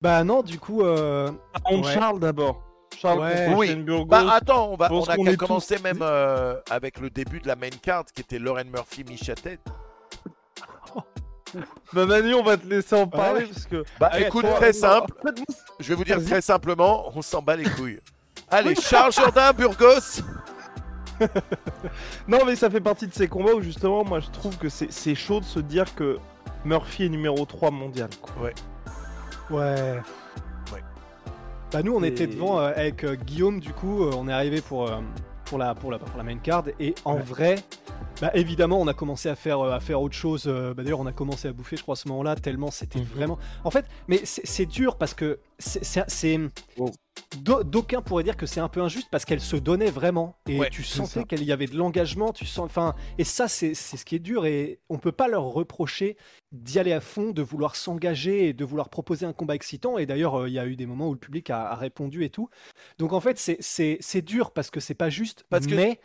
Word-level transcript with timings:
Bah 0.00 0.22
non, 0.24 0.42
du 0.42 0.58
coup... 0.58 0.82
Euh... 0.82 1.30
On 1.66 1.82
ouais. 1.82 1.92
Charles 1.94 2.20
d'abord. 2.20 2.62
Charles 2.96 3.20
Ouais. 3.20 3.46
contre 3.46 3.58
Oui. 3.58 4.04
Bah 4.06 4.24
attends, 4.32 4.70
on, 4.72 4.76
va, 4.76 4.88
on 4.92 5.02
a 5.04 5.16
tous- 5.16 5.82
même 5.82 5.98
euh, 6.02 6.54
avec 6.70 6.98
le 7.00 7.10
début 7.10 7.38
de 7.40 7.46
la 7.46 7.54
main 7.56 7.68
card 7.82 8.04
qui 8.14 8.22
était 8.22 8.38
Lauren 8.38 8.64
Murphy 8.72 9.04
Michatet. 9.04 9.58
Bah 11.94 12.04
Manu, 12.04 12.34
on 12.34 12.42
va 12.42 12.58
te 12.58 12.66
laisser 12.66 12.94
en 12.94 13.06
parler 13.06 13.40
Ouais. 13.40 13.46
parce 13.46 13.64
que. 13.64 13.82
Bah 13.98 14.10
Allez, 14.12 14.26
écoute, 14.26 14.42
toi, 14.42 14.54
très 14.56 14.74
simple, 14.74 15.14
je 15.80 15.88
vais 15.88 15.94
vous 15.94 16.04
dire 16.04 16.18
Vas-y. 16.18 16.26
très 16.26 16.40
simplement, 16.42 17.10
on 17.14 17.22
s'en 17.22 17.40
bat 17.40 17.56
les 17.56 17.64
couilles. 17.64 18.00
Allez, 18.50 18.74
Charles 18.74 19.12
Jourdain, 19.12 19.52
Burgos. 19.54 20.20
Non, 22.28 22.40
mais 22.46 22.54
ça 22.54 22.68
fait 22.70 22.80
partie 22.82 23.06
de 23.06 23.14
ces 23.14 23.28
combats 23.28 23.54
où 23.54 23.60
justement, 23.62 24.04
moi 24.04 24.20
je 24.20 24.28
trouve 24.30 24.56
que 24.58 24.68
c'est 24.68 24.92
c'est 24.92 25.14
chaud 25.14 25.40
de 25.40 25.44
se 25.46 25.58
dire 25.58 25.94
que 25.94 26.18
Murphy 26.64 27.04
est 27.06 27.08
numéro 27.08 27.44
3 27.44 27.70
mondial. 27.70 28.10
quoi. 28.20 28.42
Ouais. 28.44 28.54
Ouais. 29.50 30.00
Bah 31.70 31.82
nous 31.82 31.94
on 31.94 32.02
Et- 32.02 32.08
était 32.08 32.26
devant 32.26 32.58
euh, 32.60 32.70
avec 32.74 33.04
euh, 33.04 33.14
Guillaume 33.14 33.60
du 33.60 33.72
coup 33.74 34.02
euh, 34.04 34.12
on 34.16 34.26
est 34.28 34.32
arrivé 34.32 34.62
pour, 34.62 34.90
pour, 35.44 35.58
la, 35.58 35.74
pour, 35.74 35.90
la, 35.90 35.98
pour 35.98 36.16
la 36.16 36.22
main 36.22 36.38
card 36.38 36.64
et 36.80 36.94
en 37.04 37.16
Ouais. 37.16 37.20
vrai 37.22 37.54
bah 38.22 38.30
évidemment 38.34 38.80
on 38.80 38.86
a 38.88 38.94
commencé 38.94 39.28
à 39.28 39.34
faire, 39.36 39.60
à 39.60 39.78
faire 39.80 40.00
autre 40.00 40.14
chose 40.14 40.46
bah, 40.46 40.82
d'ailleurs 40.82 41.00
on 41.00 41.06
a 41.06 41.12
commencé 41.12 41.46
à 41.46 41.52
bouffer 41.52 41.76
je 41.76 41.82
crois 41.82 41.92
à 41.92 41.96
ce 41.96 42.08
moment 42.08 42.22
là 42.22 42.36
tellement 42.36 42.70
c'était 42.70 42.98
Mhm. 43.00 43.04
vraiment 43.14 43.38
en 43.64 43.70
fait 43.70 43.84
mais 44.08 44.20
c'est 44.24 44.64
dur 44.66 44.96
parce 44.96 45.12
que 45.12 45.38
c'est 45.58 46.38
d'aucuns 47.64 48.02
pourraient 48.02 48.24
dire 48.24 48.36
que 48.36 48.46
c'est 48.46 48.60
un 48.60 48.68
peu 48.68 48.80
injuste 48.82 49.08
parce 49.10 49.24
qu'elle 49.24 49.40
se 49.40 49.56
donnait 49.56 49.90
vraiment 49.90 50.36
et 50.48 50.58
Ouais, 50.58 50.70
tu 50.70 50.82
sentais 50.82 51.24
qu'il 51.24 51.42
y 51.44 51.52
avait 51.52 51.66
de 51.66 51.76
l'engagement 51.76 52.32
tu 52.32 52.44
sens 52.46 52.64
enfin 52.66 52.94
et 53.18 53.24
ça 53.24 53.48
c'est 53.48 53.74
c'est 53.74 53.96
ce 53.96 54.04
qui 54.04 54.16
est 54.16 54.20
dur 54.20 54.46
et 54.46 54.80
on 54.88 54.98
peut 54.98 55.12
pas 55.12 55.28
leur 55.28 55.44
reprocher 55.44 56.16
d'y 56.52 56.78
aller 56.78 56.92
à 56.92 57.00
fond, 57.00 57.30
de 57.30 57.42
vouloir 57.42 57.76
s'engager 57.76 58.48
et 58.48 58.52
de 58.54 58.64
vouloir 58.64 58.88
proposer 58.88 59.26
un 59.26 59.34
combat 59.34 59.54
excitant. 59.54 59.98
Et 59.98 60.06
d'ailleurs, 60.06 60.34
euh, 60.40 60.48
il 60.48 60.54
y 60.54 60.58
a 60.58 60.64
eu 60.66 60.76
des 60.76 60.86
moments 60.86 61.08
où 61.10 61.12
le 61.12 61.18
public 61.18 61.50
a, 61.50 61.68
a 61.70 61.74
répondu 61.74 62.24
et 62.24 62.30
tout. 62.30 62.48
Donc 62.98 63.12
en 63.12 63.20
fait, 63.20 63.38
c'est- 63.38 63.58
c'est 63.60 63.98
c'est 64.00 64.22
dur 64.22 64.52
parce 64.52 64.70
que 64.70 64.80
c'est 64.80 64.94
pas 64.94 65.10
juste, 65.10 65.44
Parce 65.50 65.66
que- 65.66 65.74
mais 65.74 66.00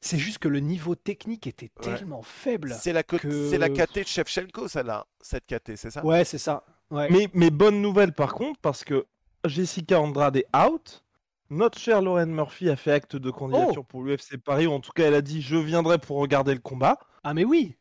c'est 0.00 0.18
juste 0.18 0.38
que 0.38 0.48
le 0.48 0.58
niveau 0.58 0.96
technique 0.96 1.46
était 1.46 1.70
Ouais. 1.86 1.94
tellement 1.96 2.22
faible. 2.22 2.74
C'est 2.76 2.92
la, 2.92 3.04
que- 3.04 3.48
c'est 3.48 3.58
la 3.58 3.68
KT 3.68 4.00
de 4.02 4.06
Shevchenko, 4.08 4.66
celle-là. 4.66 5.06
Cette 5.20 5.46
KT, 5.46 5.76
c'est 5.76 5.90
ça? 5.90 6.04
Ouais, 6.04 6.24
c'est 6.24 6.38
ça. 6.38 6.64
Ouais. 6.90 7.08
Mais, 7.10 7.28
mais 7.32 7.50
bonne 7.50 7.80
nouvelle 7.80 8.12
par 8.12 8.34
contre, 8.34 8.58
parce 8.60 8.82
que 8.82 9.06
Jessica 9.44 10.00
Andrade 10.00 10.36
est 10.36 10.46
out. 10.56 11.02
Notre 11.50 11.78
chère 11.78 12.00
Lauren 12.02 12.26
Murphy 12.26 12.70
a 12.70 12.76
fait 12.76 12.92
acte 12.92 13.16
de 13.16 13.30
candidature 13.30 13.82
Oh. 13.82 13.84
pour 13.84 14.02
l'UFC 14.02 14.36
Paris, 14.38 14.66
ou 14.66 14.72
en 14.72 14.80
tout 14.80 14.92
cas 14.92 15.04
elle 15.06 15.14
a 15.14 15.22
dit 15.22 15.42
je 15.42 15.56
viendrai 15.56 15.98
pour 15.98 16.18
regarder 16.18 16.54
le 16.54 16.60
combat. 16.60 16.98
Ah 17.22 17.34
mais 17.34 17.44
oui. 17.44 17.76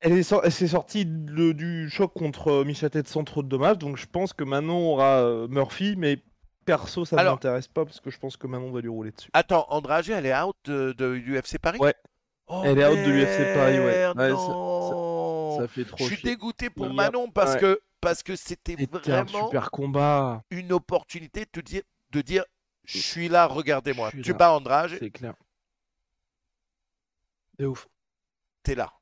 Elle 0.00 0.22
s'est 0.24 0.68
sortie 0.68 1.04
de- 1.06 1.50
du 1.52 1.90
choc 1.90 2.12
contre 2.14 2.48
euh, 2.48 2.64
Michatet 2.64 3.02
sans 3.06 3.24
trop 3.24 3.42
de 3.42 3.48
dommages, 3.48 3.78
donc 3.78 3.96
je 3.96 4.06
pense 4.06 4.32
que 4.32 4.44
Manon 4.44 4.92
aura 4.92 5.22
euh, 5.22 5.48
Murphy, 5.48 5.96
mais 5.98 6.22
perso 6.64 7.04
ça 7.04 7.16
ne 7.16 7.24
m'intéresse 7.24 7.66
pas 7.66 7.84
parce 7.84 7.98
que 7.98 8.10
je 8.10 8.18
pense 8.18 8.36
que 8.36 8.46
Manon 8.46 8.70
va 8.70 8.80
lui 8.80 8.88
rouler 8.88 9.10
dessus. 9.10 9.28
Attends, 9.32 9.66
Andrade, 9.70 10.08
elle 10.08 10.26
est 10.26 10.40
out 10.40 10.54
de, 10.66 10.92
de 10.92 11.06
l'UFC 11.06 11.58
Paris? 11.58 11.78
Ouais. 11.80 11.94
Oh, 12.46 12.62
Elle 12.64 12.78
est 12.78 12.86
out 12.86 12.96
de 12.96 13.10
l'UFC 13.10 13.54
Paris, 13.54 13.78
ouais. 13.80 14.04
ça- 15.58 15.68
fait 15.68 15.84
trop 15.84 15.96
Je 15.98 16.04
suis 16.04 16.16
chier. 16.16 16.30
dégoûté 16.30 16.70
pour 16.70 16.94
Manon 16.94 17.28
parce 17.30 17.54
ouais. 17.54 17.60
que 17.60 17.80
parce 18.00 18.22
que 18.22 18.36
c'était 18.36 18.76
un 18.80 18.86
vraiment 19.00 19.46
super 19.46 19.70
combat, 19.70 20.42
une 20.50 20.72
opportunité 20.72 21.40
de 21.44 21.50
te 21.50 21.60
dire 21.60 21.82
de 22.10 22.20
dire 22.20 22.44
je 22.84 22.98
suis 22.98 23.28
là, 23.28 23.46
regardez-moi. 23.46 24.10
Tu 24.12 24.32
là. 24.32 24.34
bats 24.34 24.52
Andrade, 24.52 24.90
c'est 24.98 25.10
clair. 25.10 25.34
De 27.58 27.66
ouf. 27.66 27.86
t'es 28.62 28.74
là. 28.74 28.92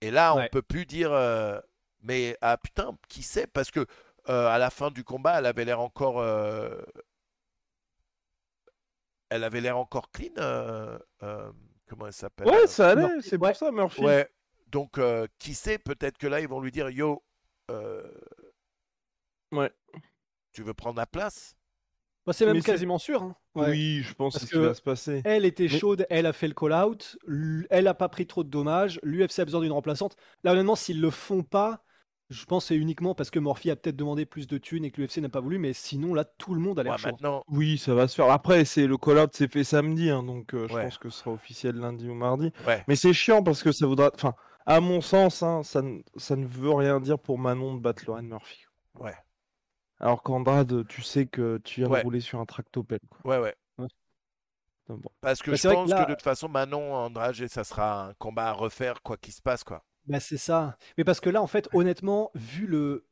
Et 0.00 0.10
là, 0.10 0.34
on 0.34 0.38
Ouais. 0.38 0.48
peut 0.50 0.62
plus 0.62 0.84
dire 0.86 1.12
euh, 1.12 1.60
mais 2.02 2.36
ah 2.40 2.56
putain, 2.58 2.96
qui 3.08 3.22
sait? 3.22 3.46
Parce 3.46 3.70
que 3.70 3.86
euh, 4.28 4.46
à 4.48 4.58
la 4.58 4.70
fin 4.70 4.90
du 4.90 5.04
combat, 5.04 5.38
elle 5.38 5.46
avait 5.46 5.64
l'air 5.64 5.80
encore 5.80 6.20
euh, 6.20 6.80
elle 9.30 9.44
avait 9.44 9.60
l'air 9.60 9.76
encore 9.78 10.10
clean 10.10 10.32
euh, 10.38 10.98
euh, 11.22 11.52
comment 11.88 12.06
elle 12.06 12.12
s'appelle? 12.12 12.46
Ouais, 12.46 12.66
ça 12.66 12.90
allait, 12.90 13.20
c'est 13.20 13.32
ouais. 13.40 13.48
pour 13.50 13.56
ça 13.56 13.70
Murphy. 13.70 14.02
Ouais. 14.02 14.28
Donc 14.66 14.98
euh, 14.98 15.26
qui 15.38 15.54
sait, 15.54 15.78
peut-être 15.78 16.18
que 16.18 16.26
là 16.26 16.40
ils 16.40 16.48
vont 16.48 16.60
lui 16.60 16.70
dire 16.72 16.90
yo 16.90 17.22
euh, 17.70 18.02
Ouais. 19.52 19.70
tu 20.52 20.62
veux 20.62 20.74
prendre 20.74 20.96
la 20.98 21.06
place? 21.06 21.54
Bah, 22.26 22.32
c'est 22.34 22.44
même 22.44 22.56
Mais 22.56 22.60
quasiment 22.62 22.98
sûr. 22.98 23.22
hein. 23.22 23.36
Ouais. 23.54 23.70
Oui, 23.70 24.02
je 24.02 24.12
pense 24.12 24.34
Parce 24.34 24.44
que 24.50 24.54
que- 24.56 24.58
va 24.58 24.74
se 24.74 24.82
passer. 24.82 25.22
Elle 25.24 25.46
était 25.46 25.68
Mais- 25.70 25.78
chaude, 25.78 26.06
elle 26.10 26.26
a 26.26 26.32
fait 26.34 26.48
le 26.48 26.54
call-out, 26.54 27.16
elle 27.70 27.86
a 27.86 27.94
pas 27.94 28.08
pris 28.10 28.26
trop 28.26 28.44
de 28.44 28.50
dommages, 28.50 29.00
l'UFC 29.02 29.38
a 29.40 29.44
besoin 29.46 29.62
d'une 29.62 29.72
remplaçante. 29.72 30.16
Là, 30.44 30.52
honnêtement, 30.52 30.76
s'ils 30.76 31.00
le 31.00 31.10
font 31.10 31.42
pas, 31.42 31.82
je 32.28 32.44
pense 32.44 32.64
que 32.64 32.68
c'est 32.68 32.76
uniquement 32.76 33.14
parce 33.14 33.30
que 33.30 33.38
Morphy 33.38 33.70
a 33.70 33.76
peut-être 33.76 33.96
demandé 33.96 34.26
plus 34.26 34.46
de 34.46 34.58
thunes 34.58 34.84
et 34.84 34.90
que 34.90 35.00
l'UFC 35.00 35.22
n'a 35.22 35.30
pas 35.30 35.40
voulu, 35.40 35.56
mais 35.58 35.72
sinon, 35.72 36.12
là, 36.12 36.24
tout 36.24 36.52
le 36.52 36.60
monde 36.60 36.78
a 36.78 36.82
l'air 36.82 36.92
Ouais, 36.92 36.98
chaud. 36.98 37.08
Maintenant, 37.08 37.42
Oui, 37.48 37.78
ça 37.78 37.94
va 37.94 38.06
se 38.06 38.14
faire. 38.14 38.30
Après, 38.30 38.66
c'est 38.66 38.86
le 38.86 38.98
call-out 38.98 39.34
s'est 39.34 39.48
fait 39.48 39.64
samedi, 39.64 40.10
hein, 40.10 40.22
donc 40.22 40.52
euh, 40.52 40.68
je 40.68 40.74
Ouais. 40.74 40.82
pense 40.84 40.98
que 40.98 41.08
ce 41.08 41.20
sera 41.20 41.30
officiel 41.30 41.76
lundi 41.76 42.06
ou 42.10 42.14
mardi. 42.14 42.52
ouais. 42.66 42.84
Mais 42.88 42.96
c'est 42.96 43.14
chiant 43.14 43.42
parce 43.42 43.62
que 43.62 43.72
ça 43.72 43.86
voudra. 43.86 44.10
Enfin, 44.14 44.34
à 44.68 44.80
mon 44.80 45.00
sens, 45.00 45.42
hein, 45.42 45.62
ça, 45.64 45.82
ne... 45.82 46.00
ça 46.16 46.36
ne 46.36 46.46
veut 46.46 46.72
rien 46.72 47.00
dire 47.00 47.18
pour 47.18 47.38
Manon 47.38 47.74
de 47.74 47.80
battre 47.80 48.04
Lauren 48.06 48.22
Murphy. 48.22 48.64
Ouais. 49.00 49.14
Alors 50.00 50.22
qu'Andrade, 50.22 50.86
tu 50.86 51.02
sais 51.02 51.26
que 51.26 51.58
tu 51.64 51.80
viens 51.80 51.90
Ouais. 51.90 52.00
de 52.00 52.04
rouler 52.04 52.20
sur 52.20 52.38
un 52.38 52.46
tractopelle. 52.46 53.00
quoi. 53.10 53.32
Ouais, 53.38 53.42
ouais. 53.42 53.56
Donc 54.88 55.00
bon. 55.02 55.10
Parce 55.20 55.42
que 55.42 55.50
Bah, 55.50 55.56
je 55.56 55.68
que 55.68 55.74
pense 55.74 55.90
là- 55.90 56.04
que 56.04 56.08
de 56.10 56.14
toute 56.14 56.22
façon, 56.22 56.48
Manon, 56.48 56.94
Andrade, 56.94 57.34
ça 57.48 57.64
sera 57.64 58.06
un 58.08 58.14
combat 58.14 58.48
à 58.48 58.52
refaire, 58.52 59.02
quoi 59.02 59.16
qu'il 59.16 59.34
se 59.34 59.42
passe, 59.42 59.62
quoi. 59.64 59.84
Bah, 60.06 60.20
c'est 60.20 60.38
ça. 60.38 60.76
Mais 60.96 61.04
parce 61.04 61.20
que 61.20 61.28
là, 61.28 61.42
en 61.42 61.46
fait, 61.46 61.68
honnêtement, 61.74 62.30
vu 62.34 62.66
le, 62.66 63.06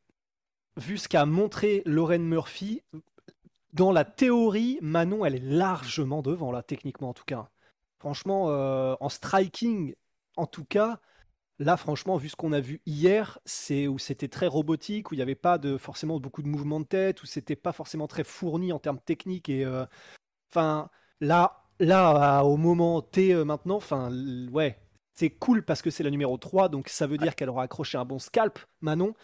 vu 0.79 0.97
ce 0.97 1.09
qu'a 1.09 1.27
montré 1.27 1.83
Lauren 1.85 2.21
Murphy, 2.23 2.83
dans 3.75 3.93
la 3.93 4.05
théorie, 4.07 4.79
Manon, 4.81 5.25
elle 5.27 5.35
est 5.35 5.41
largement 5.45 6.23
devant, 6.23 6.51
là, 6.51 6.63
techniquement 6.63 7.11
en 7.11 7.15
tout 7.15 7.25
cas. 7.27 7.51
Franchement, 7.99 8.49
euh, 8.49 8.95
en 9.01 9.11
striking, 9.11 9.95
en 10.37 10.47
tout 10.47 10.65
cas, 10.65 10.99
là, 11.59 11.77
franchement, 11.77 12.17
vu 12.17 12.29
ce 12.29 12.37
qu'on 12.37 12.53
a 12.53 12.61
vu 12.61 12.81
hier, 12.87 13.39
c'est 13.45 13.89
où 13.89 13.99
c'était 13.99 14.29
très 14.29 14.47
robotique, 14.47 15.11
où 15.11 15.15
il 15.15 15.19
n'y 15.19 15.23
avait 15.23 15.35
pas 15.35 15.59
de 15.59 15.77
forcément 15.77 16.21
beaucoup 16.21 16.43
de 16.43 16.49
mouvements 16.49 16.81
de 16.81 16.87
tête, 16.87 17.23
où 17.23 17.27
c'était 17.27 17.57
pas 17.57 17.73
forcément 17.73 18.07
très 18.07 18.25
fourni 18.25 18.73
en 18.73 18.79
termes 18.79 19.01
techniques 19.01 19.49
et, 19.49 19.65
euh, 19.65 19.87
enfin, 20.51 20.91
là, 21.21 21.65
là, 21.81 22.45
au 22.45 22.57
moment 22.57 23.03
T 23.03 23.33
euh, 23.35 23.45
maintenant, 23.45 23.77
enfin, 23.77 24.11
ouais, 24.53 24.79
c'est 25.15 25.31
cool 25.31 25.65
parce 25.65 25.83
que 25.83 25.91
c'est 25.91 26.03
la 26.03 26.11
numéro 26.11 26.37
3, 26.37 26.69
donc 26.69 26.89
ça 26.89 27.07
veut 27.07 27.19
dire 27.19 27.35
qu'elle 27.35 27.49
aura 27.49 27.65
accroché 27.65 27.97
un 27.99 28.05
bon 28.05 28.19
scalp, 28.19 28.59
Manon. 28.81 29.15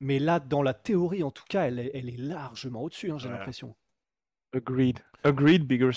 Mais 0.00 0.18
là, 0.18 0.40
dans 0.40 0.62
la 0.62 0.74
théorie, 0.74 1.22
en 1.22 1.30
tout 1.30 1.44
cas, 1.48 1.66
elle 1.66 1.78
est, 1.78 1.90
elle 1.94 2.08
est 2.08 2.16
largement 2.16 2.82
au-dessus, 2.82 3.12
hein, 3.12 3.18
j'ai 3.18 3.28
l'impression. 3.28 3.76
Agreed. 4.52 4.98
Agreed, 5.22 5.64
Bigger. 5.64 5.92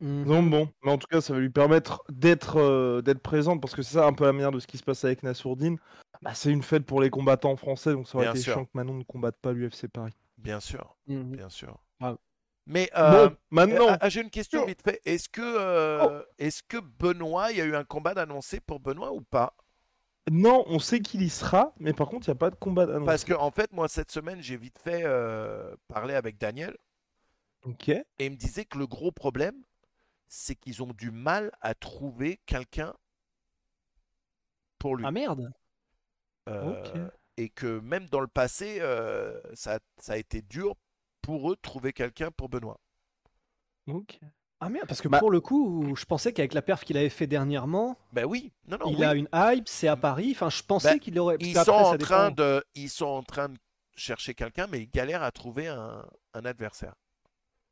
Mhm. 0.00 0.24
Donc 0.26 0.50
bon, 0.50 0.68
mais 0.84 0.92
en 0.92 0.98
tout 0.98 1.06
cas, 1.08 1.20
ça 1.20 1.32
va 1.32 1.40
lui 1.40 1.50
permettre 1.50 2.04
d'être 2.08 2.56
euh, 2.60 3.02
d'être 3.02 3.20
présente 3.20 3.60
parce 3.60 3.74
que 3.74 3.82
c'est 3.82 3.94
ça 3.94 4.06
un 4.06 4.12
peu 4.12 4.24
la 4.24 4.32
manière 4.32 4.52
de 4.52 4.60
ce 4.60 4.66
qui 4.66 4.78
se 4.78 4.84
passe 4.84 5.04
avec 5.04 5.22
Nassourdine. 5.24 5.78
Bah, 6.22 6.34
c'est 6.34 6.50
une 6.52 6.62
fête 6.62 6.84
pour 6.86 7.00
les 7.00 7.10
combattants 7.10 7.56
français, 7.56 7.92
donc 7.92 8.06
ça 8.06 8.16
aurait 8.16 8.26
Bien 8.26 8.32
été 8.34 8.42
sûr. 8.42 8.52
chiant 8.54 8.64
que 8.64 8.70
Manon 8.74 8.94
ne 8.94 9.02
combatte 9.04 9.36
pas 9.40 9.52
l'UFC 9.52 9.88
Paris. 9.88 10.12
Bien 10.36 10.60
sûr, 10.60 10.96
Mhm. 11.08 11.36
bien 11.36 11.48
sûr. 11.48 11.76
Ah. 12.00 12.16
Mais 12.66 12.90
euh, 12.96 13.28
bon, 13.30 13.36
maintenant, 13.50 13.86
ah, 13.88 13.98
ah, 14.02 14.08
j'ai 14.08 14.20
une 14.20 14.30
question 14.30 14.66
vite 14.66 14.82
fait. 14.82 15.00
Est-ce 15.04 15.28
que, 15.28 15.40
euh, 15.42 16.22
est-ce 16.38 16.62
que 16.62 16.76
Benoît, 16.76 17.50
il 17.50 17.58
y 17.58 17.60
a 17.60 17.64
eu 17.64 17.74
un 17.74 17.84
combat 17.84 18.14
d'annoncé 18.14 18.60
pour 18.60 18.78
Benoît 18.78 19.12
ou 19.12 19.22
pas? 19.22 19.56
Non, 20.30 20.64
on 20.66 20.78
sait 20.78 21.00
qu'il 21.00 21.22
y 21.22 21.30
sera, 21.30 21.72
mais 21.80 21.94
par 21.94 22.06
contre, 22.08 22.28
il 22.28 22.30
n'y 22.30 22.36
a 22.36 22.38
pas 22.38 22.50
de 22.50 22.56
combat 22.56 22.82
annoncé. 22.82 23.06
Parce 23.06 23.24
que 23.24 23.32
en 23.32 23.50
fait, 23.50 23.72
moi 23.72 23.88
cette 23.88 24.10
semaine, 24.12 24.42
j'ai 24.42 24.58
vite 24.58 24.78
fait 24.78 25.00
euh, 25.04 25.74
parler 25.88 26.12
avec 26.14 26.36
Daniel 26.36 26.76
Ok. 27.64 27.88
et 27.88 28.04
il 28.20 28.30
me 28.32 28.36
disait 28.36 28.66
que 28.66 28.76
le 28.78 28.86
gros 28.86 29.10
problème, 29.12 29.54
c'est 30.28 30.54
qu'ils 30.54 30.82
ont 30.82 30.92
du 30.92 31.10
mal 31.10 31.50
à 31.60 31.74
trouver 31.74 32.38
quelqu'un 32.46 32.94
pour 34.78 34.96
lui. 34.96 35.04
Ah 35.06 35.10
merde 35.10 35.52
Euh. 36.48 37.08
Et 37.36 37.50
que 37.50 37.78
même 37.80 38.06
dans 38.06 38.20
le 38.20 38.26
passé, 38.26 38.78
euh, 38.80 39.40
ça, 39.54 39.78
ça 39.98 40.14
a 40.14 40.16
été 40.16 40.42
dur 40.42 40.74
pour 41.22 41.52
eux 41.52 41.56
de 41.56 41.60
trouver 41.60 41.92
quelqu'un 41.92 42.30
pour 42.30 42.48
Benoît. 42.48 42.80
Ah 44.60 44.68
merde, 44.68 44.86
parce 44.88 45.00
que 45.00 45.08
Bah- 45.08 45.20
pour 45.20 45.30
le 45.30 45.40
coup, 45.40 45.94
je 45.96 46.04
pensais 46.04 46.32
qu'avec 46.32 46.52
la 46.52 46.62
perf 46.62 46.84
qu'il 46.84 46.96
avait 46.96 47.08
fait 47.10 47.26
dernièrement, 47.28 47.96
Ben 48.12 48.24
oui, 48.24 48.52
non, 48.66 48.76
non, 48.78 48.90
il 48.90 48.96
oui. 48.98 49.04
a 49.04 49.14
une 49.14 49.28
hype, 49.32 49.68
c'est 49.68 49.86
à 49.88 49.96
Paris. 49.96 50.32
Enfin, 50.34 50.50
je 50.50 50.62
pensais 50.62 50.94
Bah, 50.94 50.98
qu'il 50.98 51.18
aurait. 51.18 51.36
Ils 51.40 51.54
sont, 51.56 51.70
en 51.70 51.92
dépend. 51.92 52.04
train 52.04 52.30
de, 52.32 52.64
ils 52.74 52.90
sont 52.90 53.06
en 53.06 53.22
train 53.22 53.48
de 53.50 53.58
chercher 53.94 54.34
quelqu'un, 54.34 54.66
mais 54.66 54.80
il 54.80 54.90
galère 54.90 55.22
à 55.22 55.30
trouver 55.30 55.68
un, 55.68 56.04
un 56.34 56.44
adversaire. 56.44 56.94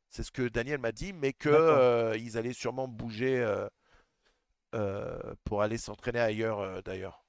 C'est 0.09 0.23
ce 0.23 0.31
que 0.31 0.47
Daniel 0.47 0.79
m'a 0.79 0.91
dit, 0.91 1.13
mais 1.13 1.33
que 1.33 1.49
euh, 1.49 2.17
ils 2.17 2.37
allaient 2.37 2.53
sûrement 2.53 2.87
bouger 2.87 3.39
euh, 3.39 3.67
euh, 4.75 5.17
pour 5.43 5.61
aller 5.61 5.77
s'entraîner 5.77 6.19
ailleurs 6.19 6.59
euh, 6.59 6.81
d'ailleurs. 6.81 7.23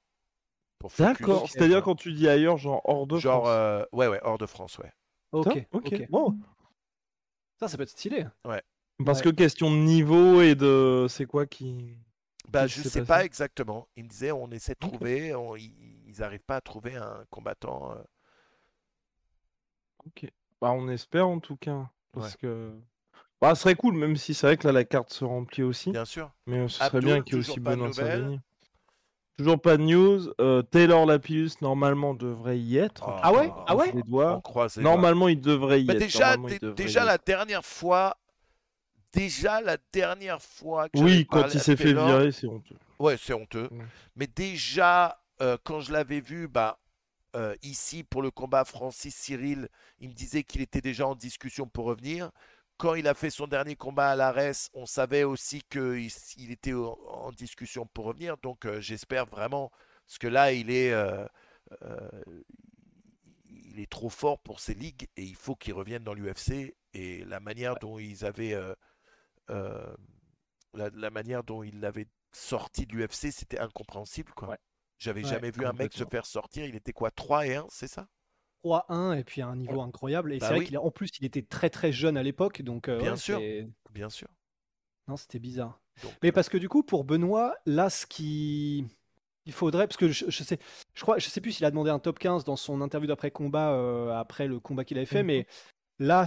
D'accord. 0.99 1.49
C'est-à-dire 1.51 1.83
quand 1.83 1.97
tu 1.97 2.13
dis 2.13 2.29
ailleurs, 2.29 2.57
genre 2.57 2.83
hors 2.85 3.07
de 3.07 3.19
Genre, 3.19 3.45
France. 3.45 3.55
euh, 3.57 3.85
ouais, 3.93 4.07
ouais, 4.07 4.21
hors 4.23 4.39
de 4.39 4.47
France, 4.47 4.79
ouais. 4.79 4.93
Ok, 5.33 5.45
Ça 5.45 5.51
ok. 5.73 6.07
Wow. 6.11 6.35
Ça, 7.59 7.69
ça 7.69 7.77
peut 7.77 7.83
être 7.83 7.89
stylé. 7.91 8.27
Parce 9.05 9.19
Ouais. 9.19 9.25
que 9.25 9.29
question 9.31 9.71
de 9.71 9.77
niveau 9.77 10.41
et 10.41 10.55
de. 10.55 11.07
C'est 11.09 11.27
quoi 11.27 11.47
qui. 11.47 11.97
Bah, 12.49 12.67
je 12.67 12.83
sais 12.83 13.05
pas 13.05 13.25
exactement. 13.25 13.89
Il 13.97 14.05
me 14.05 14.09
disait, 14.09 14.33
on 14.33 14.51
essaie 14.51 14.75
de 14.75 14.79
trouver, 14.79 15.35
on- 15.35 15.57
ils 15.57 15.75
ils 16.07 16.23
arrivent 16.23 16.45
pas 16.45 16.57
à 16.57 16.61
trouver 16.61 16.97
un 16.97 17.25
combattant. 17.31 17.93
euh, 17.93 18.03
Ok. 20.07 20.27
Bah, 20.61 20.73
on 20.73 20.89
espère 20.89 21.29
en 21.29 21.39
tout 21.41 21.57
cas. 21.57 21.89
Parce 22.13 22.37
que. 22.37 22.73
Bah, 23.41 23.55
ce 23.55 23.63
serait 23.63 23.75
cool, 23.77 23.95
même 23.95 24.17
si 24.17 24.35
c'est 24.35 24.47
vrai 24.49 24.57
que 24.57 24.67
là, 24.67 24.73
la 24.73 24.85
carte 24.85 25.13
se 25.13 25.25
remplit 25.25 25.63
aussi. 25.63 25.93
Bien 25.93 26.05
sûr. 26.05 26.31
Mais 26.47 26.59
euh, 26.59 26.69
ce 26.69 26.77
serait 26.79 26.87
Abdul, 26.87 27.05
bien 27.05 27.23
qu'il 27.23 27.35
y 27.35 27.37
ait 27.37 27.41
aussi 27.41 27.61
Benoît 27.61 27.93
Savigny. 27.93 28.41
Toujours 29.37 29.61
pas 29.61 29.77
de 29.77 29.83
news. 29.85 30.33
Euh, 30.41 30.63
Taylor 30.63 31.07
Lapillus, 31.07 31.51
normalement, 31.61 32.15
devrait 32.15 32.59
y 32.59 32.77
être. 32.79 33.05
Oh, 33.07 33.13
Ah 33.23 33.33
ouais? 33.33 33.53
Ah 33.69 33.77
ouais? 33.77 33.93
Les 33.93 34.03
On 34.05 34.11
doigts. 34.11 34.41
croise 34.43 34.77
les 34.77 34.83
doigts. 34.83 34.91
Normalement, 34.93 35.29
il 35.29 35.41
devrait 35.41 35.81
y 35.83 35.85
Bah, 35.85 35.95
être. 35.95 36.01
déjà, 36.01 36.37
devrait 36.37 36.59
déjà 36.75 37.05
y 37.05 37.07
la 37.07 37.15
être. 37.15 37.25
dernière 37.27 37.65
fois, 37.65 38.17
déjà 39.13 39.61
la 39.61 39.77
dernière 39.93 40.43
fois 40.43 40.89
que 40.89 40.99
Oui, 40.99 41.25
quand 41.31 41.55
il 41.55 41.61
s'est 41.61 41.77
fait 41.77 41.85
Taylor- 41.85 42.07
virer, 42.09 42.33
c'est 42.33 42.49
honteux. 42.49 42.75
Ouais, 42.99 43.17
c'est 43.17 43.33
honteux. 43.35 43.69
Ouais. 43.71 43.85
Mais 44.17 44.27
déjà, 44.27 45.21
euh, 45.41 45.57
quand 45.63 45.79
je 45.79 45.93
l'avais 45.93 46.21
vu, 46.21 46.49
bah, 46.49 46.81
euh, 47.39 47.55
ici 47.63 48.03
pour 48.03 48.21
le 48.21 48.33
combat 48.33 48.65
Francis 48.65 49.15
Cyril, 49.15 49.69
il 50.01 50.09
me 50.09 50.15
disait 50.15 50.43
qu'il 50.43 50.61
était 50.61 50.81
déjà 50.81 51.07
en 51.07 51.15
discussion 51.15 51.69
pour 51.69 51.85
revenir. 51.85 52.33
Quand 52.79 52.95
il 52.95 53.07
a 53.07 53.15
fait 53.15 53.31
son 53.31 53.47
dernier 53.47 53.77
combat 53.77 54.11
à 54.11 54.17
l'ARES, 54.17 54.71
on 54.75 54.87
savait 54.87 55.23
aussi 55.23 55.63
qu'il 55.71 56.11
il 56.37 56.51
était 56.51 56.75
en, 56.75 57.31
discussion 57.31 57.87
pour 57.87 58.07
revenir. 58.07 58.37
Donc 58.39 58.67
euh, 58.67 58.81
j'espère 58.81 59.27
vraiment, 59.27 59.71
parce 60.07 60.19
que 60.19 60.27
là, 60.27 60.53
il 60.53 60.71
est, 60.71 60.93
euh, 60.93 61.27
il 63.45 63.79
est 63.79 63.91
trop 63.91 64.11
fort 64.11 64.41
pour 64.41 64.59
ces 64.59 64.75
ligues 64.75 65.09
et 65.17 65.23
il 65.23 65.37
faut 65.37 65.55
qu'il 65.55 65.75
revienne 65.75 66.03
dans 66.03 66.15
l'UFC. 66.15 66.75
Et 66.93 67.25
la 67.25 67.39
manière 67.39 67.77
dont 67.77 68.01
ils 68.01 68.25
avaient, 68.25 68.57
la, 69.49 69.95
la 70.75 71.11
manière 71.11 71.45
dont 71.45 71.63
il 71.63 71.79
l'avait 71.81 72.09
sorti 72.33 72.87
de 72.87 72.97
l'UFC, 72.97 73.31
c'était 73.31 73.61
incompréhensible, 73.61 74.33
quoi. 74.35 74.51
Ouais. 74.51 74.59
J'avais 74.99 75.23
Ouais, 75.23 75.29
jamais 75.31 75.51
vu 75.51 75.65
un 75.67 75.73
mec 75.73 75.93
se 75.95 76.05
faire 76.05 76.27
sortir. 76.27 76.65
Il 76.67 76.77
était 76.77 76.93
quoi 76.93 77.11
3 77.11 77.47
et 77.47 77.57
1, 77.57 77.67
c'est 77.71 77.89
ça? 77.89 78.09
3-1 78.63 79.13
et 79.15 79.25
puis 79.25 79.43
à 79.43 79.49
un 79.49 79.57
niveau 79.57 79.81
incroyable. 79.81 80.33
Et 80.33 80.41
Bah 80.41 80.47
c'est 80.47 80.55
vrai 80.55 80.61
oui. 80.61 80.63
qu'il 80.63 80.75
est- 80.75 80.79
en 80.79 80.91
plus, 80.91 81.11
il 81.21 81.25
était 81.27 81.43
très 81.43 81.71
très 81.71 81.93
jeune 81.93 82.17
à 82.17 82.23
l'époque. 82.23 82.63
Donc, 82.63 82.89
euh, 82.89 83.01
Bien 83.01 83.15
ouais, 83.15 83.17
sûr. 83.17 83.43
Bien 83.91 84.11
sûr. 84.11 84.29
Non, 85.09 85.17
c'était 85.17 85.39
bizarre. 85.39 85.81
Donc, 86.03 86.19
Mais 86.23 86.33
euh, 86.33 86.33
parce 86.33 86.49
que 86.49 86.59
du 86.59 86.69
coup, 86.69 86.83
pour 86.83 87.05
Benoît, 87.05 87.57
là, 87.67 87.91
ce 87.91 88.07
qui. 88.07 88.87
Il 89.47 89.53
faudrait, 89.53 89.87
parce 89.89 89.97
que 89.97 90.09
je, 90.11 90.27
je 90.31 90.43
sais, 90.45 90.59
je 90.95 91.03
crois, 91.03 91.19
je 91.19 91.29
sais 91.29 91.41
plus 91.41 91.53
s'il 91.53 91.67
a 91.67 91.71
demandé 91.71 91.91
un 91.91 91.99
top 91.99 92.19
15 92.19 92.45
dans 92.45 92.57
son 92.57 92.81
interview 92.83 93.09
d'après 93.09 93.31
combat, 93.31 93.73
euh, 93.73 94.13
après 94.19 94.47
le 94.47 94.61
combat 94.61 94.85
qu'il 94.85 94.99
avait 94.99 95.07
fait, 95.07 95.23
Mhm. 95.23 95.25
mais 95.25 95.47
là, 96.01 96.27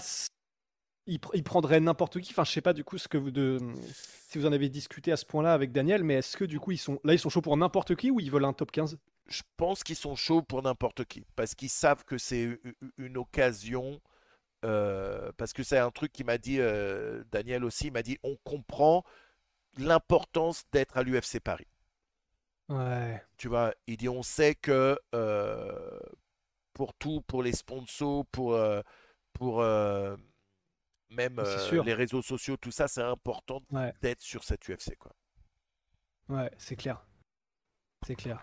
il, 1.07 1.19
pr- 1.19 1.31
il 1.33 1.44
prendrait 1.44 1.80
n'importe 1.80 2.19
qui. 2.21 2.31
Enfin, 2.31 2.44
je 2.44 2.51
sais 2.51 2.62
pas 2.62 2.74
du 2.74 2.83
coup 2.83 2.98
ce 2.98 3.07
que 3.07 3.18
vous 3.18 3.31
de, 3.31 3.59
si 4.30 4.38
vous 4.38 4.45
en 4.45 4.51
avez 4.51 4.69
discuté 4.69 5.12
à 5.12 5.18
ce 5.18 5.25
point-là 5.25 5.53
avec 5.53 5.71
Daniel, 5.71 6.03
mais 6.03 6.15
est-ce 6.15 6.38
que 6.38 6.45
du 6.45 6.59
coup 6.59 6.71
ils 6.71 6.77
sont 6.77 7.00
là, 7.03 7.13
ils 7.13 7.19
sont 7.19 7.30
chauds 7.30 7.42
pour 7.42 7.57
n'importe 7.57 7.95
qui 7.95 8.12
ou 8.12 8.19
ils 8.19 8.31
veulent 8.31 8.45
un 8.45 8.53
top 8.53 8.71
15 8.71 8.98
je 9.27 9.44
pense 9.56 9.83
qu'ils 9.83 9.95
sont 9.95 10.15
chauds 10.15 10.42
pour 10.42 10.62
n'importe 10.62 11.06
qui 11.06 11.24
parce 11.36 11.56
qu'ils 11.56 11.69
savent 11.69 12.03
que 12.06 12.18
c'est 12.18 12.59
une 12.98 13.18
occasion. 13.18 14.01
euh, 14.65 15.31
parce 15.38 15.53
que 15.53 15.63
c'est 15.63 15.77
un 15.80 15.92
truc 15.92 16.12
qui 16.13 16.24
m'a 16.24 16.38
dit 16.38 16.59
euh, 16.59 17.24
Daniel 17.31 17.63
aussi. 17.65 17.88
Il 17.88 17.94
m'a 17.94 18.04
dit 18.04 18.18
on 18.24 18.38
comprend 18.44 19.04
l'importance 19.77 20.63
d'être 20.74 20.97
à 20.97 21.04
l'UFC 21.04 21.39
Paris. 21.42 21.68
Ouais. 22.69 23.21
Tu 23.38 23.47
vois, 23.47 23.74
il 23.88 23.97
dit 23.97 24.09
on 24.09 24.24
sait 24.24 24.56
que 24.56 24.97
euh, 25.15 26.00
pour 26.74 26.94
tout, 26.95 27.21
pour 27.24 27.44
les 27.44 27.54
sponsors, 27.54 28.25
pour, 28.27 28.57
pour 29.33 29.63
même 31.12 31.40
euh, 31.40 31.84
les 31.84 31.94
réseaux 31.94 32.22
sociaux, 32.22 32.58
tout 32.58 32.72
ça, 32.72 32.88
c'est 32.88 33.02
important 33.04 33.62
Ouais. 33.72 33.94
d'être 34.02 34.22
sur 34.22 34.44
cette 34.44 34.68
UFC. 34.68 34.96
Quoi. 34.98 35.12
Ouais, 36.30 36.52
c'est 36.58 36.75
clair. 36.75 37.06
C'est 38.06 38.16
clair. 38.16 38.42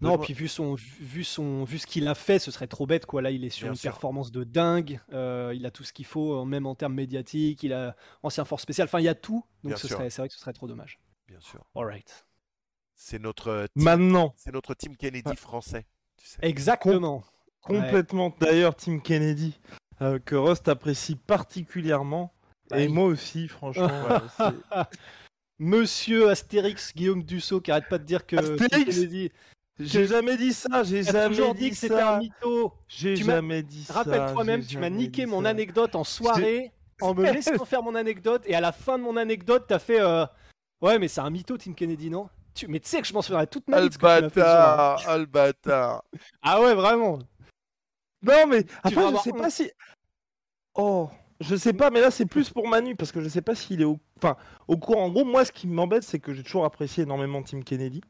Non, 0.00 0.16
puis 0.16 0.32
vu 0.32 0.46
son, 0.46 0.74
vu 0.76 1.24
son, 1.24 1.64
vu 1.64 1.78
ce 1.78 1.86
qu'il 1.86 2.06
a 2.06 2.14
fait, 2.14 2.38
ce 2.38 2.52
serait 2.52 2.68
trop 2.68 2.86
bête 2.86 3.04
quoi. 3.04 3.20
Là, 3.20 3.32
il 3.32 3.44
est 3.44 3.50
sur 3.50 3.64
Bien 3.64 3.72
une 3.72 3.76
sûr. 3.76 3.90
performance 3.90 4.30
de 4.30 4.44
dingue. 4.44 5.00
euh, 5.12 5.52
il 5.56 5.66
a 5.66 5.72
tout 5.72 5.82
ce 5.82 5.92
qu'il 5.92 6.04
faut, 6.06 6.40
euh, 6.40 6.44
même 6.44 6.66
en 6.66 6.76
termes 6.76 6.94
médiatiques. 6.94 7.64
Il 7.64 7.72
a 7.72 7.96
ancien 8.22 8.44
force 8.44 8.62
spéciale. 8.62 8.86
Enfin, 8.86 9.00
il 9.00 9.04
y 9.04 9.08
a 9.08 9.16
tout. 9.16 9.44
Donc, 9.64 9.76
ce 9.76 9.88
c'est 9.88 9.94
vrai 9.94 10.28
que 10.28 10.34
ce 10.34 10.38
serait 10.40 10.52
trop 10.52 10.68
dommage. 10.68 11.00
Bien 11.26 11.40
sûr. 11.40 11.64
Alright. 11.74 12.26
C'est 12.94 13.18
notre, 13.18 13.66
team- 13.74 13.82
Maintenant, 13.84 14.34
c'est 14.36 14.52
notre 14.52 14.74
team 14.74 14.96
Kennedy 14.96 15.34
français. 15.36 15.84
Tu 16.16 16.26
sais. 16.26 16.38
Exactement. 16.42 17.24
complètement. 17.60 18.32
D'ailleurs, 18.40 18.76
Tim 18.76 19.00
Kennedy, 19.00 19.58
euh, 20.02 20.18
que 20.24 20.34
Rust 20.36 20.68
apprécie 20.68 21.16
particulièrement. 21.16 22.32
Et 22.74 22.88
moi 22.88 23.04
aussi, 23.04 23.48
franchement. 23.48 23.88
ouais, 24.40 24.82
Monsieur 25.58 26.30
Astérix 26.30 26.94
Guillaume 26.94 27.22
Dussault 27.22 27.60
qui 27.60 27.70
arrête 27.70 27.88
pas 27.88 27.98
de 27.98 28.04
dire 28.04 28.26
que 28.26 28.36
Astérix 28.36 29.00
J'ai 29.80 30.06
jamais 30.06 30.36
dit 30.36 30.52
ça, 30.52 30.84
j'ai 30.84 31.02
jamais 31.02 31.34
toujours 31.34 31.54
dit, 31.54 31.64
dit 31.64 31.70
que 31.70 31.76
c'était 31.76 32.00
un 32.00 32.18
mytho. 32.18 32.72
J'ai 32.86 33.16
jamais 33.16 33.62
dit 33.62 33.84
ça. 33.84 33.94
Rappelle-toi 33.94 34.44
même, 34.44 34.64
tu 34.64 34.78
m'as 34.78 34.90
niqué 34.90 35.26
mon 35.26 35.42
ça. 35.42 35.48
anecdote 35.48 35.94
en 35.96 36.04
soirée 36.04 36.72
en 37.00 37.14
me 37.14 37.24
laissant 37.32 37.64
faire 37.64 37.82
mon 37.82 37.94
anecdote 37.94 38.42
et 38.46 38.54
à 38.54 38.60
la 38.60 38.72
fin 38.72 38.98
de 38.98 39.02
mon 39.02 39.16
anecdote, 39.16 39.64
t'as 39.68 39.78
fait 39.78 40.00
euh, 40.00 40.26
ouais 40.80 40.98
mais 40.98 41.08
c'est 41.08 41.20
un 41.20 41.30
mytho 41.30 41.56
Tim 41.56 41.72
Kennedy 41.72 42.10
non? 42.10 42.28
Tu... 42.54 42.66
Mais 42.68 42.80
tu 42.80 42.88
sais 42.88 43.00
que 43.00 43.06
je 43.06 43.14
m'en 43.14 43.22
souviendrai 43.22 43.46
toute 43.46 43.68
ma 43.68 43.80
vie 43.80 43.88
fait 43.88 43.94
ce 43.94 44.00
soir. 44.00 45.00
Albata, 45.08 45.12
Albata. 45.12 46.04
Ah 46.42 46.60
ouais 46.60 46.74
vraiment. 46.74 47.18
Non, 48.22 48.46
mais 48.48 48.64
après, 48.82 49.10
je 49.12 49.16
sais 49.16 49.32
honte. 49.32 49.38
pas 49.38 49.50
si. 49.50 49.70
Oh, 50.74 51.08
je 51.40 51.56
sais 51.56 51.72
pas, 51.72 51.90
mais 51.90 52.00
là, 52.00 52.10
c'est 52.10 52.26
plus 52.26 52.50
pour 52.50 52.68
Manu, 52.68 52.96
parce 52.96 53.12
que 53.12 53.20
je 53.20 53.28
sais 53.28 53.42
pas 53.42 53.54
s'il 53.54 53.80
est 53.80 53.84
au... 53.84 53.98
Enfin, 54.16 54.36
au 54.66 54.76
courant. 54.76 55.04
En 55.04 55.10
gros, 55.10 55.24
moi, 55.24 55.44
ce 55.44 55.52
qui 55.52 55.68
m'embête, 55.68 56.02
c'est 56.02 56.18
que 56.18 56.32
j'ai 56.34 56.42
toujours 56.42 56.64
apprécié 56.64 57.04
énormément 57.04 57.42
Tim 57.42 57.62
Kennedy. 57.62 58.00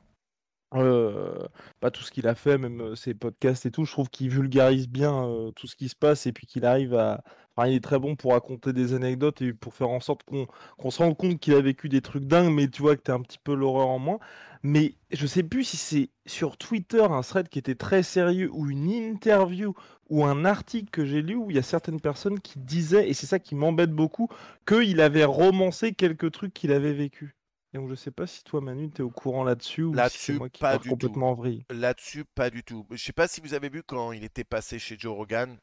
Euh, 0.75 1.49
pas 1.81 1.91
tout 1.91 2.03
ce 2.03 2.11
qu'il 2.11 2.27
a 2.29 2.35
fait, 2.35 2.59
même 2.59 2.81
euh, 2.83 2.95
ses 2.95 3.15
podcasts 3.15 3.65
et 3.65 3.71
tout. 3.71 3.85
Je 3.85 3.93
trouve 3.93 4.11
qu'il 4.11 4.29
vulgarise 4.29 4.87
bien 4.89 5.25
euh, 5.25 5.51
tout 5.53 5.67
ce 5.67 5.77
qui 5.77 5.89
se 5.89 5.97
passe 5.97 6.27
et 6.27 6.33
puis 6.33 6.47
qu'il 6.47 6.67
arrive 6.67 6.95
à. 6.95 7.23
Enfin, 7.57 7.69
il 7.69 7.75
est 7.75 7.81
très 7.83 7.99
bon 7.99 8.17
pour 8.17 8.33
raconter 8.33 8.73
des 8.75 8.93
anecdotes 8.95 9.41
et 9.43 9.53
pour 9.55 9.75
faire 9.75 9.89
en 9.89 10.01
sorte 10.01 10.23
qu'on 10.25 10.47
qu'on 10.77 10.91
se 10.91 10.99
rende 11.03 11.17
compte 11.17 11.41
qu'il 11.41 11.55
a 11.55 11.61
vécu 11.63 11.89
des 11.89 12.03
trucs 12.03 12.25
dingues, 12.25 12.53
mais 12.53 12.69
tu 12.69 12.83
vois 12.83 12.97
que 12.97 13.03
t'as 13.03 13.15
un 13.15 13.23
petit 13.23 13.39
peu 13.43 13.55
l'horreur 13.55 13.89
en 13.89 13.99
moins. 13.99 14.19
Mais 14.63 14.95
je 15.11 15.27
sais 15.27 15.43
plus 15.43 15.65
si 15.65 15.77
c'est 15.77 16.11
sur 16.27 16.57
Twitter 16.59 17.03
un 17.03 17.23
thread 17.23 17.49
qui 17.49 17.59
était 17.59 17.75
très 17.75 18.03
sérieux 18.03 18.51
ou 18.53 18.69
une 18.71 18.91
interview 18.91 19.75
ou 20.09 20.25
un 20.25 20.45
article 20.45 20.91
que 20.91 21.05
j'ai 21.05 21.23
lu 21.23 21.35
où 21.35 21.51
il 21.51 21.57
y 21.57 21.59
a 21.59 21.63
certaines 21.63 22.01
personnes 22.01 22.41
qui 22.41 22.59
disaient, 22.59 23.09
et 23.09 23.15
c'est 23.15 23.27
ça 23.27 23.39
qui 23.39 23.55
m'embête 23.55 23.93
beaucoup, 23.93 24.29
qu'il 24.67 25.01
avait 25.01 25.25
romancé 25.25 25.93
quelques 25.93 26.33
trucs 26.33 26.55
qu'il 26.55 26.73
avait 26.73 26.93
vécu. 26.93 27.37
Et 27.75 27.79
donc 27.79 27.91
je 27.91 27.95
sais 27.95 28.11
pas 28.11 28.27
si 28.27 28.43
toi 28.45 28.63
Manu 28.63 28.91
t'es 28.91 29.03
au 29.03 29.11
courant 29.11 29.45
là-dessus 29.45 29.83
ou 29.83 29.93
si 29.93 29.97
Là-dessus, 29.97 30.33
c'est 30.33 30.39
moi 30.39 30.49
qui 30.49 30.61
pas 30.61 30.79
du 30.79 30.89
complètement 30.89 31.31
en 31.31 31.35
vrille. 31.35 31.65
Là-dessus, 31.71 32.25
pas 32.35 32.49
du 32.49 32.65
tout. 32.65 32.87
Je 32.91 32.97
sais 32.97 33.13
pas 33.13 33.29
si 33.29 33.43
vous 33.43 33.53
avez 33.53 33.69
vu 33.69 33.83
quand 33.83 34.13
il 34.13 34.25
était 34.25 34.45
passé 34.45 34.79
chez 34.79 34.97
Joe 34.99 35.15
Rogan. 35.15 35.59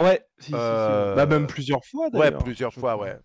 Ouais, 0.00 0.24
si, 0.38 0.44
si, 0.44 0.50
si, 0.50 0.54
Euh. 0.54 1.16
Bah, 1.16 1.26
même 1.26 1.48
plusieurs 1.48 1.84
fois 1.84 2.08
Ouais, 2.12 2.30
plusieurs 2.30 2.72
fois, 2.72 2.96
ouais. 2.96 3.18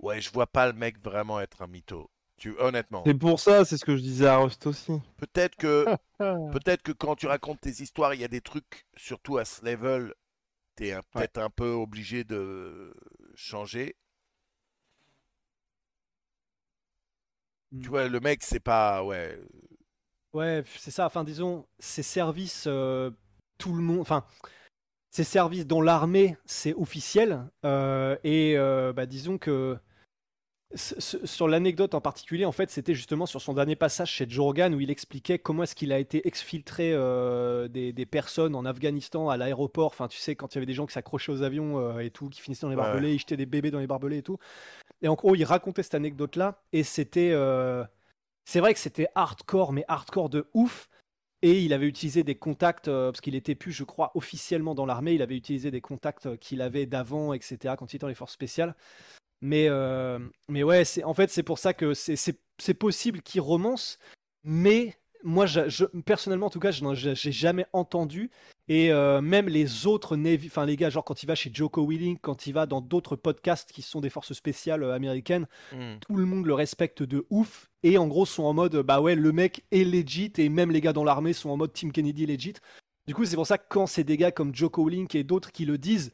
Ouais, 0.00 0.20
je 0.20 0.32
vois 0.32 0.46
pas 0.46 0.66
le 0.66 0.72
mec 0.72 0.98
vraiment 1.02 1.40
être 1.40 1.62
un 1.62 1.68
mytho. 1.68 2.10
Tu, 2.40 2.56
honnêtement. 2.58 3.02
C'est 3.06 3.12
pour 3.14 3.38
ça, 3.38 3.66
c'est 3.66 3.76
ce 3.76 3.84
que 3.84 3.94
je 3.96 4.00
disais 4.00 4.26
à 4.26 4.38
Rust 4.38 4.66
aussi. 4.66 4.92
Peut-être 5.18 5.56
que, 5.56 5.84
peut-être 6.18 6.82
que 6.82 6.92
quand 6.92 7.14
tu 7.14 7.26
racontes 7.26 7.60
tes 7.60 7.82
histoires, 7.82 8.14
il 8.14 8.20
y 8.20 8.24
a 8.24 8.28
des 8.28 8.40
trucs, 8.40 8.86
surtout 8.96 9.36
à 9.36 9.44
ce 9.44 9.62
level, 9.62 10.14
t'es 10.74 10.92
un- 10.92 11.02
peut-être 11.12 11.38
un 11.38 11.50
peu 11.50 11.70
obligé 11.70 12.24
de 12.24 12.94
changer. 13.34 13.94
Mm. 17.72 17.82
Tu 17.82 17.88
vois, 17.88 18.08
le 18.08 18.20
mec, 18.20 18.42
c'est 18.42 18.60
pas, 18.60 19.04
ouais. 19.04 19.38
Ouais, 20.32 20.62
c'est 20.78 20.90
ça. 20.90 21.06
Enfin, 21.06 21.24
disons, 21.24 21.66
ces 21.78 22.02
services, 22.02 22.64
euh, 22.66 23.10
tout 23.58 23.74
le 23.74 23.82
monde. 23.82 24.00
Enfin, 24.00 24.24
ces 25.10 25.24
services 25.24 25.66
dans 25.66 25.82
l'armée, 25.82 26.36
c'est 26.46 26.74
officiel. 26.74 27.46
euh, 27.64 28.16
et 28.24 28.56
euh, 28.56 28.92
bah, 28.92 29.06
disons 29.06 29.38
que 29.38 29.78
sur 30.76 31.48
l'anecdote 31.48 31.94
en 31.94 32.00
particulier, 32.00 32.44
en 32.44 32.52
fait, 32.52 32.70
c'était 32.70 32.94
justement 32.94 33.26
sur 33.26 33.40
son 33.42 33.54
dernier 33.54 33.74
passage 33.76 34.10
chez 34.12 34.26
Joe 34.28 34.44
Rogan 34.44 34.74
où 34.74 34.80
il 34.80 34.90
expliquait 34.90 35.38
comment 35.38 35.64
est-ce 35.64 35.74
qu'il 35.74 35.92
a 35.92 35.98
été 35.98 36.26
exfiltré 36.28 36.92
euh, 36.92 37.66
des, 37.68 37.92
des 37.92 38.06
personnes 38.06 38.54
en 38.54 38.64
Afghanistan 38.64 39.28
à 39.28 39.36
l'aéroport. 39.36 39.88
Enfin, 39.88 40.06
tu 40.08 40.18
sais, 40.18 40.36
quand 40.36 40.54
il 40.54 40.56
y 40.56 40.60
avait 40.60 40.66
des 40.66 40.74
gens 40.74 40.86
qui 40.86 40.92
s'accrochaient 40.92 41.32
aux 41.32 41.42
avions 41.42 41.78
euh, 41.80 41.98
et 42.00 42.10
tout, 42.10 42.28
qui 42.28 42.40
finissaient 42.40 42.66
dans 42.66 42.70
les 42.70 42.76
Ouais, 42.76 42.76
barbelés, 42.76 43.14
ils 43.14 43.18
jetaient 43.18 43.36
des 43.36 43.46
bébés 43.46 43.72
dans 43.72 43.80
les 43.80 43.88
barbelés 43.88 44.18
et 44.18 44.22
tout. 44.22 44.38
Et 45.02 45.08
en 45.08 45.14
gros, 45.14 45.34
il 45.34 45.44
racontait 45.44 45.82
cette 45.82 45.94
anecdote-là 45.94 46.62
et 46.72 46.82
c'était. 46.84 47.30
euh, 47.32 47.84
c'est 48.44 48.60
vrai 48.60 48.74
que 48.74 48.80
c'était 48.80 49.08
hardcore, 49.14 49.72
mais 49.72 49.84
hardcore 49.88 50.28
de 50.30 50.48
ouf. 50.54 50.88
Et 51.42 51.62
il 51.62 51.72
avait 51.72 51.86
utilisé 51.86 52.22
des 52.22 52.34
contacts, 52.34 52.88
euh, 52.88 53.10
parce 53.12 53.20
qu'il 53.22 53.34
était 53.34 53.54
plus, 53.54 53.72
je 53.72 53.84
crois, 53.84 54.12
officiellement 54.14 54.74
dans 54.74 54.86
l'armée, 54.86 55.14
il 55.14 55.22
avait 55.22 55.36
utilisé 55.36 55.70
des 55.70 55.80
contacts 55.80 56.26
euh, 56.26 56.36
qu'il 56.36 56.60
avait 56.62 56.86
d'avant, 56.86 57.32
etc., 57.32 57.74
quand 57.78 57.92
il 57.92 57.96
était 57.96 58.02
dans 58.04 58.08
les 58.08 58.14
forces 58.14 58.34
spéciales. 58.34 58.74
Mais, 59.42 59.66
euh, 59.68 60.18
mais 60.48 60.62
ouais, 60.62 60.84
c'est, 60.84 61.02
en 61.04 61.14
fait, 61.14 61.30
c'est 61.30 61.42
pour 61.42 61.58
ça 61.58 61.72
que 61.72 61.94
c'est, 61.94 62.16
c'est, 62.16 62.38
c'est 62.58 62.74
possible 62.74 63.22
qu'il 63.22 63.40
romance, 63.40 63.98
mais 64.44 64.96
moi, 65.22 65.46
je, 65.46 65.68
je- 65.68 65.84
personnellement, 66.04 66.46
en 66.46 66.50
tout 66.50 66.60
cas, 66.60 66.70
je 66.70 67.14
j'ai 67.14 67.32
jamais 67.32 67.66
entendu. 67.72 68.30
Et 68.68 68.92
euh, 68.92 69.20
même 69.20 69.48
les 69.48 69.86
autres 69.86 70.16
Navy, 70.16 70.46
enfin 70.46 70.64
les 70.64 70.76
gars, 70.76 70.90
genre 70.90 71.04
quand 71.04 71.22
il 71.22 71.26
va 71.26 71.34
chez 71.34 71.50
Joko 71.52 71.84
Willing, 71.84 72.18
quand 72.18 72.46
il 72.46 72.52
va 72.52 72.66
dans 72.66 72.80
d'autres 72.80 73.16
podcasts 73.16 73.72
qui 73.72 73.82
sont 73.82 74.00
des 74.00 74.10
forces 74.10 74.32
spéciales 74.32 74.82
euh, 74.84 74.94
américaines, 74.94 75.46
Hmm. 75.72 75.96
tout 76.00 76.14
le 76.16 76.24
monde 76.24 76.46
le 76.46 76.54
respecte 76.54 77.02
de 77.02 77.26
ouf. 77.30 77.68
Et 77.82 77.98
en 77.98 78.06
gros, 78.06 78.26
sont 78.26 78.44
en 78.44 78.54
mode, 78.54 78.76
bah 78.76 79.00
ouais, 79.00 79.14
le 79.16 79.32
mec 79.32 79.64
est 79.72 79.84
legit. 79.84 80.32
Et 80.38 80.48
même 80.48 80.70
les 80.70 80.80
gars 80.80 80.92
dans 80.92 81.04
l'armée 81.04 81.32
sont 81.32 81.50
en 81.50 81.56
mode 81.56 81.72
Team 81.72 81.92
Kennedy 81.92 82.26
legit. 82.26 82.54
Du 83.06 83.14
coup, 83.14 83.24
c'est 83.24 83.36
pour 83.36 83.46
ça 83.46 83.58
que 83.58 83.66
quand 83.68 83.86
c'est 83.86 84.04
des 84.04 84.16
gars 84.16 84.30
comme 84.30 84.54
Joko 84.54 84.84
Willink 84.84 85.14
et 85.14 85.24
d'autres 85.24 85.50
qui 85.50 85.64
le 85.64 85.76
disent, 85.78 86.12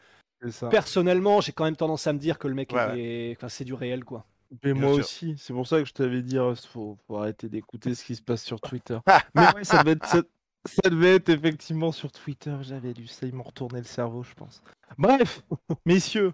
ça. 0.51 0.69
personnellement, 0.69 1.41
j'ai 1.41 1.53
quand 1.53 1.65
même 1.65 1.77
tendance 1.77 2.07
à 2.07 2.13
me 2.13 2.19
dire 2.19 2.39
que 2.39 2.49
le 2.49 2.55
mec 2.55 2.73
Ouais, 2.73 3.01
est... 3.01 3.37
enfin, 3.37 3.49
c'est 3.49 3.65
du 3.65 3.75
réel, 3.75 4.05
quoi. 4.05 4.25
Mais 4.65 4.73
Bien 4.73 4.83
moi 4.83 4.91
sûr. 4.95 5.01
aussi, 5.01 5.35
c'est 5.39 5.53
pour 5.53 5.67
ça 5.67 5.81
que 5.81 5.85
je 5.87 5.93
t'avais 5.93 6.23
dit, 6.23 6.39
Rust, 6.39 6.67
faut, 6.67 6.97
faut 7.07 7.17
arrêter 7.19 7.49
d'écouter 7.49 7.95
ce 7.95 8.05
qui 8.05 8.15
se 8.15 8.23
passe 8.23 8.45
sur 8.45 8.61
Twitter. 8.61 8.99
Mais 9.35 9.43
ouais, 9.55 9.65
ça 9.65 9.83
devait 9.83 9.93
être, 9.93 10.07
ça, 10.07 10.23
ça 10.65 10.89
devait 10.91 11.17
être 11.17 11.29
effectivement 11.31 11.91
sur 11.93 12.13
Twitter, 12.13 12.55
j'avais 12.63 12.93
lu 12.93 13.07
ça, 13.09 13.27
ils 13.27 13.35
m'ont 13.35 13.43
retourné 13.43 13.79
le 13.79 13.85
cerveau, 13.85 14.23
je 14.23 14.35
pense. 14.35 14.63
Bref, 14.99 15.43
messieurs, 15.85 16.33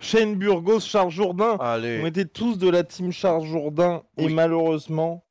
Shane 0.00 0.34
Burgos, 0.36 0.80
Charles 0.80 1.10
Jourdain, 1.10 1.56
Allez. 1.60 2.00
on 2.02 2.06
était 2.06 2.24
tous 2.24 2.58
de 2.58 2.68
la 2.68 2.82
team 2.84 3.12
Charles 3.12 3.44
Jourdain, 3.46 4.02
et 4.16 4.28
malheureusement, 4.28 5.24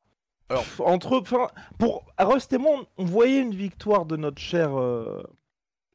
Alors- 0.50 0.64
pff, 0.64 0.80
entre 0.82 1.20
enfin, 1.22 1.48
pour 1.78 2.06
Rust 2.18 2.54
et 2.54 2.58
moi, 2.58 2.86
on 2.98 3.04
voyait 3.06 3.42
une 3.42 3.54
victoire 3.56 4.06
de 4.06 4.16
notre 4.16 4.42
cher, 4.42 4.78
euh, 4.80 5.24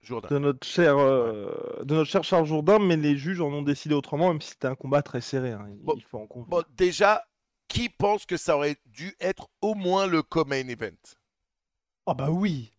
Jourdain. 0.02 0.28
de 0.30 0.38
notre 0.38 0.66
cher, 0.66 0.98
euh, 0.98 1.82
de 1.84 1.94
notre 1.94 2.10
cher 2.10 2.24
Charles 2.24 2.46
Jourdain, 2.46 2.78
mais 2.78 2.96
les 2.96 3.16
juges 3.16 3.40
en 3.40 3.52
ont 3.52 3.62
décidé 3.62 3.94
autrement, 3.94 4.28
même 4.28 4.40
si 4.40 4.50
c'était 4.50 4.66
un 4.68 4.74
combat 4.74 5.02
très 5.02 5.20
serré. 5.20 5.52
hein, 5.52 5.66
il- 5.70 5.76
Bon, 5.82 5.94
il 5.96 6.02
faut 6.02 6.18
en 6.18 6.26
convenir. 6.26 6.48
Bon, 6.48 6.64
déjà, 6.70 7.24
qui 7.68 7.88
pense 7.88 8.26
que 8.26 8.36
ça 8.36 8.56
aurait 8.56 8.76
dû 8.86 9.14
être 9.20 9.48
au 9.60 9.74
moins 9.74 10.06
le 10.06 10.22
co-main 10.22 10.66
event? 10.68 10.90
Oh 12.06 12.14
bah 12.14 12.30
oui. 12.30 12.72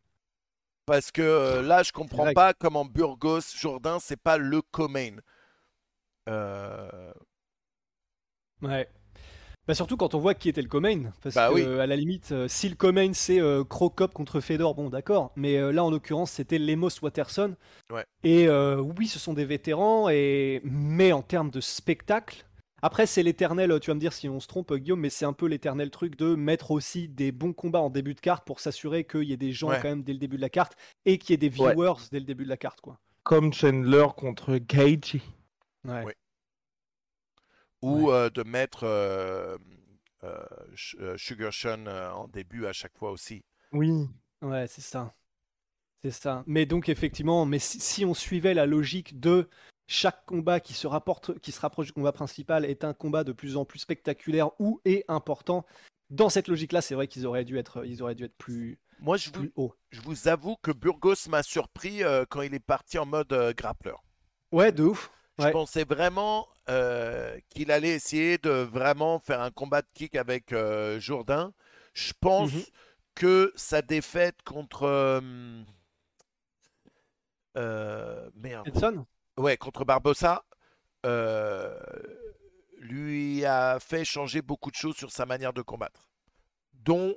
Parce 0.85 1.11
que 1.11 1.21
euh, 1.21 1.61
là, 1.61 1.81
je 1.81 1.93
comprends 1.93 2.25
pas 2.33 2.53
comment 2.53 2.83
Burgos, 2.83 3.39
Jourdain, 3.55 3.99
c'est 3.99 4.21
pas 4.21 4.37
le 4.37 4.61
co-main. 4.61 5.15
Euh, 6.29 7.13
Ouais. 8.61 8.87
Bah 9.65 9.73
surtout 9.73 9.95
quand 9.95 10.13
on 10.13 10.19
voit 10.19 10.33
qui 10.33 10.49
était 10.49 10.61
le 10.61 10.67
co-main, 10.67 11.13
parce 11.21 11.35
Bah 11.35 11.47
que 11.49 11.53
oui. 11.53 11.63
à 11.79 11.87
la 11.87 11.95
limite, 11.95 12.33
euh, 12.33 12.47
si 12.49 12.67
le 12.67 12.75
co-main 12.75 13.11
c'est 13.13 13.39
euh, 13.39 13.63
Crocop 13.63 14.13
contre 14.13 14.41
Fedor, 14.41 14.75
bon 14.75 14.89
d'accord, 14.89 15.31
mais 15.37 15.55
euh, 15.57 15.71
là 15.71 15.85
en 15.85 15.89
l'occurrence 15.89 16.31
c'était 16.31 16.59
Lemos 16.59 16.89
Watterson. 17.01 17.55
Ouais. 17.89 18.05
Et 18.25 18.47
euh, 18.49 18.81
oui, 18.97 19.07
ce 19.07 19.19
sont 19.19 19.33
des 19.33 19.45
vétérans, 19.45 20.09
et 20.09 20.59
mais 20.65 21.13
en 21.13 21.21
termes 21.21 21.49
de 21.49 21.61
spectacle, 21.61 22.45
après 22.81 23.05
c'est 23.05 23.23
l'éternel, 23.23 23.79
tu 23.79 23.89
vas 23.89 23.93
me 23.95 24.01
dire 24.01 24.11
si 24.11 24.27
on 24.27 24.41
se 24.41 24.47
trompe 24.47 24.73
Guillaume, 24.73 24.99
mais 24.99 25.09
c'est 25.09 25.23
un 25.23 25.31
peu 25.31 25.45
l'éternel 25.47 25.89
truc 25.91 26.17
de 26.17 26.35
mettre 26.35 26.71
aussi 26.71 27.07
des 27.07 27.31
bons 27.31 27.53
combats 27.53 27.79
en 27.79 27.89
début 27.89 28.15
de 28.15 28.19
carte 28.19 28.45
pour 28.45 28.59
s'assurer 28.59 29.05
qu'il 29.05 29.23
y 29.23 29.31
ait 29.31 29.37
des 29.37 29.53
gens 29.53 29.69
Ouais. 29.69 29.79
quand 29.81 29.87
même 29.87 30.03
dès 30.03 30.11
le 30.11 30.19
début 30.19 30.35
de 30.35 30.41
la 30.41 30.49
carte 30.49 30.73
et 31.05 31.17
qu'il 31.17 31.31
y 31.31 31.33
ait 31.35 31.49
des 31.49 31.57
Ouais. 31.57 31.71
viewers 31.73 31.93
dès 32.11 32.19
le 32.19 32.25
début 32.25 32.43
de 32.43 32.49
la 32.49 32.57
carte 32.57 32.81
quoi. 32.81 32.99
Comme 33.23 33.53
Chandler 33.53 34.07
contre 34.17 34.57
Gaethje. 34.57 35.21
Ouais. 35.87 36.13
Ou 37.83 38.11
euh, 38.11 38.29
de 38.29 38.43
mettre 38.43 38.83
euh, 38.83 39.57
euh, 40.23 40.45
Sh- 40.75 41.17
Sugar 41.17 41.53
Sean 41.53 41.85
euh, 41.87 42.11
en 42.11 42.27
début 42.27 42.65
à 42.65 42.73
chaque 42.73 42.97
fois 42.97 43.11
aussi. 43.11 43.43
Oui. 43.71 44.07
Ouais, 44.41 44.67
c'est 44.67 44.81
ça. 44.81 45.13
C'est 46.01 46.11
ça. 46.11 46.43
Mais 46.47 46.65
donc 46.65 46.89
effectivement, 46.89 47.45
mais 47.45 47.59
si, 47.59 47.79
si 47.79 48.05
on 48.05 48.13
suivait 48.13 48.53
la 48.53 48.65
logique 48.65 49.19
de 49.19 49.49
chaque 49.87 50.25
combat 50.25 50.59
qui 50.59 50.73
se 50.73 50.87
rapporte, 50.87 51.39
qui 51.39 51.51
se 51.51 51.59
rapproche 51.61 51.87
du 51.87 51.93
combat 51.93 52.11
principal 52.11 52.65
est 52.65 52.83
un 52.83 52.93
combat 52.93 53.23
de 53.23 53.31
plus 53.31 53.57
en 53.57 53.65
plus 53.65 53.79
spectaculaire 53.79 54.49
ou 54.59 54.81
est 54.85 55.05
important. 55.07 55.65
Dans 56.09 56.29
cette 56.29 56.47
logique-là, 56.47 56.81
c'est 56.81 56.95
vrai 56.95 57.07
qu'ils 57.07 57.25
auraient 57.25 57.45
dû 57.45 57.57
être, 57.57 57.85
ils 57.85 58.01
auraient 58.03 58.15
dû 58.15 58.25
être 58.25 58.37
plus, 58.37 58.79
Moi, 58.99 59.17
je 59.17 59.29
vous, 59.29 59.39
plus 59.39 59.51
haut. 59.55 59.73
je 59.91 60.01
vous 60.01 60.27
avoue 60.27 60.57
que 60.57 60.71
Burgos 60.71 61.27
m'a 61.29 61.41
surpris 61.43 62.03
euh, 62.03 62.25
quand 62.29 62.41
il 62.41 62.53
est 62.53 62.59
parti 62.59 62.97
en 62.97 63.05
mode 63.05 63.31
euh, 63.33 63.53
grappleur. 63.53 64.03
Ouais, 64.51 64.71
de 64.71 64.83
ouf. 64.83 65.11
Je 65.39 65.43
Ouais. 65.45 65.51
pensais 65.51 65.83
vraiment 65.83 66.47
euh, 66.69 67.37
qu'il 67.49 67.71
allait 67.71 67.93
essayer 67.95 68.37
de 68.37 68.49
vraiment 68.49 69.19
faire 69.19 69.41
un 69.41 69.51
combat 69.51 69.81
de 69.81 69.87
kick 69.93 70.15
avec 70.15 70.53
euh, 70.53 70.99
Jourdain. 70.99 71.53
Je 71.93 72.13
pense 72.19 72.51
Mhm. 72.53 72.63
que 73.15 73.53
sa 73.55 73.81
défaite 73.81 74.41
contre. 74.43 74.83
euh, 77.57 78.29
merde. 78.35 78.67
Edson? 78.67 79.05
Ouais, 79.37 79.57
contre 79.57 79.85
Barbossa, 79.85 80.43
lui 82.77 83.45
a 83.45 83.79
fait 83.79 84.05
changer 84.05 84.41
beaucoup 84.41 84.71
de 84.71 84.75
choses 84.75 84.95
sur 84.95 85.11
sa 85.11 85.25
manière 85.25 85.53
de 85.53 85.61
combattre. 85.61 86.09
Dont 86.73 87.15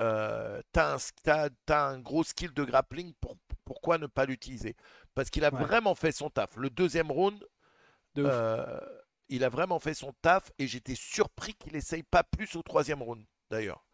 euh, 0.00 0.60
t'as 0.72 0.96
un, 0.96 1.48
t'as 1.66 1.88
un 1.88 1.98
gros 2.00 2.24
skill 2.24 2.52
de 2.52 2.64
grappling, 2.64 3.12
pour- 3.20 3.36
pourquoi 3.64 3.98
ne 3.98 4.06
pas 4.06 4.24
l'utiliser? 4.26 4.74
Parce 5.14 5.30
qu'il 5.30 5.44
a 5.44 5.50
Ouais. 5.50 5.60
vraiment 5.60 5.94
fait 5.94 6.12
son 6.12 6.30
taf. 6.30 6.56
Le 6.56 6.70
deuxième 6.70 7.10
round, 7.10 7.44
de 8.14 8.24
euh, 8.26 8.78
il 9.28 9.44
a 9.44 9.48
vraiment 9.48 9.78
fait 9.78 9.94
son 9.94 10.12
taf 10.22 10.50
et 10.58 10.66
j'étais 10.66 10.94
surpris 10.94 11.54
qu'il 11.54 11.74
essaye 11.76 12.02
pas 12.02 12.22
plus 12.22 12.54
au 12.56 12.62
troisième 12.62 13.02
round 13.02 13.24
d'ailleurs. 13.50 13.84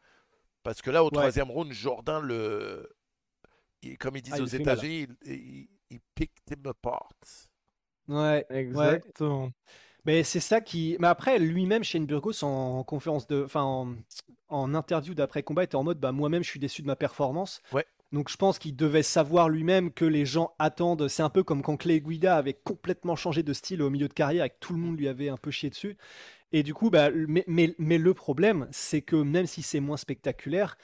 Parce 0.63 0.83
que 0.83 0.91
là, 0.91 1.03
au 1.05 1.07
Ouais. 1.07 1.13
troisième 1.13 1.51
round, 1.51 1.73
Jordan, 1.73 2.23
le... 2.23 2.89
il- 3.83 3.97
comme 3.99 4.17
ils 4.17 4.23
disent 4.23 4.35
Ah, 4.37 4.43
aux. 4.43 4.47
États-Unis, 4.47 5.07
il, 5.25 5.33
il, 5.33 5.69
il 5.91 6.01
picked 6.15 6.43
him 6.51 6.67
apart. 6.69 7.09
Ouais. 8.09 8.45
Exactement. 8.51 9.51
Mais 10.05 10.23
c'est 10.25 10.41
ça 10.41 10.61
qui. 10.61 10.97
Mais 11.01 11.09
après, 11.09 11.39
lui-même, 11.39 11.85
Shane 11.85 12.07
Burgos, 12.07 12.43
en 12.45 12.83
conférence 12.85 13.27
de. 13.27 13.43
Enfin, 13.45 13.63
en, 13.63 13.95
en 14.49 14.75
interview 14.75 15.15
d'après-combat, 15.15 15.65
était 15.65 15.77
en 15.77 15.85
mode 15.85 16.01
bah, 16.01 16.13
moi-même, 16.13 16.43
je 16.43 16.49
suis 16.51 16.61
déçu 16.61 16.83
de 16.83 16.87
ma 16.87 16.97
performance. 16.97 17.61
Ouais. 17.73 17.87
Donc, 18.13 18.31
je 18.31 18.37
pense 18.37 18.59
qu'il 18.59 18.75
devait 18.75 19.03
savoir 19.03 19.49
lui-même 19.51 19.93
que 19.93 20.05
les 20.07 20.25
gens 20.25 20.55
attendent. 20.59 21.09
C'est 21.09 21.23
un 21.23 21.29
peu 21.29 21.43
comme 21.43 21.63
quand 21.63 21.77
Clay 21.77 22.01
Guida 22.01 22.37
avait 22.37 22.55
complètement 22.55 23.17
changé 23.17 23.43
de 23.43 23.53
style 23.53 23.83
au 23.83 23.91
milieu 23.91 24.09
de 24.09 24.15
carrière 24.15 24.45
et 24.45 24.51
que 24.51 24.57
tout 24.61 24.73
le 24.73 24.79
monde 24.79 24.99
lui 24.99 25.09
avait 25.09 25.29
un 25.29 25.37
peu 25.37 25.51
chié 25.51 25.69
dessus. 25.69 25.97
Et 26.53 26.63
du 26.63 26.75
coup, 26.75 26.91
bah, 26.91 27.11
mais, 27.13 27.45
mais, 27.49 27.75
mais 27.79 27.99
le 27.99 28.15
problème, 28.15 28.69
c'est 28.73 29.03
que 29.03 29.17
même 29.17 29.47
si 29.47 29.63
c'est 29.63 29.81
moins 29.81 29.99
spectaculaire, 29.99 30.79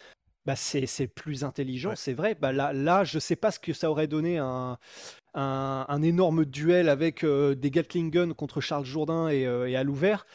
bah, 0.47 0.57
c'est 0.57 1.07
plus 1.09 1.45
intelligent, 1.45 1.91
Ouais. 1.91 1.97
c'est 1.97 2.13
vrai. 2.15 2.35
Bah, 2.35 2.53
là, 2.53 2.73
là, 2.75 3.05
je 3.05 3.19
sais 3.19 3.37
pas 3.37 3.51
ce 3.51 3.59
que 3.61 3.73
ça 3.73 3.91
aurait 3.91 4.09
donné 4.09 4.39
un, 4.39 4.79
un, 5.35 5.87
un 5.89 6.03
énorme 6.03 6.45
duel 6.45 6.89
avec 6.91 7.25
euh, 7.25 7.55
des 7.55 7.71
Gatling 7.71 8.11
Guns 8.11 8.35
contre 8.35 8.61
Charles 8.61 8.85
Jourdain 8.85 9.29
et, 9.29 9.47
euh, 9.47 9.69
et 9.69 9.77
à 9.77 9.85
l'ouvert. 9.85 10.27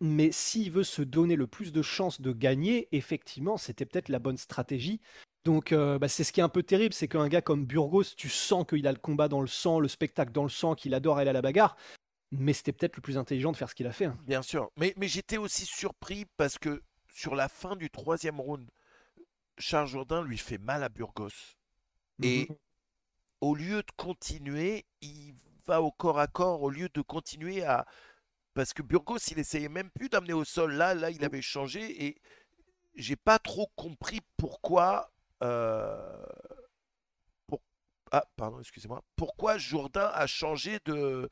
Mais 0.00 0.32
s'il 0.32 0.70
veut 0.72 0.84
se 0.84 1.02
donner 1.02 1.36
le 1.36 1.46
plus 1.46 1.72
de 1.72 1.82
chances 1.82 2.20
de 2.20 2.32
gagner, 2.32 2.88
effectivement, 2.92 3.56
c'était 3.56 3.86
peut-être 3.86 4.08
la 4.10 4.18
bonne 4.18 4.36
stratégie. 4.38 5.00
Donc, 5.44 5.72
euh, 5.72 5.98
bah, 5.98 6.08
c'est 6.08 6.22
ce 6.24 6.32
qui 6.32 6.40
est 6.40 6.42
un 6.44 6.48
peu 6.48 6.62
terrible, 6.62 6.94
c'est 6.94 7.08
qu'un 7.08 7.26
gars 7.28 7.42
comme 7.42 7.66
Burgos, 7.66 8.14
tu 8.16 8.28
sens 8.28 8.64
qu'il 8.68 8.86
a 8.86 8.92
le 8.92 8.98
combat 8.98 9.28
dans 9.28 9.40
le 9.40 9.48
sang, 9.48 9.80
le 9.80 9.88
spectacle 9.88 10.30
dans 10.32 10.44
le 10.44 10.48
sang, 10.48 10.74
qu'il 10.74 10.94
adore 10.94 11.18
aller 11.18 11.30
à 11.30 11.32
la 11.32 11.42
bagarre. 11.42 11.76
Mais 12.30 12.52
c'était 12.52 12.72
peut-être 12.72 12.96
le 12.96 13.02
plus 13.02 13.18
intelligent 13.18 13.52
de 13.52 13.56
faire 13.56 13.68
ce 13.68 13.74
qu'il 13.74 13.86
a 13.86 13.92
fait. 13.92 14.06
hein. 14.06 14.16
Bien 14.24 14.40
sûr. 14.42 14.70
Mais, 14.76 14.94
mais 14.96 15.08
j'étais 15.08 15.36
aussi 15.38 15.66
surpris 15.66 16.26
parce 16.36 16.58
que 16.58 16.82
sur 17.12 17.34
la 17.34 17.48
fin 17.48 17.76
du 17.76 17.90
troisième 17.90 18.40
round, 18.40 18.66
Charles 19.58 19.88
Jourdain 19.88 20.22
lui 20.22 20.38
fait 20.38 20.58
mal 20.58 20.82
à 20.82 20.88
Burgos. 20.88 21.28
Et 22.22 22.46
Mhm. 22.48 22.56
au 23.40 23.54
lieu 23.54 23.82
de 23.82 23.90
continuer, 23.96 24.86
il 25.02 25.34
va 25.66 25.82
au 25.82 25.90
corps 25.90 26.18
à 26.20 26.26
corps, 26.26 26.62
au 26.62 26.70
lieu 26.70 26.88
de 26.88 27.02
continuer 27.02 27.64
à... 27.64 27.84
Parce 28.54 28.72
que 28.72 28.82
Burgos, 28.82 29.18
il 29.30 29.38
essayait 29.38 29.68
même 29.68 29.90
plus 29.90 30.08
d'amener 30.08 30.32
au 30.34 30.44
sol. 30.44 30.72
Là, 30.74 30.94
là, 30.94 31.10
il 31.10 31.24
avait 31.24 31.42
changé 31.42 32.06
et 32.06 32.20
j'ai 32.94 33.16
pas 33.16 33.38
trop 33.38 33.66
compris 33.76 34.20
pourquoi... 34.36 35.11
euh, 35.42 36.24
pour- 37.46 37.62
Ah, 38.12 38.24
pardon, 38.36 38.60
excusez-moi. 38.60 39.02
Pourquoi 39.16 39.58
Jourdain 39.58 40.10
a 40.14 40.26
changé 40.26 40.78
de... 40.84 41.28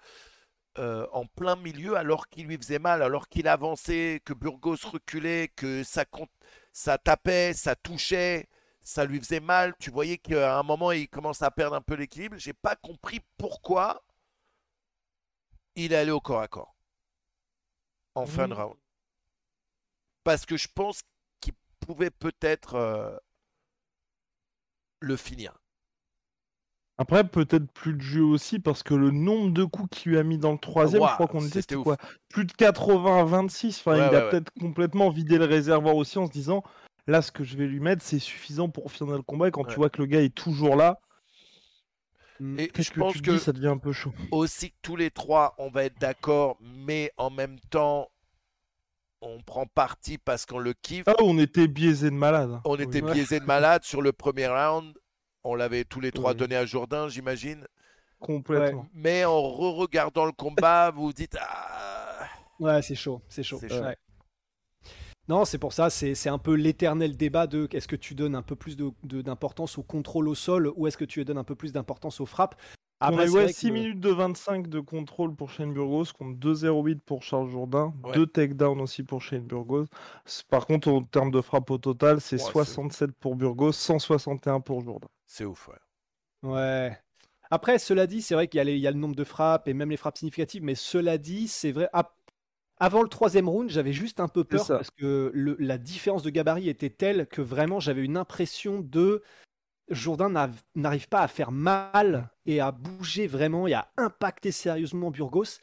euh, 0.78 1.06
en 1.12 1.26
plein 1.26 1.56
milieu 1.56 1.96
alors 1.96 2.28
qu'il 2.28 2.46
lui 2.46 2.56
faisait 2.56 2.78
mal, 2.78 3.02
alors 3.02 3.28
qu'il 3.28 3.48
avançait, 3.48 4.22
que 4.24 4.32
Burgos 4.34 4.76
reculait, 4.84 5.48
que 5.56 5.82
ça, 5.84 6.06
tapait, 6.98 7.52
ça 7.54 7.76
touchait, 7.76 8.48
ça 8.82 9.04
lui 9.04 9.18
faisait 9.20 9.40
mal? 9.40 9.74
Tu 9.80 9.90
voyais 9.90 10.18
qu'à 10.18 10.58
un 10.58 10.62
moment, 10.62 10.92
il 10.92 11.08
commence 11.08 11.42
à 11.42 11.50
perdre 11.50 11.76
un 11.76 11.82
peu 11.82 11.94
l'équilibre. 11.94 12.36
J'ai 12.38 12.54
pas 12.54 12.76
compris 12.76 13.20
pourquoi 13.38 14.02
il 15.74 15.92
est 15.92 15.96
allé 15.96 16.12
au 16.12 16.20
corps 16.20 16.40
à 16.42 16.48
corps 16.48 16.76
en 18.14 18.26
fin 18.26 18.46
de 18.48 18.54
round. 18.54 18.76
Parce 20.24 20.46
que 20.46 20.56
je 20.56 20.68
pense 20.74 21.02
qu'il 21.40 21.54
pouvait 21.80 22.10
peut-être 22.10 22.74
euh, 22.74 23.16
le 25.00 25.16
finir. 25.16 25.54
Après, 26.98 27.24
peut-être 27.26 27.70
plus 27.72 27.94
de 27.94 28.00
jeu 28.02 28.22
aussi, 28.22 28.58
parce 28.58 28.82
que 28.82 28.92
le 28.92 29.10
nombre 29.10 29.52
de 29.54 29.64
coups 29.64 29.88
qu'il 29.90 30.12
lui 30.12 30.18
a 30.18 30.22
mis 30.22 30.36
dans 30.36 30.52
le 30.52 30.58
troisième, 30.58 31.02
je 31.02 31.14
crois 31.14 31.26
qu'on 31.28 31.46
était, 31.46 31.74
quoi? 31.74 31.96
Plus 32.28 32.44
de 32.44 32.52
80 32.52 33.20
à 33.20 33.24
26. 33.24 33.78
Enfin, 33.80 33.92
Ouais, 33.92 33.98
il 33.98 34.00
ouais, 34.10 34.16
a 34.16 34.24
ouais. 34.24 34.30
peut-être 34.30 34.50
complètement 34.60 35.08
vidé 35.08 35.38
le 35.38 35.46
réservoir 35.46 35.96
aussi 35.96 36.18
en 36.18 36.26
se 36.26 36.32
disant 36.32 36.62
Là, 37.06 37.22
ce 37.22 37.32
que 37.32 37.42
je 37.42 37.56
vais 37.56 37.66
lui 37.66 37.80
mettre, 37.80 38.02
c'est 38.02 38.18
suffisant 38.18 38.68
pour 38.68 38.92
finir 38.92 39.16
le 39.16 39.22
combat. 39.22 39.48
Et 39.48 39.50
quand 39.50 39.64
tu 39.64 39.76
vois 39.76 39.88
que 39.88 40.02
le 40.02 40.06
gars 40.06 40.20
est 40.20 40.34
toujours 40.34 40.76
là, 40.76 41.00
Mm. 42.40 42.58
Et 42.58 42.68
qu'est-ce 42.68 42.88
je 42.88 42.94
que 42.94 43.00
pense 43.00 43.20
que 43.20 43.30
dis? 43.32 43.38
Ça 43.38 43.52
devient 43.52 43.66
un 43.68 43.76
peu 43.78 43.92
chaud. 43.92 44.12
aussi 44.30 44.70
que 44.70 44.76
tous 44.82 44.96
les 44.96 45.10
trois, 45.10 45.54
on 45.58 45.68
va 45.70 45.84
être 45.84 45.98
d'accord, 46.00 46.56
mais 46.62 47.12
en 47.18 47.28
même 47.30 47.58
temps, 47.70 48.10
on 49.22 49.40
prend 49.42 49.66
parti 49.66 50.18
parce 50.18 50.46
qu'on 50.46 50.58
le 50.58 50.72
kiffe. 50.72 51.04
Ah, 51.06 51.14
on 51.22 51.38
était 51.38 51.68
biaisé 51.68 52.10
de 52.10 52.14
malade. 52.14 52.50
hein. 52.50 52.60
On 52.64 52.76
Oui. 52.76 52.82
était 52.82 53.02
Ouais. 53.02 53.12
biaisés 53.12 53.40
de 53.40 53.44
malade 53.46 53.84
sur 53.84 54.02
le 54.02 54.12
premier 54.12 54.46
round. 54.48 54.94
On 55.44 55.54
l'avait 55.54 55.84
tous 55.84 56.00
les 56.00 56.12
trois 56.12 56.32
Oui. 56.32 56.36
donné 56.36 56.56
à 56.56 56.66
Jourdain, 56.66 57.08
j'imagine. 57.08 57.66
Complètement. 58.18 58.86
Mais 58.92 59.24
en 59.24 59.40
re-regardant 59.40 60.26
le 60.26 60.32
combat, 60.32 60.90
vous 60.90 61.04
vous 61.06 61.12
dites 61.12 61.36
Ah, 61.40 62.26
Ouais, 62.58 62.82
c'est 62.82 62.94
chaud, 62.94 63.22
c'est 63.28 63.42
chaud. 63.42 63.56
C'est 63.60 63.70
chaud. 63.70 63.80
Ouais. 63.82 63.96
Non, 65.28 65.44
c'est 65.44 65.58
pour 65.58 65.72
ça, 65.72 65.90
c'est 65.90 66.14
c'est 66.14 66.28
un 66.28 66.38
peu 66.38 66.54
l'éternel 66.54 67.16
débat 67.16 67.46
de 67.46 67.68
est-ce 67.72 67.86
que 67.88 67.96
tu 67.96 68.14
donnes 68.14 68.34
un 68.34 68.42
peu 68.42 68.56
plus 68.56 68.76
d'importance 68.76 69.04
de, 69.04 69.22
d'importance 69.22 69.78
au 69.78 69.82
contrôle 69.82 70.28
au 70.28 70.34
sol 70.34 70.72
ou 70.76 70.86
est-ce 70.86 70.96
que 70.98 71.04
tu 71.04 71.24
donnes 71.24 71.38
un 71.38 71.44
peu 71.44 71.54
plus 71.54 71.72
d'importance 71.72 72.20
aux 72.20 72.26
frappes 72.26 72.60
on 73.00 73.06
a 73.06 73.08
Après, 73.08 73.24
eu 73.24 73.28
c'est 73.28 73.34
ouais, 73.34 73.42
vrai 73.44 73.52
que 73.52 73.58
6 73.58 73.68
le- 73.68 73.72
minutes 73.74 74.00
de 74.00 74.10
25 74.10 74.68
de 74.68 74.80
contrôle 74.80 75.34
pour 75.34 75.50
Shane 75.50 75.72
Burgos 75.72 76.06
contre 76.18 76.38
2-0-8 76.38 77.00
pour 77.04 77.22
Charles 77.22 77.48
Jourdain. 77.50 77.94
Ouais. 78.04 78.12
2 78.12 78.26
takedowns 78.26 78.80
aussi 78.80 79.02
pour 79.02 79.22
Shane 79.22 79.44
Burgos. 79.46 79.86
Par 80.50 80.66
contre, 80.66 80.88
en 80.88 81.02
termes 81.02 81.30
de 81.30 81.40
frappe 81.40 81.70
au 81.70 81.78
total, 81.78 82.20
c'est 82.20 82.36
Ouais, 82.36 82.42
c'est- 82.44 82.52
67 82.52 83.12
pour 83.12 83.36
Burgos, 83.36 83.72
161 83.72 84.60
pour 84.60 84.80
Jourdain. 84.82 85.08
c'est 85.26 85.44
ouf. 85.44 85.68
ouais. 85.68 85.74
Ouais. 86.42 86.98
Après, 87.50 87.78
cela 87.78 88.06
dit, 88.06 88.22
c'est 88.22 88.34
vrai 88.34 88.48
qu'il 88.48 88.58
y, 88.58 88.60
a 88.60 88.64
les- 88.64 88.74
il 88.76 88.80
y 88.80 88.86
a 88.86 88.90
le 88.92 88.96
nombre 88.98 89.16
de 89.16 89.24
frappes 89.24 89.66
et 89.68 89.74
même 89.74 89.90
les 89.90 89.96
frappes 89.96 90.18
significatives, 90.18 90.62
mais 90.62 90.74
cela 90.76 91.18
dit, 91.18 91.48
c'est 91.48 91.72
vrai. 91.72 91.88
Avant 92.82 93.02
le 93.02 93.08
troisième 93.08 93.48
round, 93.48 93.68
j'avais 93.68 93.92
juste 93.92 94.20
un 94.20 94.28
peu 94.28 94.42
peur 94.44 94.66
parce 94.66 94.90
que 94.90 95.30
le- 95.34 95.56
la 95.58 95.76
différence 95.76 96.22
de 96.22 96.30
gabarit 96.30 96.68
était 96.70 96.88
telle 96.90 97.26
que 97.26 97.42
vraiment 97.42 97.78
j'avais 97.80 98.02
une 98.02 98.16
impression 98.16 98.80
de 98.80 99.22
Jourdain 99.90 100.50
n'arrive 100.74 101.08
pas 101.08 101.20
à 101.20 101.28
faire 101.28 101.52
mal 101.52 102.30
et 102.46 102.60
à 102.60 102.70
bouger 102.72 103.26
vraiment 103.26 103.66
et 103.66 103.74
à 103.74 103.88
impacter 103.96 104.52
sérieusement 104.52 105.10
Burgos. 105.10 105.58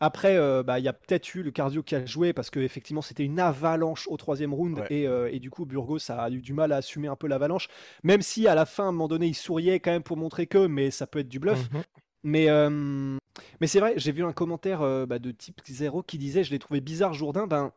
Après, 0.00 0.36
euh, 0.36 0.62
bah, 0.62 0.78
il 0.78 0.84
y 0.84 0.88
a 0.88 0.92
peut-être 0.92 1.34
eu 1.34 1.42
le 1.42 1.50
cardio 1.50 1.82
qui 1.82 1.94
a 1.96 2.04
joué 2.06 2.32
parce 2.32 2.50
que 2.50 2.60
effectivement 2.60 3.02
c'était 3.02 3.24
une 3.24 3.40
avalanche 3.40 4.06
au 4.08 4.16
troisième 4.16 4.54
round 4.54 4.78
Ouais. 4.78 4.86
et, 4.90 5.08
euh, 5.08 5.28
et 5.32 5.40
du 5.40 5.50
coup 5.50 5.64
Burgos 5.66 5.98
a 6.10 6.30
eu 6.30 6.40
du 6.40 6.52
mal 6.52 6.70
à 6.72 6.76
assumer 6.76 7.08
un 7.08 7.16
peu 7.16 7.26
l'avalanche. 7.26 7.68
Même 8.04 8.22
si 8.22 8.46
à 8.46 8.54
la 8.54 8.64
fin, 8.64 8.84
à 8.84 8.86
un 8.88 8.92
moment 8.92 9.08
donné, 9.08 9.26
il 9.26 9.34
souriait 9.34 9.80
quand 9.80 9.90
même 9.90 10.02
pour 10.04 10.16
montrer 10.16 10.46
que, 10.46 10.66
mais 10.66 10.90
ça 10.90 11.06
peut 11.06 11.18
être 11.20 11.28
du 11.28 11.40
bluff. 11.40 11.70
Mhm. 11.72 11.82
Mais, 12.24 12.48
euh, 12.50 13.16
mais 13.60 13.66
c'est 13.66 13.80
vrai, 13.80 13.94
j'ai 13.96 14.12
vu 14.12 14.24
un 14.24 14.32
commentaire 14.32 14.80
bah, 15.06 15.18
de 15.18 15.30
type 15.30 15.60
0 15.66 16.02
qui 16.02 16.18
disait 16.18 16.44
Je 16.44 16.50
l'ai 16.50 16.58
trouvé 16.58 16.80
bizarre, 16.80 17.14
Jourdain. 17.14 17.46
Ben, 17.46 17.72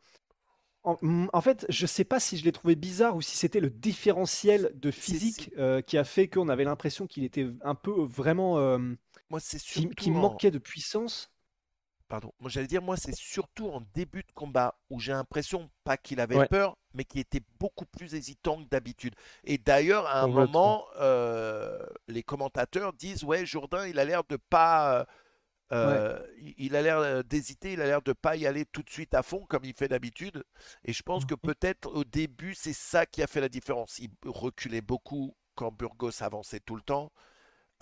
en, 0.84 0.98
en 1.32 1.42
fait, 1.42 1.66
je 1.70 1.86
sais 1.86 2.04
pas 2.04 2.20
si 2.20 2.38
je 2.38 2.44
l'ai 2.44 2.52
trouvé 2.52 2.76
bizarre 2.76 3.16
ou 3.16 3.22
si 3.22 3.38
c'était 3.38 3.60
le 3.60 3.70
différentiel 3.70 4.72
de 4.74 4.90
physique 4.92 5.52
euh, 5.58 5.82
qui 5.82 5.98
a 5.98 6.04
fait 6.04 6.28
qu'on 6.28 6.50
avait 6.50 6.64
l'impression 6.64 7.06
qu'il 7.08 7.24
était 7.24 7.48
un 7.64 7.76
peu 7.76 7.92
vraiment. 8.04 8.58
euh, 8.58 8.78
Moi, 9.30 9.40
c'est 9.40 9.60
qui, 9.60 9.64
surtout. 9.70 9.90
qui 9.96 10.10
en- 10.12 10.14
manquait 10.14 10.52
de 10.52 10.58
puissance. 10.60 11.30
Pardon. 12.08 12.34
Moi, 12.42 12.50
j'allais 12.50 12.68
dire, 12.68 12.82
moi, 12.82 12.98
c'est 12.98 13.16
surtout 13.16 13.70
en 13.70 13.82
début 13.94 14.24
de 14.24 14.32
combat 14.34 14.76
où 14.90 15.00
j'ai 15.00 15.14
l'impression, 15.14 15.70
pas 15.86 15.96
qu'il 15.96 16.20
avait 16.20 16.36
Ouais. 16.36 16.48
peur, 16.48 16.76
mais 16.94 17.06
qu'il 17.06 17.22
était 17.22 17.40
beaucoup 17.58 17.86
plus 17.86 18.16
hésitant 18.16 18.62
que 18.62 18.68
d'habitude. 18.70 19.16
Et 19.46 19.58
d'ailleurs, 19.58 20.08
à 20.08 20.22
un 20.24 20.28
moment, 20.28 20.86
euh, 21.00 21.80
les 22.10 22.22
commentateurs 22.22 22.92
disent, 22.92 23.24
ouais, 23.24 23.46
Jourdain, 23.46 23.88
il 23.88 23.98
a 23.98 24.04
l'air 24.04 24.24
de 24.26 24.36
pas. 24.36 25.06
Euh, 25.72 26.20
il- 26.38 26.54
Il 26.58 26.76
a 26.76 26.82
l'air 26.82 26.98
euh, 27.00 27.24
d'hésiter, 27.24 27.74
il 27.74 27.82
a 27.82 27.86
l'air 27.86 28.02
de 28.02 28.14
pas 28.14 28.36
y 28.36 28.46
aller 28.48 28.66
tout 28.66 28.84
de 28.84 28.90
suite 28.90 29.14
à 29.14 29.24
fond 29.24 29.46
comme 29.48 29.64
il 29.66 29.74
fait 29.74 29.88
d'habitude. 29.88 30.44
Et 30.86 30.94
je 30.94 31.04
pense 31.04 31.26
que 31.26 31.36
peut-être 31.36 31.88
au 31.94 32.04
début, 32.04 32.54
c'est 32.56 32.74
ça 32.74 33.06
qui 33.06 33.22
a 33.24 33.28
fait 33.28 33.42
la 33.42 33.50
différence. 33.50 34.00
Il 34.00 34.10
reculait 34.26 34.82
beaucoup 34.82 35.36
quand 35.56 35.72
Burgos 35.72 36.22
avançait 36.24 36.60
tout 36.60 36.76
le 36.76 36.82
temps. 36.82 37.12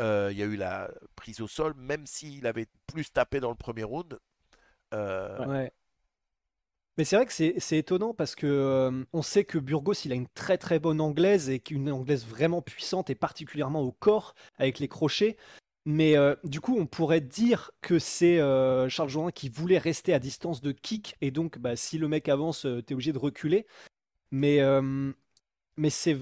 Euh, 0.01 0.29
il 0.31 0.38
y 0.38 0.43
a 0.43 0.46
eu 0.46 0.55
la 0.55 0.89
prise 1.15 1.41
au 1.41 1.48
sol, 1.48 1.74
même 1.75 2.05
s'il 2.05 2.48
avait 2.48 2.67
plus 2.88 3.12
tapé 3.12 3.39
dans 3.41 3.50
le 3.50 3.55
premier 3.55 3.84
round. 3.84 4.19
Euh, 4.94 5.46
Ouais. 5.46 5.72
Mais 6.98 7.05
c'est 7.05 7.16
vrai 7.16 7.25
que 7.25 7.31
c'est 7.33 7.55
c'est 7.59 7.77
étonnant 7.77 8.13
parce 8.13 8.35
que 8.35 8.46
euh, 8.46 9.05
on 9.13 9.22
sait 9.22 9.46
que 9.46 9.57
Burgos 9.57 9.94
il 10.03 10.11
a 10.11 10.16
une 10.16 10.27
très 10.27 10.57
très 10.57 10.79
bonne 10.79 11.00
anglaise 11.00 11.50
et 11.50 11.59
qu'une 11.61 11.90
anglaise 11.90 12.25
vraiment 12.25 12.61
puissante 12.61 13.09
et 13.09 13.16
particulièrement 13.16 13.81
au 13.81 13.94
corps 13.94 14.35
avec 14.57 14.79
les 14.79 14.90
crochets. 14.90 15.37
Mais 15.91 16.15
euh, 16.15 16.35
du 16.43 16.61
coup, 16.61 16.77
on 16.77 16.85
pourrait 16.85 17.19
dire 17.21 17.71
que 17.81 17.97
c'est 17.97 18.39
euh, 18.39 18.87
Charles 18.89 19.09
Jourdain 19.09 19.31
qui 19.31 19.49
voulait 19.49 19.79
rester 19.79 20.13
à 20.13 20.19
distance 20.19 20.61
de 20.61 20.71
kick 20.71 21.15
et 21.19 21.31
donc 21.31 21.57
bah, 21.57 21.75
si 21.75 21.97
le 21.97 22.07
mec 22.07 22.29
avance, 22.29 22.67
euh, 22.67 22.81
t'es 22.83 22.93
obligé 22.93 23.11
de 23.11 23.17
reculer. 23.17 23.65
Mais 24.31 24.61
euh, 24.61 25.11
mais 25.77 25.89
c'est 25.89 26.17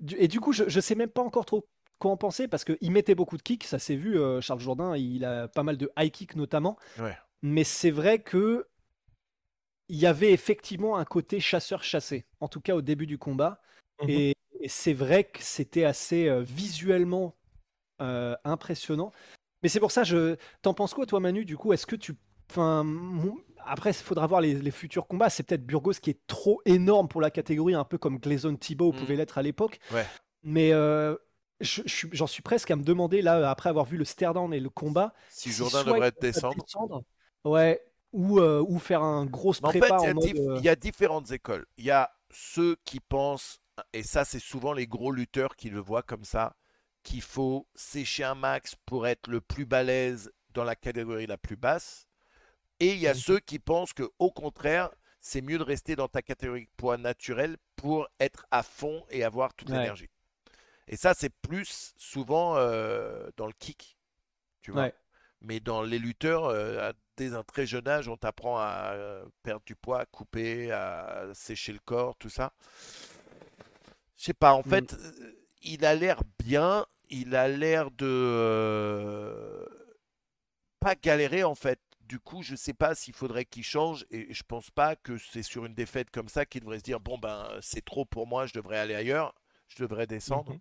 du- 0.00 0.16
et 0.18 0.28
du 0.28 0.40
coup, 0.40 0.52
je, 0.52 0.64
je 0.68 0.80
sais 0.80 0.94
même 0.96 1.10
pas 1.10 1.22
encore 1.22 1.46
trop 1.46 1.66
quoi 1.98 2.12
en 2.12 2.18
penser 2.18 2.48
parce 2.48 2.64
qu'il 2.64 2.92
mettait 2.92 3.14
beaucoup 3.14 3.38
de 3.38 3.42
kicks, 3.42 3.64
ça 3.64 3.78
s'est 3.78 3.96
vu. 3.96 4.18
euh, 4.18 4.40
Charles 4.42 4.60
Jourdain, 4.60 4.96
il 4.96 5.24
a 5.24 5.48
pas 5.48 5.62
mal 5.64 5.78
de 5.78 5.90
high 5.98 6.12
kick 6.12 6.36
notamment. 6.36 6.76
Ouais. 6.98 7.16
Mais 7.42 7.64
c'est 7.64 7.92
vrai 7.92 8.20
que 8.20 8.66
il 9.88 9.96
y 9.96 10.06
avait 10.06 10.32
effectivement 10.32 10.96
un 10.96 11.04
côté 11.04 11.40
chasseur-chassé, 11.40 12.26
en 12.40 12.48
tout 12.48 12.60
cas 12.60 12.74
au 12.74 12.82
début 12.82 13.06
du 13.06 13.18
combat. 13.18 13.60
Mhm. 14.02 14.10
Et, 14.10 14.34
et 14.60 14.68
c'est 14.68 14.92
vrai 14.92 15.24
que 15.24 15.42
c'était 15.42 15.84
assez 15.84 16.28
euh, 16.28 16.42
visuellement 16.42 17.34
euh, 18.00 18.34
impressionnant. 18.44 19.12
Mais 19.62 19.68
c'est 19.68 19.80
pour 19.80 19.90
ça, 19.90 20.04
je 20.04 20.36
t'en 20.62 20.74
penses 20.74 20.94
quoi, 20.94 21.06
toi, 21.06 21.20
Manu 21.20 21.44
Du 21.44 21.56
coup, 21.56 21.72
est-ce 21.72 21.86
que 21.86 21.96
tu. 21.96 22.14
Enfin, 22.50 22.84
mon- 22.84 23.36
après, 23.64 23.90
il 23.90 23.94
faudra 23.94 24.26
voir 24.26 24.40
les, 24.40 24.54
les 24.54 24.70
futurs 24.70 25.06
combats. 25.08 25.30
C'est 25.30 25.42
peut-être 25.42 25.66
Burgos 25.66 25.94
qui 26.00 26.10
est 26.10 26.20
trop 26.28 26.60
énorme 26.64 27.08
pour 27.08 27.20
la 27.20 27.30
catégorie, 27.30 27.74
un 27.74 27.84
peu 27.84 27.98
comme 27.98 28.18
Gleason 28.18 28.54
Thibault 28.56 28.92
Mhm. 28.92 28.98
pouvait 29.00 29.16
l'être 29.16 29.38
à 29.38 29.42
l'époque. 29.42 29.80
Ouais. 29.92 30.06
Mais 30.44 30.72
euh, 30.72 31.16
je- 31.60 31.82
je 31.84 31.92
suis- 31.92 32.08
j'en 32.12 32.28
suis 32.28 32.42
presque 32.42 32.70
à 32.70 32.76
me 32.76 32.84
demander, 32.84 33.22
là, 33.22 33.50
après 33.50 33.68
avoir 33.70 33.84
vu 33.86 33.96
le 33.96 34.04
stare-down 34.04 34.52
et 34.54 34.60
le 34.60 34.70
combat, 34.70 35.12
si 35.28 35.50
si 35.50 35.58
Jourdain 35.58 35.82
devrait 35.82 36.12
descendre. 36.20 36.54
descendre, 36.62 37.02
ouais, 37.44 37.80
ou, 38.12 38.38
euh, 38.38 38.64
ou 38.68 38.78
faire 38.78 39.02
un 39.02 39.26
gros 39.26 39.50
en 39.64 39.70
fait, 39.72 39.80
prépa 39.80 39.96
il 40.00 40.04
y, 40.04 40.06
a 40.06 40.10
en 40.10 40.14
mode. 40.14 40.38
euh, 40.38 40.56
il 40.58 40.64
y 40.64 40.68
a 40.68 40.76
différentes 40.76 41.32
écoles. 41.32 41.66
Il 41.78 41.84
y 41.84 41.90
a 41.90 42.10
ceux 42.30 42.76
qui 42.84 43.00
pensent, 43.00 43.58
et 43.92 44.02
ça 44.04 44.24
c'est 44.24 44.38
souvent 44.38 44.72
les 44.72 44.86
gros 44.86 45.10
lutteurs 45.10 45.56
qui 45.56 45.70
le 45.70 45.80
voient 45.80 46.02
comme 46.02 46.24
ça, 46.24 46.54
qu'il 47.06 47.22
faut 47.22 47.68
sécher 47.76 48.24
un 48.24 48.34
max 48.34 48.74
pour 48.84 49.06
être 49.06 49.28
le 49.28 49.40
plus 49.40 49.64
balèze 49.64 50.32
dans 50.54 50.64
la 50.64 50.74
catégorie 50.74 51.26
la 51.28 51.38
plus 51.38 51.56
basse. 51.56 52.08
Et 52.80 52.94
il 52.94 53.00
y 53.00 53.08
a 53.08 53.14
Mhm. 53.14 53.20
ceux 53.20 53.40
qui 53.40 53.58
pensent 53.60 53.92
que 53.94 54.10
au 54.18 54.30
contraire, 54.32 54.90
c'est 55.20 55.42
mieux 55.42 55.58
de 55.58 55.64
rester 55.64 55.96
dans 55.96 56.08
ta 56.08 56.22
catégorie 56.22 56.66
de 56.66 56.70
poids 56.76 56.98
naturel 56.98 57.58
pour 57.76 58.08
être 58.20 58.46
à 58.50 58.62
fond 58.62 59.04
et 59.10 59.24
avoir 59.24 59.54
toute 59.54 59.70
Ouais. 59.70 59.74
l'énergie. 59.74 60.10
Et 60.88 60.96
ça, 60.96 61.14
c'est 61.14 61.30
plus 61.30 61.94
souvent 61.96 62.56
euh, 62.56 63.28
dans 63.36 63.46
le 63.46 63.54
kick. 63.58 63.98
Tu 64.62 64.72
vois. 64.72 64.82
Ouais. 64.82 64.94
Mais 65.42 65.60
dans 65.60 65.82
les 65.82 65.98
lutteurs, 66.00 66.46
euh, 66.46 66.92
dès 67.16 67.34
un 67.34 67.44
très 67.44 67.66
jeune 67.66 67.88
âge, 67.88 68.08
on 68.08 68.16
t'apprend 68.16 68.58
à 68.58 68.92
euh, 68.94 69.24
perdre 69.42 69.64
du 69.66 69.76
poids, 69.76 70.00
à 70.00 70.06
couper, 70.06 70.72
à 70.72 71.28
sécher 71.34 71.72
le 71.72 71.80
corps, 71.80 72.16
tout 72.16 72.30
ça. 72.30 72.52
Je 74.16 74.24
sais 74.24 74.34
pas, 74.34 74.52
en 74.52 74.62
Mm. 74.64 74.70
fait, 74.70 74.96
il 75.62 75.84
a 75.84 75.94
l'air 75.94 76.22
bien, 76.38 76.86
il 77.08 77.34
a 77.34 77.48
l'air 77.48 77.90
de 77.90 78.06
euh, 78.06 79.66
pas 80.80 80.94
galérer 80.94 81.44
en 81.44 81.54
fait. 81.54 81.80
Du 82.00 82.20
coup, 82.20 82.42
je 82.42 82.54
sais 82.54 82.74
pas 82.74 82.94
s'il 82.94 83.14
faudrait 83.14 83.44
qu'il 83.44 83.64
change 83.64 84.06
et 84.10 84.32
je 84.32 84.42
pense 84.44 84.70
pas 84.70 84.94
que 84.94 85.18
c'est 85.18 85.42
sur 85.42 85.64
une 85.66 85.74
défaite 85.74 86.10
comme 86.10 86.28
ça 86.28 86.46
qu'il 86.46 86.60
devrait 86.60 86.78
se 86.78 86.84
dire 86.84 87.00
bon 87.00 87.18
ben 87.18 87.48
c'est 87.60 87.84
trop 87.84 88.04
pour 88.04 88.26
moi, 88.26 88.46
je 88.46 88.54
devrais 88.54 88.78
aller 88.78 88.94
ailleurs, 88.94 89.34
je 89.68 89.82
devrais 89.82 90.06
descendre. 90.06 90.52
Mhm. 90.52 90.60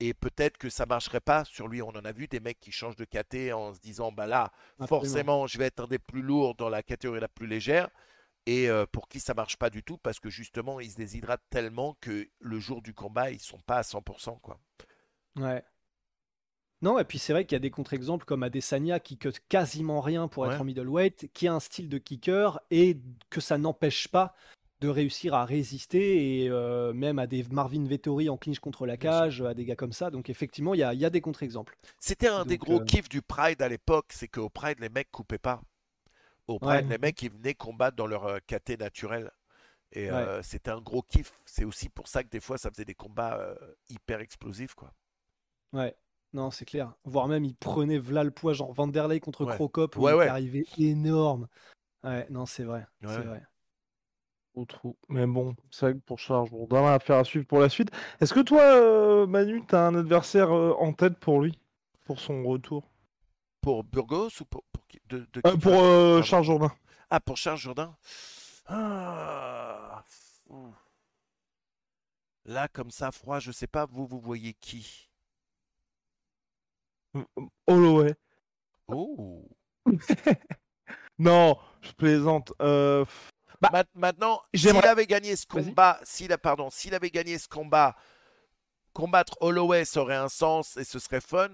Et 0.00 0.12
peut-être 0.12 0.58
que 0.58 0.68
ça 0.68 0.86
marcherait 0.86 1.20
pas 1.20 1.44
sur 1.44 1.68
lui. 1.68 1.80
On 1.80 1.90
en 1.90 2.04
a 2.04 2.12
vu 2.12 2.26
des 2.26 2.40
mecs 2.40 2.58
qui 2.60 2.72
changent 2.72 2.96
de 2.96 3.04
KT 3.04 3.52
en 3.52 3.72
se 3.72 3.80
disant 3.80 4.12
bah 4.12 4.26
là, 4.26 4.52
Absolument. 4.78 4.86
forcément, 4.88 5.46
je 5.46 5.56
vais 5.58 5.66
être 5.66 5.80
un 5.80 5.86
des 5.86 6.00
plus 6.00 6.20
lourds 6.20 6.54
dans 6.56 6.68
la 6.68 6.82
catégorie 6.82 7.20
la 7.20 7.28
plus 7.28 7.46
légère. 7.46 7.88
Et 8.46 8.68
euh, 8.68 8.84
pour 8.84 9.08
qui 9.08 9.20
ça 9.20 9.32
marche 9.32 9.56
pas 9.56 9.70
du 9.70 9.82
tout 9.82 9.96
parce 9.96 10.20
que 10.20 10.28
justement, 10.28 10.80
ils 10.80 10.90
se 10.90 10.96
déshydratent 10.96 11.48
tellement 11.48 11.96
que 12.00 12.28
le 12.40 12.58
jour 12.58 12.82
du 12.82 12.92
combat, 12.92 13.30
ils 13.30 13.40
sont 13.40 13.60
pas 13.60 13.78
à 13.78 13.82
100%. 13.82 14.40
Quoi. 14.40 14.60
Ouais. 15.36 15.64
Non, 16.84 16.98
et 16.98 17.04
puis 17.04 17.18
c'est 17.18 17.32
vrai 17.32 17.46
qu'il 17.46 17.54
y 17.54 17.56
a 17.56 17.60
des 17.60 17.70
contre-exemples 17.70 18.26
comme 18.26 18.42
Adesanya 18.42 19.00
qui 19.00 19.16
cut 19.16 19.32
quasiment 19.48 20.02
rien 20.02 20.28
pour 20.28 20.42
Ouais. 20.42 20.52
être 20.54 20.60
en 20.60 20.64
middleweight, 20.64 21.32
qui 21.32 21.48
a 21.48 21.54
un 21.54 21.60
style 21.60 21.88
de 21.88 21.96
kicker 21.96 22.60
et 22.70 22.98
que 23.30 23.40
ça 23.40 23.56
n'empêche 23.56 24.06
pas 24.08 24.34
de 24.80 24.88
réussir 24.88 25.32
à 25.32 25.46
résister 25.46 26.42
et 26.42 26.50
euh, 26.50 26.92
même 26.92 27.18
à 27.18 27.26
des 27.26 27.42
Marvin 27.44 27.84
Vettori 27.86 28.28
en 28.28 28.36
clinch 28.36 28.58
contre 28.58 28.84
la 28.84 28.98
cage, 28.98 29.40
à 29.40 29.54
des 29.54 29.64
gars 29.64 29.76
comme 29.76 29.94
ça. 29.94 30.10
Donc 30.10 30.28
effectivement, 30.28 30.74
il 30.74 30.80
y 30.80 30.82
a, 30.82 30.92
il 30.92 31.00
y 31.00 31.06
a 31.06 31.10
des 31.10 31.22
contre-exemples. 31.22 31.74
C'était 31.98 32.28
un 32.28 32.44
des 32.44 32.58
gros 32.58 32.82
euh, 32.82 32.84
kiffs 32.84 33.08
du 33.08 33.22
Pride 33.22 33.62
à 33.62 33.68
l'époque, 33.70 34.06
c'est 34.10 34.28
qu'au 34.28 34.50
Pride, 34.50 34.78
les 34.80 34.90
mecs 34.90 35.10
coupaient 35.10 35.38
pas. 35.38 35.62
Au 36.48 36.58
Pride, 36.58 36.84
Ouais. 36.84 36.90
les 36.90 36.98
mecs, 36.98 37.22
ils 37.22 37.30
venaient 37.32 37.54
combattre 37.54 37.96
dans 37.96 38.06
leur 38.06 38.26
euh, 38.26 38.38
KT 38.46 38.78
naturel. 38.78 39.30
Et 39.92 40.10
Ouais. 40.10 40.18
euh, 40.18 40.42
c'était 40.42 40.70
un 40.70 40.82
gros 40.82 41.00
kiff. 41.00 41.32
C'est 41.46 41.64
aussi 41.64 41.88
pour 41.88 42.08
ça 42.08 42.22
que 42.22 42.28
des 42.28 42.40
fois, 42.40 42.58
ça 42.58 42.70
faisait 42.70 42.84
des 42.84 42.94
combats 42.94 43.38
euh, 43.38 43.54
hyper 43.88 44.20
explosifs. 44.20 44.74
Quoi. 44.74 44.92
Ouais. 45.72 45.96
Non, 46.34 46.50
c'est 46.50 46.64
clair. 46.64 46.92
Voire 47.04 47.28
même, 47.28 47.44
il 47.44 47.54
prenait 47.54 47.98
v'là 47.98 48.24
le 48.24 48.30
poids, 48.32 48.52
genre 48.52 48.72
Vanderlei 48.72 49.20
contre 49.20 49.44
Ouais. 49.44 49.54
Crocop, 49.54 49.96
où 49.96 50.00
Ouais, 50.02 50.12
il 50.12 50.16
ouais. 50.16 50.24
était 50.24 50.30
arrivé 50.30 50.66
énorme. 50.78 51.48
Ouais, 52.02 52.26
non, 52.28 52.44
c'est 52.44 52.64
vrai. 52.64 52.86
Ouais, 53.02 53.08
c'est 53.08 53.22
vrai. 53.22 53.42
Au 54.54 54.64
trou. 54.64 54.96
Mais 55.08 55.26
bon, 55.26 55.54
c'est 55.70 55.86
vrai 55.86 55.94
que 55.94 56.00
pour 56.00 56.18
Charles 56.18 56.48
Jourdain, 56.48 56.84
affaire 56.92 57.16
à 57.18 57.24
suivre 57.24 57.46
pour 57.46 57.60
la 57.60 57.68
suite. 57.68 57.90
Est-ce 58.20 58.34
que 58.34 58.40
toi, 58.40 58.62
euh, 58.62 59.26
Manu, 59.26 59.62
t'as 59.66 59.86
un 59.86 59.94
adversaire 59.94 60.52
euh, 60.52 60.74
en 60.78 60.92
tête 60.92 61.18
pour 61.18 61.40
lui? 61.40 61.58
Pour 62.04 62.20
son 62.20 62.44
retour? 62.44 62.90
Pour 63.60 63.84
Burgos 63.84 64.28
ou 64.40 64.44
pour, 64.44 64.62
pour 64.72 64.86
qui? 64.86 65.00
De, 65.08 65.26
de 65.32 65.42
Euh, 65.46 65.52
qui 65.52 65.58
Pour 65.58 65.74
euh. 65.74 66.22
Charles 66.22 66.44
Jourdain. 66.44 66.72
Ah, 67.10 67.20
pour 67.20 67.36
Charles 67.36 67.58
Jourdain 67.58 67.96
Ah, 68.66 70.04
ouh. 70.48 70.72
Là, 72.46 72.68
comme 72.68 72.90
ça, 72.90 73.10
froid, 73.10 73.38
je 73.40 73.50
sais 73.52 73.66
pas, 73.66 73.86
vous, 73.86 74.06
vous 74.06 74.20
voyez 74.20 74.54
qui? 74.54 75.08
Holloway. 77.66 78.14
Oh 78.88 79.48
Non, 81.18 81.56
je 81.82 81.92
plaisante. 81.92 82.52
Euh, 82.60 83.04
Bah, 83.60 83.70
Ma- 83.72 83.84
Maintenant, 83.94 84.40
s'il 84.54 84.76
avait 84.86 85.06
gagné 85.06 85.36
ce 85.36 85.46
combat, 85.46 86.00
s'il 86.02 86.32
a, 86.32 86.38
pardon, 86.38 86.70
s'il 86.70 86.94
avait 86.94 87.10
gagné 87.10 87.38
ce 87.38 87.48
combat, 87.48 87.94
combattre 88.92 89.36
Holloway, 89.40 89.84
ça 89.84 90.02
aurait 90.02 90.16
un 90.16 90.28
sens 90.28 90.76
et 90.76 90.84
ce 90.84 90.98
serait 90.98 91.20
fun. 91.20 91.50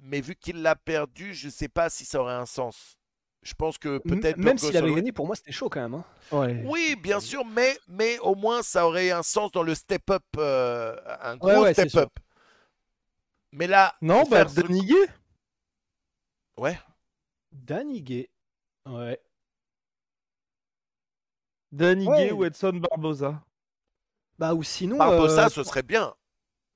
Mais 0.00 0.20
vu 0.20 0.36
qu'il 0.36 0.62
l'a 0.62 0.76
perdu, 0.76 1.34
je 1.34 1.48
sais 1.48 1.68
pas 1.68 1.90
si 1.90 2.04
ça 2.04 2.20
aurait 2.20 2.34
un 2.34 2.46
sens. 2.46 2.96
Je 3.42 3.54
pense 3.54 3.78
que 3.78 3.98
peut-être 3.98 4.36
Même 4.38 4.58
s'il 4.58 4.76
avait 4.76 4.94
gagné, 4.94 5.12
pour 5.12 5.26
moi, 5.26 5.34
c'était 5.36 5.52
chaud 5.52 5.68
quand 5.68 5.80
même. 5.80 5.94
hein. 5.94 6.04
ouais. 6.32 6.62
Oui, 6.64 6.96
bien 6.96 7.20
sûr, 7.20 7.44
mais, 7.44 7.76
mais 7.88 8.18
au 8.20 8.34
moins 8.34 8.62
ça 8.62 8.86
aurait 8.86 9.10
un 9.10 9.22
sens 9.22 9.50
dans 9.52 9.62
le 9.62 9.74
step-up, 9.74 10.24
euh, 10.36 10.96
un 11.22 11.36
gros 11.36 11.62
ouais, 11.62 11.72
step-up. 11.74 12.10
Mais 13.52 13.66
là, 13.66 13.94
Non, 14.02 14.24
bah, 14.24 14.38
faire 14.38 14.50
ce- 14.50 14.60
Danny 14.60 14.84
Gay. 14.84 15.06
Ouais, 16.56 16.78
Danny 17.52 18.02
Gay. 18.02 18.30
Ouais. 18.86 19.20
Danny 21.72 22.06
Ouais. 22.06 22.26
Gay 22.28 22.32
ou 22.32 22.44
Edson 22.44 22.72
Barboza. 22.74 23.42
Bah, 24.38 24.54
ou 24.54 24.62
sinon. 24.62 24.96
Barbosa, 24.96 25.46
euh, 25.46 25.48
ce 25.48 25.62
serait 25.64 25.82
bien. 25.82 26.14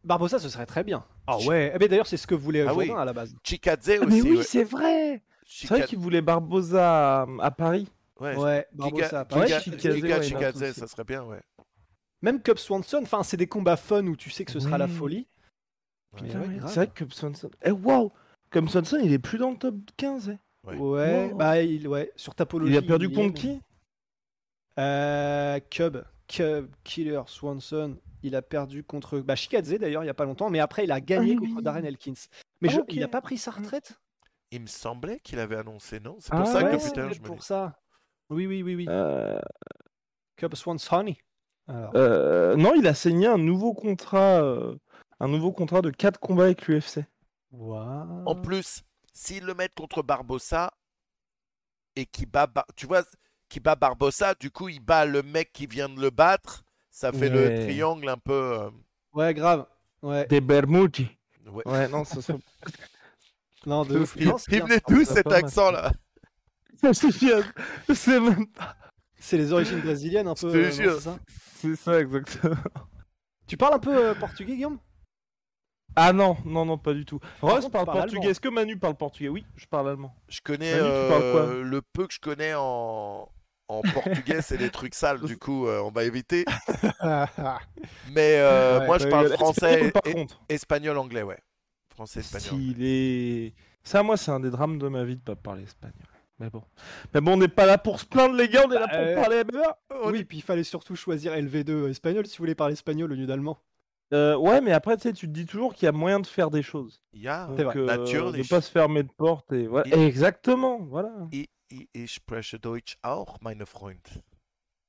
Barbosa, 0.05 0.39
ce 0.39 0.49
serait 0.49 0.67
très 0.67 0.85
bien. 0.85 1.05
Ah 1.27 1.39
ouais. 1.39 1.73
Eh 1.75 1.79
ben, 1.79 1.89
D'ailleurs, 1.89 2.07
c'est 2.07 2.17
ce 2.17 2.27
que 2.27 2.35
voulait 2.35 2.67
Ah 2.67 2.75
oui. 2.75 2.91
À 2.91 3.05
la 3.05 3.13
base. 3.13 3.35
Chikadze 3.45 3.89
Ah, 4.03 4.05
mais 4.07 4.21
aussi. 4.21 4.23
oui, 4.31 4.37
ouais. 4.39 4.43
c'est 4.43 4.65
vrai. 4.65 5.23
C'est 5.47 5.69
vrai 5.69 5.85
qu'il 5.87 5.99
voulait 5.99 6.23
Barboza 6.23 7.23
à, 7.23 7.27
à 7.41 7.51
Paris. 7.51 7.89
ouais. 8.21 8.37
Ouais, 8.37 8.67
Giga, 8.73 8.83
Barbosa. 8.83 9.27
Ouais, 9.33 9.47
Giga- 9.47 9.61
Chikadze, 9.61 9.95
Giga 9.95 10.19
ouais, 10.19 10.23
Chikadze, 10.25 10.61
non, 10.63 10.69
aussi. 10.71 10.81
ça 10.81 10.87
serait 10.87 11.05
bien, 11.05 11.23
ouais. 11.25 11.41
Même 12.23 12.41
Cub 12.43 12.57
Swanson, 12.59 13.01
enfin, 13.03 13.23
c'est 13.23 13.37
des 13.37 13.47
combats 13.49 13.77
fun 13.77 14.07
où 14.07 14.17
tu 14.17 14.31
sais 14.31 14.45
que 14.45 14.53
ce 14.53 14.61
sera 14.61 14.79
la 14.79 14.89
folie. 14.89 15.27
Putain, 16.17 16.41
ouais, 16.41 16.47
ouais, 16.47 16.61
c'est 16.67 16.75
vrai 16.75 16.87
que 16.89 16.93
Cub 16.93 17.13
Swanson. 17.13 17.51
Eh 17.65 17.71
waouh 17.71 18.13
Comme 18.51 18.69
Swanson, 18.69 18.99
il 19.03 19.13
est 19.13 19.19
plus 19.19 19.39
dans 19.39 19.51
le 19.51 19.57
top 19.57 19.77
15. 19.97 20.29
eh. 20.31 20.39
Ouais. 20.69 20.77
Ouais, 20.77 21.31
Wow. 21.31 21.37
bah, 21.37 21.61
il, 21.63 21.89
ouais, 21.89 22.13
sur 22.17 22.35
Tapologie. 22.35 22.73
Il 22.73 22.77
a 22.77 22.83
perdu 22.83 23.11
contre 23.11 23.35
qui? 23.35 23.61
Euh, 24.79 25.59
Cub, 25.71 25.99
Cub, 26.29 26.71
Killer, 26.85 27.23
Swanson, 27.27 27.97
il 28.23 28.35
a 28.37 28.43
perdu 28.43 28.85
contre 28.85 29.19
bah, 29.21 29.35
Shikadze 29.37 29.75
d'ailleurs 29.79 30.03
il 30.05 30.07
y 30.07 30.11
a 30.11 30.15
pas 30.15 30.25
longtemps, 30.25 30.49
mais 30.51 30.61
après 30.61 30.85
il 30.85 30.93
a 30.93 31.01
gagné 31.01 31.35
Ah 31.37 31.41
contre 31.41 31.57
oui. 31.57 31.63
Darren 31.63 31.85
Elkins. 31.85 32.15
Mais 32.61 32.69
Ah, 32.71 32.75
je- 32.77 32.81
ok. 32.81 32.93
il 32.95 33.03
a 33.03 33.09
pas 33.09 33.21
pris 33.21 33.37
sa 33.39 33.51
retraite? 33.51 33.99
Il 34.51 34.61
me 34.63 34.67
semblait 34.67 35.19
qu'il 35.21 35.39
avait 35.41 35.57
annoncé, 35.57 35.99
non? 36.01 36.17
C'est 36.21 36.31
pour 36.31 36.41
Ah, 36.41 36.45
ça 36.47 36.63
Ouais, 36.63 36.71
que 36.73 36.79
c'est 36.79 36.89
putain, 36.91 37.11
je 37.11 37.21
me 37.21 37.27
pour 37.27 37.37
dis. 37.39 37.47
ça. 37.47 37.79
Oui, 38.31 38.47
oui, 38.47 38.63
oui, 38.63 38.75
oui. 38.77 38.87
Euh, 38.89 39.39
Cub 40.37 40.55
Swanson. 40.55 41.07
Alors, 41.69 41.93
euh, 41.95 42.57
Non, 42.57 42.73
il 42.75 42.87
a 42.87 42.95
signé 42.95 43.27
un 43.27 43.39
nouveau 43.39 43.75
contrat, 43.75 44.43
euh, 44.43 44.75
un 45.23 45.29
nouveau 45.29 45.53
contrat 45.53 45.81
de 45.83 45.91
4 45.91 46.19
combats 46.21 46.45
avec 46.45 46.67
l'UFC. 46.67 47.05
En 48.27 48.35
plus, 48.35 48.83
s'ils 49.15 49.45
le 49.45 49.55
mettent 49.55 49.75
contre 49.75 50.03
Barbossa 50.03 50.73
et 51.97 52.07
qui 52.07 52.27
bat, 52.27 52.47
Bar- 52.47 52.67
tu 52.77 52.87
vois, 52.87 53.03
qui 53.49 53.61
bat 53.61 53.77
Barbossa, 53.77 54.35
du 54.35 54.51
coup, 54.51 54.69
il 54.69 54.81
bat 54.81 55.05
le 55.07 55.23
mec 55.23 55.53
qui 55.53 55.67
vient 55.67 55.89
de 55.89 56.01
le 56.01 56.11
battre. 56.11 56.65
Ça 56.91 57.13
fait 57.13 57.29
le 57.31 57.49
triangle 57.67 58.09
un 58.09 58.19
peu. 58.19 58.33
euh, 58.33 58.71
Ouais, 59.15 59.33
grave. 59.33 59.67
Ouais. 60.03 60.27
Des 60.27 60.41
Bermudi. 60.41 61.09
ouais. 61.47 61.63
Ouais, 61.67 61.89
non, 61.89 62.05
ça 62.05 62.21
serait... 62.21 62.39
Non, 63.67 63.85
de 63.85 64.01
ouf. 64.01 64.15
Il, 64.17 64.33
il 64.49 64.63
venait 64.63 64.81
d'où 64.89 65.05
ça 65.05 65.15
cet 65.15 65.31
accent-là 65.31 65.93
c'est 66.93 67.13
fiable. 67.13 67.47
C'est 67.95 68.19
même 68.19 68.49
pas. 68.49 68.77
C'est 69.21 69.37
les 69.37 69.53
origines 69.53 69.79
brésiliennes 69.81 70.27
un 70.27 70.35
peu. 70.35 70.53
euh, 70.53 70.99
ça? 70.99 71.17
C'est 71.61 71.77
ça, 71.77 72.01
exactement. 72.01 72.57
tu 73.47 73.57
parles 73.57 73.75
un 73.75 73.79
peu 73.79 73.97
euh, 74.09 74.15
portugais, 74.17 74.57
Guillaume? 74.57 74.81
Ah 75.95 76.13
non, 76.13 76.37
non, 76.45 76.65
non, 76.65 76.79
pas 76.79 76.95
du 76.95 77.05
tout. 77.05 77.21
Ross 77.41 77.69
parle 77.69 77.85
portugais. 77.87 78.17
allemand. 78.19 78.31
Est-ce 78.31 78.41
que 78.41 78.49
Manu 78.49 78.79
parle 78.79 78.95
portugais? 78.97 79.29
Oui, 79.29 79.45
je 79.57 79.67
parle 79.67 79.91
allemand. 79.91 80.15
Je 80.29 80.41
connais 80.43 80.73
Manu, 80.73 80.93
tu 80.93 81.07
parles 81.09 81.31
quoi? 81.33 81.41
euh, 81.43 81.63
le 81.63 81.83
peu 81.83 82.07
que 82.07 82.15
je 82.15 82.21
connais 82.21 82.55
en, 82.57 83.29
en 83.69 83.83
portugais, 83.83 84.41
c'est 84.43 84.57
des 84.59 84.71
trucs 84.71 84.95
sales. 84.95 85.21
Du 85.21 85.37
coup, 85.37 85.67
euh, 85.67 85.81
on 85.83 85.91
va 85.91 86.05
éviter. 86.05 86.45
Mais 88.11 88.37
euh, 88.39 88.81
Ouais, 88.81 88.87
moi, 88.87 88.99
je 88.99 89.07
parle 89.09 89.27
espagnol, 89.27 89.37
français, 89.37 89.91
par 89.93 90.03
et- 90.05 90.15
contre? 90.15 90.41
espagnol, 90.49 90.99
anglais, 90.99 91.23
ouais. 91.23 91.39
Français, 91.91 92.21
espagnol. 92.21 92.61
Stylé. 92.61 93.55
Ça, 93.85 94.03
moi, 94.03 94.17
c'est 94.17 94.31
un 94.31 94.41
des 94.41 94.51
drames 94.51 94.79
de 94.79 94.89
ma 94.89 95.05
vie 95.05 95.17
de 95.17 95.21
pas 95.21 95.37
parler 95.37 95.65
espagnol. 95.65 96.07
Mais 96.39 96.49
bon. 96.49 96.63
Mais 97.15 97.21
bon, 97.21 97.35
on 97.35 97.37
n'est 97.37 97.49
pas 97.49 97.67
là 97.67 97.77
pour 97.79 98.01
se 98.01 98.07
plaindre, 98.07 98.35
les 98.35 98.49
gars, 98.49 98.63
on 98.67 98.71
est 98.71 98.79
là 98.79 98.87
Bah, 98.87 98.97
pour 98.97 99.05
euh, 99.05 99.15
parler 99.15 99.43
MMA. 99.45 99.79
Oui, 100.07 100.25
puis 100.25 100.39
il 100.39 100.43
fallait 100.43 100.65
surtout 100.65 100.97
choisir 100.97 101.33
LV2 101.35 101.89
espagnol 101.91 102.27
si 102.27 102.39
vous 102.39 102.43
voulez 102.43 102.55
parler 102.55 102.73
espagnol 102.73 103.13
au 103.13 103.15
lieu 103.15 103.27
d'allemand. 103.27 103.59
Euh, 104.13 104.37
ouais, 104.37 104.61
mais 104.61 104.73
après, 104.73 104.97
tu 104.97 105.03
sais, 105.05 105.13
tu 105.13 105.27
te 105.27 105.33
dis 105.33 105.47
toujours 105.47 105.73
qu'il 105.75 105.87
y 105.87 105.89
a 105.89 105.93
moyen 105.93 106.21
de 106.21 106.27
faire 106.27 106.51
des 106.51 106.63
choses. 106.63 107.01
Ja, 107.15 107.49
C'est 107.57 107.65
vrai. 107.65 107.75
Donc, 107.75 107.83
euh, 107.91 107.97
Natürlich. 107.97 108.43
de 108.45 108.49
pas 108.49 108.61
se 108.61 108.71
fermer 108.71 109.03
de 109.05 109.11
porte 109.17 109.51
et 109.53 109.67
voilà. 109.67 109.87
Il- 109.89 109.95
Exactement, 110.03 110.81
voilà. 110.83 111.11
ich, 111.33 111.47
ich, 111.95 112.11
spreche 112.13 112.55
Deutsch 112.61 112.97
auch, 113.03 113.39
meine 113.41 113.65
Freund. 113.65 114.01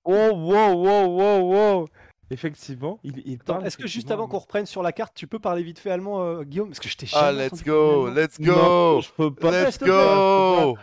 Oh, 0.04 0.12
wow, 0.34 0.74
wow, 0.76 1.06
wow, 1.08 1.40
wow. 1.54 1.88
Effectivement, 2.30 3.00
il, 3.04 3.22
il 3.26 3.38
parle 3.38 3.66
Est-ce 3.66 3.78
que 3.78 3.88
juste 3.88 4.12
avant 4.12 4.28
qu'on 4.28 4.40
reprenne 4.40 4.66
sur 4.66 4.82
la 4.84 4.92
carte, 4.92 5.14
tu 5.16 5.28
peux 5.28 5.40
parler 5.40 5.64
vite 5.64 5.80
fait 5.80 5.92
allemand, 5.92 6.22
euh, 6.24 6.44
Guillaume? 6.44 6.70
Parce 6.70 6.80
que 6.80 6.90
je 6.90 6.98
t'ai 6.98 7.08
Ah, 7.14 7.32
let's 7.32 7.64
go, 7.64 8.10
let's 8.10 8.40
Non, 8.40 8.96
go, 8.96 9.02
je 9.02 9.10
peux 9.12 9.34
pas. 9.34 9.52
let's 9.52 9.78
te 9.78 9.86
go. 9.86 10.78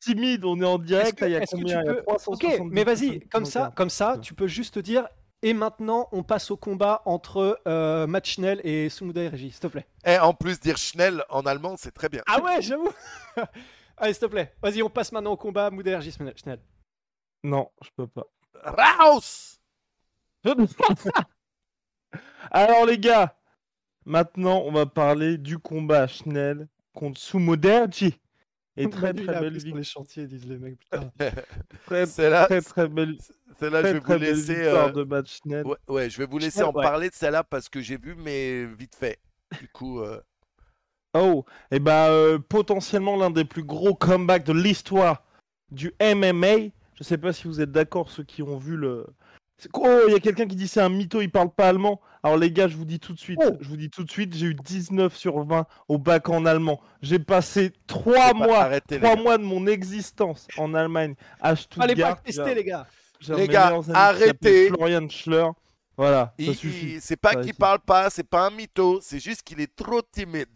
Timide, 0.00 0.44
on 0.44 0.60
est 0.60 0.64
en 0.64 0.78
direct. 0.78 1.08
Est-ce 1.08 1.14
que- 1.16 1.20
là, 1.24 1.28
Il 1.28 1.32
y 1.32 1.36
a 1.36 1.42
est-ce 1.42 1.50
que 1.52 1.56
combien? 1.56 1.78
tu 1.80 1.84
Il 1.84 1.86
y 1.86 1.90
a 1.90 1.94
peux- 1.94 2.02
370 2.02 2.60
Ok, 2.60 2.68
mais 2.70 2.84
vas-y, 2.84 3.20
comme 3.28 3.44
ça, 3.44 3.72
comme 3.74 3.90
ça, 3.90 4.16
tu 4.22 4.34
peux 4.34 4.46
juste 4.46 4.78
dire. 4.78 5.08
Et 5.42 5.54
maintenant, 5.54 6.08
on 6.10 6.24
passe 6.24 6.50
au 6.50 6.56
combat 6.56 7.02
entre 7.04 7.60
euh, 7.68 8.06
Matt 8.08 8.26
Schnell 8.26 8.60
et 8.64 8.88
Sumuda 8.88 9.30
s'il 9.36 9.52
te 9.52 9.66
plaît. 9.68 9.86
Et 10.04 10.18
en 10.18 10.34
plus, 10.34 10.58
dire 10.58 10.76
Schnell 10.76 11.24
en 11.28 11.46
allemand, 11.46 11.76
c'est 11.76 11.92
très 11.92 12.08
bien. 12.08 12.22
Ah 12.26 12.42
ouais, 12.42 12.60
j'avoue 12.60 12.90
Allez, 13.96 14.14
s'il 14.14 14.22
te 14.22 14.26
plaît. 14.26 14.54
Vas-y, 14.62 14.82
on 14.82 14.90
passe 14.90 15.12
maintenant 15.12 15.32
au 15.32 15.36
combat 15.36 15.70
Muda 15.70 16.00
Schnell. 16.00 16.60
Non, 17.44 17.70
je 17.82 17.88
peux 17.96 18.08
pas. 18.08 18.26
Raus 18.64 19.60
Alors 22.50 22.86
les 22.86 22.98
gars, 22.98 23.36
maintenant 24.04 24.62
on 24.64 24.72
va 24.72 24.86
parler 24.86 25.36
du 25.36 25.58
combat 25.58 26.06
Schnell 26.06 26.68
contre 26.94 27.20
Sumoderji. 27.20 28.18
Et 28.78 28.90
très 28.90 29.12
très 29.12 29.40
belle 29.40 29.52
victoire. 29.54 29.76
les 29.76 29.82
chantiers, 29.84 30.26
disent 30.26 30.46
les 30.46 30.58
mecs. 30.58 30.80
Très 31.86 32.06
C'est 32.06 32.30
là, 32.30 32.46
très 32.46 32.60
très 32.60 32.88
belle, 32.88 33.16
c'est 33.58 33.70
là, 33.70 33.82
je 33.82 33.98
très, 33.98 33.98
vais 33.98 34.00
vous 34.00 34.18
laisser. 34.18 34.56
euh, 34.56 34.90
de. 34.92 35.62
Ouais, 35.64 35.76
ouais, 35.88 36.10
je 36.10 36.18
vais 36.18 36.26
vous 36.26 36.38
laisser 36.38 36.62
en 36.62 36.72
ouais. 36.72 36.82
parler 36.82 37.08
de 37.10 37.14
celle-là 37.14 37.44
parce 37.44 37.68
que 37.68 37.80
j'ai 37.80 37.96
vu, 37.98 38.14
mais 38.14 38.64
vite 38.66 38.94
fait. 38.94 39.18
Du 39.60 39.68
coup, 39.68 40.00
euh, 40.00 40.20
Oh, 41.14 41.44
et 41.70 41.78
bah 41.80 42.08
euh, 42.10 42.38
potentiellement 42.38 43.16
l'un 43.16 43.30
des 43.30 43.44
plus 43.44 43.64
gros 43.64 43.94
comebacks 43.94 44.44
de 44.44 44.52
l'histoire 44.52 45.24
du 45.70 45.92
MMA. 46.00 46.70
Je 46.94 47.04
sais 47.04 47.18
pas 47.18 47.32
si 47.32 47.48
vous 47.48 47.60
êtes 47.60 47.72
d'accord 47.72 48.10
ceux 48.10 48.24
qui 48.24 48.42
ont 48.42 48.58
vu 48.58 48.76
le. 48.76 49.06
Oh, 49.74 50.02
il 50.06 50.12
y 50.12 50.16
a 50.16 50.20
quelqu'un 50.20 50.46
qui 50.46 50.54
dit 50.56 50.68
c'est 50.68 50.80
un 50.80 50.88
mytho, 50.88 51.20
il 51.20 51.30
parle 51.30 51.50
pas 51.50 51.68
allemand. 51.68 52.00
Alors 52.22 52.36
les 52.36 52.50
gars, 52.52 52.68
je 52.68 52.76
vous 52.76 52.84
dis 52.84 53.00
tout 53.00 53.12
de 53.12 53.18
suite, 53.18 53.38
Oh. 53.42 53.56
je 53.60 53.68
vous 53.68 53.76
dis 53.76 53.90
tout 53.90 54.04
de 54.04 54.10
suite, 54.10 54.34
j'ai 54.34 54.46
eu 54.46 54.54
19 54.54 55.16
sur 55.16 55.44
20 55.44 55.66
au 55.88 55.98
bac 55.98 56.28
en 56.28 56.46
allemand. 56.46 56.80
J'ai 57.02 57.18
passé 57.18 57.72
faut 57.90 58.00
3 58.12 58.14
pas 58.14 58.34
mois, 58.34 58.58
arrêter, 58.60 58.96
les 58.96 59.00
3 59.00 59.16
gars. 59.16 59.22
mois 59.22 59.38
de 59.38 59.42
mon 59.42 59.66
existence 59.66 60.46
en 60.58 60.74
Allemagne 60.74 61.14
à 61.40 61.48
Allez 61.50 61.56
pas 61.96 62.16
Stuttgart. 62.16 62.22
tester, 62.22 62.54
les 62.54 62.64
gars 62.64 62.86
Les 63.28 63.48
gars, 63.48 63.80
arrêtez. 63.94 64.68
Florian 64.68 65.08
Schler. 65.08 65.48
Voilà, 65.96 66.32
ça 66.38 66.54
suffit. 66.54 66.98
c'est 67.00 67.16
pas 67.16 67.34
qu'il 67.34 67.54
parle 67.54 67.80
pas, 67.80 68.08
c'est 68.10 68.22
pas 68.28 68.46
un 68.46 68.50
mytho, 68.50 69.00
c'est 69.02 69.18
juste 69.18 69.42
qu'il 69.42 69.60
est 69.60 69.74
trop 69.74 70.00
timide. 70.02 70.46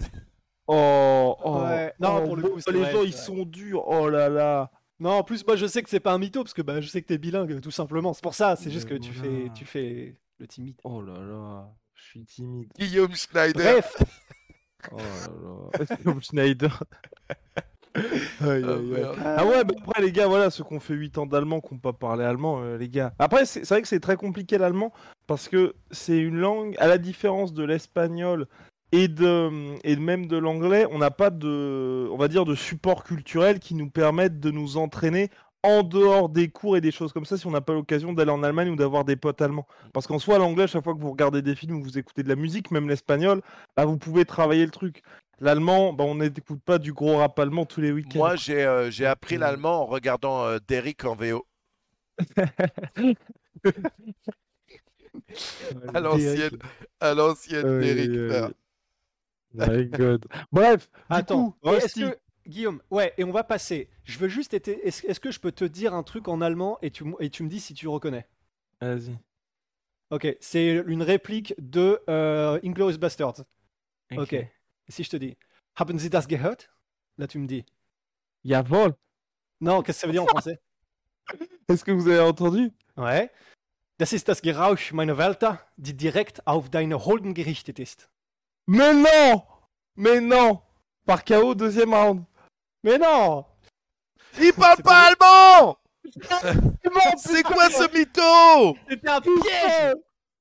Oh, 0.68 1.34
oh, 1.44 1.62
Ouais, 1.62 1.92
non, 1.98 2.20
oh, 2.22 2.26
pour 2.26 2.36
le 2.36 2.42
bon, 2.42 2.48
coup, 2.50 2.60
les 2.70 2.78
vrai, 2.80 2.92
gens 2.92 3.02
ils 3.02 3.10
vrai. 3.10 3.20
sont 3.20 3.42
durs. 3.44 3.82
Oh 3.88 4.08
là 4.08 4.28
là. 4.28 4.70
Non, 5.02 5.10
en 5.18 5.24
plus, 5.24 5.44
moi, 5.44 5.56
je 5.56 5.66
sais 5.66 5.82
que 5.82 5.90
c'est 5.90 5.98
pas 5.98 6.12
un 6.12 6.18
mytho, 6.18 6.44
parce 6.44 6.54
que 6.54 6.62
bah, 6.62 6.80
je 6.80 6.86
sais 6.86 7.02
que 7.02 7.08
t'es 7.08 7.18
bilingue, 7.18 7.60
tout 7.60 7.72
simplement. 7.72 8.12
C'est 8.12 8.22
pour 8.22 8.34
ça, 8.34 8.54
c'est 8.54 8.70
juste 8.70 8.88
que 8.88 8.94
Mais 8.94 9.00
tu 9.00 9.12
fais, 9.12 9.50
tu 9.52 9.64
fais 9.64 10.14
le 10.38 10.46
timide. 10.46 10.76
Oh 10.84 11.02
là 11.02 11.14
là, 11.18 11.68
je 11.96 12.02
suis 12.04 12.24
timide. 12.24 12.68
Guillaume 12.78 13.12
Schneider. 13.12 13.52
Bref, 13.54 13.96
Oh 14.92 14.96
là 14.98 15.76
là. 15.88 15.96
Comme 16.04 16.22
Schneider. 16.22 16.84
Aïe, 17.94 18.00
Ah, 18.40 18.46
aïe, 18.50 18.64
aïe. 18.64 18.80
merde. 18.86 19.16
Ah 19.22 19.44
ouais, 19.44 19.64
bah 19.64 19.74
après 19.82 20.00
les 20.00 20.12
gars, 20.12 20.26
voilà, 20.26 20.48
ceux 20.50 20.64
qui 20.64 20.72
ont 20.72 20.80
fait 20.80 20.94
8 20.94 21.18
ans 21.18 21.26
d'allemand, 21.26 21.60
qui 21.60 21.74
n'ont 21.74 21.80
pas 21.80 21.92
parlé 21.92 22.24
allemand, 22.24 22.62
euh, 22.62 22.78
les 22.78 22.88
gars. 22.88 23.12
Après, 23.18 23.44
c'est 23.44 23.68
vrai 23.68 23.82
que 23.82 23.88
c'est 23.88 24.00
très 24.00 24.16
compliqué 24.16 24.56
l'allemand, 24.56 24.92
parce 25.26 25.46
que 25.48 25.74
c'est 25.90 26.16
une 26.18 26.36
langue, 26.38 26.74
à 26.78 26.86
la 26.86 26.96
différence 26.96 27.52
de 27.52 27.64
l'espagnol 27.64 28.46
et, 28.92 29.08
de, 29.08 29.76
et 29.84 29.96
même 29.96 30.26
de 30.26 30.36
l'anglais, 30.36 30.86
on 30.90 30.98
n'a 30.98 31.10
pas 31.10 31.30
de, 31.30 32.08
on 32.12 32.16
va 32.16 32.28
dire, 32.28 32.44
de 32.44 32.54
support 32.54 33.04
culturel 33.04 33.58
qui 33.58 33.74
nous 33.74 33.90
permette 33.90 34.38
de 34.40 34.50
nous 34.50 34.76
entraîner 34.76 35.30
en 35.64 35.82
dehors 35.84 36.28
des 36.28 36.48
cours 36.48 36.76
et 36.76 36.80
des 36.80 36.90
choses 36.90 37.12
comme 37.12 37.24
ça 37.24 37.38
si 37.38 37.46
on 37.46 37.52
n'a 37.52 37.60
pas 37.60 37.72
l'occasion 37.72 38.12
d'aller 38.12 38.32
en 38.32 38.42
Allemagne 38.42 38.68
ou 38.70 38.76
d'avoir 38.76 39.04
des 39.04 39.14
potes 39.16 39.40
allemands. 39.40 39.66
Parce 39.92 40.06
qu'en 40.08 40.18
soi, 40.18 40.38
l'anglais, 40.38 40.66
chaque 40.66 40.82
fois 40.84 40.94
que 40.94 41.00
vous 41.00 41.10
regardez 41.12 41.40
des 41.40 41.54
films 41.54 41.76
ou 41.76 41.82
vous 41.84 41.98
écoutez 41.98 42.22
de 42.24 42.28
la 42.28 42.34
musique, 42.36 42.70
même 42.72 42.88
l'espagnol, 42.88 43.40
bah, 43.76 43.84
vous 43.84 43.96
pouvez 43.96 44.24
travailler 44.24 44.64
le 44.64 44.72
truc. 44.72 45.02
L'allemand, 45.40 45.92
bah, 45.92 46.04
on 46.04 46.16
n'écoute 46.16 46.60
pas 46.64 46.78
du 46.78 46.92
gros 46.92 47.16
rap 47.18 47.38
allemand 47.38 47.64
tous 47.64 47.80
les 47.80 47.92
week-ends. 47.92 48.18
Moi, 48.18 48.36
j'ai 48.36 48.64
euh, 48.64 48.90
j'ai 48.90 49.06
appris 49.06 49.38
l'allemand 49.38 49.82
en 49.82 49.86
regardant 49.86 50.44
euh, 50.44 50.58
Derrick 50.68 51.04
en 51.04 51.14
VO. 51.16 51.46
À 55.94 56.00
l'ancienne, 56.00 56.58
à 57.00 57.14
l'ancienne, 57.14 57.64
Euh, 57.66 57.80
Derrick. 57.80 58.10
euh, 58.10 58.28
frère. 58.30 58.50
My 59.54 59.86
God. 59.86 60.26
Bref, 60.50 60.90
Attends, 61.08 61.52
coup, 61.62 61.70
est-ce 61.70 62.00
que 62.00 62.18
Guillaume, 62.46 62.82
ouais, 62.90 63.14
et 63.18 63.24
on 63.24 63.30
va 63.30 63.44
passer. 63.44 63.88
Je 64.04 64.18
veux 64.18 64.28
juste 64.28 64.52
être- 64.54 64.68
est-ce 64.68 65.06
est-ce 65.06 65.20
que 65.20 65.30
je 65.30 65.38
peux 65.38 65.52
te 65.52 65.64
dire 65.64 65.94
un 65.94 66.02
truc 66.02 66.26
en 66.26 66.40
allemand 66.40 66.76
et 66.82 66.90
tu, 66.90 67.04
m- 67.04 67.14
et 67.20 67.30
tu 67.30 67.44
me 67.44 67.48
dis 67.48 67.60
si 67.60 67.72
tu 67.72 67.86
reconnais? 67.86 68.26
Vas-y. 68.80 69.16
Ok, 70.10 70.36
c'est 70.40 70.82
une 70.86 71.02
réplique 71.02 71.54
de 71.58 72.00
euh, 72.10 72.58
Inglourious 72.64 72.98
Bastards. 72.98 73.44
Ok. 74.16 74.34
Si 74.88 75.04
je 75.04 75.10
te 75.10 75.16
dis 75.16 75.36
Haben 75.76 75.98
Sie 75.98 76.10
das 76.10 76.26
gehört 76.28 76.68
Là, 77.16 77.26
tu 77.28 77.38
me 77.38 77.46
dis. 77.46 77.64
Jawohl. 78.44 78.94
Non, 79.60 79.82
qu'est-ce 79.82 79.98
que 79.98 80.00
ça 80.00 80.06
veut 80.08 80.12
dire 80.12 80.24
en 80.24 80.26
français? 80.26 80.60
Est-ce 81.68 81.84
que 81.84 81.92
vous 81.92 82.08
avez 82.08 82.20
entendu? 82.20 82.72
Ouais. 82.96 83.30
Das 83.98 84.12
ist 84.12 84.26
das 84.28 84.42
Geräusch 84.42 84.92
meiner 84.92 85.16
Walter, 85.16 85.60
die 85.76 85.94
direkt 85.96 86.44
auf 86.46 86.68
deine 86.70 87.04
Holden 87.06 87.34
gerichtet 87.34 87.78
ist. 87.78 88.10
Mais 88.66 88.92
non 88.94 89.42
Mais 89.96 90.20
non 90.20 90.60
Par 91.06 91.24
KO, 91.24 91.54
deuxième 91.54 91.92
round. 91.94 92.22
Mais 92.84 92.98
non 92.98 93.44
Il 94.40 94.52
parle 94.52 94.82
pas 94.82 95.08
allemand 95.08 95.76
C'est 97.16 97.42
quoi 97.42 97.70
ce 97.70 97.92
mytho? 97.96 98.76
C'était 98.88 99.08
un 99.08 99.20
piège 99.20 99.94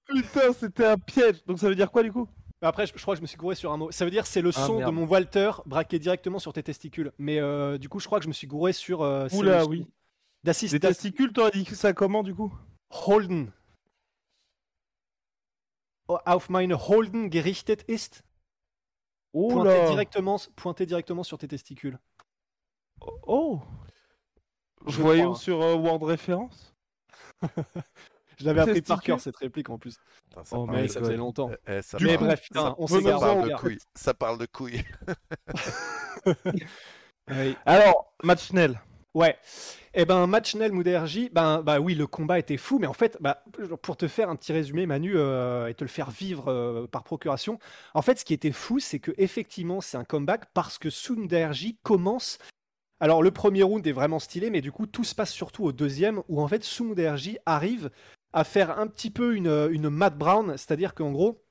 Putain, 0.08 0.54
c'était 0.54 0.86
un 0.86 0.98
piège. 0.98 1.44
Donc 1.46 1.60
ça 1.60 1.68
veut 1.70 1.76
dire 1.76 1.90
quoi 1.92 2.04
du 2.04 2.12
coup? 2.12 2.28
Après, 2.64 2.86
je, 2.86 2.94
je 2.96 3.02
crois 3.02 3.16
que 3.16 3.18
je 3.18 3.22
me 3.22 3.28
suis 3.28 3.38
gouré 3.38 3.56
sur 3.56 3.72
un 3.72 3.78
mot. 3.78 3.92
Ça 3.92 4.06
veut 4.06 4.12
dire 4.12 4.28
c'est 4.28 4.42
le 4.42 4.52
Ah, 4.56 4.66
son 4.68 4.80
de 4.80 4.92
mon 4.92 5.06
Walter 5.08 5.52
braqué 5.66 5.98
directement 6.00 6.38
sur 6.38 6.54
tes 6.54 6.62
testicules. 6.64 7.12
Mais 7.18 7.40
euh, 7.40 7.78
du 7.78 7.90
coup, 7.90 8.00
je 8.00 8.06
crois 8.06 8.20
que 8.20 8.24
je 8.24 8.28
me 8.30 8.34
suis 8.34 8.46
gouré 8.48 8.74
sur. 8.74 9.02
euh, 9.02 9.28
c'est 9.30 9.38
Oula, 9.38 9.66
oui. 9.66 9.88
Das 10.44 10.62
ist 10.64 10.72
Les 10.74 10.80
testicules, 10.80 11.32
t'aurais 11.34 11.52
dit 11.52 11.64
que 11.66 11.76
ça 11.76 11.94
comment 11.94 12.24
du 12.24 12.34
coup? 12.36 12.52
Holden. 12.90 13.52
Auf 16.26 16.50
meine 16.50 16.88
Holden 16.88 17.30
gerichtet 17.30 17.84
ist? 17.88 18.24
Pointé 19.34 19.86
directement, 19.92 20.38
pointé 20.56 20.86
directement 20.86 21.24
sur 21.24 21.38
tes 21.38 21.48
testicules. 21.48 21.98
Oh 23.26 23.62
Je 24.86 24.92
Je 24.92 25.02
voyais 25.02 25.22
crois, 25.24 25.34
hein. 25.34 25.36
sur 25.40 25.62
euh, 25.62 25.76
Word 25.76 26.04
Référence. 26.04 26.76
Je 28.38 28.46
l'avais 28.46 28.62
appris 28.62 28.82
par 28.82 29.02
cœur 29.02 29.20
cette 29.20 29.38
réplique 29.38 29.70
en 29.70 29.78
plus. 29.78 29.98
Putain, 30.30 30.44
ça 30.44 30.58
Oh 30.58 30.66
Mais 30.66 30.88
ça 30.88 31.00
faisait 31.00 31.16
longtemps. 31.18 31.50
Eh, 31.68 31.78
eh, 31.78 31.82
ça 31.82 31.98
Du 31.98 32.06
Mais 32.06 32.16
parle- 32.16 32.26
bref, 32.28 32.42
putain, 32.42 32.62
ça- 32.62 32.76
on 32.78 32.88
ça 32.88 32.98
s'égare. 32.98 33.20
parle 33.20 33.50
de 33.50 33.56
couilles. 33.56 33.78
Ça 33.96 34.14
parle 34.14 34.38
de 34.40 34.46
couilles. 34.48 34.84
Oui. 37.30 37.56
Alors, 37.66 38.14
match 38.24 38.52
Nel. 38.52 38.82
Ouais. 39.14 39.38
Et 39.94 40.06
ben 40.06 40.26
match 40.26 40.56
Nel 40.56 40.72
Mouderji, 40.72 41.30
ben 41.34 41.62
bah 41.62 41.82
oui, 41.82 41.96
le 41.96 42.08
combat 42.08 42.40
était 42.40 42.56
fou, 42.56 42.80
mais 42.80 42.88
en 42.88 42.94
fait, 42.94 43.18
bah, 43.20 43.44
pour 43.82 43.98
te 43.98 44.08
faire 44.08 44.30
un 44.30 44.38
petit 44.38 44.54
résumé, 44.54 44.86
Manu, 44.86 45.18
euh, 45.18 45.68
et 45.68 45.74
te 45.74 45.84
le 45.84 45.90
faire 45.90 46.12
vivre 46.12 46.48
euh, 46.48 46.88
par 46.88 47.04
procuration, 47.04 47.60
en 47.94 48.02
fait, 48.02 48.20
ce 48.20 48.24
qui 48.26 48.34
était 48.34 48.54
fou, 48.54 48.80
c'est 48.80 49.00
que 49.00 49.12
effectivement, 49.18 49.82
c'est 49.82 49.98
un 49.98 50.06
comeback 50.06 50.46
parce 50.54 50.78
que 50.78 50.90
Sunderji 50.90 51.78
commence. 51.84 52.38
Alors 53.02 53.22
le 53.22 53.32
premier 53.32 53.64
round 53.64 53.86
est 53.86 53.92
vraiment 53.92 54.20
stylé, 54.20 54.50
mais 54.50 54.62
du 54.62 54.72
coup, 54.72 54.86
tout 54.86 55.04
se 55.04 55.16
passe 55.16 55.32
surtout 55.32 55.66
au 55.66 55.74
deuxième, 55.74 56.22
où 56.30 56.42
en 56.42 56.48
fait, 56.48 56.64
Sunderji 56.64 57.38
arrive 57.46 57.90
à 58.32 58.46
faire 58.46 58.80
un 58.80 58.88
petit 58.88 59.10
peu 59.10 59.36
une, 59.36 59.68
une 59.72 59.90
Matt 59.90 60.18
Brown, 60.18 60.56
c'est-à-dire 60.56 60.94
qu'en 60.94 61.12
gros, 61.12 61.44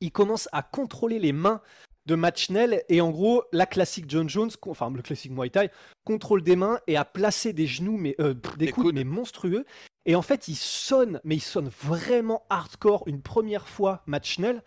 il 0.00 0.12
commence 0.12 0.46
à 0.52 0.62
contrôler 0.62 1.18
les 1.18 1.32
mains 1.32 1.62
de 2.06 2.14
Matchnell 2.14 2.82
et 2.88 3.00
en 3.00 3.10
gros 3.10 3.42
la 3.52 3.66
classique 3.66 4.06
John 4.08 4.28
Jones, 4.28 4.50
enfin 4.62 4.90
le 4.90 5.02
classique 5.02 5.32
Muay 5.32 5.50
Thai, 5.50 5.70
contrôle 6.04 6.42
des 6.42 6.56
mains 6.56 6.80
et 6.86 6.96
à 6.96 7.04
placer 7.04 7.52
des 7.52 7.66
genoux 7.66 7.96
mais 7.96 8.14
euh, 8.20 8.34
des, 8.56 8.66
Des 8.66 8.72
coudes, 8.72 8.84
coudes. 8.84 8.94
mais 8.94 9.04
monstrueux. 9.04 9.64
Et 10.04 10.14
en 10.14 10.22
fait 10.22 10.48
il 10.48 10.56
sonne, 10.56 11.20
mais 11.24 11.36
il 11.36 11.40
sonne 11.40 11.68
vraiment 11.68 12.44
hardcore 12.48 13.04
une 13.06 13.22
première 13.22 13.68
fois 13.68 14.02
Matchnell. 14.06 14.62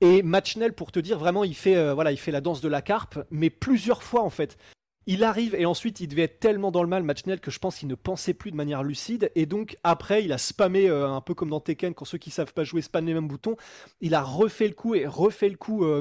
Et 0.00 0.22
Matchnell 0.22 0.74
pour 0.74 0.92
te 0.92 0.98
dire 0.98 1.18
vraiment 1.18 1.44
il 1.44 1.54
fait 1.54 1.76
euh, 1.76 1.94
voilà 1.94 2.12
il 2.12 2.18
fait 2.18 2.32
la 2.32 2.40
danse 2.40 2.60
de 2.60 2.68
la 2.68 2.82
carpe, 2.82 3.18
mais 3.30 3.50
plusieurs 3.50 4.02
fois 4.02 4.22
en 4.22 4.30
fait. 4.30 4.58
Il 5.06 5.22
arrive 5.22 5.54
et 5.54 5.66
ensuite 5.66 6.00
il 6.00 6.08
devait 6.08 6.22
être 6.22 6.40
tellement 6.40 6.70
dans 6.70 6.82
le 6.82 6.88
mal 6.88 7.02
Matchnell 7.02 7.40
que 7.40 7.50
je 7.50 7.58
pense 7.58 7.76
qu'il 7.76 7.88
ne 7.88 7.94
pensait 7.94 8.32
plus 8.32 8.50
de 8.50 8.56
manière 8.56 8.82
lucide 8.82 9.30
et 9.34 9.44
donc 9.44 9.76
après 9.84 10.24
il 10.24 10.32
a 10.32 10.38
spammé 10.38 10.88
euh, 10.88 11.08
un 11.08 11.20
peu 11.20 11.34
comme 11.34 11.50
dans 11.50 11.60
Tekken 11.60 11.92
quand 11.92 12.06
ceux 12.06 12.16
qui 12.16 12.30
savent 12.30 12.54
pas 12.54 12.64
jouer 12.64 12.80
spamment 12.80 13.08
les 13.08 13.14
mêmes 13.14 13.28
boutons 13.28 13.56
il 14.00 14.14
a 14.14 14.22
refait 14.22 14.68
le 14.68 14.74
coup 14.74 14.94
et 14.94 15.06
refait 15.06 15.50
le 15.50 15.56
coup 15.56 15.84
euh, 15.84 16.00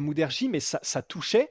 mais 0.49 0.59
ça, 0.59 1.01
touchait. 1.01 1.49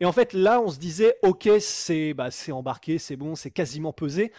Et 0.00 0.04
en 0.04 0.12
fait, 0.12 0.32
là, 0.32 0.60
on 0.60 0.68
se 0.68 0.78
disait, 0.78 1.16
ok, 1.22 1.48
c'est 1.60 2.14
bah, 2.14 2.28
embarqué, 2.50 2.98
c'est 2.98 3.16
bon, 3.16 3.34
c'est 3.34 3.50
quasiment 3.50 3.92
pesé. 3.92 4.32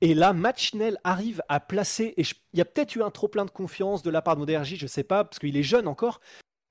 Et 0.00 0.14
là, 0.14 0.32
Matchnell 0.32 0.98
arrive 1.04 1.42
à 1.48 1.60
placer, 1.60 2.14
et 2.16 2.22
il 2.52 2.58
y 2.58 2.60
a 2.60 2.64
peut-être 2.64 2.96
eu 2.96 3.02
un 3.02 3.10
trop 3.10 3.28
plein 3.28 3.44
de 3.44 3.50
confiance 3.50 4.02
de 4.02 4.10
la 4.10 4.20
part 4.20 4.34
de 4.34 4.40
Mouderji, 4.40 4.76
je 4.76 4.86
sais 4.86 5.04
pas, 5.04 5.24
parce 5.24 5.38
qu'il 5.38 5.56
est 5.56 5.62
jeune 5.62 5.86
encore. 5.86 6.20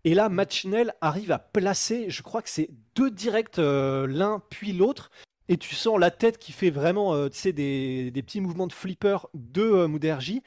Et 0.04 0.14
là, 0.16 0.30
Matchnell 0.30 0.94
arrive 1.02 1.32
à 1.32 1.40
placer, 1.40 2.10
je 2.10 2.22
crois 2.24 2.42
que 2.42 2.50
c'est 2.50 2.70
deux 2.96 3.12
directs, 3.12 3.60
euh, 3.60 4.08
l'un 4.08 4.42
puis 4.50 4.74
l'autre. 4.74 5.12
Et 5.48 5.58
tu 5.58 5.76
sens 5.76 6.00
la 6.00 6.12
tête 6.12 6.38
qui 6.38 6.52
fait 6.54 6.70
vraiment 6.70 7.14
euh, 7.14 7.30
des, 7.46 8.10
des 8.12 8.24
petits 8.24 8.42
mouvements 8.42 8.68
de 8.68 8.74
flipper 8.74 9.18
de 9.34 9.62
euh, 9.62 9.88
Mouderji. 9.88 10.42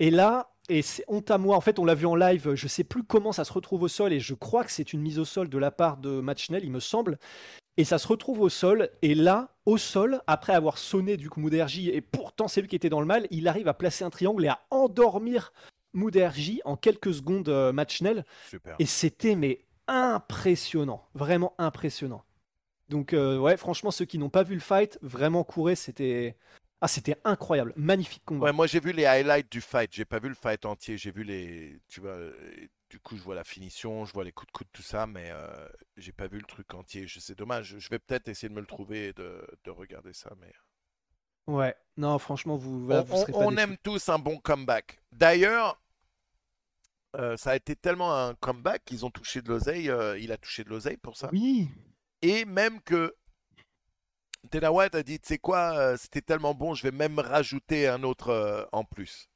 Et 0.00 0.10
là, 0.10 0.50
et 0.68 0.82
c'est 0.82 1.04
honte 1.08 1.30
à 1.30 1.38
moi, 1.38 1.56
en 1.56 1.60
fait, 1.60 1.78
on 1.78 1.84
l'a 1.84 1.94
vu 1.94 2.06
en 2.06 2.14
live, 2.14 2.54
je 2.54 2.68
sais 2.68 2.84
plus 2.84 3.02
comment 3.02 3.32
ça 3.32 3.44
se 3.44 3.52
retrouve 3.52 3.82
au 3.82 3.88
sol, 3.88 4.12
et 4.12 4.20
je 4.20 4.34
crois 4.34 4.64
que 4.64 4.70
c'est 4.70 4.92
une 4.92 5.00
mise 5.00 5.18
au 5.18 5.24
sol 5.24 5.48
de 5.48 5.58
la 5.58 5.70
part 5.70 5.96
de 5.96 6.20
Matchnell, 6.20 6.64
il 6.64 6.70
me 6.70 6.80
semble. 6.80 7.18
Et 7.76 7.84
ça 7.84 7.98
se 7.98 8.06
retrouve 8.06 8.40
au 8.40 8.48
sol, 8.48 8.90
et 9.02 9.14
là, 9.14 9.56
au 9.66 9.78
sol, 9.78 10.22
après 10.26 10.52
avoir 10.52 10.78
sonné 10.78 11.16
du 11.16 11.28
coup 11.28 11.40
Mouderji, 11.40 11.90
et 11.90 12.00
pourtant 12.00 12.46
c'est 12.46 12.60
lui 12.60 12.68
qui 12.68 12.76
était 12.76 12.88
dans 12.88 13.00
le 13.00 13.06
mal, 13.06 13.26
il 13.30 13.48
arrive 13.48 13.68
à 13.68 13.74
placer 13.74 14.04
un 14.04 14.10
triangle 14.10 14.44
et 14.44 14.48
à 14.48 14.60
endormir 14.70 15.52
Mouderji 15.92 16.60
en 16.64 16.76
quelques 16.76 17.14
secondes 17.14 17.48
euh, 17.48 17.72
Matchnell. 17.72 18.24
Super. 18.42 18.80
Et 18.80 18.86
c'était 18.86 19.36
mais 19.36 19.64
impressionnant, 19.88 21.08
vraiment 21.14 21.54
impressionnant. 21.58 22.24
Donc 22.88 23.12
euh, 23.14 23.38
ouais, 23.38 23.56
franchement, 23.56 23.90
ceux 23.90 24.04
qui 24.06 24.18
n'ont 24.18 24.30
pas 24.30 24.42
vu 24.44 24.54
le 24.54 24.60
fight, 24.60 24.98
vraiment 25.02 25.44
courez, 25.44 25.76
c'était 25.76 26.36
ah 26.80 26.88
c'était 26.88 27.16
incroyable, 27.24 27.72
magnifique 27.76 28.24
combat. 28.26 28.46
Ouais, 28.46 28.52
moi 28.52 28.66
j'ai 28.66 28.80
vu 28.80 28.92
les 28.92 29.04
highlights 29.04 29.50
du 29.52 29.60
fight, 29.60 29.92
j'ai 29.92 30.04
pas 30.06 30.18
vu 30.18 30.28
le 30.30 30.34
fight 30.34 30.64
entier, 30.64 30.96
j'ai 30.96 31.10
vu 31.10 31.24
les. 31.24 31.78
Tu 31.88 32.00
vois, 32.00 32.12
euh, 32.12 32.32
du 32.88 32.98
coup 32.98 33.16
je 33.16 33.22
vois 33.22 33.34
la 33.34 33.44
finition, 33.44 34.04
je 34.06 34.12
vois 34.14 34.24
les 34.24 34.32
coups 34.32 34.46
de 34.48 34.52
coude, 34.52 34.66
tout 34.72 34.82
ça, 34.82 35.06
mais 35.06 35.30
euh, 35.30 35.68
j'ai 35.98 36.12
pas 36.12 36.26
vu 36.26 36.38
le 36.38 36.44
truc 36.46 36.72
entier. 36.74 37.06
C'est 37.18 37.36
dommage, 37.36 37.76
je 37.78 37.88
vais 37.90 37.98
peut-être 37.98 38.28
essayer 38.28 38.48
de 38.48 38.54
me 38.54 38.60
le 38.60 38.66
trouver 38.66 39.08
et 39.08 39.12
de, 39.12 39.46
de 39.64 39.70
regarder 39.70 40.12
ça, 40.14 40.30
mais. 40.40 40.52
Ouais, 41.46 41.76
non, 41.98 42.18
franchement, 42.18 42.56
vous, 42.56 42.82
voilà, 42.86 43.02
on 43.02 43.02
vous 43.02 43.14
serez 43.14 43.34
on- 43.34 43.38
pas 43.38 43.46
on 43.46 43.56
déçus. 43.56 43.58
aime 43.58 43.76
tous 43.82 44.08
un 44.08 44.18
bon 44.18 44.38
comeback. 44.38 45.00
D'ailleurs, 45.12 45.79
euh, 47.16 47.36
ça 47.36 47.50
a 47.50 47.56
été 47.56 47.74
tellement 47.76 48.14
un 48.14 48.34
comeback 48.34 48.84
qu'ils 48.84 49.04
ont 49.04 49.10
touché 49.10 49.42
de 49.42 49.48
l'oseille, 49.48 49.90
euh, 49.90 50.18
il 50.18 50.32
a 50.32 50.36
touché 50.36 50.64
de 50.64 50.68
l'oseille 50.70 50.96
pour 50.96 51.16
ça. 51.16 51.28
Oui. 51.32 51.68
Et 52.22 52.44
même 52.44 52.80
que 52.82 53.14
Dana 54.50 54.72
White 54.72 54.94
a 54.94 55.02
dit, 55.02 55.18
tu 55.20 55.28
sais 55.28 55.38
quoi, 55.38 55.76
euh, 55.78 55.96
c'était 55.96 56.22
tellement 56.22 56.54
bon, 56.54 56.74
je 56.74 56.82
vais 56.82 56.90
même 56.96 57.18
rajouter 57.18 57.88
un 57.88 58.02
autre 58.02 58.28
euh, 58.30 58.64
en 58.72 58.84
plus. 58.84 59.28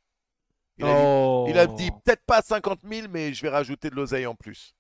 Il 0.78 0.84
a 0.87 0.88
dit, 0.88 1.02
Oh. 1.06 1.46
il 1.48 1.58
a 1.58 1.66
dit 1.66 1.90
peut-être 2.04 2.24
pas 2.26 2.42
50 2.42 2.80
000, 2.88 3.08
mais 3.10 3.32
je 3.32 3.42
vais 3.42 3.48
rajouter 3.48 3.90
de 3.90 3.94
l'oseille 3.94 4.26
en 4.26 4.34
plus. 4.34 4.74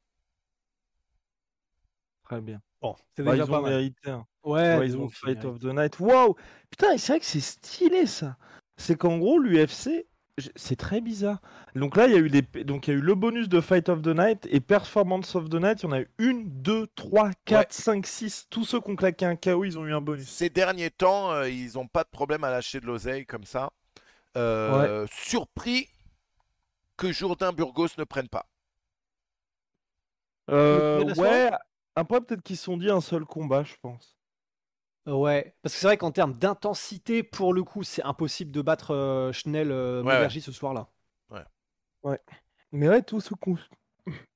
Très 2.24 2.40
bien. 2.40 2.60
Bon, 2.80 2.96
c'est 3.16 3.22
Bah, 3.22 3.32
déjà 3.32 3.44
ils 3.44 3.50
pas 3.50 3.58
ont 3.58 3.62
mal. 3.62 3.72
mérité. 3.72 4.10
hein. 4.10 4.26
Ouais, 4.44 4.76
Ouais, 4.78 4.86
ils 4.86 4.96
ont 4.96 5.08
Fight 5.08 5.44
of 5.44 5.58
the 5.60 5.64
Night. 5.66 5.98
Waouh 6.00 6.34
Putain, 6.70 6.96
c'est 6.98 7.12
vrai 7.12 7.20
que 7.20 7.26
c'est 7.26 7.40
stylé 7.40 8.06
ça. 8.06 8.36
C'est 8.76 8.96
qu'en 8.96 9.18
gros, 9.18 9.38
l'UFC, 9.38 10.06
c'est 10.56 10.76
très 10.76 11.00
bizarre. 11.00 11.40
Donc 11.74 11.96
là, 11.96 12.06
il 12.06 12.12
y 12.12 12.16
a 12.16 12.18
eu 12.18 12.28
les... 12.28 12.42
donc 12.64 12.86
il 12.86 12.90
y 12.90 12.94
a 12.94 12.98
eu 12.98 13.02
le 13.02 13.14
bonus 13.14 13.48
de 13.48 13.60
Fight 13.60 13.88
of 13.88 14.02
the 14.02 14.08
Night 14.08 14.46
et 14.50 14.60
Performance 14.60 15.34
of 15.34 15.48
the 15.48 15.54
Night. 15.54 15.82
Il 15.82 15.86
y 15.86 15.88
en 15.88 15.92
a 15.92 16.00
eu 16.00 16.08
une, 16.18 16.50
deux, 16.50 16.86
trois, 16.94 17.30
quatre, 17.44 17.72
cinq, 17.72 18.06
six. 18.06 18.46
Tous 18.50 18.64
ceux 18.64 18.80
qui 18.80 18.90
ont 18.90 18.96
claqué 18.96 19.26
un 19.26 19.36
KO, 19.36 19.64
ils 19.64 19.78
ont 19.78 19.86
eu 19.86 19.94
un 19.94 20.00
bonus. 20.00 20.28
Ces 20.28 20.50
derniers 20.50 20.90
temps, 20.90 21.30
euh, 21.32 21.48
ils 21.48 21.74
n'ont 21.74 21.86
pas 21.86 22.04
de 22.04 22.08
problème 22.08 22.44
à 22.44 22.50
lâcher 22.50 22.80
de 22.80 22.86
l'oseille 22.86 23.26
comme 23.26 23.44
ça. 23.44 23.70
Euh, 24.36 25.06
Surpris 25.10 25.88
que 26.96 27.12
Jourdain 27.12 27.52
Burgos 27.52 27.88
ne 27.98 28.04
prenne 28.04 28.28
pas. 28.28 28.46
Euh, 30.50 31.14
ouais. 31.14 31.50
Après, 31.96 32.20
peut-être 32.20 32.42
qu'ils 32.42 32.56
se 32.56 32.64
sont 32.64 32.76
dit 32.76 32.90
un 32.90 33.00
seul 33.00 33.24
combat, 33.24 33.62
je 33.62 33.74
pense. 33.80 34.16
Ouais, 35.06 35.54
parce 35.62 35.74
que 35.74 35.80
c'est 35.80 35.86
vrai 35.86 35.96
qu'en 35.98 36.12
termes 36.12 36.32
d'intensité, 36.32 37.22
pour 37.22 37.52
le 37.52 37.62
coup, 37.62 37.82
c'est 37.82 38.02
impossible 38.02 38.50
de 38.50 38.62
battre 38.62 38.92
euh, 38.94 39.32
Schnell 39.32 39.70
euh, 39.70 40.02
Ouais, 40.02 40.28
ce 40.30 40.52
soir-là. 40.52 40.88
Mais 42.72 42.88
ouais, 42.88 43.02
tous 43.02 43.20
ceux 43.20 43.36
qui 43.36 43.50
ont, 43.50 43.56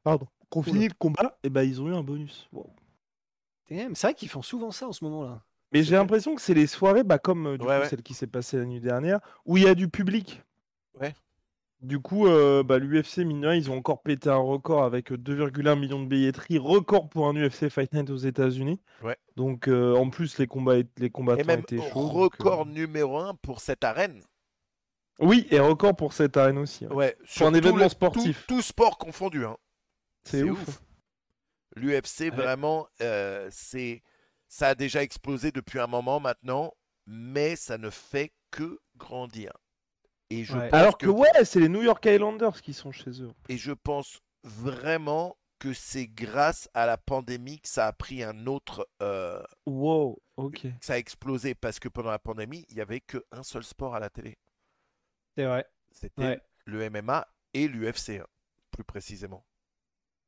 Pardon. 0.04 0.26
qui 0.50 0.58
ont 0.58 0.60
Oula. 0.60 0.72
fini 0.72 0.88
le 0.88 0.94
combat, 0.96 1.38
et 1.42 1.50
ben 1.50 1.62
ils 1.62 1.82
ont 1.82 1.88
eu 1.88 1.94
un 1.94 2.02
bonus. 2.04 2.48
Wow. 2.52 2.70
C'est 3.68 4.02
vrai 4.02 4.14
qu'ils 4.14 4.28
font 4.28 4.42
souvent 4.42 4.70
ça 4.70 4.86
en 4.88 4.92
ce 4.92 5.04
moment-là. 5.04 5.42
Mais 5.72 5.82
j'ai 5.82 5.96
l'impression 5.96 6.34
que 6.34 6.40
c'est 6.40 6.54
les 6.54 6.66
soirées, 6.66 7.02
bah, 7.02 7.18
comme 7.18 7.46
euh, 7.46 7.58
du 7.58 7.66
Ouais, 7.66 7.74
coup, 7.76 7.82
ouais. 7.82 7.88
celle 7.88 8.02
qui 8.02 8.14
s'est 8.14 8.26
passée 8.28 8.56
la 8.56 8.64
nuit 8.64 8.80
dernière, 8.80 9.20
où 9.44 9.56
il 9.56 9.64
y 9.64 9.68
a 9.68 9.74
du 9.74 9.88
public. 9.88 10.42
Ouais. 11.00 11.14
Du 11.80 12.00
coup, 12.00 12.26
euh, 12.26 12.64
bah, 12.64 12.78
l'UFC, 12.78 13.18
mine 13.18 13.48
ils 13.54 13.70
ont 13.70 13.76
encore 13.78 14.02
pété 14.02 14.28
un 14.28 14.36
record 14.36 14.82
avec 14.82 15.12
euh, 15.12 15.16
2,1 15.16 15.78
millions 15.78 16.02
de 16.02 16.08
billetteries, 16.08 16.58
record 16.58 17.08
pour 17.08 17.28
un 17.28 17.34
UFC 17.36 17.68
Fight 17.68 17.92
Night 17.94 18.10
aux 18.10 18.16
États-Unis. 18.16 18.80
Ouais. 19.02 19.16
Donc, 19.36 19.68
euh, 19.68 19.94
en 19.94 20.10
plus, 20.10 20.38
les, 20.38 20.48
combats, 20.48 20.74
les 20.76 20.86
Et 21.00 21.10
combattants 21.10 21.44
même 21.46 21.60
étaient 21.60 21.78
chauds. 21.78 22.08
donc, 22.08 22.12
record 22.12 22.62
euh, 22.62 22.70
numéro 22.70 23.18
un 23.18 23.34
pour 23.36 23.60
cette 23.60 23.84
arène. 23.84 24.24
Oui, 25.20 25.46
et 25.50 25.60
record 25.60 25.94
pour 25.94 26.12
cette 26.12 26.36
arène 26.36 26.58
aussi. 26.58 26.86
ouais. 26.86 26.94
Ouais, 26.94 27.16
Sur 27.24 27.46
un 27.46 27.54
événement 27.54 27.84
le- 27.84 27.88
sportif. 27.88 28.44
Tout, 28.46 28.56
tout 28.56 28.62
sport 28.62 28.98
confondu. 28.98 29.44
Hein. 29.44 29.56
C'est 30.24 30.42
ouf. 30.42 30.80
L'UFC, 31.76 32.30
vraiment, 32.34 32.88
euh, 33.02 33.48
c'est 33.52 34.02
ça 34.48 34.68
a 34.68 34.74
déjà 34.74 35.02
explosé 35.02 35.52
depuis 35.52 35.78
un 35.78 35.86
moment 35.86 36.18
maintenant, 36.18 36.72
mais 37.06 37.54
ça 37.54 37.78
ne 37.78 37.90
fait 37.90 38.32
que 38.50 38.80
grandir. 38.96 39.52
Et 40.30 40.44
je, 40.44 40.56
Ouais. 40.56 40.68
pense 40.68 40.78
Alors 40.80 40.98
que, 40.98 41.06
ouais, 41.06 41.44
c'est 41.44 41.60
les 41.60 41.68
New 41.68 41.82
York 41.82 42.04
Islanders 42.06 42.60
qui 42.60 42.72
sont 42.74 42.92
chez 42.92 43.22
eux. 43.22 43.32
et 43.48 43.56
je 43.56 43.72
pense 43.72 44.20
vraiment 44.44 45.36
que 45.58 45.72
c'est 45.72 46.06
grâce 46.06 46.68
à 46.74 46.86
la 46.86 46.96
pandémie 46.96 47.60
que 47.60 47.68
ça 47.68 47.86
a 47.88 47.92
pris 47.92 48.22
un 48.22 48.46
autre. 48.46 48.88
euh, 49.02 49.42
Wow, 49.66 50.20
ok. 50.36 50.66
ça 50.80 50.92
a 50.94 50.98
explosé 50.98 51.54
parce 51.54 51.80
que 51.80 51.88
pendant 51.88 52.10
la 52.10 52.18
pandémie, 52.20 52.64
il 52.68 52.76
n'y 52.76 52.80
avait 52.80 53.00
qu'un 53.00 53.42
seul 53.42 53.64
sport 53.64 53.94
à 53.94 54.00
la 54.00 54.10
télé. 54.10 54.38
C'est 55.36 55.46
vrai. 55.46 55.66
C'était 55.90 56.22
Ouais. 56.22 56.40
le 56.66 56.82
MMA 56.90 57.26
et 57.54 57.66
l'UFC, 57.66 58.20
hein, 58.20 58.26
plus 58.70 58.84
précisément. 58.84 59.44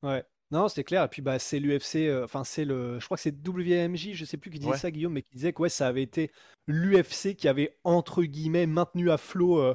Ouais. 0.02 0.24
Non, 0.52 0.68
c'est 0.68 0.82
clair. 0.84 1.04
Et 1.04 1.08
puis 1.08 1.22
bah 1.22 1.38
c'est 1.38 1.60
l'UFC. 1.60 2.08
euh, 2.08 2.24
Enfin 2.24 2.42
c'est 2.44 2.64
le. 2.64 2.98
Je 2.98 3.04
crois 3.04 3.16
que 3.16 3.22
c'est 3.22 3.34
WMJ. 3.46 4.14
Je 4.14 4.24
sais 4.24 4.36
plus 4.36 4.50
qui 4.50 4.58
disait 4.58 4.72
Ouais. 4.72 4.76
ça, 4.78 4.90
Guillaume, 4.90 5.12
mais 5.12 5.22
qui 5.22 5.30
disait 5.32 5.52
que 5.52 5.62
ouais, 5.62 5.68
ça 5.68 5.86
avait 5.86 6.02
été 6.02 6.30
l'UFC 6.66 7.36
qui 7.36 7.46
avait 7.48 7.76
entre 7.84 8.24
guillemets 8.24 8.66
maintenu 8.66 9.10
à 9.10 9.16
flot 9.18 9.58
euh, 9.60 9.74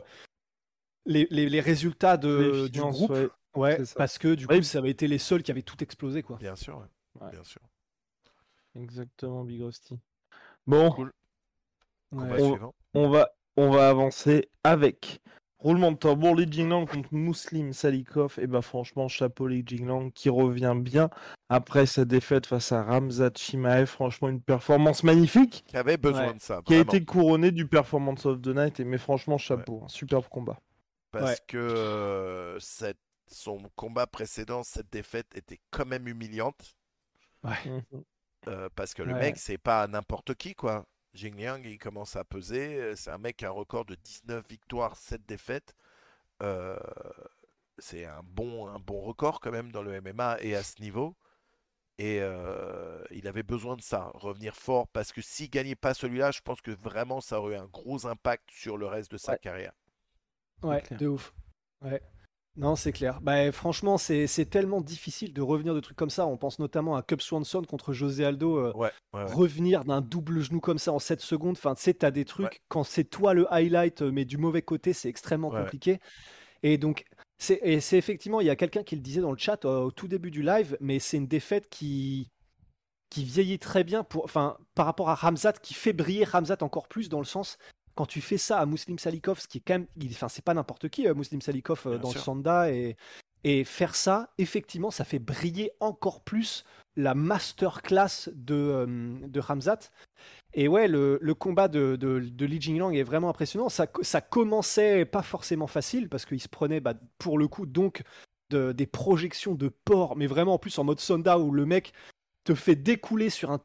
les, 1.06 1.28
les- 1.30 1.48
les 1.50 1.60
résultats 1.62 2.18
de, 2.18 2.62
Les 2.64 2.70
du 2.70 2.80
finances, 2.80 2.96
groupe. 2.98 3.12
ouais. 3.12 3.28
Ouais. 3.56 3.76
c'est 3.78 3.86
ça. 3.86 3.96
Parce 3.96 4.18
que 4.18 4.36
du 4.36 4.48
coup, 4.48 4.54
Ouais. 4.54 4.62
ça 4.64 4.80
avait 4.80 4.90
été 4.92 5.08
les 5.08 5.18
seuls 5.18 5.44
qui 5.44 5.52
avaient 5.52 5.62
tout 5.62 5.82
explosé 5.82 6.24
quoi. 6.24 6.36
Bien 6.38 6.56
sûr, 6.58 6.78
ouais. 6.78 7.22
Ouais. 7.26 7.32
bien 7.32 7.44
sûr. 7.46 7.62
Exactement, 8.76 9.44
Big 9.46 9.62
Rusty. 9.62 9.98
Bon, 10.68 10.92
Cool. 10.92 11.14
Ouais. 12.12 12.20
Combat 12.28 12.36
On- 12.40 12.50
suivant. 12.52 12.76
on 12.94 13.10
va, 13.10 13.30
on 13.56 13.70
va 13.72 13.90
avancer 13.90 14.50
avec 14.64 15.22
roulement 15.66 15.92
de 15.92 15.98
tambour, 15.98 16.36
Li 16.36 16.46
Jinglang 16.50 16.86
contre 16.86 17.10
Muslim 17.14 17.74
Salikov. 17.74 18.38
Et 18.40 18.48
bah 18.48 18.62
franchement, 18.62 19.08
chapeau 19.08 19.48
Li 19.48 19.64
Jinglang 19.66 20.12
qui 20.12 20.30
revient 20.30 20.76
bien 20.80 21.10
après 21.50 21.86
sa 21.88 22.06
défaite 22.06 22.46
face 22.46 22.72
à 22.72 22.84
Ramzat 22.84 23.32
Chimaev. 23.36 23.88
Franchement, 23.88 24.30
une 24.30 24.42
performance 24.42 25.04
magnifique 25.04 25.64
Qui 25.68 25.78
avait 25.78 25.98
besoin 25.98 26.28
Ouais. 26.28 26.34
de 26.36 26.42
ça, 26.42 26.62
qui 26.66 26.76
a 26.76 26.80
été 26.80 27.04
couronnée 27.04 27.52
du 27.52 27.68
Performance 27.68 28.26
of 28.26 28.42
the 28.42 28.48
Night. 28.56 28.80
Et, 28.80 28.86
mais 28.86 28.98
franchement, 29.00 29.38
chapeau, 29.38 29.82
un 29.84 29.88
superbe 29.88 30.26
combat. 30.30 30.60
Parce 31.12 31.32
Ouais. 31.32 31.38
que 31.48 31.58
euh, 31.58 32.60
cette- 32.60 33.00
son 33.28 33.58
combat 33.76 34.06
précédent, 34.06 34.62
cette 34.64 34.92
défaite 34.92 35.36
était 35.36 35.60
quand 35.72 35.86
même 35.88 36.08
humiliante. 36.08 36.76
Mhm. 37.44 37.82
euh, 38.48 38.70
parce 38.76 38.94
que 38.94 39.02
le 39.04 39.14
Ouais. 39.14 39.20
mec, 39.20 39.38
c'est 39.38 39.58
pas 39.58 39.88
n'importe 39.88 40.36
qui, 40.36 40.54
quoi. 40.56 40.86
Jing 41.16 41.36
Liang, 41.38 41.62
il 41.66 41.80
commence 41.80 42.16
à 42.16 42.24
peser. 42.24 42.76
euh, 42.82 42.96
C'est 42.96 43.12
un 43.12 43.18
mec 43.18 43.38
qui 43.38 43.46
a 43.46 43.50
un 43.50 43.52
record 43.52 43.86
de 43.86 43.96
19 43.96 44.46
victoires, 44.50 44.96
7 44.98 45.26
défaites. 45.26 45.76
Euh, 46.44 46.78
c'est 47.78 48.06
un 48.06 48.22
bon, 48.24 48.68
un 48.68 48.80
bon 48.80 49.02
record 49.02 49.40
quand 49.40 49.52
même 49.52 49.72
dans 49.72 49.82
le 49.84 49.94
MMA 49.94 50.38
et 50.42 50.56
à 50.56 50.64
ce 50.64 50.82
niveau. 50.82 51.16
Et 52.00 52.20
euh, 52.22 53.04
il 53.12 53.28
avait 53.28 53.44
besoin 53.44 53.76
de 53.78 53.82
ça, 53.82 54.12
revenir 54.16 54.56
fort, 54.56 54.88
parce 54.90 55.12
que 55.14 55.22
s'il 55.22 55.50
gagnait 55.50 55.76
pas 55.76 55.94
celui-là, 55.94 56.32
je 56.32 56.42
pense 56.42 56.62
que 56.62 56.72
vraiment 56.72 57.22
ça 57.22 57.40
aurait 57.42 57.56
eu 57.56 57.58
un 57.60 57.68
gros 57.68 58.08
impact 58.08 58.50
sur 58.52 58.78
le 58.78 58.88
reste 58.88 59.12
de 59.12 59.18
sa 59.18 59.34
Ouais. 59.34 59.38
carrière. 59.38 59.74
Ouais, 60.64 60.84
de 60.92 61.08
ouf. 61.08 61.34
Ouais. 61.82 62.02
Non, 62.58 62.78
c'est 62.78 62.94
clair. 62.94 63.20
Bah, 63.22 63.52
franchement, 63.52 63.98
c'est 63.98 64.28
c'est 64.28 64.46
tellement 64.46 64.80
difficile 64.80 65.34
de 65.34 65.42
revenir 65.42 65.74
de 65.76 65.80
trucs 65.82 65.98
comme 65.98 66.10
ça. 66.10 66.26
On 66.26 66.38
pense 66.38 66.58
notamment 66.60 66.96
à 66.96 67.02
Cub 67.04 67.20
Swanson 67.20 67.64
contre 67.64 67.92
José 67.92 68.24
Aldo. 68.24 68.58
euh, 68.58 68.72
Ouais, 68.74 68.92
ouais, 69.14 69.24
ouais. 69.24 69.32
Revenir 69.34 69.84
d'un 69.84 70.00
double 70.00 70.40
genou 70.42 70.62
comme 70.62 70.78
ça 70.78 70.94
en 70.94 71.00
7 71.00 71.20
secondes, 71.20 71.58
enfin, 71.58 71.76
tu 71.76 71.82
sais, 71.82 71.94
t'as 71.94 72.12
des 72.12 72.24
trucs, 72.24 72.62
quand 72.70 72.84
c'est 72.86 73.04
toi 73.04 73.34
le 73.34 73.52
highlight, 73.54 74.02
euh, 74.04 74.12
mais 74.12 74.24
du 74.24 74.38
mauvais 74.38 74.62
côté, 74.62 74.94
c'est 74.94 75.10
extrêmement 75.10 75.50
Ouais, 75.50 75.56
ouais. 75.56 75.62
compliqué. 75.64 76.00
Et 76.64 76.78
donc, 76.78 77.06
c'est 77.38 77.60
et 77.64 77.82
c'est 77.82 77.98
effectivement, 77.98 78.42
il 78.42 78.48
y 78.48 78.52
a 78.52 78.56
quelqu'un 78.56 78.84
qui 78.84 78.96
le 78.96 79.02
disait 79.02 79.22
dans 79.22 79.32
le 79.32 79.38
chat 79.38 79.66
euh, 79.66 79.80
au 79.82 79.92
tout 79.92 80.08
début 80.08 80.32
du 80.32 80.44
live, 80.44 80.78
mais 80.82 81.00
c'est 81.00 81.18
une 81.18 81.28
défaite 81.28 81.70
qui, 81.70 82.30
qui 83.10 83.24
vieillit 83.24 83.60
très 83.60 83.84
bien 83.84 84.04
pour, 84.04 84.26
enfin, 84.26 84.58
par 84.76 84.86
rapport 84.86 85.10
à 85.10 85.16
Ramzat, 85.16 85.54
qui 85.54 85.74
fait 85.74 85.94
briller 85.94 86.26
Ramzat 86.26 86.58
encore 86.62 86.88
plus 86.88 87.10
dans 87.10 87.20
le 87.20 87.26
sens, 87.26 87.58
quand 87.96 88.06
tu 88.06 88.22
fais 88.22 88.38
ça 88.38 88.60
à 88.60 88.66
Muslim 88.66 89.00
Salikov, 89.00 89.40
ce 89.40 89.48
qui 89.48 89.60
est 89.60 89.64
quand 89.66 89.76
même, 89.76 89.88
il- 89.98 90.12
enfin, 90.12 90.28
c'est 90.30 90.44
pas 90.44 90.54
n'importe 90.54 90.90
qui, 90.90 91.08
euh, 91.08 91.14
Muslim 91.16 91.42
Salikov 91.42 91.84
euh, 91.86 91.92
Bien 91.92 92.00
dans 92.00 92.10
sûr. 92.12 92.20
le 92.20 92.24
Sanda, 92.24 92.72
et, 92.72 92.98
et 93.44 93.64
faire 93.64 93.96
ça, 93.96 94.30
effectivement, 94.38 94.92
ça 94.92 95.06
fait 95.06 95.20
briller 95.20 95.72
encore 95.80 96.22
plus 96.22 96.66
la 96.98 97.14
masterclass 97.16 98.30
de, 98.34 98.56
euh, 98.56 98.86
de 99.28 99.40
Ramzat. 99.40 99.80
Et 100.54 100.68
ouais, 100.68 100.88
le, 100.88 101.20
le 101.22 101.34
combat 101.34 101.68
de, 101.68 101.96
de, 101.98 102.20
de 102.20 102.46
Li 102.46 102.62
Jingliang 102.62 102.94
est 102.94 103.04
vraiment 103.04 103.30
impressionnant. 103.30 103.68
Ça, 103.70 103.88
ça 104.02 104.22
commençait 104.22 105.04
pas 105.06 105.22
forcément 105.22 105.68
facile 105.68 106.08
parce 106.08 106.26
qu'il 106.26 106.40
se 106.40 106.48
prenait, 106.48 106.80
bah, 106.80 106.94
pour 107.18 107.38
le 107.38 107.48
coup, 107.48 107.66
donc 107.66 108.04
de- 108.50 108.72
des 108.72 108.86
projections 108.86 109.54
de 109.56 109.68
porc, 109.68 110.16
mais 110.16 110.28
vraiment 110.28 110.54
en 110.54 110.58
plus 110.60 110.78
en 110.80 110.84
mode 110.86 111.00
Sonda 111.00 111.38
où 111.40 111.52
le 111.52 111.66
mec 111.66 111.94
te 112.46 112.56
fait 112.56 112.80
sur 113.30 113.52
un, 113.52 113.60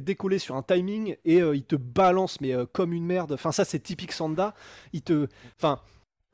décoller 0.00 0.38
sur 0.38 0.56
un 0.56 0.62
timing 0.62 1.16
et 1.24 1.40
euh, 1.40 1.56
il 1.56 1.64
te 1.64 1.76
balance, 1.76 2.40
mais 2.40 2.52
euh, 2.52 2.66
comme 2.70 2.92
une 2.92 3.06
merde. 3.06 3.32
Enfin, 3.32 3.52
ça, 3.52 3.64
c'est 3.64 3.78
typique 3.78 4.12
Sanda. 4.12 4.54
Il 4.92 5.02
te. 5.02 5.28
Enfin. 5.56 5.80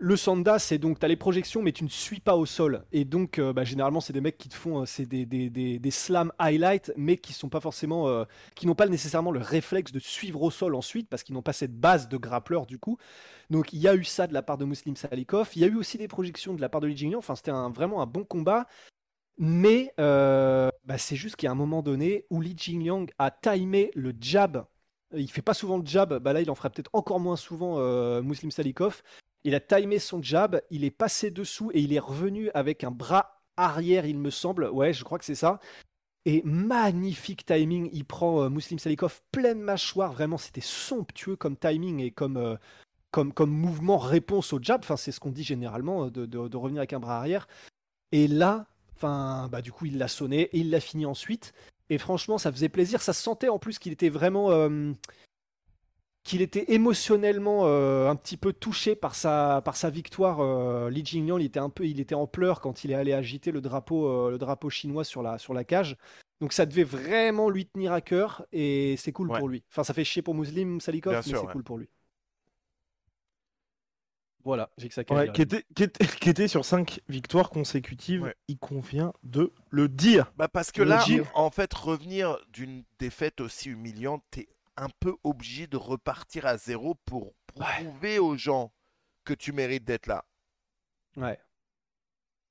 Le 0.04 0.16
Sanda, 0.16 0.58
c'est 0.58 0.78
donc, 0.78 0.98
tu 0.98 1.04
as 1.04 1.08
les 1.08 1.14
projections, 1.14 1.62
mais 1.62 1.70
tu 1.70 1.84
ne 1.84 1.88
suis 1.88 2.18
pas 2.18 2.34
au 2.34 2.44
sol. 2.44 2.82
Et 2.90 3.04
donc, 3.04 3.38
euh, 3.38 3.52
bah, 3.52 3.62
généralement, 3.62 4.00
c'est 4.00 4.12
des 4.12 4.20
mecs 4.20 4.36
qui 4.36 4.48
te 4.48 4.54
font, 4.56 4.84
c'est 4.84 5.06
des, 5.06 5.26
des, 5.26 5.48
des, 5.48 5.78
des 5.78 5.90
slams 5.92 6.32
highlight, 6.40 6.92
mais 6.96 7.18
qui 7.18 7.32
sont 7.32 7.48
pas 7.48 7.60
forcément, 7.60 8.26
qui 8.56 8.66
n'ont 8.66 8.74
pas 8.74 8.88
nécessairement 8.88 9.30
le 9.30 9.38
réflexe 9.38 9.92
de 9.92 10.00
suivre 10.00 10.42
au 10.42 10.50
sol 10.50 10.74
ensuite, 10.74 11.08
parce 11.08 11.22
qu'ils 11.22 11.36
n'ont 11.36 11.42
pas 11.42 11.52
cette 11.52 11.78
base 11.78 12.08
de 12.08 12.16
grappleur 12.16 12.66
du 12.66 12.80
coup. 12.80 12.98
Donc, 13.48 13.72
il 13.72 13.78
y 13.78 13.86
a 13.86 13.94
eu 13.94 14.02
ça 14.02 14.26
de 14.26 14.34
la 14.34 14.42
part 14.42 14.58
de 14.58 14.64
Muslim 14.64 14.96
Salikov. 14.96 15.50
Il 15.54 15.62
y 15.62 15.64
a 15.64 15.68
eu 15.68 15.76
aussi 15.76 15.98
des 15.98 16.08
projections 16.08 16.54
de 16.54 16.60
la 16.60 16.68
part 16.68 16.80
de 16.80 16.88
Li 16.88 16.96
Jingliang. 16.96 17.18
Enfin, 17.18 17.36
c'était 17.36 17.52
vraiment 17.52 18.02
un 18.02 18.06
bon 18.06 18.24
combat. 18.24 18.66
Mais 19.44 19.92
euh, 19.98 20.70
bah, 20.84 20.98
c'est 20.98 21.16
juste 21.16 21.34
qu'il 21.34 21.46
y 21.46 21.48
a 21.48 21.50
un 21.50 21.56
moment 21.56 21.82
donné 21.82 22.26
où 22.30 22.40
Li 22.40 22.54
Jingliang 22.56 23.06
a 23.18 23.32
timé 23.32 23.90
le 23.96 24.14
jab. 24.20 24.66
Il 25.16 25.28
fait 25.28 25.42
pas 25.42 25.52
souvent 25.52 25.78
le 25.78 25.84
jab, 25.84 26.16
bah 26.20 26.32
là 26.32 26.40
il 26.40 26.48
en 26.50 26.54
fera 26.54 26.70
peut-être 26.70 26.90
encore 26.92 27.18
moins 27.18 27.34
souvent 27.34 27.74
euh, 27.78 28.22
Muslim 28.22 28.52
Salikov. 28.52 29.02
Il 29.42 29.56
a 29.56 29.60
timé 29.60 29.98
son 29.98 30.22
jab, 30.22 30.62
il 30.70 30.84
est 30.84 30.92
passé 30.92 31.32
dessous 31.32 31.72
et 31.74 31.80
il 31.80 31.92
est 31.92 31.98
revenu 31.98 32.50
avec 32.54 32.84
un 32.84 32.92
bras 32.92 33.42
arrière, 33.56 34.06
il 34.06 34.16
me 34.16 34.30
semble. 34.30 34.68
Ouais, 34.70 34.92
je 34.92 35.02
crois 35.02 35.18
que 35.18 35.24
c'est 35.24 35.34
ça. 35.34 35.58
Et 36.24 36.40
magnifique 36.44 37.44
timing, 37.44 37.90
il 37.92 38.04
prend 38.04 38.42
euh, 38.44 38.48
Muslim 38.48 38.78
Salikov 38.78 39.22
pleine 39.32 39.60
mâchoire, 39.60 40.12
vraiment 40.12 40.38
c'était 40.38 40.60
somptueux 40.60 41.34
comme 41.34 41.56
timing 41.56 41.98
et 41.98 42.12
comme, 42.12 42.36
euh, 42.36 42.54
comme, 43.10 43.32
comme 43.32 43.50
mouvement 43.50 43.98
réponse 43.98 44.52
au 44.52 44.62
jab. 44.62 44.82
Enfin, 44.84 44.96
c'est 44.96 45.10
ce 45.10 45.18
qu'on 45.18 45.32
dit 45.32 45.42
généralement, 45.42 46.04
euh, 46.04 46.10
de, 46.10 46.26
de- 46.26 46.46
de 46.46 46.56
revenir 46.56 46.78
avec 46.78 46.92
un 46.92 47.00
bras 47.00 47.18
arrière. 47.18 47.48
Et 48.12 48.28
là, 48.28 48.68
enfin, 49.02 49.48
bah, 49.50 49.62
du 49.62 49.72
coup, 49.72 49.86
il 49.86 49.98
l'a 49.98 50.08
sonné 50.08 50.42
et 50.42 50.58
il 50.58 50.70
l'a 50.70 50.80
fini 50.80 51.06
ensuite. 51.06 51.52
Et 51.90 51.98
franchement, 51.98 52.38
ça 52.38 52.52
faisait 52.52 52.68
plaisir. 52.68 53.02
Ça 53.02 53.12
se 53.12 53.22
sentait 53.22 53.48
en 53.48 53.58
plus 53.58 53.78
qu'il 53.78 53.92
était 53.92 54.08
vraiment. 54.08 54.50
euh, 54.50 54.92
qu'il 56.24 56.40
était 56.40 56.72
émotionnellement 56.72 57.62
euh, 57.66 58.08
un 58.08 58.14
petit 58.14 58.36
peu 58.36 58.52
touché 58.52 58.94
par 58.94 59.14
sa, 59.16 59.60
par 59.64 59.76
sa 59.76 59.90
victoire. 59.90 60.38
Euh, 60.40 60.88
Li 60.88 61.04
Jingliang, 61.04 61.38
il 61.40 61.46
était 61.46 61.58
un 61.58 61.68
peu, 61.68 61.84
il 61.84 61.98
était 61.98 62.14
en 62.14 62.28
pleurs 62.28 62.60
quand 62.60 62.84
il 62.84 62.92
est 62.92 62.94
allé 62.94 63.12
agiter 63.12 63.50
le 63.50 63.60
drapeau, 63.60 64.30
le 64.30 64.38
drapeau 64.38 64.70
chinois 64.70 65.02
sur 65.04 65.22
la, 65.22 65.38
sur 65.38 65.52
la 65.52 65.64
cage. 65.64 65.96
Donc 66.40 66.52
ça 66.52 66.64
devait 66.64 66.84
vraiment 66.84 67.50
lui 67.50 67.66
tenir 67.66 67.92
à 67.92 68.00
cœur 68.00 68.46
et 68.52 68.96
c'est 68.98 69.12
cool 69.12 69.30
Ouais. 69.30 69.38
pour 69.38 69.48
lui. 69.48 69.64
Enfin, 69.70 69.82
ça 69.84 69.94
fait 69.94 70.04
chier 70.04 70.22
pour 70.22 70.34
Muslim 70.36 70.80
Salikov, 70.80 71.12
Bien 71.12 71.22
mais 71.26 71.32
c'est 71.38 71.44
ouais. 71.44 71.52
cool 71.52 71.64
pour 71.64 71.78
lui. 71.78 71.88
Voilà, 74.44 74.70
j'ai 74.76 74.88
que 74.88 74.94
ça 74.94 75.02
Ouais, 75.10 75.30
qui, 75.32 75.42
était, 75.42 75.64
qui, 75.74 75.84
était, 75.84 76.06
qui 76.06 76.28
était 76.28 76.48
sur 76.48 76.64
5 76.64 77.00
victoires 77.08 77.50
consécutives, 77.50 78.22
Ouais. 78.22 78.34
il 78.48 78.58
convient 78.58 79.12
de 79.22 79.52
le 79.70 79.88
dire. 79.88 80.32
Bah 80.36 80.48
parce 80.48 80.72
que 80.72 80.82
Le 80.82 80.88
là, 80.88 81.04
en 81.34 81.50
fait, 81.50 81.72
revenir 81.72 82.38
d'une 82.52 82.84
défaite 82.98 83.40
aussi 83.40 83.70
humiliante, 83.70 84.24
t'es 84.30 84.48
un 84.76 84.88
peu 85.00 85.14
obligé 85.22 85.66
de 85.66 85.76
repartir 85.76 86.46
à 86.46 86.56
zéro 86.56 86.96
pour 87.04 87.34
prouver 87.46 88.18
aux 88.18 88.36
gens 88.36 88.72
que 89.24 89.34
tu 89.34 89.52
mérites 89.52 89.84
d'être 89.84 90.06
là. 90.06 90.24
Ouais. 91.16 91.38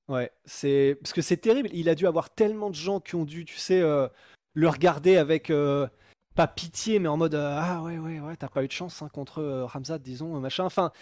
Ouais, 0.08 0.30
c'est 0.44 0.96
parce 1.00 1.12
que 1.12 1.22
c'est 1.22 1.36
terrible. 1.36 1.68
Il 1.72 1.88
a 1.88 1.94
dû 1.94 2.06
avoir 2.06 2.30
tellement 2.30 2.70
de 2.70 2.74
gens 2.74 3.00
qui 3.00 3.14
ont 3.14 3.24
dû, 3.24 3.44
tu 3.44 3.56
sais, 3.56 3.80
euh, 3.80 4.08
le 4.54 4.68
regarder 4.68 5.16
avec 5.16 5.50
euh, 5.50 5.86
pas 6.34 6.46
pitié, 6.48 6.98
mais 6.98 7.08
en 7.08 7.16
mode 7.16 7.34
euh, 7.34 7.58
ah 7.60 7.82
ouais 7.82 7.98
ouais 7.98 8.20
ouais, 8.20 8.36
t'as 8.36 8.48
pas 8.48 8.64
eu 8.64 8.66
de 8.66 8.72
chance 8.72 9.00
hein, 9.02 9.08
contre 9.08 9.38
euh, 9.40 9.64
Ramzat, 9.66 9.98
disons 9.98 10.38
machin. 10.40 10.64
Enfin, 10.64 10.92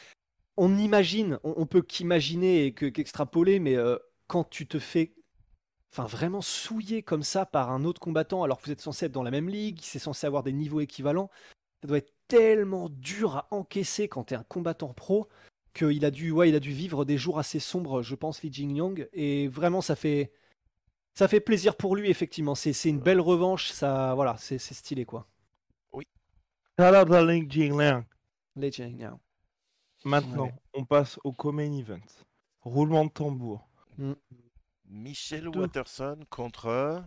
on 0.60 0.76
imagine, 0.76 1.38
on, 1.42 1.54
on 1.56 1.66
peut 1.66 1.82
qu'imaginer 1.82 2.66
et 2.66 2.74
que 2.74 2.86
qu'extrapoler, 2.86 3.58
mais 3.60 3.76
euh, 3.76 3.96
quand 4.26 4.44
tu 4.44 4.66
te 4.66 4.78
fais, 4.78 5.14
enfin 5.92 6.04
vraiment 6.04 6.42
souiller 6.42 7.02
comme 7.02 7.22
ça 7.22 7.46
par 7.46 7.70
un 7.70 7.84
autre 7.84 8.00
combattant, 8.00 8.42
alors 8.42 8.60
que 8.60 8.66
vous 8.66 8.72
êtes 8.72 8.80
censé 8.80 9.06
être 9.06 9.12
dans 9.12 9.22
la 9.22 9.30
même 9.30 9.48
ligue, 9.48 9.80
c'est 9.82 9.98
censé 9.98 10.26
avoir 10.26 10.42
des 10.42 10.52
niveaux 10.52 10.80
équivalents. 10.80 11.30
ça 11.82 11.88
doit 11.88 11.98
être 11.98 12.12
tellement 12.28 12.88
dur 12.90 13.36
à 13.36 13.48
encaisser 13.50 14.08
quand 14.08 14.24
tu 14.24 14.34
es 14.34 14.36
un 14.36 14.44
combattant 14.44 14.92
pro 14.92 15.28
qu'il 15.74 16.04
a 16.04 16.10
dû, 16.10 16.30
ouais, 16.30 16.50
il 16.50 16.54
a 16.54 16.60
dû 16.60 16.72
vivre 16.72 17.04
des 17.04 17.16
jours 17.16 17.38
assez 17.38 17.60
sombres, 17.60 18.02
je 18.02 18.14
pense, 18.14 18.42
Li 18.42 18.52
Jingyang. 18.52 19.08
Et 19.12 19.48
vraiment, 19.48 19.80
ça 19.80 19.96
fait, 19.96 20.32
ça 21.14 21.28
fait 21.28 21.40
plaisir 21.40 21.76
pour 21.76 21.96
lui, 21.96 22.10
effectivement. 22.10 22.54
C'est 22.54 22.72
c'est 22.72 22.90
une 22.90 23.00
belle 23.00 23.20
revanche. 23.20 23.70
Ça, 23.70 24.14
voilà, 24.14 24.36
c'est 24.38 24.58
stylé, 24.58 25.04
quoi. 25.04 25.26
Shout 26.80 26.96
out 26.96 27.12
à 27.12 27.22
Ling 27.22 27.50
Jingliang. 27.50 28.04
Li 28.56 28.72
Jingyang. 28.72 29.18
Maintenant, 30.04 30.44
Ouais. 30.44 30.54
on 30.74 30.84
passe 30.84 31.18
au 31.24 31.32
co-main 31.32 31.72
event. 31.72 32.00
Roulement 32.62 33.04
de 33.04 33.10
tambour. 33.10 33.68
Michel 34.88 35.50
Tout. 35.50 35.58
Watterson 35.60 36.18
contre. 36.30 37.04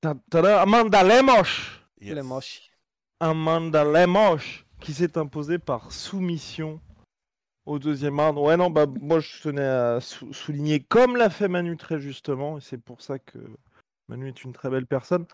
Ta- 0.00 0.14
tada, 0.30 0.62
Amanda 0.62 1.02
Lemos. 1.02 1.80
Yes. 2.00 2.14
Le 2.14 2.22
moche. 2.22 2.70
Amanda 3.18 3.84
Lemos 3.84 4.38
qui 4.80 4.94
s'est 4.94 5.18
imposée 5.18 5.58
par 5.58 5.92
soumission 5.92 6.80
au 7.66 7.78
deuxième 7.78 8.18
round. 8.18 8.38
Ouais, 8.38 8.56
non, 8.56 8.70
bah, 8.70 8.86
moi 8.86 9.20
je 9.20 9.42
tenais 9.42 9.60
à 9.66 10.00
sou- 10.00 10.32
souligner, 10.32 10.80
comme 10.80 11.16
l'a 11.16 11.28
fait 11.28 11.48
Manu 11.48 11.76
très 11.76 12.00
justement, 12.00 12.56
et 12.56 12.60
c'est 12.62 12.78
pour 12.78 13.02
ça 13.02 13.18
que 13.18 13.38
Manu 14.08 14.28
est 14.28 14.42
une 14.44 14.54
très 14.54 14.70
belle 14.70 14.86
personne, 14.86 15.26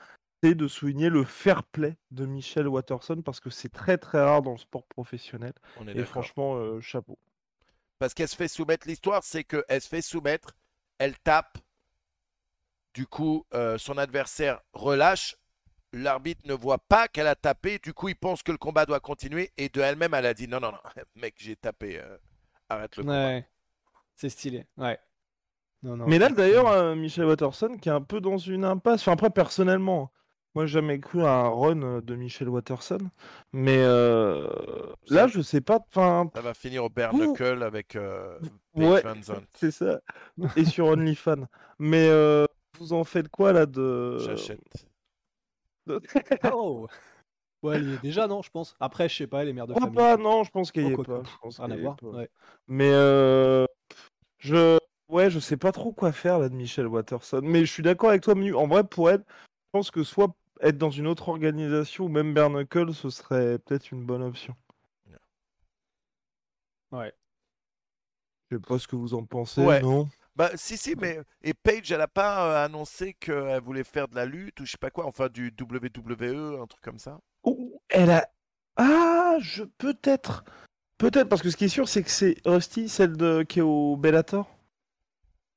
c'est 0.42 0.54
de 0.54 0.68
souligner 0.68 1.08
le 1.08 1.24
fair 1.24 1.62
play 1.64 1.96
de 2.10 2.26
Michel 2.26 2.68
Watterson 2.68 3.22
parce 3.22 3.40
que 3.40 3.50
c'est 3.50 3.68
très 3.70 3.98
très 3.98 4.22
rare 4.22 4.42
dans 4.42 4.52
le 4.52 4.58
sport 4.58 4.84
professionnel. 4.86 5.52
On 5.78 5.88
est 5.88 5.96
Et 5.96 6.04
franchement, 6.04 6.56
euh, 6.56 6.80
chapeau. 6.80 7.18
Parce 7.98 8.12
qu'elle 8.14 8.28
se 8.28 8.36
fait 8.36 8.48
soumettre. 8.48 8.86
L'histoire, 8.86 9.24
c'est 9.24 9.44
qu'elle 9.44 9.80
se 9.80 9.88
fait 9.88 10.02
soumettre, 10.02 10.56
elle 10.98 11.18
tape. 11.18 11.58
Du 12.94 13.06
coup, 13.06 13.44
euh, 13.54 13.78
son 13.78 13.98
adversaire 13.98 14.60
relâche. 14.72 15.36
L'arbitre 15.92 16.42
ne 16.46 16.54
voit 16.54 16.78
pas 16.78 17.08
qu'elle 17.08 17.26
a 17.26 17.34
tapé. 17.34 17.78
Du 17.78 17.94
coup, 17.94 18.08
il 18.08 18.16
pense 18.16 18.42
que 18.42 18.52
le 18.52 18.58
combat 18.58 18.84
doit 18.84 19.00
continuer. 19.00 19.52
Et 19.56 19.68
de 19.70 19.80
elle-même, 19.80 20.12
elle 20.14 20.26
a 20.26 20.34
dit 20.34 20.48
non, 20.48 20.60
non, 20.60 20.72
non, 20.72 20.78
mec, 21.16 21.34
j'ai 21.38 21.56
tapé. 21.56 21.98
euh, 21.98 22.18
arrête 22.68 22.96
le 22.96 23.02
combat. 23.02 23.26
Ouais. 23.26 23.48
C'est 24.14 24.28
stylé. 24.28 24.66
Ouais. 24.76 24.98
Non, 25.82 25.96
non, 25.96 26.06
Mais 26.06 26.18
là, 26.18 26.28
d'ailleurs, 26.30 26.68
euh, 26.68 26.94
Michel 26.94 27.24
Watterson 27.26 27.76
qui 27.80 27.88
est 27.88 27.92
un 27.92 28.02
peu 28.02 28.20
dans 28.20 28.38
une 28.38 28.64
impasse. 28.64 29.02
Enfin, 29.02 29.12
après, 29.12 29.30
personnellement, 29.30 30.10
moi, 30.56 30.66
j'ai 30.66 30.72
jamais 30.72 30.98
cru 30.98 31.22
à 31.22 31.30
un 31.30 31.48
run 31.50 31.82
euh, 31.82 32.00
de 32.00 32.14
Michel 32.16 32.48
Watterson. 32.48 32.98
Mais 33.52 33.78
euh, 33.78 34.48
là, 35.08 35.28
je 35.28 35.40
sais 35.42 35.60
pas. 35.60 35.78
Enfin, 35.88 36.30
Ça 36.34 36.40
va 36.40 36.54
finir 36.54 36.82
au 36.84 36.88
bare 36.88 37.14
knuckle 37.14 37.62
avec 37.62 37.94
euh, 37.94 38.38
ouais, 38.74 39.02
c'est 39.54 39.70
ça. 39.70 40.00
Et 40.56 40.64
sur 40.64 40.86
OnlyFans. 40.86 41.46
Mais 41.78 42.08
euh, 42.08 42.46
vous 42.78 42.92
en 42.92 43.04
faites 43.04 43.28
quoi 43.28 43.52
là 43.52 43.66
de. 43.66 44.18
J'achète. 44.18 44.60
de- 45.86 46.00
Oh 46.52 46.88
Ouais, 47.62 47.80
il 47.80 47.90
y 47.90 47.94
est 47.94 48.02
déjà, 48.02 48.26
non, 48.26 48.42
je 48.42 48.50
pense. 48.50 48.76
Après, 48.80 49.08
je 49.08 49.16
sais 49.16 49.26
pas, 49.26 49.42
les 49.44 49.52
mères 49.52 49.66
de 49.66 49.74
famille. 49.74 49.94
pas 49.94 50.16
Non, 50.16 50.44
je 50.44 50.50
pense 50.50 50.70
qu'il 50.72 50.82
y 50.82 50.86
Oh, 50.86 50.90
est 50.90 50.94
quoi 50.94 51.04
pas. 51.04 51.20
que- 51.20 51.28
Je 51.28 51.36
pense 51.42 51.58
Rien 51.58 51.70
à 51.70 51.76
voir. 51.76 51.96
Ouais. 52.02 52.28
Mais 52.68 52.90
euh, 52.92 53.66
je, 54.38 54.78
ouais, 55.08 55.30
je 55.30 55.38
sais 55.38 55.56
pas 55.56 55.72
trop 55.72 55.92
quoi 55.92 56.12
faire 56.12 56.38
là 56.38 56.48
de 56.48 56.54
Michel 56.54 56.86
Watterson. 56.86 57.40
Mais 57.42 57.64
je 57.64 57.72
suis 57.72 57.82
d'accord 57.82 58.10
avec 58.10 58.22
toi, 58.22 58.34
Manu. 58.34 58.54
En 58.54 58.66
vrai, 58.68 58.84
pour 58.84 59.10
elle, 59.10 59.24
je 59.28 59.70
pense 59.72 59.90
que 59.90 60.02
soit 60.04 60.34
être 60.60 60.78
dans 60.78 60.90
une 60.90 61.06
autre 61.06 61.28
organisation 61.28 62.04
ou 62.04 62.08
même 62.08 62.34
Bernacle, 62.34 62.92
ce 62.94 63.10
serait 63.10 63.58
peut-être 63.58 63.90
une 63.90 64.04
bonne 64.04 64.22
option. 64.22 64.54
Ouais. 66.92 67.12
Je 68.50 68.56
sais 68.56 68.62
pas 68.62 68.78
ce 68.78 68.86
que 68.86 68.96
vous 68.96 69.14
en 69.14 69.24
pensez. 69.24 69.64
Ouais. 69.64 69.80
Non? 69.80 70.08
Bah, 70.36 70.50
si, 70.54 70.76
si, 70.76 70.94
mais. 70.96 71.18
Et 71.42 71.54
Paige, 71.54 71.90
elle 71.90 72.00
a 72.00 72.08
pas 72.08 72.46
euh, 72.46 72.64
annoncé 72.64 73.14
qu'elle 73.14 73.60
voulait 73.62 73.84
faire 73.84 74.06
de 74.06 74.14
la 74.14 74.26
lutte 74.26 74.60
ou 74.60 74.66
je 74.66 74.72
sais 74.72 74.78
pas 74.78 74.90
quoi, 74.90 75.06
enfin 75.06 75.28
du 75.28 75.52
WWE, 75.58 76.60
un 76.60 76.66
truc 76.66 76.82
comme 76.82 76.98
ça? 76.98 77.18
Ouh, 77.44 77.80
elle 77.88 78.10
a. 78.10 78.28
Ah, 78.76 79.36
je 79.40 79.64
peut-être, 79.64 80.44
peut-être 80.98 81.30
parce 81.30 81.40
que 81.40 81.48
ce 81.48 81.56
qui 81.56 81.64
est 81.64 81.68
sûr, 81.68 81.88
c'est 81.88 82.02
que 82.02 82.10
c'est 82.10 82.36
Rusty, 82.44 82.90
celle 82.90 83.16
de 83.16 83.42
qui 83.42 83.60
est 83.60 83.62
au 83.62 83.96
Bellator. 83.96 84.46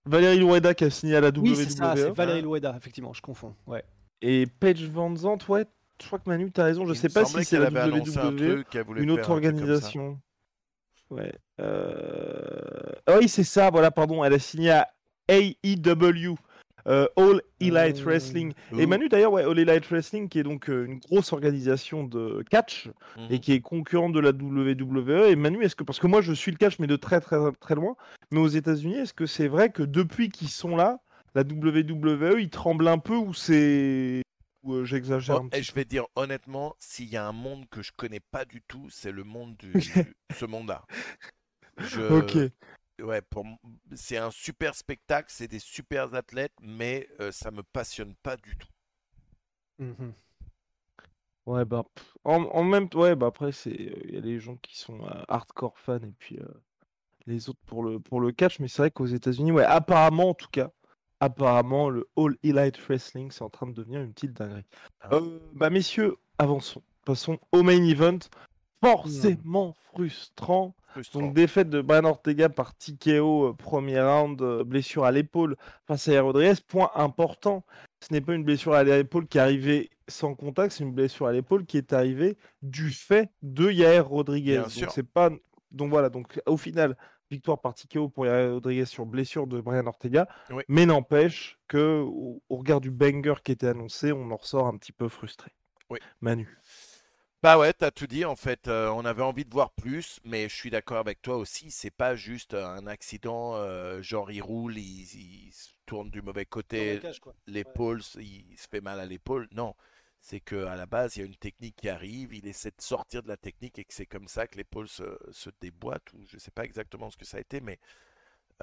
Valérie 0.05 0.39
Loeda 0.39 0.73
qui 0.73 0.85
a 0.85 0.89
signé 0.89 1.17
à 1.17 1.21
la 1.21 1.27
WWE. 1.27 1.41
Oui, 1.41 1.55
c'est 1.57 1.69
ça, 1.69 1.95
c'est 1.97 2.11
Valérie. 2.11 2.41
Loeda, 2.41 2.73
effectivement, 2.77 3.11
je 3.11 3.21
confonds. 3.21 3.53
Ouais. 3.67 3.83
Et 4.21 4.45
Paige 4.59 4.83
Van 4.89 5.15
Zandt, 5.15 5.47
ouais, 5.49 5.65
je 6.01 6.07
crois 6.07 6.19
que 6.19 6.29
Manu, 6.29 6.51
t'as 6.51 6.65
raison, 6.65 6.85
je 6.85 6.93
Il 6.93 6.97
sais 6.97 7.09
pas 7.09 7.25
si 7.25 7.43
c'est 7.43 7.59
la 7.59 7.67
un 7.67 7.89
WWE, 7.89 8.63
voulait 8.85 9.01
une 9.03 9.11
autre 9.11 9.29
un 9.29 9.33
organisation. 9.33 10.19
Ouais. 11.09 11.31
euh, 11.59 12.91
ah 13.07 13.17
oui, 13.19 13.27
c'est 13.29 13.43
ça, 13.43 13.69
voilà, 13.71 13.91
pardon, 13.91 14.23
elle 14.23 14.33
a 14.33 14.39
signé 14.39 14.71
à 14.71 14.87
AEW, 15.27 16.35
euh, 16.87 17.07
All 17.15 17.41
Elite 17.59 17.99
Euh, 17.99 18.03
Wrestling. 18.05 18.53
Et 18.77 18.85
Ouh. 18.85 18.87
Manu, 18.87 19.09
d'ailleurs, 19.09 19.31
ouais, 19.31 19.43
All 19.43 19.57
Elite 19.57 19.85
Wrestling, 19.87 20.29
qui 20.29 20.39
est 20.39 20.43
donc 20.43 20.69
euh, 20.69 20.85
une 20.85 20.99
grosse 20.99 21.33
organisation 21.33 22.03
de 22.03 22.43
catch 22.49 22.87
Mhm. 23.17 23.27
et 23.31 23.39
qui 23.39 23.53
est 23.53 23.61
concurrente 23.61 24.13
de 24.13 24.19
la 24.19 24.31
WWE. 24.31 25.29
Et 25.29 25.35
Manu, 25.35 25.63
est-ce 25.63 25.75
que, 25.75 25.83
parce 25.83 25.99
que 25.99 26.07
moi 26.07 26.21
je 26.21 26.33
suis 26.33 26.51
le 26.51 26.57
catch, 26.57 26.79
mais 26.79 26.87
de 26.87 26.95
très 26.95 27.19
très 27.21 27.37
très 27.59 27.75
loin, 27.75 27.95
mais 28.31 28.39
aux 28.39 28.47
États-Unis, 28.47 28.95
est-ce 28.97 29.13
que 29.13 29.25
c'est 29.25 29.47
vrai 29.47 29.69
que 29.71 29.83
depuis 29.83 30.29
qu'ils 30.29 30.49
sont 30.49 30.75
là, 30.75 30.99
la 31.35 31.43
WWE, 31.43 32.39
ils 32.39 32.49
tremblent 32.49 32.87
un 32.87 32.97
peu 32.99 33.15
ou 33.15 33.33
c'est. 33.33 34.21
Ou 34.63 34.73
euh, 34.73 34.85
j'exagère 34.85 35.35
Oh, 35.35 35.39
un 35.39 35.49
et 35.51 35.61
je 35.63 35.71
vais 35.73 35.85
dire 35.85 36.05
honnêtement, 36.15 36.75
s'il 36.79 37.07
y 37.09 37.17
a 37.17 37.25
un 37.25 37.31
monde 37.31 37.67
que 37.69 37.81
je 37.81 37.91
connais 37.95 38.19
pas 38.19 38.45
du 38.45 38.61
tout, 38.63 38.89
c'est 38.89 39.11
le 39.11 39.23
monde 39.23 39.55
du, 39.57 39.79
du- 39.83 40.15
ce 40.31 40.45
monde-là. 40.45 40.85
Je, 41.77 42.01
Ok. 42.09 42.51
Ouais, 43.01 43.21
pour 43.23 43.45
c'est 43.95 44.17
un 44.17 44.31
super 44.31 44.75
spectacle, 44.75 45.29
c'est 45.31 45.47
des 45.49 45.59
super 45.59 46.13
athlètes, 46.15 46.53
mais 46.61 47.09
euh, 47.21 47.31
ça 47.31 47.51
me 47.51 47.63
passionne 47.63 48.15
pas 48.23 48.37
du 48.37 48.57
tout. 48.57 48.67
Mhm. 49.79 50.15
Ouais, 51.45 51.65
bah, 51.65 51.83
en, 52.25 52.43
en 52.43 52.63
même 52.63 52.89
temps, 52.89 52.99
ouais, 53.01 53.15
bah 53.15 53.27
après, 53.27 53.51
c'est, 53.51 53.71
il 53.71 54.13
y 54.13 54.17
a 54.17 54.21
les 54.21 54.39
gens 54.39 54.55
qui 54.57 54.77
sont 54.77 55.03
euh, 55.05 55.23
hardcore 55.27 55.77
fans 55.79 55.97
et 55.97 56.11
puis 56.19 56.37
euh, 56.39 56.45
les 57.27 57.49
autres 57.49 57.59
pour 57.67 57.83
le, 57.83 57.99
pour 57.99 58.21
le 58.21 58.31
catch, 58.33 58.59
mais 58.59 58.67
c'est 58.69 58.83
vrai 58.83 58.91
qu'aux 58.91 59.07
États-Unis, 59.07 59.51
ouais, 59.53 59.65
apparemment 59.65 60.29
en 60.31 60.35
tout 60.35 60.49
cas, 60.51 60.71
apparemment, 61.19 61.89
le 61.89 62.07
All 62.17 62.35
Elite 62.43 62.77
Wrestling, 62.87 63.31
c'est 63.31 63.43
en 63.43 63.49
train 63.49 63.67
de 63.67 63.73
devenir 63.73 64.01
une 64.01 64.13
petite 64.13 64.33
dinguerie. 64.33 64.65
Ah. 65.01 65.09
Euh, 65.13 65.39
bah, 65.53 65.69
messieurs, 65.69 66.17
avançons. 66.37 66.81
Passons 67.05 67.39
au 67.51 67.63
main 67.63 67.83
event. 67.83 68.19
Forcément 68.83 69.75
frustrant. 69.91 70.73
Frustrant. 70.87 71.19
Donc, 71.19 71.33
défaite 71.33 71.69
de 71.69 71.81
Brian 71.81 72.05
Ortega 72.05 72.49
par 72.49 72.75
TKO, 72.75 73.49
euh, 73.49 73.53
premier 73.53 74.01
round, 74.01 74.41
euh, 74.41 74.63
blessure 74.63 75.03
à 75.03 75.11
l'épaule 75.11 75.57
face 75.85 76.07
à 76.07 76.13
Yair 76.13 76.25
Rodriguez. 76.25 76.53
Point 76.67 76.89
important, 76.95 77.65
ce 77.99 78.13
n'est 78.13 78.21
pas 78.21 78.33
une 78.33 78.43
blessure 78.43 78.73
à 78.73 78.83
l'épaule 78.83 79.27
qui 79.27 79.37
est 79.37 79.41
arrivée 79.41 79.89
sans 80.07 80.33
contact, 80.33 80.73
c'est 80.73 80.83
une 80.83 80.93
blessure 80.93 81.27
à 81.27 81.33
l'épaule 81.33 81.65
qui 81.65 81.77
est 81.77 81.93
arrivée 81.93 82.37
du 82.63 82.89
fait 82.89 83.29
de 83.43 83.69
Yair 83.69 84.07
Rodriguez. 84.07 84.63
Bien 84.65 84.81
donc, 84.81 84.91
c'est 84.91 85.03
pas... 85.03 85.29
Donc 85.71 85.91
voilà, 85.91 86.09
donc 86.09 86.41
au 86.47 86.57
final, 86.57 86.97
victoire 87.29 87.59
par 87.59 87.75
TKO 87.75 88.09
pour 88.09 88.25
Yair 88.25 88.53
Rodriguez 88.53 88.85
sur 88.85 89.05
blessure 89.05 89.47
de 89.47 89.61
Brian 89.61 89.85
Ortega. 89.87 90.27
Oui. 90.49 90.63
Mais 90.67 90.85
n'empêche 90.85 91.57
que 91.67 92.01
au, 92.01 92.41
au 92.49 92.57
regard 92.57 92.81
du 92.81 92.91
banger 92.91 93.35
qui 93.43 93.51
était 93.51 93.67
annoncé, 93.67 94.11
on 94.11 94.31
en 94.31 94.35
ressort 94.37 94.67
un 94.67 94.77
petit 94.77 94.91
peu 94.91 95.09
frustré. 95.09 95.51
Oui. 95.89 95.99
Manu. 96.21 96.47
Bah 97.41 97.57
ouais, 97.57 97.71
t'as 97.71 97.91
tout 97.91 98.07
dit 98.07 98.25
en 98.25 98.35
fait. 98.35 98.67
Euh, 98.67 98.89
on 98.89 99.05
avait 99.05 99.23
envie 99.23 99.45
de 99.45 99.49
voir 99.49 99.71
plus, 99.71 100.19
mais 100.25 100.49
je 100.49 100.55
suis 100.55 100.69
d'accord 100.69 100.97
avec 100.97 101.21
toi 101.21 101.37
aussi. 101.37 101.71
C'est 101.71 101.89
pas 101.89 102.13
juste 102.15 102.53
un 102.53 102.85
accident, 102.85 103.55
euh, 103.55 104.01
genre 104.01 104.29
il 104.29 104.41
roule, 104.41 104.77
il, 104.77 105.03
il 105.03 105.53
se 105.53 105.69
tourne 105.85 106.09
du 106.09 106.21
mauvais 106.21 106.45
côté, 106.45 106.99
l'épaule, 107.47 108.01
il 108.17 108.57
se 108.57 108.67
fait 108.67 108.81
mal 108.81 108.99
à 108.99 109.05
l'épaule. 109.05 109.47
Non, 109.53 109.73
c'est 110.21 110.39
que 110.41 110.65
à 110.65 110.75
la 110.75 110.85
base, 110.85 111.15
il 111.15 111.19
y 111.21 111.23
a 111.23 111.25
une 111.25 111.35
technique 111.35 111.75
qui 111.77 111.89
arrive, 111.89 112.33
il 112.33 112.47
essaie 112.47 112.71
de 112.71 112.81
sortir 112.81 113.23
de 113.23 113.27
la 113.29 113.37
technique 113.37 113.79
et 113.79 113.85
que 113.85 113.93
c'est 113.93 114.05
comme 114.05 114.27
ça 114.27 114.47
que 114.47 114.57
l'épaule 114.57 114.87
se, 114.89 115.03
se 115.31 115.49
déboîte, 115.61 116.13
ou 116.13 116.25
je 116.27 116.37
sais 116.37 116.51
pas 116.51 116.65
exactement 116.65 117.09
ce 117.11 117.17
que 117.17 117.25
ça 117.25 117.37
a 117.37 117.41
été, 117.41 117.61
mais 117.61 117.79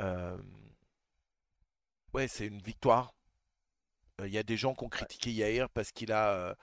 euh, 0.00 0.38
ouais, 2.12 2.26
c'est 2.28 2.46
une 2.46 2.60
victoire. 2.62 3.14
Euh, 4.20 4.26
Il 4.28 4.34
y 4.34 4.38
a 4.38 4.42
des 4.42 4.56
gens 4.56 4.74
qui 4.74 4.84
ont 4.84 4.88
critiqué 4.88 5.30
Yair 5.32 5.68
parce 5.70 5.92
qu'il 5.92 6.12
a, 6.12 6.32
euh, 6.32 6.54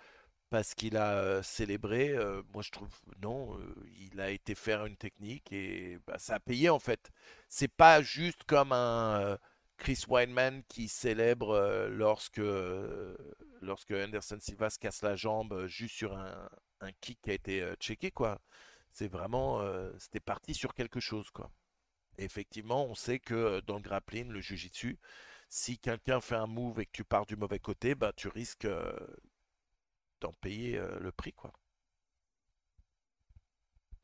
parce 0.50 0.76
qu'il 0.76 0.98
a 0.98 1.44
célébré. 1.44 2.16
Moi, 2.54 2.64
je 2.64 2.72
trouve 2.72 2.90
non, 3.22 3.60
il 4.00 4.22
a 4.22 4.32
été 4.32 4.56
faire 4.56 4.86
une 4.86 4.98
technique 4.98 5.52
et 5.54 6.00
bah, 6.08 6.18
ça 6.20 6.36
a 6.36 6.40
payé 6.42 6.70
en 6.70 6.80
fait. 6.80 7.12
C'est 7.50 7.70
pas 7.70 8.02
juste 8.04 8.44
comme 8.46 8.72
un 8.74 9.38
Chris 9.84 10.06
Weidman 10.08 10.64
qui 10.70 10.88
célèbre 10.88 11.50
euh, 11.50 11.90
lorsque, 11.90 12.40
euh, 12.40 13.18
lorsque 13.60 13.92
Anderson 13.92 14.38
Silva 14.40 14.70
se 14.70 14.80
casse 14.80 15.02
la 15.02 15.18
jambe 15.18 15.52
euh, 15.52 15.68
juste 15.68 15.96
sur 15.96 16.18
un, 16.18 16.48
un 16.80 16.92
kick 17.02 17.20
qui 17.22 17.32
a 17.32 17.34
été 17.34 17.70
checké 17.82 18.10
quoi. 18.10 18.40
C'est 18.94 19.10
vraiment, 19.10 19.60
euh, 19.60 19.92
c'était 20.00 20.22
parti 20.22 20.54
sur 20.54 20.74
quelque 20.74 21.02
chose 21.02 21.30
quoi. 21.32 21.52
Et 22.18 22.24
effectivement, 22.24 22.86
on 22.86 22.96
sait 22.96 23.20
que 23.20 23.60
dans 23.68 23.76
le 23.76 23.82
grappling, 23.82 24.30
le 24.30 24.40
jujitsu, 24.40 25.00
si 25.50 25.78
quelqu'un 25.78 26.22
fait 26.22 26.36
un 26.36 26.48
move 26.48 26.80
et 26.80 26.86
que 26.86 26.94
tu 26.94 27.04
pars 27.04 27.26
du 27.26 27.36
mauvais 27.36 27.60
côté, 27.60 27.94
bah 27.94 28.14
tu 28.16 28.30
risques 28.30 28.64
euh, 28.64 28.96
d'en 30.22 30.32
payer 30.32 30.78
euh, 30.78 30.98
le 31.02 31.12
prix 31.12 31.34
quoi. 31.34 31.52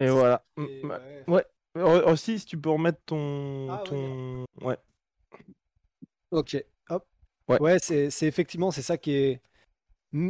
Et 0.02 0.10
voilà. 0.10 0.46
Et, 0.58 0.84
ouais. 1.28 1.46
Aussi, 1.76 2.38
si 2.38 2.46
tu 2.46 2.60
peux 2.60 2.72
remettre 2.72 3.00
ton. 3.06 3.70
Ah, 3.70 3.78
ouais, 3.78 3.84
ton... 3.86 4.46
Ouais. 4.60 4.78
Ok, 6.32 6.56
hop. 6.90 7.06
Ouais. 7.48 7.60
Ouais, 7.60 7.78
c'est 7.82 8.10
c'est 8.10 8.28
effectivement 8.28 8.72
c'est 8.72 8.82
ça 8.82 8.98
qui 8.98 9.12
est 9.14 9.42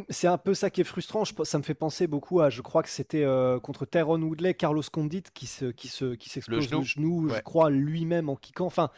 C'est 0.09 0.27
un 0.27 0.37
peu 0.37 0.53
ça 0.53 0.69
qui 0.69 0.81
est 0.81 0.83
frustrant. 0.83 1.23
Je- 1.23 1.33
ça 1.43 1.57
me 1.57 1.63
fait 1.63 1.73
penser 1.73 2.05
beaucoup 2.07 2.41
à, 2.41 2.49
je 2.49 2.61
crois 2.61 2.83
que 2.83 2.89
c'était 2.89 3.23
euh, 3.23 3.59
contre 3.61 3.85
Tyrone 3.85 4.23
Woodley, 4.23 4.53
Carlos 4.53 4.83
Condit 4.91 5.23
qui 5.33 5.47
se, 5.47 5.65
qui 5.67 5.87
se, 5.87 6.15
qui 6.15 6.29
s'explose 6.29 6.69
genou. 6.69 6.81
le 6.81 6.83
genou, 6.83 7.29
je 7.29 7.39
crois 7.41 7.69
lui-même 7.69 8.27
en 8.29 8.35
kickant. 8.35 8.65
Enfin, 8.65 8.89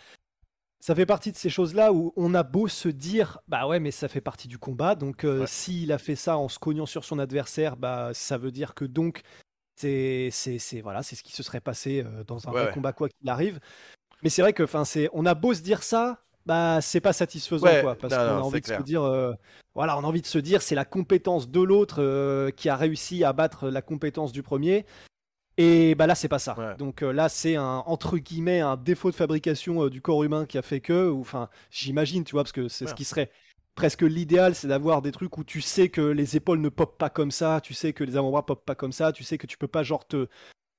ça 0.79 0.95
fait 0.95 1.05
partie 1.07 1.31
de 1.31 1.37
ces 1.37 1.49
choses-là 1.49 1.93
où 1.93 2.13
on 2.17 2.33
a 2.35 2.43
beau 2.43 2.67
se 2.67 2.89
dire, 2.89 3.39
bah 3.47 3.67
ouais, 3.67 3.79
mais 3.79 3.91
ça 3.91 4.07
fait 4.09 4.21
partie 4.21 4.47
du 4.49 4.59
combat. 4.59 4.95
Donc, 4.95 5.25
euh, 5.25 5.41
Ouais. 5.41 5.47
s'il 5.47 5.91
a 5.91 5.97
fait 5.99 6.15
ça 6.15 6.37
en 6.37 6.49
se 6.49 6.59
cognant 6.59 6.85
sur 6.87 7.05
son 7.05 7.19
adversaire, 7.19 7.77
bah 7.77 8.11
ça 8.13 8.37
veut 8.37 8.51
dire 8.51 8.75
que 8.75 8.85
donc 8.85 9.23
c'est, 9.77 10.29
c'est, 10.31 10.59
c'est 10.59 10.81
voilà, 10.81 11.03
c'est 11.03 11.15
ce 11.17 11.23
qui 11.23 11.33
se 11.33 11.43
serait 11.43 11.61
passé 11.61 12.03
euh, 12.05 12.23
dans 12.25 12.49
un 12.49 12.53
Ouais, 12.53 12.61
vrai 12.61 12.67
combat 12.67 12.93
quoi 12.93 13.09
qu'il 13.09 13.29
arrive. 13.29 13.59
Mais 14.23 14.29
c'est 14.29 14.41
vrai 14.41 14.53
que, 14.53 14.63
enfin, 14.63 14.85
c'est, 14.85 15.09
on 15.13 15.25
a 15.25 15.33
beau 15.35 15.53
se 15.53 15.61
dire 15.61 15.83
ça, 15.83 16.23
bah 16.45 16.79
c'est 16.81 17.01
pas 17.01 17.13
satisfaisant 17.13 17.65
Ouais, 17.67 17.81
quoi, 17.81 17.95
parce 17.95 18.15
qu'on 18.15 18.23
a 18.23 18.39
envie 18.41 18.61
de 18.61 18.67
se 18.67 18.81
dire, 18.81 19.03
euh, 19.03 19.33
voilà, 19.75 19.97
on 19.97 20.01
a 20.01 20.07
envie 20.07 20.21
de 20.21 20.27
se 20.27 20.37
dire, 20.37 20.61
c'est 20.61 20.75
la 20.75 20.85
compétence 20.85 21.49
de 21.49 21.61
l'autre 21.61 22.01
euh, 22.01 22.51
qui 22.51 22.69
a 22.69 22.75
réussi 22.75 23.23
à 23.23 23.33
battre 23.33 23.69
la 23.69 23.81
compétence 23.81 24.31
du 24.31 24.43
premier. 24.43 24.85
Et 25.57 25.95
bah 25.95 26.07
là, 26.07 26.15
c'est 26.15 26.29
pas 26.29 26.39
ça. 26.39 26.55
Ouais. 26.57 26.75
Donc 26.77 27.03
euh, 27.03 27.11
là, 27.11 27.29
c'est 27.29 27.55
un 27.55 27.83
entre 27.85 28.17
guillemets 28.17 28.61
un 28.61 28.77
défaut 28.77 29.11
de 29.11 29.15
fabrication 29.15 29.83
euh, 29.83 29.89
du 29.89 30.01
corps 30.01 30.23
humain 30.23 30.45
qui 30.45 30.57
a 30.57 30.61
fait 30.61 30.79
que, 30.79 31.09
ou 31.09 31.21
enfin, 31.21 31.49
j'imagine, 31.69 32.23
tu 32.23 32.31
vois, 32.31 32.43
parce 32.43 32.53
que 32.53 32.67
c'est 32.67 32.87
ce 32.87 32.95
qui 32.95 33.03
serait 33.03 33.31
presque 33.75 34.01
l'idéal, 34.01 34.55
c'est 34.55 34.67
d'avoir 34.67 35.01
des 35.01 35.11
trucs 35.11 35.37
où 35.37 35.43
tu 35.43 35.61
sais 35.61 35.89
que 35.89 36.01
les 36.01 36.35
épaules 36.35 36.59
ne 36.61 36.69
popent 36.69 36.97
pas 36.97 37.09
comme 37.09 37.31
ça, 37.31 37.61
tu 37.61 37.73
sais 37.73 37.93
que 37.93 38.03
les 38.03 38.17
avant-bras 38.17 38.45
popent 38.45 38.65
pas 38.65 38.75
comme 38.75 38.91
ça, 38.91 39.11
tu 39.11 39.23
sais 39.23 39.37
que 39.37 39.47
tu 39.47 39.57
peux 39.57 39.67
pas 39.67 39.83
genre 39.83 40.05
te, 40.07 40.27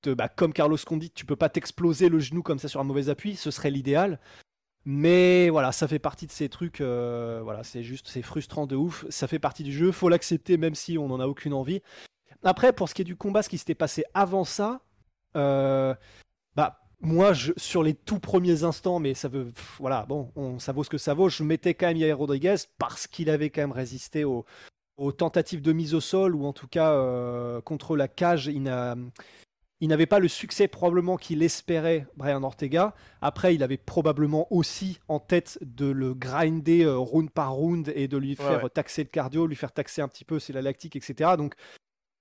te- 0.02 0.14
bah, 0.14 0.28
comme 0.28 0.52
Carlos 0.52 0.78
Condit, 0.86 1.10
tu 1.10 1.26
peux 1.26 1.36
pas 1.36 1.48
t'exploser 1.48 2.08
le 2.08 2.18
genou 2.20 2.42
comme 2.42 2.58
ça 2.58 2.68
sur 2.68 2.80
un 2.80 2.84
mauvais 2.84 3.08
appui, 3.08 3.36
ce 3.36 3.50
serait 3.50 3.70
l'idéal. 3.70 4.20
Mais 4.84 5.48
voilà, 5.50 5.70
ça 5.72 5.86
fait 5.86 5.98
partie 6.00 6.26
de 6.26 6.32
ces 6.32 6.48
trucs. 6.48 6.80
euh, 6.80 7.40
voilà, 7.44 7.62
c'est 7.62 7.82
juste, 7.82 8.08
c'est 8.08 8.22
frustrant 8.22 8.66
de 8.66 8.76
ouf. 8.76 9.04
Ça 9.10 9.28
fait 9.28 9.38
partie 9.38 9.62
du 9.62 9.72
jeu. 9.72 9.92
Faut 9.92 10.08
l'accepter, 10.08 10.56
même 10.56 10.74
si 10.74 10.98
on 10.98 11.08
n'en 11.08 11.20
a 11.20 11.26
aucune 11.26 11.52
envie. 11.54 11.82
Après, 12.42 12.72
pour 12.72 12.88
ce 12.88 12.94
qui 12.94 13.02
est 13.02 13.04
du 13.04 13.16
combat, 13.16 13.42
ce 13.42 13.48
qui 13.48 13.58
s'était 13.58 13.76
passé 13.76 14.04
avant 14.14 14.44
ça, 14.44 14.80
euh, 15.36 15.94
bah 16.56 16.80
moi, 17.00 17.32
sur 17.56 17.82
les 17.82 17.94
tout 17.94 18.18
premiers 18.18 18.64
instants, 18.64 18.98
mais 18.98 19.14
ça 19.14 19.28
veut, 19.28 19.52
voilà, 19.78 20.04
bon, 20.06 20.32
on- 20.36 20.58
ça 20.58 20.72
vaut 20.72 20.84
ce 20.84 20.90
que 20.90 20.98
ça 20.98 21.14
vaut. 21.14 21.28
Je 21.28 21.42
mettais 21.44 21.74
quand 21.74 21.86
même 21.86 21.96
Yair 21.96 22.18
Rodriguez 22.18 22.56
parce 22.78 23.06
qu'il 23.06 23.30
avait 23.30 23.50
quand 23.50 23.60
même 23.62 23.72
résisté 23.72 24.24
aux, 24.24 24.44
aux 24.96 25.12
tentatives 25.12 25.62
de 25.62 25.72
mise 25.72 25.94
au 25.94 26.00
sol 26.00 26.34
ou 26.34 26.44
en 26.46 26.52
tout 26.52 26.68
cas 26.68 26.92
euh, 26.92 27.60
contre 27.60 27.96
la 27.96 28.08
cage. 28.08 28.46
Il 28.48 28.64
n'a 28.64 28.96
il 29.82 29.88
n'avait 29.88 30.06
pas 30.06 30.20
le 30.20 30.28
succès 30.28 30.68
probablement 30.68 31.16
qu'il 31.16 31.42
espérait 31.42 32.06
Brian 32.16 32.44
Ortega. 32.44 32.94
Après, 33.20 33.52
il 33.56 33.64
avait 33.64 33.76
probablement 33.76 34.46
aussi 34.52 35.00
en 35.08 35.18
tête 35.18 35.58
de 35.60 35.86
le 35.86 36.14
grinder 36.14 36.84
euh, 36.84 36.96
round 36.96 37.28
par 37.30 37.52
round 37.52 37.92
et 37.96 38.06
de 38.06 38.16
lui 38.16 38.30
Ouais, 38.30 38.36
faire 38.36 38.62
ouais. 38.62 38.70
taxer 38.70 39.02
le 39.02 39.08
cardio, 39.08 39.44
lui 39.48 39.56
faire 39.56 39.72
taxer 39.72 40.00
un 40.00 40.06
petit 40.06 40.24
peu 40.24 40.38
c'est 40.38 40.52
la 40.52 40.62
lactique, 40.62 40.94
etc. 40.94 41.30
Donc 41.36 41.54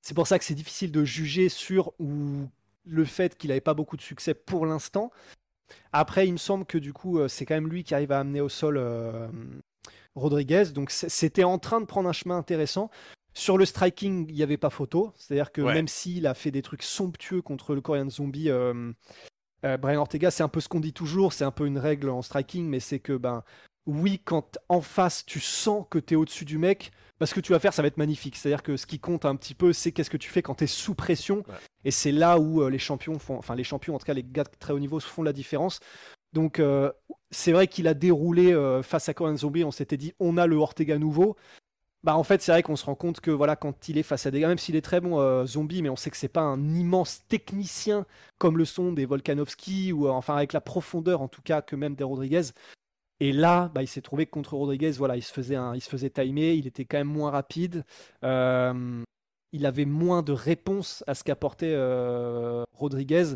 c'est 0.02 0.16
pour 0.16 0.26
ça 0.26 0.40
que 0.40 0.44
c'est 0.46 0.56
difficile 0.56 0.92
de 0.92 1.06
juger 1.06 1.50
sur 1.50 1.94
ou 2.00 2.48
le 2.88 3.06
fait 3.06 3.38
qu'il 3.38 3.50
n'avait 3.50 3.62
pas 3.62 3.76
beaucoup 3.76 3.96
de 3.96 4.02
succès 4.02 4.34
pour 4.34 4.66
l'instant. 4.66 5.12
Après, 5.94 6.28
il 6.28 6.32
me 6.34 6.38
semble 6.38 6.66
que 6.66 6.80
du 6.80 6.94
coup, 6.94 7.20
euh, 7.20 7.28
c'est 7.28 7.46
quand 7.46 7.54
même 7.54 7.70
lui 7.70 7.84
qui 7.84 7.94
arrive 7.94 8.12
à 8.12 8.20
amener 8.22 8.42
au 8.42 8.50
sol 8.50 8.78
euh, 8.78 9.28
Rodriguez. 10.16 10.66
Donc 10.74 10.90
c'était 10.90 11.44
en 11.44 11.60
train 11.60 11.80
de 11.80 11.86
prendre 11.86 12.10
un 12.10 12.14
chemin 12.14 12.38
intéressant. 12.38 12.90
Sur 13.34 13.58
le 13.58 13.66
striking, 13.66 14.26
il 14.30 14.36
n'y 14.36 14.44
avait 14.44 14.58
pas 14.58 14.70
photo. 14.70 15.14
C'est-à-dire 15.16 15.52
que 15.52 15.62
Ouais. 15.62 15.74
même 15.74 15.88
s'il 15.88 16.28
a 16.28 16.34
fait 16.34 16.52
des 16.52 16.62
trucs 16.62 16.84
somptueux 16.84 17.42
contre 17.42 17.74
le 17.76 17.82
Korean 17.82 18.10
Zombie, 18.10 18.50
euh, 18.50 18.92
euh, 19.66 19.78
Brian 19.78 20.02
Ortega, 20.02 20.32
c'est 20.32 20.44
un 20.44 20.50
peu 20.50 20.60
ce 20.60 20.68
qu'on 20.68 20.80
dit 20.80 20.94
toujours, 20.94 21.34
c'est 21.34 21.46
un 21.46 21.52
peu 21.52 21.66
une 21.66 21.78
règle 21.78 22.10
en 22.10 22.22
striking, 22.22 22.68
mais 22.68 22.80
c'est 22.80 23.00
que, 23.00 23.14
ben, 23.14 23.44
oui, 23.86 24.20
quand 24.24 24.58
en 24.70 24.82
face, 24.82 25.26
tu 25.26 25.40
sens 25.40 25.86
que 25.90 25.98
tu 26.00 26.14
es 26.14 26.18
au-dessus 26.18 26.46
du 26.46 26.58
mec, 26.58 26.92
bah, 27.20 27.26
ce 27.26 27.34
que 27.34 27.40
tu 27.40 27.52
vas 27.52 27.60
faire, 27.60 27.74
ça 27.74 27.82
va 27.82 27.88
être 27.88 27.98
magnifique. 27.98 28.36
C'est-à-dire 28.36 28.64
que 28.64 28.76
ce 28.78 28.86
qui 28.86 29.00
compte 29.00 29.26
un 29.26 29.36
petit 29.36 29.54
peu, 29.56 29.74
c'est 29.74 29.92
qu'est-ce 29.92 30.10
que 30.10 30.18
tu 30.18 30.30
fais 30.30 30.42
quand 30.42 30.56
tu 30.56 30.66
es 30.66 30.68
sous 30.68 30.96
pression. 30.96 31.38
Ouais. 31.48 31.56
Et 31.86 31.92
c'est 31.92 32.12
là 32.12 32.38
où 32.38 32.62
euh, 32.62 32.70
les 32.70 32.80
champions 32.80 33.18
font, 33.18 33.38
enfin, 33.38 33.56
les 33.56 33.64
champions, 33.64 33.96
en 33.96 34.00
tout 34.00 34.06
cas, 34.06 34.14
les 34.14 34.24
gars 34.24 34.44
de 34.44 34.50
très 34.60 34.74
haut 34.74 34.80
niveau 34.80 35.00
font 35.00 35.24
la 35.24 35.34
différence. 35.34 35.80
Donc, 36.34 36.62
c'est 37.30 37.52
vrai 37.52 37.68
qu'il 37.68 37.90
a 37.90 37.94
déroulé 37.94 38.54
face 38.84 39.10
à 39.10 39.14
Korean 39.14 39.36
Zombie, 39.36 39.66
on 39.66 39.72
s'était 39.72 39.98
dit, 39.98 40.14
on 40.18 40.38
a 40.38 40.48
le 40.48 40.56
Ortega 40.56 40.98
nouveau. 40.98 41.36
Bah 42.04 42.16
en 42.16 42.24
fait 42.24 42.42
c'est 42.42 42.52
vrai 42.52 42.64
qu'on 42.64 42.76
se 42.76 42.86
rend 42.86 42.96
compte 42.96 43.22
que 43.22 43.30
voilà 43.30 43.56
quand 43.56 43.88
il 43.88 43.98
est 44.00 44.04
face 44.04 44.26
à 44.26 44.32
des 44.32 44.40
gars 44.40 44.48
même 44.48 44.58
s'il 44.58 44.76
est 44.76 44.82
très 44.82 45.00
bon 45.00 45.20
euh, 45.20 45.46
zombie 45.46 45.84
mais 45.84 45.90
on 45.90 45.96
sait 45.96 46.10
que 46.10 46.18
c'est 46.18 46.28
pas 46.28 46.42
un 46.42 46.74
immense 46.74 47.28
technicien 47.28 48.08
comme 48.40 48.58
le 48.58 48.66
sont 48.66 48.92
des 48.92 49.06
Volkanovski 49.06 49.92
ou 49.92 50.08
euh, 50.08 50.10
enfin 50.10 50.36
avec 50.36 50.52
la 50.54 50.62
profondeur 50.62 51.22
en 51.22 51.28
tout 51.28 51.44
cas 51.44 51.62
que 51.62 51.76
même 51.76 51.94
des 51.94 52.04
Rodriguez. 52.04 52.42
Et 53.20 53.32
là 53.32 53.70
bah, 53.76 53.84
il 53.84 53.88
s'est 53.88 54.02
trouvé 54.02 54.26
que 54.26 54.32
contre 54.32 54.56
Rodriguez 54.56 54.92
voilà 54.92 55.16
il 55.16 55.22
se 55.22 55.32
faisait 55.32 55.58
il 55.76 55.82
se 55.82 55.90
faisait 55.90 56.10
timer 56.10 56.56
il 56.56 56.66
était 56.66 56.86
quand 56.86 56.98
même 56.98 57.08
moins 57.08 57.30
rapide. 57.30 57.86
Euh, 58.24 59.04
il 59.54 59.66
avait 59.66 59.86
moins 59.86 60.24
de 60.24 60.32
réponses 60.32 61.04
à 61.08 61.14
ce 61.14 61.24
qu'apportait 61.24 61.76
Rodriguez. 62.74 63.36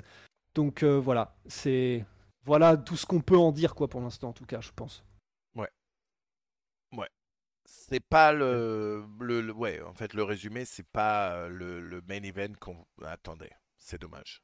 Donc 0.55 0.83
voilà 0.83 1.35
c'est 1.47 2.03
voilà 2.45 2.77
tout 2.77 2.97
ce 2.97 3.05
qu'on 3.05 3.21
peut 3.21 3.37
en 3.37 3.51
dire 3.51 3.75
quoi 3.75 3.87
pour 3.89 4.01
l'instant 4.01 4.29
en 4.29 4.33
tout 4.33 4.45
cas 4.45 4.61
je 4.61 4.71
pense 4.75 5.03
C'est 7.87 7.99
pas 7.99 8.33
le, 8.33 9.05
le, 9.19 9.41
le- 9.41 9.53
Ouais, 9.53 9.79
en 9.81 9.93
fait, 9.93 10.13
le 10.13 10.23
résumé, 10.23 10.65
c'est 10.65 10.87
pas 10.87 11.47
le, 11.49 11.79
le 11.79 12.01
main 12.07 12.23
event 12.23 12.53
qu'on 12.59 12.83
attendait. 13.03 13.51
C'est 13.77 14.01
dommage. 14.01 14.41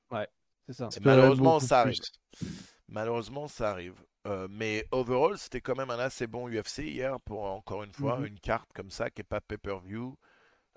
c'est 0.68 0.74
ça 0.74 0.90
malheureusement, 1.02 1.60
ça 1.60 1.82
arrive. 1.82 1.98
Plus. 1.98 2.48
Malheureusement, 2.88 3.48
ça 3.48 3.72
arrive. 3.72 3.96
Euh, 4.28 4.48
mais 4.52 4.86
overall, 4.92 5.38
c'était 5.40 5.62
quand 5.62 5.76
même 5.76 5.90
un 5.90 5.98
assez 5.98 6.28
bon 6.28 6.48
UFC 6.48 6.80
hier 6.80 7.20
pour 7.22 7.44
encore 7.46 7.84
une 7.84 7.94
fois 7.94 8.20
Mhm. 8.20 8.26
une 8.28 8.40
carte 8.40 8.70
comme 8.74 8.92
ça 8.92 9.10
qui 9.10 9.22
est 9.22 9.24
pas 9.24 9.42
pay-per-view. 9.42 10.16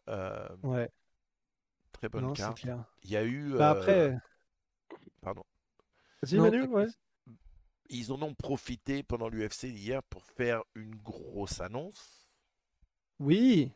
Euh, 0.09 0.49
ouais 0.63 0.91
très 1.93 2.09
bonne 2.09 2.25
non 2.25 2.33
carte. 2.33 2.59
clair 2.59 2.85
Il 3.03 3.11
y 3.11 3.17
a 3.17 3.25
eu. 3.25 3.53
Bah 3.53 3.73
euh, 3.73 3.81
après 3.81 4.17
Pardon. 5.21 5.45
Vas-y, 6.23 6.39
Manu, 6.39 6.63
ouais. 6.67 6.87
Ils 7.91 8.13
en 8.13 8.21
ont 8.23 8.35
profité 8.35 9.03
pendant 9.03 9.29
l'UFC 9.29 9.65
hier 9.65 10.03
pour 10.05 10.23
faire 10.23 10.63
une 10.75 10.95
grosse 10.97 11.61
annonce 11.61 12.24
Oui. 13.25 13.73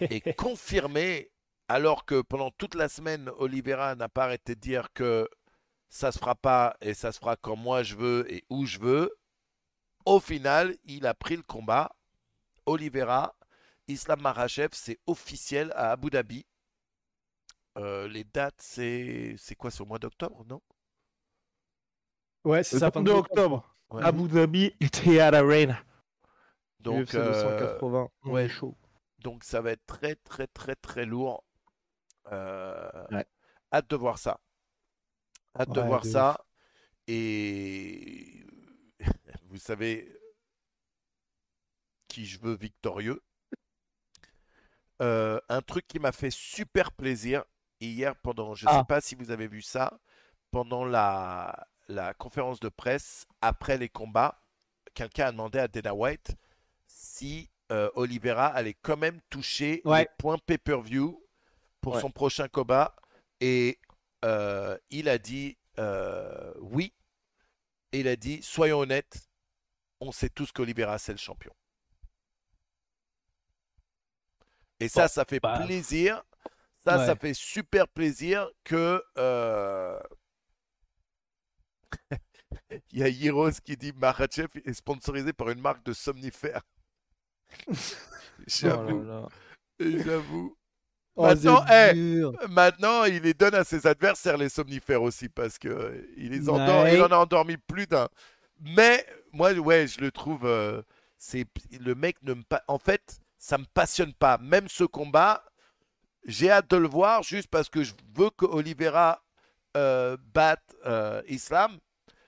et 0.00 0.20
confirmer, 0.34 1.30
alors 1.68 2.04
que 2.04 2.20
pendant 2.22 2.50
toute 2.52 2.74
la 2.74 2.88
semaine, 2.88 3.30
Oliveira 3.38 3.94
n'a 3.94 4.08
pas 4.08 4.24
arrêté 4.24 4.54
de 4.54 4.60
dire 4.60 4.92
que 4.92 5.28
ça 5.88 6.12
se 6.12 6.18
fera 6.18 6.34
pas 6.34 6.76
et 6.80 6.94
ça 6.94 7.12
se 7.12 7.18
fera 7.18 7.36
quand 7.36 7.56
moi 7.56 7.82
je 7.82 7.96
veux 7.96 8.32
et 8.32 8.44
où 8.50 8.66
je 8.66 8.78
veux. 8.78 9.14
Au 10.06 10.20
final, 10.20 10.76
il 10.84 11.06
a 11.06 11.14
pris 11.14 11.36
le 11.36 11.42
combat. 11.42 11.92
Oliveira, 12.66 13.34
Islam 13.88 14.20
Makhachev, 14.22 14.70
c'est 14.72 14.98
officiel 15.06 15.72
à 15.76 15.92
Abu 15.92 16.10
Dhabi. 16.10 16.46
Euh, 17.78 18.08
les 18.08 18.24
dates, 18.24 18.60
c'est 18.60 19.34
c'est 19.38 19.54
quoi, 19.54 19.70
c'est 19.70 19.82
au 19.82 19.86
mois 19.86 19.98
d'octobre, 19.98 20.44
non? 20.48 20.60
Ouais, 22.44 22.62
c'est 22.64 22.76
Le 22.76 22.80
ça. 22.80 22.90
22 22.90 23.12
octobre, 23.12 23.68
Ouais. 23.90 24.02
Abu 24.02 24.26
Dhabi, 24.28 24.74
Etihad 24.80 25.34
Arena. 25.34 25.78
Donc, 26.80 27.08
UFC 27.08 27.14
euh, 27.14 27.24
280. 27.24 28.08
on 28.24 28.30
ouais. 28.32 28.48
chaud. 28.48 28.76
Donc 29.22 29.44
ça 29.44 29.60
va 29.60 29.72
être 29.72 29.86
très 29.86 30.14
très 30.16 30.46
très 30.46 30.76
très 30.76 31.04
lourd. 31.06 31.44
Euh, 32.30 33.06
Ouais. 33.10 33.26
Hâte 33.72 33.88
de 33.90 33.96
voir 33.96 34.18
ça. 34.18 34.40
Hâte 35.58 35.70
de 35.70 35.80
voir 35.80 36.02
de 36.02 36.08
ça. 36.08 36.44
Et 37.08 38.44
vous 39.48 39.58
savez 39.58 40.08
qui 42.08 42.26
je 42.26 42.38
veux 42.40 42.54
victorieux. 42.54 43.22
Euh, 45.00 45.40
un 45.48 45.62
truc 45.62 45.86
qui 45.88 45.98
m'a 45.98 46.12
fait 46.12 46.30
super 46.30 46.92
plaisir 46.92 47.44
hier 47.80 48.14
pendant, 48.16 48.54
je 48.54 48.66
ne 48.66 48.70
sais 48.70 48.76
Ah. 48.78 48.84
pas 48.84 49.00
si 49.00 49.14
vous 49.14 49.30
avez 49.30 49.48
vu 49.48 49.60
ça, 49.62 49.98
pendant 50.50 50.84
la, 50.84 51.66
la 51.88 52.14
conférence 52.14 52.60
de 52.60 52.68
presse 52.68 53.26
après 53.40 53.78
les 53.78 53.88
combats, 53.88 54.40
quelqu'un 54.94 55.26
a 55.26 55.32
demandé 55.32 55.58
à 55.58 55.66
Dana 55.68 55.94
White 55.94 56.36
si 56.86 57.50
euh, 57.72 57.90
Oliveira 57.94 58.46
allait 58.48 58.76
quand 58.82 58.98
même 58.98 59.20
toucher 59.30 59.82
Ouais. 59.84 60.00
les 60.02 60.08
points 60.18 60.38
pay-per-view 60.38 61.20
pour 61.80 61.94
Ouais. 61.94 62.00
son 62.00 62.10
prochain 62.12 62.48
combat. 62.48 62.94
Et 63.40 63.80
euh, 64.24 64.78
il 64.90 65.08
a 65.08 65.18
dit 65.18 65.58
euh, 65.78 66.52
oui. 66.60 66.94
Et 67.92 68.00
il 68.00 68.08
a 68.08 68.16
dit 68.16 68.42
soyons 68.42 68.80
honnêtes, 68.80 69.28
on 70.00 70.12
sait 70.12 70.30
tous 70.30 70.52
qu'Oliveira 70.52 70.98
c'est 70.98 71.12
le 71.12 71.18
champion. 71.18 71.52
Et 74.80 74.88
ça, 74.88 75.02
Bon, 75.02 75.08
ça 75.08 75.24
fait 75.24 75.40
bah, 75.40 75.60
plaisir. 75.64 76.22
Ça, 76.84 76.98
ouais. 76.98 77.06
ça 77.06 77.16
fait 77.16 77.34
super 77.34 77.88
plaisir 77.88 78.48
que. 78.64 79.02
euh, 79.18 79.98
Il 82.92 82.98
y 82.98 83.02
a 83.02 83.08
Heroes 83.08 83.52
qui 83.64 83.76
dit 83.76 83.92
Makhachev 83.92 84.48
est 84.64 84.72
sponsorisé 84.74 85.32
par 85.32 85.50
une 85.50 85.60
marque 85.60 85.84
de 85.84 85.92
somnifères. 85.92 86.62
Oh 87.68 87.72
J'avoue, 88.46 89.02
là. 89.04 89.28
j'avoue. 89.80 90.56
Oh, 91.14 91.24
Maintenant, 91.26 91.64
eh. 91.70 92.22
Maintenant, 92.48 93.04
il 93.04 93.22
les 93.22 93.34
donne 93.34 93.54
à 93.54 93.64
ses 93.64 93.86
adversaires, 93.86 94.36
les 94.38 94.48
somnifères 94.48 95.02
aussi, 95.02 95.28
parce 95.28 95.58
que 95.58 95.68
euh, 95.68 96.06
il, 96.16 96.30
les 96.30 96.48
endort, 96.48 96.84
Ouais. 96.84 96.96
il 96.96 97.02
en 97.02 97.10
a 97.12 97.16
endormi 97.16 97.56
plus 97.58 97.86
d'un. 97.86 98.08
Mais 98.60 99.06
moi, 99.32 99.52
ouais, 99.52 99.86
je 99.86 100.00
le 100.00 100.10
trouve. 100.10 100.44
euh, 100.46 100.82
c'est 101.18 101.46
le 101.78 101.94
mec 101.94 102.16
ne 102.22 102.34
me 102.34 102.42
pas. 102.42 102.62
En 102.66 102.78
fait, 102.78 103.20
ça 103.38 103.58
me 103.58 103.64
passionne 103.74 104.12
pas. 104.14 104.38
Même 104.38 104.68
ce 104.68 104.84
combat, 104.84 105.44
j'ai 106.26 106.50
hâte 106.50 106.70
de 106.70 106.76
le 106.78 106.88
voir 106.88 107.22
juste 107.22 107.48
parce 107.48 107.68
que 107.68 107.84
je 107.84 107.92
veux 108.16 108.30
que 108.30 108.44
Oliveira 108.46 109.22
euh, 109.76 110.16
batte 110.34 110.74
euh, 110.86 111.22
Islam, 111.28 111.78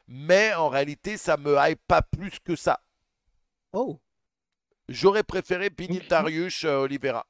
mais 0.06 0.54
en 0.54 0.68
réalité, 0.68 1.16
ça 1.16 1.36
me 1.36 1.56
hype 1.58 1.80
pas 1.88 2.02
plus 2.02 2.38
que 2.38 2.54
ça. 2.54 2.80
Oh. 3.72 3.98
J'aurais 4.88 5.22
préféré 5.22 5.70
Benil 5.70 6.06
Dariush 6.08 6.64
euh, 6.64 6.78
Oliveira, 6.82 7.26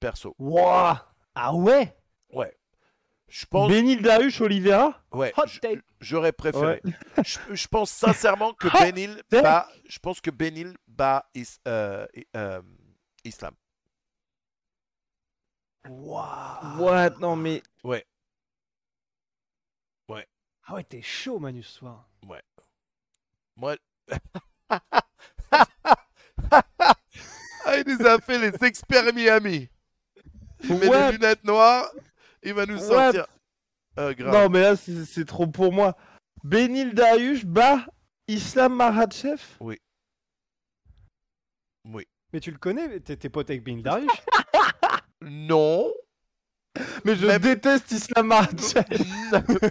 perso. 0.00 0.34
Wow. 0.38 0.94
Ah 1.34 1.54
ouais? 1.54 1.96
Ouais. 2.30 2.56
Je 3.28 3.44
pense. 3.46 3.70
Benil 3.70 4.02
Dariush 4.02 4.40
Oliveira? 4.40 5.02
Ouais. 5.12 5.32
Hot 5.36 5.46
j- 5.46 5.60
take. 5.60 5.82
J'aurais 6.00 6.32
préféré. 6.32 6.80
Ouais. 6.84 6.92
Je, 7.24 7.38
je 7.54 7.68
pense 7.68 7.90
sincèrement 7.90 8.52
que 8.54 8.68
Ah, 8.72 8.84
Benil 8.90 9.22
bat. 9.30 9.68
Je 9.88 9.98
pense 9.98 10.20
que 10.20 10.30
Benil 10.30 10.76
bat 10.86 11.28
Is- 11.34 11.58
euh, 11.68 12.06
euh, 12.36 12.62
Islam. 13.24 13.54
Wow. 15.88 16.78
What? 16.78 17.10
Non 17.20 17.36
mais. 17.36 17.62
Ouais. 17.84 18.06
Ah 20.64 20.74
ouais, 20.74 20.84
t'es 20.84 21.02
chaud, 21.02 21.40
Manu, 21.40 21.60
ce 21.64 21.72
soir. 21.78 22.08
Moi. 23.56 23.76
ah, 27.72 27.78
il 27.78 27.96
nous 27.98 28.06
a 28.06 28.18
fait 28.20 28.38
les 28.38 28.52
experts 28.66 29.12
Miami. 29.14 29.68
Il 30.64 30.74
met 30.76 30.88
des 30.88 31.12
lunettes 31.12 31.44
noires. 31.44 31.90
Il 32.42 32.54
va 32.54 32.66
nous 32.66 32.78
sortir. 32.78 33.26
Euh, 33.98 34.14
grave. 34.14 34.32
Non 34.32 34.48
mais 34.48 34.62
là 34.62 34.76
c'est 34.76 35.24
trop 35.24 35.46
pour 35.46 35.72
moi. 35.72 35.96
Benil 36.44 36.94
Dariush 36.94 37.44
bat 37.44 37.86
Islam 38.26 38.74
Makhachev 38.76 39.40
Oui. 39.60 39.78
Mais 42.32 42.40
tu 42.40 42.50
le 42.50 42.56
connais, 42.56 42.98
t'es 43.00 43.28
pote 43.28 43.50
avec 43.50 43.62
Bin 43.62 43.78
Darius 43.82 44.10
Non. 45.20 45.92
Mais 47.04 47.14
je 47.14 47.26
Même- 47.26 47.42
déteste 47.42 47.90
Islam 47.92 48.28
Makhachev. 48.28 48.84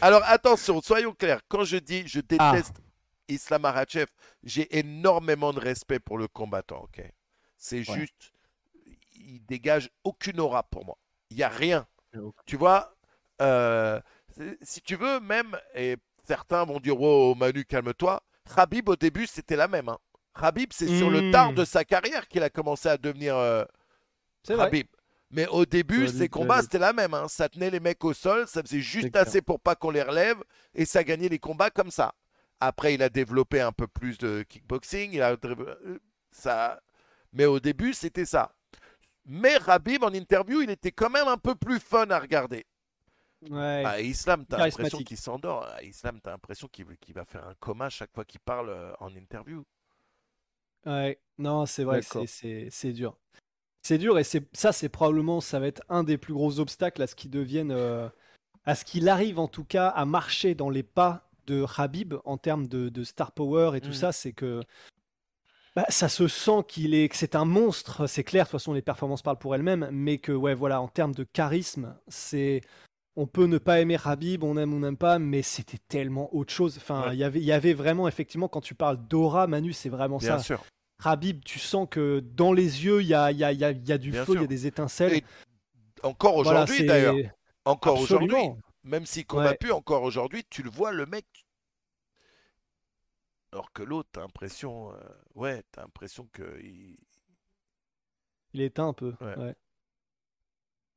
Alors 0.00 0.22
attention, 0.24 0.80
soyons 0.80 1.12
clairs. 1.12 1.40
Quand 1.48 1.64
je 1.64 1.76
dis 1.76 2.04
je 2.06 2.20
Ah. 2.38 2.54
Islam 3.28 3.62
Makhachev, 3.62 4.06
j'ai 4.42 4.78
énormément 4.78 5.52
de 5.52 5.60
respect 5.60 5.98
pour 5.98 6.18
le 6.18 6.28
combattant. 6.28 6.82
Ok, 6.84 7.02
c'est 7.56 7.88
Ouais. 7.88 7.98
juste, 8.00 8.32
il 9.14 9.44
dégage 9.46 9.90
aucune 10.04 10.40
aura 10.40 10.62
pour 10.64 10.84
moi. 10.84 10.96
Il 11.30 11.36
y 11.38 11.42
a 11.42 11.48
rien. 11.48 11.86
Tu 12.46 12.56
vois, 12.56 12.94
euh, 13.42 14.00
si 14.62 14.80
tu 14.80 14.96
veux 14.96 15.20
même, 15.20 15.58
et 15.74 15.96
certains 16.26 16.64
vont 16.64 16.80
dire 16.80 17.00
oh 17.00 17.34
Manu 17.34 17.64
calme-toi. 17.64 18.22
Khabib 18.54 18.88
au 18.88 18.96
début 18.96 19.26
c'était 19.26 19.56
la 19.56 19.68
même. 19.68 19.88
Hein. 19.88 19.98
Khabib 20.38 20.70
c'est 20.72 20.96
sur 20.98 21.10
le 21.10 21.20
Hmm. 21.20 21.30
tard 21.32 21.52
de 21.52 21.64
sa 21.64 21.84
carrière 21.84 22.28
qu'il 22.28 22.42
a 22.42 22.50
commencé 22.50 22.88
à 22.88 22.96
devenir. 22.96 23.36
euh, 23.36 23.64
C'est 24.44 24.54
vrai. 24.54 24.70
Mais 25.30 25.48
au 25.48 25.66
début, 25.66 26.06
lui, 26.06 26.28
combats, 26.28 26.62
c'était 26.62 26.78
la 26.78 26.92
même. 26.92 27.12
hein. 27.12 27.26
Ça 27.26 27.48
tenait 27.48 27.68
les 27.70 27.80
mecs 27.80 28.04
au 28.04 28.14
sol, 28.14 28.46
ça 28.46 28.62
faisait 28.62 28.80
juste 28.80 29.10
clair. 29.10 29.26
assez 29.26 29.42
pour 29.42 29.58
pas 29.58 29.74
qu'on 29.74 29.90
les 29.90 30.02
relève, 30.02 30.40
et 30.72 30.84
ça 30.84 31.02
gagnait 31.02 31.28
les 31.28 31.40
combats 31.40 31.68
comme 31.70 31.90
ça. 31.90 32.14
Après, 32.60 32.94
il 32.94 33.02
a 33.02 33.08
développé 33.08 33.60
un 33.60 33.72
peu 33.72 33.86
plus 33.86 34.18
de 34.18 34.42
kickboxing, 34.48 35.12
il 35.12 35.22
a... 35.22 35.36
ça... 36.30 36.80
mais 37.32 37.44
au 37.46 37.60
début, 37.60 37.92
c'était 37.92 38.24
ça. 38.24 38.54
Mais 39.26 39.56
Rabib, 39.56 40.04
en 40.04 40.12
interview, 40.12 40.62
il 40.62 40.70
était 40.70 40.92
quand 40.92 41.10
même 41.10 41.28
un 41.28 41.36
peu 41.36 41.54
plus 41.54 41.80
fun 41.80 42.08
à 42.10 42.18
regarder. 42.18 42.64
Ouais. 43.50 43.82
Ah, 43.84 44.00
Islam, 44.00 44.46
t'as 44.46 44.58
l'impression 44.58 44.98
qu'il 44.98 45.16
s'endort. 45.16 45.66
Ah, 45.68 45.82
Islam, 45.82 46.20
t'as 46.22 46.30
l'impression 46.30 46.68
qu'il 46.68 46.86
va 47.14 47.24
faire 47.24 47.46
un 47.46 47.54
coma 47.60 47.90
chaque 47.90 48.12
fois 48.14 48.24
qu'il 48.24 48.40
parle 48.40 48.70
euh, 48.70 48.92
en 49.00 49.14
interview. 49.14 49.64
Ouais, 50.86 51.20
non, 51.38 51.66
c'est 51.66 51.84
vrai, 51.84 52.00
c'est- 52.02 52.92
dur. 52.92 53.16
C'est 53.82 53.98
dur 53.98 54.18
et 54.18 54.24
ça, 54.24 54.72
c'est 54.72 54.88
probablement, 54.88 55.40
ça 55.40 55.60
va 55.60 55.66
être 55.66 55.82
un 55.88 56.02
des 56.02 56.18
plus 56.18 56.32
gros 56.34 56.58
obstacles 56.58 57.02
à 57.02 57.06
ce 57.06 57.14
qu'il 57.14 57.30
devienne, 57.30 57.70
euh, 57.70 58.08
à 58.64 58.74
ce 58.74 58.84
qu'il 58.84 59.08
arrive 59.08 59.38
en 59.38 59.48
tout 59.48 59.64
cas 59.64 59.88
à 59.88 60.04
marcher 60.04 60.54
dans 60.54 60.70
les 60.70 60.82
pas 60.82 61.25
de 61.46 61.64
Habib 61.76 62.14
en 62.24 62.36
termes 62.38 62.66
de, 62.66 62.88
de 62.88 63.04
star 63.04 63.32
power 63.32 63.72
et 63.76 63.80
tout 63.80 63.90
Mm. 63.90 63.94
ça. 63.94 64.12
C'est 64.12 64.32
que 64.32 64.62
bah, 65.74 65.84
ça 65.90 66.08
se 66.08 66.26
sent 66.26 66.64
qu'il 66.68 66.94
est, 66.94 67.08
que 67.08 67.16
c'est 67.16 67.34
un 67.34 67.44
monstre, 67.44 68.06
c'est 68.06 68.24
clair. 68.24 68.44
De 68.44 68.50
toute 68.50 68.52
façon, 68.60 68.72
les 68.72 68.82
performances 68.82 69.22
parlent 69.22 69.38
pour 69.38 69.54
elles-mêmes, 69.54 69.88
mais 69.92 70.18
que 70.18 70.32
ouais, 70.32 70.54
voilà, 70.54 70.80
en 70.80 70.88
termes 70.88 71.14
de 71.14 71.24
charisme, 71.24 71.94
c'est 72.08 72.62
on 73.18 73.26
peut 73.26 73.46
ne 73.46 73.56
pas 73.58 73.80
aimer 73.80 73.96
Habib, 74.04 74.42
on 74.44 74.56
aime 74.58 74.72
ou 74.74 74.76
on 74.76 74.80
n'aime 74.80 74.96
pas, 74.98 75.18
mais 75.18 75.40
c'était 75.42 75.78
tellement 75.88 76.34
autre 76.34 76.52
chose. 76.52 76.76
Enfin, 76.76 77.08
Ouais. 77.08 77.14
il 77.14 77.18
y 77.18 77.24
avait, 77.24 77.40
y 77.40 77.52
avait 77.52 77.72
vraiment 77.74 78.08
effectivement 78.08 78.48
quand 78.48 78.60
tu 78.60 78.74
parles 78.74 78.98
d'aura, 79.08 79.46
Manu, 79.46 79.72
c'est 79.72 79.88
vraiment 79.88 80.18
Bien 80.18 80.38
ça. 80.38 80.42
sûr. 80.44 80.62
Habib, 81.04 81.42
tu 81.44 81.58
sens 81.58 81.86
que 81.90 82.20
dans 82.20 82.52
les 82.54 82.84
yeux, 82.84 83.02
il 83.02 83.08
y 83.08 83.14
a, 83.14 83.30
il 83.32 83.38
y 83.38 83.44
a- 83.44 83.52
il 83.52 83.58
y 83.58 83.64
a- 83.64 83.70
y 83.72 83.92
a 83.92 83.98
du 83.98 84.10
Bien 84.12 84.24
feu, 84.24 84.32
il 84.34 84.40
y 84.40 84.44
a 84.44 84.46
des 84.46 84.66
étincelles. 84.66 85.12
Et 85.14 85.24
Encore 86.02 86.36
aujourd'hui, 86.36 86.84
d'ailleurs. 86.86 87.16
Encore 87.66 87.98
aujourd'hui. 88.00 88.34
Même 88.86 89.04
s'il 89.04 89.26
combat 89.26 89.56
Ouais. 89.60 89.70
encore 89.72 90.04
aujourd'hui, 90.04 90.44
tu 90.48 90.62
le 90.62 90.70
vois, 90.70 90.92
le 90.92 91.06
mec. 91.06 91.26
Alors 93.52 93.72
que 93.72 93.82
l'autre, 93.82 94.08
t'as 94.12 94.20
l'impression. 94.20 94.92
euh, 94.92 94.96
Ouais, 95.34 95.62
t'as 95.72 95.82
l'impression 95.82 96.28
que. 96.32 96.60
il- 96.62 96.96
Il 98.52 98.60
éteint 98.60 98.88
un 98.88 98.92
peu. 98.92 99.14
Ouais. 99.20 99.36
ouais. 99.36 99.56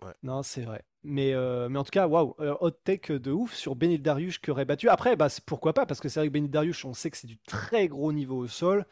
Ouais. 0.04 0.14
Non, 0.24 0.44
c'est 0.44 0.62
vrai. 0.62 0.84
Mais, 1.04 1.34
euh, 1.34 1.68
mais 1.68 1.78
en 1.80 1.84
tout 1.84 1.92
cas, 1.92 2.08
waouh, 2.08 2.36
euh, 2.40 2.56
hot 2.62 2.72
take 2.72 3.20
de 3.20 3.32
ouf 3.32 3.54
sur 3.54 3.76
Benil 3.76 4.02
Dariush 4.02 4.40
qui 4.40 4.52
aurait 4.52 4.64
battu. 4.66 4.88
Après, 4.88 5.16
bah, 5.16 5.28
pourquoi 5.46 5.74
pas 5.74 5.86
Parce 5.86 6.00
que 6.00 6.08
c'est 6.08 6.20
vrai 6.22 6.28
que 6.30 6.34
Benil 6.34 6.50
Dariush, 6.52 6.86
on 6.86 6.94
sait 6.94 7.10
que 7.12 7.18
c'est 7.18 7.28
du 7.28 7.38
très 7.40 7.88
gros 7.90 8.14
niveau 8.14 8.38
au 8.38 8.48
sol. 8.48 8.86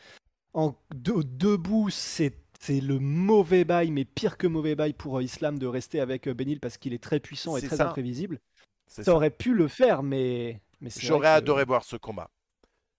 En 0.54 0.76
de- 0.96 1.22
debout, 1.24 1.90
c'est 1.90 2.34
c'est 2.60 2.82
le 2.82 2.98
mauvais 3.00 3.64
bail, 3.66 3.92
mais 3.92 4.04
pire 4.04 4.38
que 4.38 4.48
mauvais 4.48 4.76
bail 4.76 4.94
pour 4.94 5.22
Islam 5.22 5.60
de 5.60 5.68
rester 5.68 6.00
avec 6.00 6.28
Benil 6.28 6.60
parce 6.60 6.78
qu'il 6.80 6.92
est 6.94 7.04
très 7.04 7.20
puissant 7.20 7.56
et 7.56 7.62
très 7.62 7.78
ça. 7.78 7.88
imprévisible. 7.90 8.40
Ça 8.88 9.04
ça. 9.04 9.14
aurait 9.14 9.30
pu 9.30 9.54
le 9.54 9.68
faire, 9.68 10.02
mais, 10.04 10.62
J'aurais 10.82 11.28
que- 11.28 11.38
adoré 11.38 11.66
voir 11.66 11.84
ce 11.84 11.96
combat. 11.98 12.30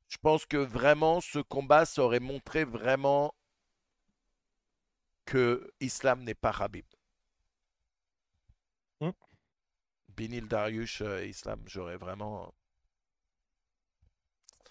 Je 0.08 0.16
pense 0.18 0.46
que 0.46 0.56
vraiment, 0.56 1.20
ce 1.20 1.38
combat, 1.38 1.84
ça 1.84 2.02
aurait 2.02 2.20
montré 2.20 2.64
vraiment 2.64 3.34
que 5.24 5.70
Islam 5.80 6.22
n'est 6.24 6.34
pas 6.34 6.50
Habib. 6.58 6.86
Hmm. 9.00 9.10
Benil 10.16 10.48
Dariush, 10.48 11.02
euh, 11.02 11.26
Islam, 11.26 11.62
j'aurais 11.66 11.96
vraiment. 11.98 12.52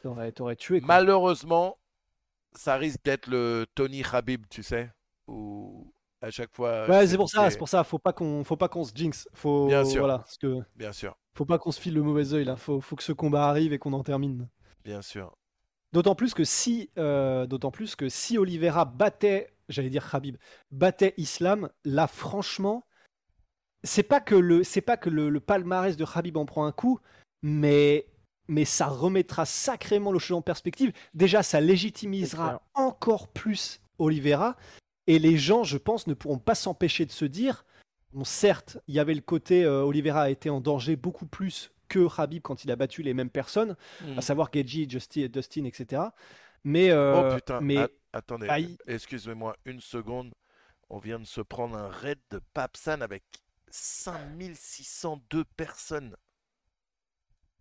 T'aurais 0.01 0.31
t'aurais 0.31 0.55
tué. 0.55 0.79
quoi. 0.79 0.87
Malheureusement, 0.87 1.77
ça 2.53 2.75
risque 2.75 3.03
d'être 3.03 3.27
le 3.27 3.65
Tony 3.75 4.03
Habib, 4.11 4.45
tu 4.49 4.63
sais, 4.63 4.91
où 5.27 5.93
à 6.21 6.29
chaque 6.31 6.53
fois. 6.55 6.87
Ouais, 6.89 7.07
c'est 7.07 7.17
pour 7.17 7.29
ça, 7.29 7.49
c'est 7.49 7.57
pour 7.57 7.69
ça. 7.69 7.83
Faut 7.83 7.99
pas 7.99 8.13
qu'on, 8.13 8.43
faut 8.43 8.57
pas 8.57 8.67
qu'on 8.69 8.83
se 8.83 8.91
jinx. 8.93 9.27
Faut, 9.33 9.67
Bien 9.67 9.85
sûr. 9.85 9.99
voilà, 10.01 10.19
parce 10.19 10.37
que 10.37 10.61
Bien 10.75 10.91
sûr, 10.93 11.15
faut 11.35 11.45
pas 11.45 11.57
qu'on 11.59 11.71
se 11.71 11.79
file 11.79 11.93
le 11.93 12.01
mauvais 12.03 12.33
œil 12.33 12.45
là. 12.45 12.55
Faut, 12.55 12.81
faut 12.81 12.95
que 12.95 13.03
ce 13.03 13.11
combat 13.13 13.47
arrive 13.47 13.73
et 13.73 13.79
qu'on 13.79 13.93
en 13.93 14.03
termine. 14.03 14.47
bien 14.83 15.01
sûr. 15.01 15.33
D'autant 15.93 16.15
plus 16.15 16.33
que 16.33 16.43
si, 16.43 16.89
euh, 16.97 17.45
d'autant 17.47 17.71
plus 17.71 17.95
que 17.95 18.09
si 18.09 18.37
Oliveira 18.37 18.83
battait, 18.83 19.53
j'allais 19.69 19.89
dire 19.89 20.09
Khabib, 20.09 20.35
battait 20.69 21.13
Islam, 21.17 21.69
là 21.85 22.07
franchement, 22.07 22.83
c'est 23.83 24.03
pas 24.03 24.19
que 24.19 24.35
le, 24.35 24.63
c'est 24.65 24.81
pas 24.81 24.97
que 24.97 25.09
le, 25.09 25.29
le 25.29 25.39
palmarès 25.39 25.95
de 25.95 26.05
Khabib 26.05 26.35
en 26.35 26.45
prend 26.45 26.65
un 26.65 26.73
coup, 26.73 26.99
mais 27.41 28.07
mais 28.49 28.65
ça 28.65 28.87
remettra 28.87 29.45
sacrément 29.45 30.11
le 30.11 30.19
chose 30.19 30.37
en 30.37 30.41
perspective. 30.41 30.91
Déjà, 31.13 31.41
ça 31.43 31.59
légitimisera 31.61 32.61
encore 32.75 33.27
plus 33.29 33.81
Oliveira, 33.97 34.55
et 35.07 35.19
les 35.19 35.37
gens, 35.37 35.63
je 35.63 35.77
pense, 35.77 36.07
ne 36.07 36.13
pourront 36.13 36.39
pas 36.39 36.55
s'empêcher 36.55 37.05
de 37.05 37.11
se 37.11 37.25
dire, 37.25 37.65
bon, 38.13 38.23
certes, 38.23 38.77
il 38.87 38.95
y 38.95 38.99
avait 38.99 39.13
le 39.15 39.21
côté 39.21 39.63
euh, 39.63 39.81
Oliveira 39.83 40.23
a 40.23 40.29
été 40.29 40.49
en 40.49 40.61
danger 40.61 40.95
beaucoup 40.95 41.25
plus 41.25 41.71
que 41.87 42.07
Khabib 42.13 42.41
quand 42.41 42.63
il 42.65 42.71
a 42.71 42.75
battu 42.75 43.01
les 43.01 43.13
mêmes 43.13 43.29
personnes 43.29 43.75
Mm. 44.05 44.17
à 44.17 44.21
savoir 44.21 44.49
Geji, 44.53 44.89
Justin, 44.89 45.27
Dustin, 45.27 45.63
etc. 45.65 46.01
Mais, 46.65 46.91
euh, 46.91 47.31
oh 47.31 47.35
putain, 47.35 47.61
mais 47.61 47.77
att- 47.77 47.91
attendez, 48.11 48.47
Ah, 48.49 48.59
il- 48.59 48.77
excusez-moi 48.87 49.55
une 49.65 49.79
seconde. 49.79 50.33
On 50.89 50.99
vient 50.99 51.19
de 51.19 51.25
se 51.25 51.41
prendre 51.41 51.77
un 51.77 51.87
raid 51.89 52.19
de 52.31 52.39
Papsan 52.53 53.01
avec 53.01 53.23
5602 53.69 55.43
personnes. 55.55 56.15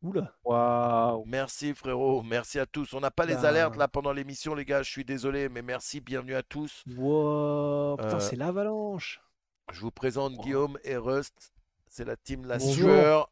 Oula, 0.02 0.32
Waouh. 0.44 1.24
Merci 1.26 1.74
frérot, 1.74 2.22
merci 2.22 2.58
à 2.58 2.66
tous. 2.66 2.92
On 2.94 3.00
n'a 3.00 3.10
pas 3.10 3.26
les 3.26 3.34
Bah. 3.34 3.48
alertes 3.48 3.76
là 3.76 3.88
pendant 3.88 4.12
l'émission 4.12 4.54
les 4.54 4.64
gars, 4.64 4.82
je 4.82 4.90
suis 4.90 5.04
désolé, 5.04 5.48
mais 5.48 5.62
merci, 5.62 6.00
bienvenue 6.00 6.34
à 6.34 6.42
tous. 6.42 6.82
wow, 6.96 7.96
putain, 7.96 8.16
Euh, 8.16 8.20
c'est 8.20 8.36
l'avalanche. 8.36 9.20
Je 9.72 9.80
vous 9.80 9.90
présente 9.90 10.34
Guillaume 10.34 10.78
et 10.84 10.96
Rust. 10.96 11.52
C'est 11.88 12.04
la 12.04 12.16
team 12.16 12.44
La 12.46 12.58
Bonjour. 12.58 12.74
Sueur. 12.90 13.30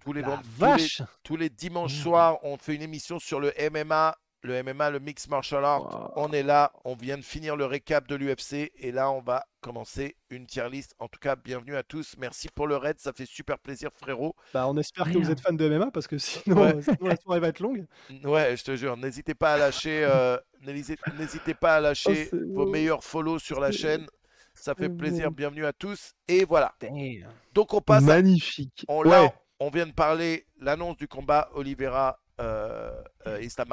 Tous 0.00 0.12
les, 0.12 0.22
La 0.22 0.40
les- 0.76 0.88
tous 1.22 1.36
les 1.36 1.50
dimanches 1.50 1.94
Mmh. 1.98 2.02
soirs, 2.02 2.38
on 2.42 2.56
fait 2.56 2.74
une 2.74 2.82
émission 2.82 3.18
sur 3.18 3.40
le 3.40 3.52
MMA 3.70 4.16
le 4.42 4.62
MMA, 4.62 4.90
le 4.90 5.00
Mix 5.00 5.28
Martial 5.28 5.64
Art. 5.64 6.12
Wow. 6.16 6.24
On 6.28 6.32
est 6.32 6.42
là, 6.42 6.72
on 6.84 6.94
vient 6.94 7.16
de 7.16 7.22
finir 7.22 7.56
le 7.56 7.64
récap 7.64 8.06
de 8.08 8.14
l'UFC 8.14 8.70
et 8.76 8.92
là 8.92 9.10
on 9.10 9.20
va 9.20 9.44
commencer 9.60 10.16
une 10.30 10.46
tier 10.46 10.68
list. 10.70 10.94
En 10.98 11.08
tout 11.08 11.18
cas, 11.18 11.36
bienvenue 11.36 11.76
à 11.76 11.82
tous. 11.82 12.14
Merci 12.18 12.48
pour 12.54 12.66
le 12.66 12.76
raid, 12.76 12.98
ça 13.00 13.12
fait 13.12 13.26
super 13.26 13.58
plaisir 13.58 13.90
frérot. 13.94 14.34
Bah, 14.54 14.68
on 14.68 14.76
espère 14.76 15.10
que 15.10 15.18
vous 15.18 15.30
êtes 15.30 15.40
fan 15.40 15.56
de 15.56 15.68
MMA 15.68 15.90
parce 15.90 16.06
que 16.06 16.18
sinon, 16.18 16.62
Ouais. 16.62 16.82
sinon 16.82 17.08
la 17.08 17.16
soirée 17.16 17.40
va 17.40 17.48
être 17.48 17.60
longue. 17.60 17.86
Ouais, 18.24 18.56
je 18.56 18.64
te 18.64 18.76
jure, 18.76 18.96
n'hésitez 18.96 19.34
pas 19.34 19.54
à 19.54 19.58
lâcher, 19.58 20.04
euh, 20.04 20.36
n'hésitez 20.62 21.54
pas 21.54 21.76
à 21.76 21.80
lâcher 21.80 22.30
Oh, 22.32 22.36
vos 22.54 22.66
meilleurs 22.66 23.02
follow 23.04 23.38
sur 23.38 23.60
la 23.60 23.72
chaîne. 23.72 24.06
Ça 24.54 24.74
fait 24.74 24.88
plaisir. 24.88 25.30
Bienvenue 25.30 25.64
à 25.64 25.72
tous. 25.72 26.14
Et 26.26 26.44
voilà. 26.44 26.74
Damn. 26.80 27.28
Donc 27.54 27.74
on 27.74 27.80
passe 27.80 28.02
à 28.02 28.06
Magnifique. 28.06 28.84
On, 28.88 29.02
ouais. 29.02 29.08
là, 29.08 29.32
on 29.60 29.70
vient 29.70 29.86
de 29.86 29.92
parler 29.92 30.46
l'annonce 30.60 30.96
du 30.96 31.06
combat 31.06 31.48
Oliveira 31.54 32.18
euh, 32.40 33.02
euh, 33.26 33.40
Islam. 33.42 33.68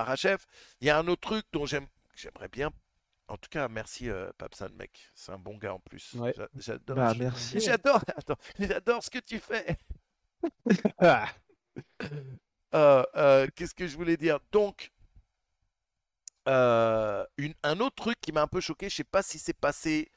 Il 0.81 0.87
y 0.87 0.89
a 0.89 0.97
un 0.97 1.07
autre 1.07 1.21
truc 1.21 1.45
dont 1.53 1.65
j'aime, 1.65 1.87
j'aimerais 2.15 2.49
bien. 2.49 2.71
En 3.27 3.37
tout 3.37 3.49
cas, 3.49 3.67
merci 3.67 4.09
euh, 4.09 4.31
Papsan, 4.37 4.69
mec. 4.75 5.11
C'est 5.15 5.31
un 5.31 5.39
bon 5.39 5.57
gars 5.57 5.73
en 5.73 5.79
plus. 5.79 6.13
Ouais. 6.13 6.33
J'a- 6.37 6.49
J'adore. 6.55 6.95
Bah, 6.95 7.13
merci. 7.17 7.59
J'adore. 7.59 8.01
Attends, 8.15 8.37
j'adore 8.59 9.03
ce 9.03 9.09
que 9.09 9.19
tu 9.19 9.39
fais. 9.39 9.77
Euh, 12.73 13.03
euh, 13.15 13.47
Qu'est-ce 13.55 13.73
que 13.73 13.87
je 13.87 13.95
voulais 13.95 14.17
dire? 14.17 14.39
Donc, 14.51 14.91
une- 16.45 17.53
un 17.63 17.79
autre 17.79 17.95
truc 17.95 18.19
qui 18.21 18.31
m'a 18.31 18.41
un 18.41 18.47
peu 18.47 18.59
choqué. 18.59 18.89
Je 18.89 18.97
sais 18.97 19.03
pas 19.05 19.23
si 19.23 19.39
c'est 19.39 19.53
passé 19.53 20.11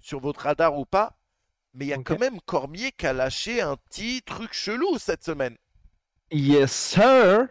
sur 0.00 0.18
votre 0.20 0.40
radar 0.40 0.78
ou 0.78 0.84
pas, 0.86 1.18
mais 1.74 1.84
il 1.84 1.88
y 1.88 1.92
a 1.92 1.96
quand 2.02 2.14
même 2.20 2.40
Cormier 2.40 2.90
qui 2.92 3.06
a 3.06 3.12
lâché 3.12 3.60
un 3.60 3.76
petit 3.76 4.22
truc 4.22 4.52
chelou 4.52 4.98
cette 4.98 5.24
semaine. 5.24 5.56
Yes, 6.30 6.72
sir. 6.72 7.48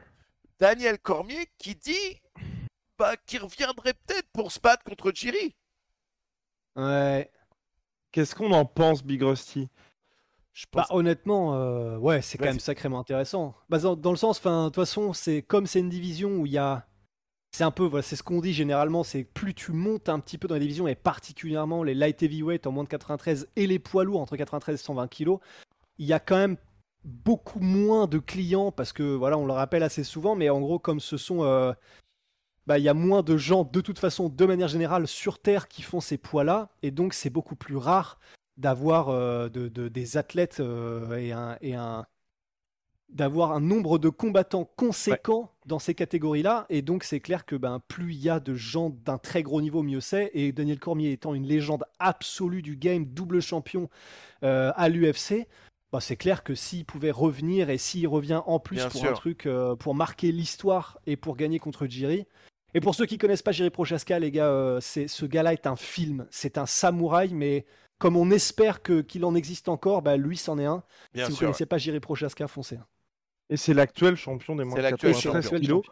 Daniel 0.63 0.97
Cormier 0.97 1.45
qui 1.57 1.75
dit 1.75 2.21
bah, 2.97 3.17
qu'il 3.25 3.41
reviendrait 3.41 3.95
peut-être 4.05 4.29
pour 4.31 4.49
se 4.49 4.61
battre 4.61 4.85
contre 4.85 5.11
Jiri. 5.13 5.57
Ouais. 6.77 7.29
Qu'est-ce 8.13 8.33
qu'on 8.33 8.53
en 8.53 8.63
pense, 8.63 9.03
Big 9.03 9.21
Rusty? 9.21 9.67
Je 10.53 10.65
Bah, 10.71 10.85
pense. 10.87 10.95
honnêtement, 10.97 11.55
euh, 11.55 11.97
ouais, 11.97 12.21
c'est 12.21 12.37
quand 12.37 12.45
même 12.45 12.61
sacrément 12.61 13.01
intéressant. 13.01 13.55
Bah, 13.67 13.77
dans, 13.77 13.97
dans 13.97 14.11
le 14.11 14.15
sens, 14.15 14.37
enfin, 14.37 14.63
de 14.63 14.67
toute 14.69 14.75
façon, 14.75 15.11
c'est 15.11 15.41
comme 15.41 15.67
c'est 15.67 15.79
une 15.79 15.89
division 15.89 16.29
où 16.37 16.45
il 16.45 16.53
y 16.53 16.57
a. 16.57 16.87
C'est 17.51 17.65
un 17.65 17.71
peu, 17.71 17.83
voilà, 17.83 18.01
c'est 18.01 18.15
ce 18.15 18.23
qu'on 18.23 18.39
dit 18.39 18.53
généralement, 18.53 19.03
c'est 19.03 19.25
que 19.25 19.33
plus 19.33 19.53
tu 19.53 19.73
montes 19.73 20.07
un 20.07 20.21
petit 20.21 20.37
peu 20.37 20.47
dans 20.47 20.55
les 20.55 20.61
divisions, 20.61 20.87
et 20.87 20.95
particulièrement 20.95 21.83
les 21.83 21.93
light 21.93 22.23
heavyweight 22.23 22.65
en 22.67 22.71
moins 22.71 22.85
de 22.85 22.89
93 22.89 23.49
et 23.57 23.67
les 23.67 23.79
poids 23.79 24.05
lourds 24.05 24.21
entre 24.21 24.37
93 24.37 24.79
et 24.79 24.81
120 24.81 25.09
kilos, 25.09 25.41
il 25.97 26.05
y 26.05 26.13
a 26.13 26.21
quand 26.21 26.37
même 26.37 26.55
beaucoup 27.05 27.59
moins 27.59 28.07
de 28.07 28.19
clients 28.19 28.71
parce 28.71 28.93
que, 28.93 29.03
voilà, 29.15 29.37
on 29.37 29.45
le 29.45 29.53
rappelle 29.53 29.83
assez 29.83 30.03
souvent, 30.03 30.35
mais 30.35 30.49
en 30.49 30.59
gros, 30.61 30.79
comme 30.79 30.99
ce 30.99 31.17
sont. 31.17 31.43
euh, 31.43 31.73
bah, 32.65 32.79
il 32.79 32.83
y 32.83 32.89
a 32.89 32.93
moins 32.93 33.23
de 33.23 33.35
gens, 33.37 33.63
de 33.65 33.81
toute 33.81 33.99
façon, 33.99 34.29
de 34.29 34.45
manière 34.45 34.69
générale, 34.69 35.07
sur 35.07 35.39
Terre 35.39 35.67
qui 35.67 35.81
font 35.81 35.99
ces 35.99 36.17
poids-là, 36.17 36.69
et 36.81 36.91
donc 36.91 37.13
c'est 37.13 37.29
beaucoup 37.29 37.55
plus 37.55 37.75
rare 37.77 38.19
d'avoir 38.57 39.09
euh, 39.09 39.49
de, 39.49 39.67
de- 39.67 39.89
des 39.89 40.17
athlètes 40.17 40.59
euh, 40.61 41.17
et 41.17 41.31
un, 41.33 41.57
et 41.61 41.75
un 41.75 42.05
d'avoir 43.09 43.51
un 43.51 43.59
nombre 43.59 43.99
de 43.99 44.09
combattants 44.09 44.65
conséquent 44.75 45.51
dans 45.67 45.77
ces 45.77 45.93
catégories-là. 45.93 46.65
Et 46.69 46.81
donc 46.81 47.03
c'est 47.03 47.19
clair 47.19 47.45
que 47.45 47.55
ben 47.55 47.79
plus 47.87 48.13
il 48.13 48.19
y 48.21 48.29
a 48.29 48.39
de 48.39 48.55
gens 48.55 48.89
d'un 48.89 49.17
très 49.19 49.43
gros 49.43 49.61
niveau 49.61 49.83
mieux 49.83 50.01
c'est. 50.01 50.31
Et 50.33 50.51
Daniel 50.51 50.79
Cormier 50.79 51.11
étant 51.11 51.35
une 51.35 51.45
légende 51.45 51.83
absolue 51.99 52.61
du 52.63 52.75
game 52.75 53.05
double 53.05 53.41
champion 53.41 53.89
euh, 54.43 54.71
à 54.75 54.89
l'UFC 54.89 55.47
bah, 55.93 56.01
c'est 56.01 56.17
clair 56.17 56.43
que 56.43 56.55
s'il 56.55 56.83
pouvait 56.83 57.11
revenir 57.11 57.69
et 57.69 57.77
s'il 57.77 58.07
revient 58.09 58.41
en 58.45 58.59
plus 58.59 58.75
Bien 58.77 58.89
pour 58.89 58.99
sûr. 58.99 59.11
un 59.11 59.13
truc 59.13 59.45
euh, 59.45 59.75
pour 59.77 59.95
marquer 59.95 60.33
l'histoire 60.33 60.99
et 61.05 61.15
pour 61.15 61.37
gagner 61.37 61.59
contre 61.59 61.85
Jiri 61.85 62.25
et 62.73 62.81
pour 62.81 62.95
ceux 62.95 63.05
qui 63.05 63.17
connaissent 63.17 63.43
pas 63.43 63.51
Jiri 63.53 63.69
Prochaska 63.69 64.19
les 64.19 64.31
gars 64.31 64.47
euh, 64.49 64.81
c'est 64.81 65.07
ce 65.07 65.25
gars-là 65.25 65.53
est 65.53 65.67
un 65.67 65.75
film 65.77 66.27
c'est 66.31 66.57
un 66.57 66.65
samouraï 66.65 67.33
mais 67.33 67.65
comme 67.99 68.17
on 68.17 68.31
espère 68.31 68.81
que 68.81 69.01
qu'il 69.01 69.23
en 69.23 69.33
existe 69.33 69.69
encore, 69.69 70.01
bah 70.01 70.17
lui 70.17 70.35
c'en 70.35 70.59
est 70.59 70.65
un. 70.65 70.83
Bien 71.13 71.25
si 71.25 71.31
vous 71.31 71.37
sûr. 71.37 71.45
connaissez 71.47 71.65
pas 71.65 71.77
Jiri 71.77 72.01
Prochaska, 72.01 72.47
foncez. 72.49 72.77
Et 73.49 73.55
c'est 73.55 73.73
l'actuel 73.73 74.15
champion 74.17 74.55
des 74.55 74.65
moins 74.65 74.75
C'est 74.75 74.81
de 74.81 74.87
l'actuel 74.89 75.13
93 75.13 75.43
champion. 75.43 75.59
kilos 75.59 75.83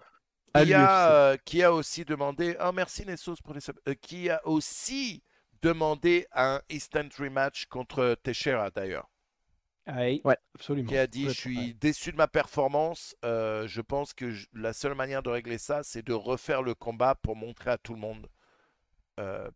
Qui 0.56 0.74
a, 0.74 1.12
euh, 1.12 1.38
qui 1.46 1.64
a 1.64 1.72
aussi 1.72 2.04
demandé. 2.04 2.58
Oh, 2.62 2.72
merci 2.74 3.06
Nessos 3.06 3.36
pour 3.44 3.54
les. 3.54 3.62
Euh, 3.88 3.94
qui 4.02 4.30
a 4.30 4.46
aussi 4.46 5.24
demandé 5.62 6.26
un 6.34 6.60
instant 6.72 7.08
rematch 7.18 7.68
contre 7.68 8.18
Teixeira 8.24 8.72
d'ailleurs. 8.72 9.11
Ouais. 9.88 10.22
absolument. 10.56 10.88
Qui 10.90 10.98
a 10.98 11.08
dit 11.08 11.26
Je 11.26 11.30
suis 11.30 11.58
ouais. 11.58 11.74
déçu 11.74 12.12
de 12.12 12.18
ma 12.18 12.28
performance. 12.28 13.16
euh, 13.26 13.68
je 13.68 13.82
pense 13.82 14.14
que 14.14 14.30
je- 14.32 14.48
la 14.54 14.74
seule 14.74 14.94
manière 14.96 15.24
de 15.24 15.30
régler 15.30 15.58
ça, 15.58 15.84
c'est 15.84 16.04
de 16.06 16.14
refaire 16.14 16.62
le 16.62 16.76
combat 16.76 17.16
pour 17.16 17.36
montrer 17.36 17.72
à 17.72 17.78
tout 17.78 17.94
le 17.94 18.00
monde. 18.00 18.28
Euh, 19.20 19.50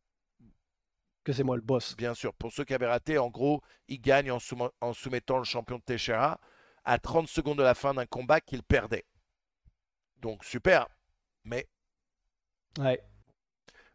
Que 1.24 1.32
c'est 1.34 1.44
moi 1.44 1.56
le 1.56 1.62
boss. 1.62 1.96
bien 1.96 2.14
sûr, 2.14 2.34
pour 2.34 2.52
ceux 2.52 2.66
qui 2.66 2.74
avaient 2.74 2.88
raté, 2.88 3.18
en 3.18 3.30
gros, 3.30 3.62
il 3.88 4.00
gagne 4.02 4.32
en, 4.32 4.94
soumettant 4.94 5.38
le 5.38 5.44
champion 5.44 5.78
de 5.78 5.84
Teixeira 5.84 6.40
à 6.84 7.00
30 7.00 7.28
secondes 7.28 7.58
de 7.58 7.64
la 7.64 7.76
fin 7.76 7.94
d'un 7.94 8.06
combat 8.06 8.42
qu'il 8.42 8.64
perdait. 8.64 9.06
Donc 10.18 10.44
super. 10.44 10.88
Mais 11.44 11.68
Ouais. 12.80 13.02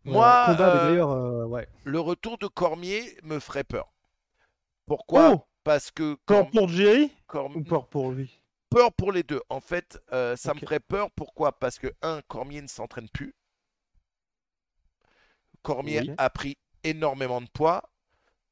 moi, 0.05 0.47
Euh, 0.49 0.53
combat, 0.53 0.87
euh, 0.87 1.43
euh, 1.43 1.45
ouais. 1.47 1.69
le 1.85 2.01
retour 2.01 2.39
de 2.39 2.47
Cormier 2.47 3.17
me 3.23 3.39
ferait 3.41 3.65
peur. 3.65 3.93
Pourquoi 4.87 5.31
Oh 5.35 5.47
Parce 5.71 5.93
que 5.93 6.17
Peur 6.27 6.47
Corm- 6.47 6.51
pour 6.51 6.69
Jerry 6.69 7.13
Corm- 7.29 7.55
ou 7.55 7.63
peur 7.63 7.87
pour 7.87 8.11
lui? 8.11 8.43
Peur 8.71 8.93
pour 8.93 9.13
les 9.13 9.23
deux. 9.23 9.41
En 9.49 9.61
fait, 9.61 10.03
euh, 10.13 10.35
ça 10.35 10.53
me 10.53 10.59
ferait 10.59 10.81
peur. 10.81 11.13
Pourquoi? 11.13 11.53
Parce 11.53 11.79
que, 11.79 11.95
un, 12.03 12.23
Cormier 12.23 12.61
ne 12.61 12.67
s'entraîne 12.67 13.09
plus. 13.09 13.33
Cormier 15.63 16.01
Oui. 16.01 16.15
a 16.19 16.29
pris 16.29 16.59
énormément 16.83 17.41
de 17.41 17.49
poids. 17.49 17.89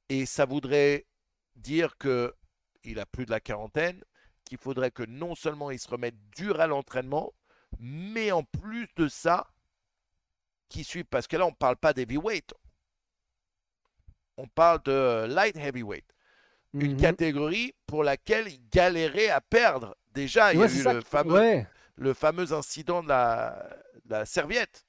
Et 0.08 0.26
ça 0.26 0.44
voudrait 0.44 1.06
dire 1.56 1.98
que 1.98 2.32
il 2.84 3.00
a 3.00 3.06
plus 3.06 3.26
de 3.26 3.32
la 3.32 3.40
quarantaine, 3.40 4.00
qu'il 4.44 4.58
faudrait 4.58 4.92
que 4.92 5.02
non 5.02 5.34
seulement 5.34 5.72
il 5.72 5.80
se 5.80 5.88
remette 5.88 6.14
dur 6.36 6.60
à 6.60 6.68
l'entraînement, 6.68 7.32
mais 7.80 8.30
en 8.30 8.44
plus 8.44 8.86
de 8.94 9.08
ça, 9.08 9.48
qu'il 10.68 10.84
suive. 10.84 11.06
Parce 11.06 11.26
que 11.26 11.36
là, 11.36 11.46
on 11.46 11.50
ne 11.50 11.56
parle 11.56 11.78
pas 11.78 11.92
d'heavyweight. 11.92 12.54
On 14.36 14.46
parle 14.46 14.80
de 14.84 15.26
light 15.26 15.56
heavyweight 15.56 16.04
une 16.74 16.92
Mhm. 16.92 17.00
catégorie 17.00 17.74
pour 17.86 18.04
laquelle 18.04 18.48
il 18.48 18.60
galérait 18.70 19.28
à 19.30 19.40
perdre. 19.40 19.96
Déjà, 20.12 20.52
il 20.52 20.58
Ouais, 20.58 20.68
y 20.68 20.86
a 20.88 20.92
eu 20.92 20.94
le 20.94 21.00
fameux, 21.00 21.32
ouais. 21.34 21.66
le 21.96 22.14
fameux 22.14 22.52
incident 22.52 23.02
de 23.02 23.08
la, 23.08 23.68
de 24.04 24.10
la 24.10 24.26
serviette. 24.26 24.84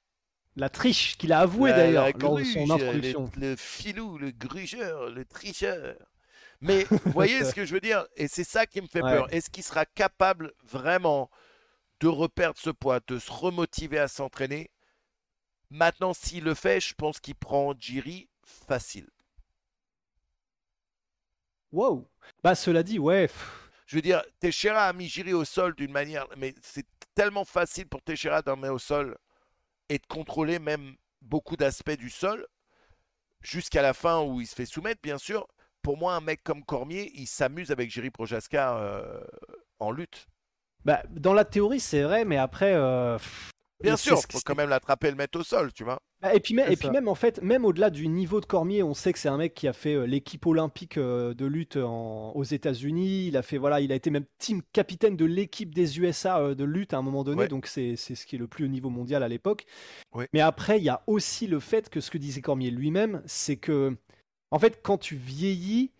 La 0.56 0.68
triche 0.68 1.16
qu'il 1.16 1.32
a 1.32 1.40
avoué 1.40 1.70
d'ailleurs 1.72 2.10
lors 2.18 2.36
de 2.36 2.44
son 2.44 2.68
introduction. 2.70 3.30
Le, 3.36 3.50
le 3.50 3.56
filou, 3.56 4.18
le 4.18 4.30
grugeur, 4.32 5.10
le 5.10 5.24
tricheur. 5.24 5.96
Mais 6.60 6.84
vous 6.90 7.12
voyez 7.12 7.44
ce 7.44 7.54
que 7.54 7.64
je 7.64 7.72
veux 7.72 7.80
dire? 7.80 8.06
Et 8.16 8.28
c'est 8.28 8.44
ça 8.44 8.66
qui 8.66 8.82
me 8.82 8.86
fait 8.86 9.02
Ouais. 9.02 9.12
peur. 9.12 9.32
Est-ce 9.32 9.48
qu'il 9.48 9.62
sera 9.64 9.86
capable 9.86 10.52
vraiment 10.64 11.30
de 12.00 12.08
reperdre 12.08 12.58
ce 12.58 12.70
poids, 12.70 13.00
de 13.06 13.18
se 13.18 13.30
remotiver 13.30 13.98
à 13.98 14.08
s'entraîner? 14.08 14.70
Maintenant, 15.70 16.12
s'il 16.12 16.44
le 16.44 16.54
fait, 16.54 16.80
je 16.80 16.94
pense 16.94 17.20
qu'il 17.20 17.36
prend 17.36 17.74
Jiri 17.78 18.28
facile. 18.42 19.08
Wow. 21.72 22.08
Bah 22.42 22.54
cela 22.54 22.82
dit, 22.82 22.98
ouais. 22.98 23.26
pff, 23.28 23.70
Je 23.86 23.96
veux 23.96 24.02
dire, 24.02 24.22
Teixeira 24.40 24.84
a 24.86 24.92
mis 24.92 25.08
Jiri 25.08 25.32
au 25.32 25.44
sol 25.44 25.74
d'une 25.74 25.92
manière, 25.92 26.26
mais 26.36 26.54
c'est 26.62 26.86
tellement 27.14 27.44
facile 27.44 27.86
pour 27.86 28.02
Teixeira 28.02 28.42
d'en 28.42 28.56
mettre 28.56 28.74
au 28.74 28.78
sol 28.78 29.16
et 29.88 29.98
de 29.98 30.06
contrôler 30.06 30.58
même 30.58 30.94
beaucoup 31.22 31.56
d'aspects 31.56 31.96
du 31.96 32.10
sol 32.10 32.46
jusqu'à 33.40 33.82
la 33.82 33.94
fin 33.94 34.22
où 34.22 34.40
il 34.40 34.46
se 34.46 34.54
fait 34.54 34.66
soumettre, 34.66 35.00
bien 35.02 35.18
sûr. 35.18 35.46
Pour 35.82 35.96
moi, 35.96 36.14
un 36.14 36.20
mec 36.20 36.42
comme 36.44 36.64
Cormier, 36.64 37.10
il 37.14 37.26
s'amuse 37.26 37.70
avec 37.70 37.90
Jiri 37.90 38.10
Projaska 38.10 38.76
euh, 38.76 39.20
en 39.78 39.90
lutte. 39.90 40.26
Bah, 40.84 41.02
dans 41.10 41.34
la 41.34 41.44
théorie, 41.44 41.80
c'est 41.80 42.02
vrai, 42.02 42.24
mais 42.24 42.36
après. 42.36 42.74
euh, 42.74 43.18
Bien 43.82 43.96
sûr, 43.96 44.16
que 44.26 44.32
faut 44.34 44.40
quand 44.44 44.54
même 44.56 44.68
l'attraper 44.68 45.08
et 45.08 45.10
le 45.10 45.16
mettre 45.16 45.38
au 45.38 45.42
sol, 45.42 45.72
tu 45.72 45.84
vois. 45.84 46.00
Bah, 46.20 46.34
et 46.34 46.40
puis, 46.40 46.54
et 46.72 46.76
puis 46.76 46.90
même 46.90 47.08
en 47.08 47.14
fait, 47.14 47.40
même 47.40 47.64
au-delà 47.64 47.88
du 47.88 48.06
niveau 48.06 48.40
de 48.42 48.46
Cormier, 48.46 48.82
on 48.82 48.92
sait 48.92 49.12
que 49.12 49.18
c'est 49.18 49.30
un 49.30 49.38
mec 49.38 49.54
qui 49.54 49.66
a 49.66 49.72
fait 49.72 49.94
euh, 49.94 50.04
l'équipe 50.06 50.44
olympique 50.46 50.98
euh, 50.98 51.32
de 51.32 51.46
lutte 51.46 51.78
en- 51.78 52.32
aux 52.36 52.44
États-Unis. 52.44 53.26
Il 53.28 53.36
a 53.38 53.42
fait 53.42 53.56
voilà, 53.56 53.80
il 53.80 53.90
a 53.90 53.94
été 53.94 54.10
même 54.10 54.26
team 54.38 54.60
capitaine 54.74 55.16
de 55.16 55.24
l'équipe 55.24 55.74
des 55.74 55.98
USA 55.98 56.40
euh, 56.40 56.54
de 56.54 56.64
lutte 56.64 56.92
à 56.92 56.98
un 56.98 57.02
moment 57.02 57.24
donné. 57.24 57.42
Ouais. 57.42 57.48
Donc 57.48 57.66
c'est 57.66 57.96
c'est 57.96 58.14
ce 58.14 58.26
qui 58.26 58.36
est 58.36 58.38
le 58.38 58.48
plus 58.48 58.66
haut 58.66 58.68
niveau 58.68 58.90
mondial 58.90 59.22
à 59.22 59.28
l'époque. 59.28 59.64
Ouais. 60.12 60.28
Mais 60.34 60.40
après, 60.40 60.76
il 60.78 60.84
y 60.84 60.90
a 60.90 61.02
aussi 61.06 61.46
le 61.46 61.58
fait 61.58 61.88
que 61.88 62.00
ce 62.00 62.10
que 62.10 62.18
disait 62.18 62.42
Cormier 62.42 62.70
lui-même, 62.70 63.22
c'est 63.24 63.56
que 63.56 63.96
en 64.50 64.58
fait, 64.58 64.80
quand 64.82 64.98
tu 64.98 65.14
vieillis, 65.16 65.90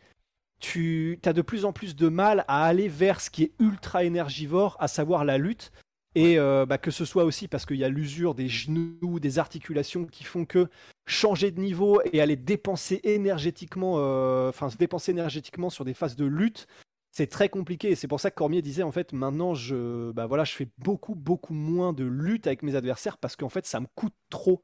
tu 0.59 1.19
as 1.25 1.33
de 1.33 1.41
plus 1.43 1.65
en 1.65 1.73
plus 1.73 1.97
de 1.97 2.09
mal 2.09 2.45
à 2.47 2.65
aller 2.67 2.89
vers 2.89 3.21
ce 3.21 3.31
qui 3.31 3.45
est 3.45 3.53
ultra 3.59 4.05
énergivore, 4.05 4.77
à 4.81 4.89
savoir 4.89 5.25
la 5.25 5.39
lutte. 5.39 5.73
Et 6.15 6.39
euh, 6.39 6.67
bah, 6.67 6.79
que 6.79 6.91
ce 6.91 7.05
soit 7.05 7.25
aussi 7.25 7.47
parce 7.47 7.67
qu'il 7.67 7.77
y 7.77 7.85
a 7.85 7.89
l'usure 7.89 8.35
des 8.35 8.49
genoux, 8.49 9.21
des 9.21 9.39
articulations 9.39 10.07
qui 10.07 10.25
font 10.25 10.45
que 10.45 10.69
changer 11.07 11.53
de 11.53 11.61
niveau 11.61 12.01
et 12.13 12.21
aller 12.21 12.37
dépenser 12.37 13.01
énergétiquement, 13.05 13.95
euh, 13.99 14.49
enfin 14.49 14.71
se 14.71 14.77
dépenser 14.77 15.13
énergétiquement 15.13 15.71
sur 15.71 15.85
des 15.85 15.95
phases 15.95 16.17
de 16.17 16.25
lutte, 16.25 16.67
c'est 17.13 17.29
très 17.29 17.49
compliqué. 17.49 17.95
C'est 17.95 18.09
pour 18.09 18.21
ça 18.21 18.31
que 18.31 18.37
Cormier 18.37 18.63
disait 18.63 18.83
en 18.83 18.93
fait 18.93 19.13
maintenant 19.13 19.55
je 19.55 20.11
bah 20.13 20.27
voilà 20.27 20.45
je 20.45 20.53
fais 20.53 20.69
beaucoup 20.79 21.15
beaucoup 21.15 21.55
moins 21.55 21.93
de 21.93 22.05
lutte 22.05 22.47
avec 22.49 22.63
mes 22.63 22.75
adversaires 22.75 23.19
parce 23.19 23.37
qu'en 23.37 23.49
fait 23.49 23.67
ça 23.67 23.81
me 23.81 23.87
coûte 23.95 24.15
trop. 24.31 24.63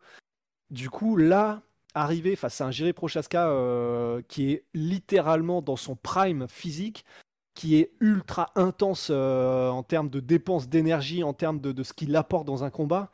Du 0.70 0.90
coup 0.90 1.16
là 1.16 1.62
arriver 1.94 2.36
face 2.36 2.60
à 2.60 2.66
un 2.66 2.70
Jiri 2.70 2.92
Prochaska 2.92 3.48
euh, 3.48 4.20
qui 4.28 4.52
est 4.52 4.64
littéralement 4.74 5.62
dans 5.62 5.76
son 5.76 5.96
prime 5.96 6.46
physique, 6.48 7.04
qui 7.56 7.76
est 7.76 7.90
ultra 8.00 8.52
intense 8.54 9.08
euh, 9.10 9.68
en 9.68 9.82
termes 9.82 10.08
de 10.10 10.20
dépenses 10.20 10.68
d'énergie, 10.68 11.24
en 11.24 11.32
termes 11.32 11.60
de, 11.60 11.82
ce 11.82 11.92
qu'il 11.92 12.14
apporte 12.14 12.46
dans 12.46 12.62
un 12.62 12.70
combat. 12.70 13.10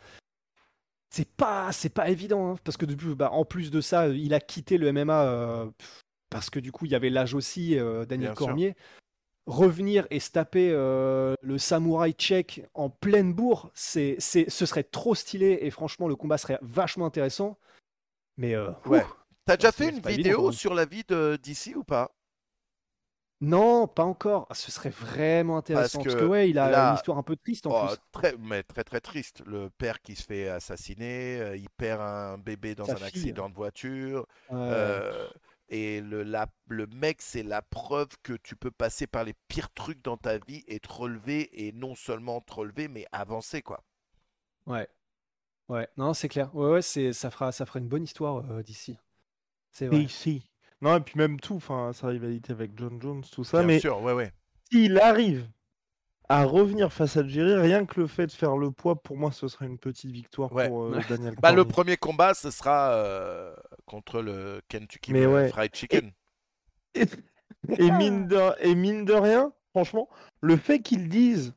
C'est 1.10 1.28
pas 1.28 1.72
c'est 1.72 1.92
pas 1.92 2.08
évident 2.08 2.52
hein, 2.52 2.56
parce 2.64 2.76
que 2.76 2.86
depuis 2.86 3.14
bah, 3.14 3.30
en 3.32 3.44
plus 3.44 3.70
de 3.70 3.80
ça 3.80 4.08
il 4.08 4.32
a 4.34 4.40
quitté 4.40 4.78
le 4.78 4.92
MMA 4.92 5.22
euh, 5.24 5.66
parce 6.30 6.48
que 6.48 6.58
du 6.58 6.72
coup 6.72 6.86
il 6.86 6.92
y 6.92 6.94
avait 6.94 7.10
l'âge 7.10 7.34
aussi 7.34 7.76
Daniel 8.08 8.34
Cormier 8.34 8.74
revenir 9.46 10.06
et 10.10 10.20
se 10.20 10.30
taper 10.30 10.70
euh, 10.72 11.34
le 11.42 11.58
samouraï 11.58 12.12
tchèque 12.12 12.64
en 12.74 12.90
pleine 12.90 13.32
bourre, 13.32 13.70
c'est, 13.74 14.16
c'est, 14.18 14.48
ce 14.48 14.66
serait 14.66 14.84
trop 14.84 15.14
stylé 15.14 15.58
et 15.62 15.70
franchement 15.70 16.08
le 16.08 16.16
combat 16.16 16.38
serait 16.38 16.58
vachement 16.62 17.06
intéressant. 17.06 17.58
Mais 18.36 18.54
euh, 18.54 18.70
ouais. 18.86 19.04
T'as 19.44 19.56
déjà 19.56 19.72
fait 19.72 19.88
une 19.88 20.00
vidéo 20.00 20.52
sur 20.52 20.74
la 20.74 20.84
vie 20.84 21.02
de 21.08 21.38
d'ici 21.42 21.74
ou 21.74 21.82
pas? 21.82 22.14
Non, 23.42 23.88
pas 23.88 24.04
encore. 24.04 24.46
Ah, 24.50 24.54
ce 24.54 24.70
serait 24.70 24.90
vraiment 24.90 25.58
intéressant 25.58 26.00
parce 26.00 26.14
que, 26.14 26.24
ouais, 26.24 26.48
il 26.48 26.58
a 26.60 26.90
une 26.90 26.94
histoire 26.94 27.18
un 27.18 27.24
peu 27.24 27.34
triste 27.36 27.66
en 27.66 27.70
oh, 27.72 27.88
plus. 27.88 27.96
Très, 28.12 28.36
mais 28.38 28.62
très 28.62 28.84
très 28.84 29.00
triste. 29.00 29.42
Le 29.46 29.68
père 29.68 30.00
qui 30.00 30.14
se 30.14 30.22
fait 30.22 30.48
assassiner, 30.48 31.40
euh, 31.40 31.56
il 31.56 31.68
perd 31.68 32.00
un 32.00 32.38
bébé 32.38 32.76
dans 32.76 32.88
un 32.88 33.02
accident 33.02 33.50
de 33.50 33.54
voiture. 33.54 34.26
Et 35.68 36.02
le, 36.02 36.22
le 36.22 36.86
mec, 36.88 37.22
c'est 37.22 37.42
la 37.42 37.62
preuve 37.62 38.08
que 38.22 38.34
tu 38.34 38.56
peux 38.56 38.70
passer 38.70 39.06
par 39.06 39.24
les 39.24 39.34
pires 39.48 39.72
trucs 39.72 40.02
dans 40.04 40.18
ta 40.18 40.38
vie 40.38 40.62
et 40.68 40.78
te 40.78 40.92
relever, 40.92 41.66
et 41.66 41.72
non 41.72 41.94
seulement 41.94 42.42
te 42.42 42.52
relever, 42.52 42.88
mais 42.88 43.06
avancer, 43.10 43.62
quoi. 43.62 43.82
Ouais. 44.66 44.86
Ouais, 45.68 45.88
non, 45.96 46.12
c'est 46.12 46.28
clair. 46.28 46.54
Ouais, 46.54 46.72
ouais, 46.72 46.82
c'est, 46.82 47.12
ça, 47.12 47.30
fera, 47.30 47.50
ça 47.50 47.64
fera 47.64 47.78
une 47.78 47.88
bonne 47.88 48.04
histoire 48.04 48.44
euh, 48.50 48.62
d'ici. 48.62 48.98
C'est 49.70 49.86
vrai. 49.86 50.02
Ici. 50.02 50.46
Non, 50.82 50.96
et 50.96 51.00
puis 51.00 51.14
même 51.16 51.38
tout, 51.38 51.54
enfin, 51.54 51.92
sa 51.92 52.08
rivalité 52.08 52.52
avec 52.52 52.72
John 52.76 53.00
Jones, 53.00 53.22
tout 53.30 53.44
ça. 53.44 53.58
Bien 53.58 53.66
mais 53.68 53.78
sûr, 53.78 54.02
ouais, 54.02 54.12
ouais. 54.12 54.32
S'il 54.70 54.98
arrive 54.98 55.48
à 56.28 56.44
revenir 56.44 56.92
face 56.92 57.16
à 57.16 57.26
Jerry, 57.26 57.54
rien 57.54 57.86
que 57.86 58.00
le 58.00 58.08
fait 58.08 58.26
de 58.26 58.32
faire 58.32 58.56
le 58.56 58.72
poids, 58.72 59.00
pour 59.00 59.16
moi, 59.16 59.30
ce 59.30 59.46
serait 59.46 59.66
une 59.66 59.78
petite 59.78 60.10
victoire 60.10 60.50
pour 60.50 60.84
euh, 60.84 60.98
Daniel. 61.08 61.36
bah, 61.40 61.52
le 61.52 61.64
premier 61.64 61.96
combat, 61.96 62.34
ce 62.34 62.50
sera 62.50 62.94
euh, 62.94 63.54
contre 63.86 64.22
le 64.22 64.60
Kentucky 64.68 65.12
Fried 65.12 65.74
Chicken. 65.74 66.10
Et, 66.94 67.90
mine 67.92 68.26
de, 68.26 68.40
et 68.60 68.74
mine 68.74 69.04
de 69.04 69.12
rien, 69.12 69.52
franchement, 69.70 70.08
le 70.40 70.56
fait 70.56 70.80
qu'ils 70.80 71.08
disent, 71.08 71.54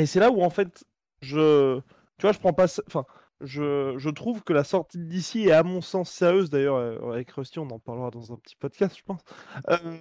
et 0.00 0.06
c'est 0.06 0.18
là 0.18 0.30
où 0.32 0.42
en 0.42 0.50
fait, 0.50 0.84
je, 1.20 1.78
tu 2.18 2.22
vois, 2.22 2.32
je 2.32 2.40
prends 2.40 2.52
pas, 2.52 2.66
enfin, 2.88 3.06
je, 3.42 3.94
je, 3.98 4.10
trouve 4.10 4.42
que 4.42 4.52
la 4.52 4.64
sortie 4.64 4.98
d'ici 4.98 5.46
est 5.46 5.52
à 5.52 5.62
mon 5.62 5.80
sens 5.80 6.10
sérieuse. 6.10 6.50
D'ailleurs, 6.50 6.76
euh, 6.76 7.12
avec 7.12 7.30
Rusty, 7.30 7.58
on 7.58 7.70
en 7.70 7.78
parlera 7.78 8.10
dans 8.10 8.32
un 8.32 8.36
petit 8.36 8.56
podcast, 8.56 8.96
je 8.96 9.02
pense. 9.04 9.20
Euh, 9.70 9.96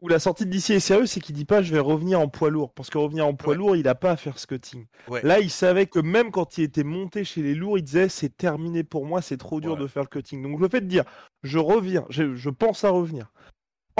où 0.00 0.08
la 0.08 0.18
sortie 0.18 0.46
d'ici 0.46 0.72
est 0.72 0.80
sérieuse, 0.80 1.10
c'est 1.10 1.20
qu'il 1.20 1.34
dit 1.34 1.44
pas 1.44 1.62
je 1.62 1.72
vais 1.72 1.80
revenir 1.80 2.20
en 2.20 2.28
poids 2.28 2.50
lourd. 2.50 2.72
Parce 2.72 2.90
que 2.90 2.98
revenir 2.98 3.26
en 3.26 3.34
poids 3.34 3.54
lourd, 3.54 3.76
il 3.76 3.84
n'a 3.84 3.94
pas 3.94 4.12
à 4.12 4.16
faire 4.16 4.38
ce 4.38 4.46
cutting. 4.46 4.86
Là, 5.22 5.40
il 5.40 5.50
savait 5.50 5.86
que 5.86 5.98
même 5.98 6.30
quand 6.30 6.58
il 6.58 6.64
était 6.64 6.84
monté 6.84 7.24
chez 7.24 7.42
les 7.42 7.54
lourds, 7.54 7.78
il 7.78 7.84
disait 7.84 8.08
c'est 8.08 8.36
terminé 8.36 8.82
pour 8.82 9.06
moi, 9.06 9.20
c'est 9.20 9.36
trop 9.36 9.60
dur 9.60 9.76
de 9.76 9.86
faire 9.86 10.02
le 10.02 10.08
cutting. 10.08 10.42
Donc 10.42 10.60
le 10.60 10.68
fait 10.68 10.80
de 10.80 10.86
dire 10.86 11.04
je 11.42 11.58
reviens, 11.58 12.06
je 12.08 12.50
pense 12.50 12.84
à 12.84 12.90
revenir 12.90 13.30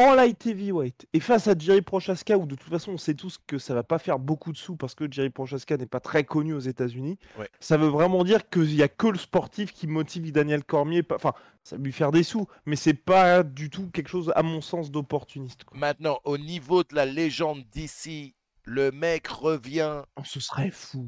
en 0.00 0.14
light 0.14 0.46
heavyweight 0.46 1.06
et 1.12 1.20
face 1.20 1.48
à 1.48 1.54
Jerry 1.58 1.82
Prochaska, 1.82 2.38
où 2.38 2.46
de 2.46 2.54
toute 2.54 2.70
façon 2.70 2.92
on 2.92 2.98
sait 2.98 3.14
tous 3.14 3.38
que 3.46 3.58
ça 3.58 3.74
va 3.74 3.82
pas 3.82 3.98
faire 3.98 4.18
beaucoup 4.18 4.52
de 4.52 4.56
sous 4.56 4.76
parce 4.76 4.94
que 4.94 5.10
Jerry 5.10 5.30
Prochaska 5.30 5.76
n'est 5.76 5.86
pas 5.86 6.00
très 6.00 6.24
connu 6.24 6.54
aux 6.54 6.60
États-Unis, 6.60 7.18
ça 7.58 7.76
veut 7.76 7.88
vraiment 7.88 8.24
dire 8.24 8.48
qu'il 8.48 8.74
y 8.74 8.82
a 8.82 8.88
que 8.88 9.08
le 9.08 9.18
sportif 9.18 9.72
qui 9.72 9.86
motive 9.86 10.30
Daniel 10.30 10.64
Cormier. 10.64 11.02
Enfin, 11.12 11.32
ça 11.62 11.76
lui 11.76 11.92
faire 11.92 12.12
des 12.12 12.22
sous, 12.22 12.46
mais 12.66 12.76
c'est 12.76 12.94
pas 12.94 13.42
du 13.42 13.70
tout 13.70 13.90
quelque 13.90 14.08
chose, 14.08 14.32
à 14.34 14.42
mon 14.42 14.60
sens, 14.60 14.90
d'opportuniste. 14.90 15.64
Maintenant, 15.72 16.20
au 16.24 16.38
niveau 16.38 16.82
de 16.82 16.94
la 16.94 17.06
légende 17.06 17.62
d'ici, 17.72 18.34
le 18.64 18.90
mec 18.90 19.26
revient. 19.28 20.02
Oh, 20.16 20.22
ce 20.24 20.40
serait 20.40 20.70
fou. 20.70 21.06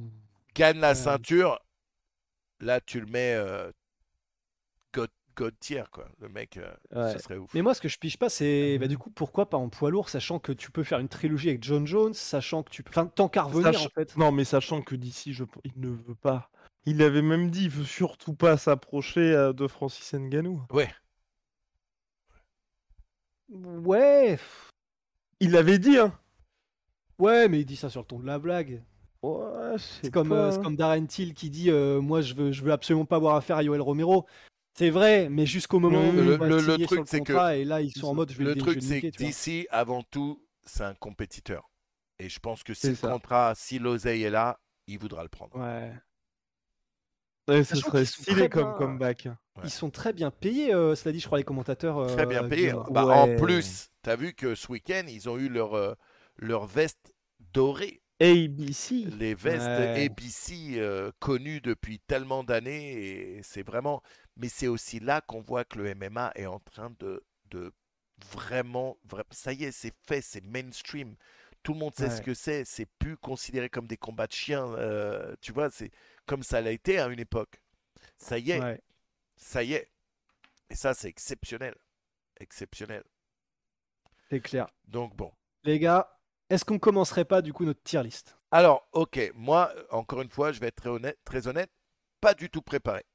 Gagne 0.54 0.78
la 0.78 0.94
ceinture. 0.94 1.58
Là, 2.60 2.80
tu 2.80 3.00
le 3.00 3.06
mets. 3.06 3.34
Euh, 3.34 3.70
God 5.34 5.54
tier, 5.58 5.84
quoi. 5.90 6.08
Le 6.20 6.28
mec, 6.28 6.56
euh, 6.56 6.72
ça 7.12 7.18
serait 7.18 7.36
ouf. 7.36 7.50
Mais 7.54 7.62
moi, 7.62 7.74
ce 7.74 7.80
que 7.80 7.88
je 7.88 7.98
piche 7.98 8.16
pas, 8.16 8.28
c'est 8.28 8.78
bah, 8.78 8.88
du 8.88 8.98
coup, 8.98 9.10
pourquoi 9.10 9.48
pas 9.48 9.56
en 9.56 9.68
poids 9.68 9.90
lourd, 9.90 10.08
sachant 10.08 10.38
que 10.38 10.52
tu 10.52 10.70
peux 10.70 10.84
faire 10.84 10.98
une 10.98 11.08
trilogie 11.08 11.48
avec 11.48 11.62
John 11.62 11.86
Jones, 11.86 12.14
sachant 12.14 12.62
que 12.62 12.70
tu 12.70 12.82
peux. 12.82 12.90
Enfin, 12.90 13.06
tant 13.06 13.28
qu'à 13.28 13.42
revenir, 13.42 13.80
en 13.80 13.88
fait. 13.88 14.16
Non, 14.16 14.32
mais 14.32 14.44
sachant 14.44 14.82
que 14.82 14.94
d'ici, 14.94 15.32
je... 15.32 15.44
il 15.64 15.72
ne 15.76 15.88
veut 15.88 16.14
pas. 16.14 16.50
Il 16.84 17.02
avait 17.02 17.22
même 17.22 17.50
dit, 17.50 17.64
il 17.64 17.70
veut 17.70 17.84
surtout 17.84 18.34
pas 18.34 18.56
s'approcher 18.56 19.32
euh, 19.32 19.52
de 19.52 19.66
Francis 19.66 20.12
Nganou. 20.14 20.62
Ouais. 20.70 20.90
Ouais. 23.48 24.38
Il 25.40 25.52
l'avait 25.52 25.78
dit, 25.78 25.98
hein. 25.98 26.18
Ouais, 27.18 27.48
mais 27.48 27.60
il 27.60 27.64
dit 27.64 27.76
ça 27.76 27.88
sur 27.88 28.00
le 28.00 28.06
ton 28.06 28.18
de 28.18 28.26
la 28.26 28.38
blague. 28.38 28.82
Ouais, 29.22 29.76
c'est 29.78 30.10
comme, 30.10 30.32
euh, 30.32 30.50
comme 30.60 30.74
Darren 30.74 31.06
Till 31.06 31.34
qui 31.34 31.48
dit 31.48 31.70
Moi, 31.70 32.22
je 32.22 32.34
veux, 32.34 32.50
je 32.50 32.62
veux 32.64 32.72
absolument 32.72 33.04
pas 33.04 33.16
avoir 33.16 33.36
affaire 33.36 33.56
à 33.56 33.62
Yoel 33.62 33.80
Romero. 33.80 34.26
C'est 34.74 34.90
vrai, 34.90 35.28
mais 35.28 35.44
jusqu'au 35.44 35.80
moment 35.80 36.08
où 36.08 36.12
le, 36.12 36.36
le, 36.36 36.60
le 36.60 36.86
truc, 36.86 37.02
c'est 37.06 37.20
que 37.20 37.52
et 37.54 37.64
là 37.64 37.82
ils 37.82 37.92
sont 37.92 38.08
en 38.08 38.14
mode 38.14 38.32
je 38.32 38.38
vais 38.38 38.44
le 38.44 38.56
truc, 38.56 38.82
c'est 38.82 39.00
que 39.02 39.08
d'ici 39.08 39.66
avant 39.70 40.02
tout, 40.02 40.42
c'est 40.64 40.84
un 40.84 40.94
compétiteur. 40.94 41.70
Et 42.18 42.28
je 42.28 42.38
pense 42.38 42.62
que 42.62 42.72
si 42.72 42.88
le 42.88 42.96
contrat, 42.96 43.52
si 43.56 43.78
l'oseille 43.78 44.22
est 44.22 44.30
là, 44.30 44.60
il 44.86 44.98
voudra 44.98 45.22
le 45.22 45.28
prendre. 45.28 45.56
Ouais. 45.56 45.92
ouais 47.48 47.64
ce 47.64 47.76
serait 47.76 48.04
stylé 48.04 48.48
comme 48.48 48.74
comeback. 48.74 49.28
Ils 49.64 49.70
sont 49.70 49.90
très 49.90 50.12
bien 50.12 50.30
payés, 50.30 50.74
euh, 50.74 50.94
cela 50.94 51.12
dit, 51.12 51.20
je 51.20 51.26
crois, 51.26 51.38
les 51.38 51.44
commentateurs. 51.44 51.98
Euh, 51.98 52.06
très 52.06 52.26
bien 52.26 52.48
payés. 52.48 52.72
Bah, 52.90 53.04
En 53.04 53.36
plus, 53.36 53.90
tu 54.02 54.10
as 54.10 54.16
vu 54.16 54.32
que 54.34 54.54
ce 54.54 54.70
week-end, 54.72 55.04
ils 55.08 55.28
ont 55.28 55.36
eu 55.36 55.48
leur, 55.48 55.74
euh, 55.74 55.94
leur 56.36 56.66
veste 56.66 57.12
dorée. 57.52 58.01
ABC. 58.22 59.06
Les 59.18 59.34
vestes 59.34 59.66
ABC 59.66 60.74
euh, 60.76 61.10
connues 61.18 61.60
depuis 61.60 61.98
tellement 61.98 62.44
d'années. 62.44 62.92
Et 62.92 63.42
c'est 63.42 63.62
vraiment. 63.62 64.02
Mais 64.36 64.48
c'est 64.48 64.68
aussi 64.68 65.00
là 65.00 65.20
qu'on 65.20 65.40
voit 65.40 65.64
que 65.64 65.78
le 65.78 65.94
MMA 65.94 66.32
est 66.36 66.46
en 66.46 66.60
train 66.60 66.94
de, 67.00 67.22
de 67.50 67.72
vraiment, 68.30 68.96
Ça 69.30 69.52
y 69.52 69.64
est, 69.64 69.72
c'est 69.72 69.94
fait, 70.06 70.20
c'est 70.20 70.44
mainstream. 70.44 71.16
Tout 71.62 71.74
le 71.74 71.78
monde 71.78 71.94
sait 71.94 72.10
ce 72.10 72.22
que 72.22 72.34
c'est. 72.34 72.64
C'est 72.64 72.86
plus 72.98 73.16
considéré 73.16 73.68
comme 73.68 73.86
des 73.86 73.96
combats 73.96 74.26
de 74.26 74.32
chiens. 74.32 74.66
Euh, 74.74 75.34
tu 75.40 75.52
vois, 75.52 75.70
c'est 75.70 75.90
comme 76.26 76.42
ça 76.42 76.60
l'a 76.60 76.72
été 76.72 76.98
à 76.98 77.06
une 77.06 77.20
époque. 77.20 77.60
Ça 78.16 78.38
y 78.38 78.52
est. 78.52 78.82
Ça 79.36 79.62
y 79.62 79.74
est. 79.74 79.88
Et 80.70 80.74
ça, 80.74 80.94
c'est 80.94 81.08
exceptionnel. 81.08 81.74
Exceptionnel. 82.40 83.04
C'est 84.30 84.40
clair. 84.40 84.68
Donc 84.88 85.14
bon. 85.14 85.32
Les 85.64 85.78
gars, 85.78 86.08
est-ce 86.52 86.66
qu'on 86.66 86.78
commencerait 86.78 87.24
pas 87.24 87.40
du 87.40 87.54
coup 87.54 87.64
notre 87.64 87.82
tier 87.82 88.02
list? 88.02 88.36
Alors, 88.50 88.86
ok, 88.92 89.32
moi, 89.34 89.72
encore 89.90 90.20
une 90.20 90.28
fois, 90.28 90.52
je 90.52 90.60
vais 90.60 90.66
être 90.66 90.76
très 90.76 90.90
honnête, 90.90 91.18
très 91.24 91.48
honnête, 91.48 91.70
pas 92.20 92.34
du 92.34 92.50
tout 92.50 92.60
préparé. 92.60 93.06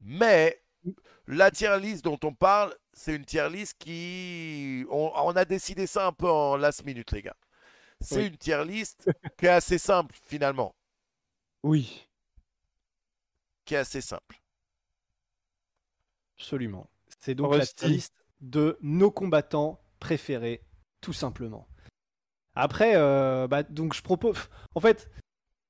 Mais 0.00 0.62
la 1.26 1.50
tier 1.50 1.76
list 1.80 2.04
dont 2.04 2.20
on 2.22 2.32
parle, 2.32 2.72
c'est 2.92 3.16
une 3.16 3.24
tier 3.24 3.48
list 3.50 3.74
qui. 3.80 4.86
On, 4.90 5.32
a 5.34 5.44
décidé 5.44 5.88
ça 5.88 6.06
un 6.06 6.12
peu 6.12 6.30
en 6.30 6.56
last 6.56 6.84
minute, 6.84 7.10
les 7.10 7.22
gars. 7.22 7.36
C'est 8.00 8.24
une 8.24 8.36
tier 8.36 8.64
list 8.64 9.10
qui 9.36 9.46
est 9.46 9.48
assez 9.48 9.78
simple, 9.78 10.14
finalement. 10.22 10.76
Oui. 11.64 12.08
Qui 13.64 13.74
est 13.74 13.78
assez 13.78 14.00
simple. 14.00 14.40
Absolument. 16.38 16.88
C'est 17.18 17.34
donc 17.34 17.56
la 17.56 17.66
tier 17.66 17.88
list 17.88 18.14
de 18.40 18.78
nos 18.82 19.10
combattants 19.10 19.80
préférés, 19.98 20.62
tout 21.00 21.12
simplement. 21.12 21.66
Après, 22.56 22.92
euh, 22.96 23.46
bah, 23.46 23.62
donc 23.62 23.94
je 23.94 24.02
propose. 24.02 24.36
En 24.74 24.80
fait, 24.80 25.10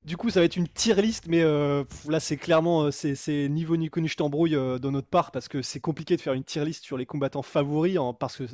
du 0.04 0.16
coup, 0.16 0.30
ça 0.30 0.40
va 0.40 0.46
être 0.46 0.56
une 0.56 0.68
tier 0.68 0.94
list, 0.94 1.26
mais 1.26 1.42
euh, 1.42 1.82
là, 2.08 2.20
c'est 2.20 2.36
clairement 2.36 2.84
euh, 2.84 2.90
c'est 2.92 3.48
niveau 3.48 3.76
ni 3.76 3.90
connu, 3.90 4.08
je 4.08 4.16
t'embrouille 4.16 4.52
de 4.52 4.90
notre 4.90 5.08
part 5.08 5.32
parce 5.32 5.48
que 5.48 5.62
c'est 5.62 5.80
compliqué 5.80 6.16
de 6.16 6.20
faire 6.20 6.32
une 6.32 6.44
tier 6.44 6.64
list 6.64 6.84
sur 6.84 6.96
les 6.96 7.04
combattants 7.04 7.42
favoris 7.42 7.98
parce 8.20 8.36
que 8.36 8.44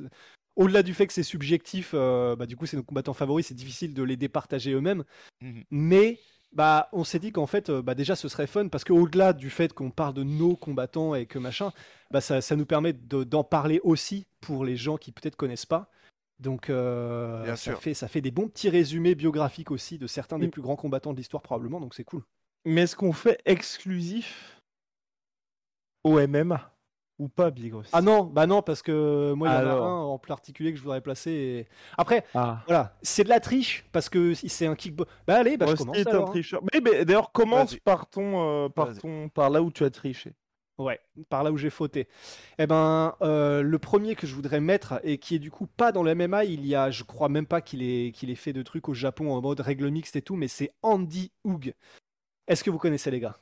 au-delà 0.57 0.83
du 0.83 0.95
fait 0.95 1.07
que 1.07 1.13
c'est 1.13 1.23
subjectif, 1.23 1.95
bah, 1.95 2.47
du 2.47 2.57
coup, 2.57 2.65
c'est 2.65 2.79
nos 2.79 2.83
combattants 2.83 3.15
favoris, 3.15 3.47
c'est 3.47 3.55
difficile 3.55 3.93
de 3.93 4.03
les 4.03 4.17
départager 4.17 4.73
eux-mêmes. 4.73 5.05
Mhm. 5.43 5.65
Mais 5.71 6.19
bah, 6.55 6.89
on 6.93 7.05
s'est 7.05 7.19
dit 7.19 7.33
qu'en 7.33 7.47
fait, 7.47 7.71
bah, 7.71 7.95
déjà, 7.95 8.17
ce 8.17 8.29
serait 8.29 8.47
fun 8.47 8.69
parce 8.69 8.85
qu'au-delà 8.85 9.35
du 9.35 9.51
fait 9.51 9.75
qu'on 9.75 9.91
parle 9.91 10.15
de 10.15 10.25
nos 10.25 10.57
combattants 10.57 11.15
et 11.15 11.27
que 11.27 11.39
machin, 11.39 11.71
bah, 12.11 12.23
ça, 12.23 12.41
ça 12.41 12.57
nous 12.57 12.67
permet 12.67 12.95
d'en 12.95 13.45
parler 13.45 13.79
aussi 13.85 14.27
pour 14.41 14.65
les 14.65 14.77
gens 14.77 14.97
qui 14.97 15.13
peut-être 15.13 15.37
connaissent 15.37 15.67
pas. 15.67 15.91
Donc 16.43 16.69
euh, 16.71 17.55
ça, 17.57 17.77
Fait, 17.77 17.95
ça 17.95 18.09
fait 18.09 18.21
des 18.21 18.31
bons 18.31 18.49
petits 18.49 18.69
résumés 18.69 19.15
biographiques 19.15 19.71
aussi 19.71 19.97
de 19.99 20.07
certains 20.07 20.39
des 20.39 20.49
mm. 20.49 20.51
plus 20.51 20.63
grands 20.63 20.77
combattants 20.77 21.13
de 21.13 21.17
l'histoire 21.19 21.43
probablement, 21.43 21.81
donc 21.81 21.95
c'est 21.95 22.05
cool. 22.05 22.23
Mais 22.65 22.83
est-ce 22.83 22.97
qu'on 22.97 23.13
fait 23.13 23.41
exclusif 23.45 24.61
au 26.05 26.19
MMA 26.27 26.69
ou 27.19 27.29
pas 27.29 27.51
Big 27.51 27.75
aussi 27.75 27.91
Ah 27.93 28.03
non, 28.03 28.25
bah 28.25 28.47
non, 28.47 28.63
parce 28.63 28.83
que 28.83 29.33
moi, 29.35 29.49
il 29.49 29.53
y 29.53 29.55
en 29.55 29.59
Alors. 29.59 29.85
a 29.85 29.89
un 29.89 30.01
en 30.03 30.19
particulier 30.19 30.73
que 30.73 30.79
je 30.79 30.83
voudrais 30.83 31.01
placer. 31.01 31.31
et- 31.31 31.69
Après, 31.97 32.25
Ah. 32.35 32.63
voilà, 32.67 32.97
c'est 33.03 33.23
de 33.25 33.29
la 33.29 33.39
triche, 33.39 33.85
parce 33.93 34.09
que 34.09 34.35
si 34.35 34.49
c'est 34.49 34.67
un 34.67 34.75
kickbox. 34.75 35.11
Bah 35.27 35.37
allez, 35.37 35.57
bah 35.57 35.67
je 35.69 35.77
commence 35.77 35.97
est 35.97 36.09
un 36.09 36.11
alors. 36.11 36.29
hein. 36.29 36.31
tricheur. 36.33 36.63
Mais, 36.73 36.81
mais 36.81 37.05
d'ailleurs, 37.05 37.31
commence 37.31 37.77
par 37.77 38.09
ton, 38.09 38.65
euh, 38.65 38.69
par 38.69 38.97
ton, 38.99 39.29
par 39.29 39.51
là 39.51 39.63
où 39.63 39.71
tu 39.71 39.85
as 39.85 39.91
triché. 39.91 40.35
Ouais, 40.83 41.01
par 41.29 41.43
là 41.43 41.53
où 41.53 41.57
j'ai 41.57 41.71
fauté. 41.71 42.09
Eh 42.59 42.67
ben, 42.67 43.15
euh, 43.23 43.63
le 43.63 43.79
premier 43.79 44.15
que 44.15 44.27
je 44.27 44.35
voudrais 44.35 44.61
mettre, 44.61 45.01
et 45.05 45.19
qui 45.19 45.37
est 45.37 45.39
du 45.39 45.51
coup 45.51 45.67
pas 45.67 45.93
dans 45.93 46.03
le 46.03 46.15
MMA, 46.15 46.45
il 46.45 46.67
y 46.67 46.75
a, 46.75 46.91
je 46.91 47.05
crois 47.05 47.29
même 47.29 47.47
pas 47.47 47.61
qu'il 47.61 47.83
ait, 47.83 48.13
qu'il 48.13 48.31
ait 48.31 48.35
fait 48.35 48.53
de 48.53 48.63
trucs 48.63 48.89
au 48.89 48.95
Japon 48.95 49.33
en 49.33 49.41
mode 49.41 49.61
règle 49.61 49.89
mixte 49.89 50.17
et 50.17 50.23
tout, 50.23 50.37
mais 50.37 50.49
c'est 50.49 50.73
Andy 50.83 51.31
Hoog. 51.45 51.75
Est-ce 52.49 52.65
que 52.65 52.71
vous 52.71 52.79
connaissez 52.79 53.11
les 53.11 53.21
gars? 53.21 53.37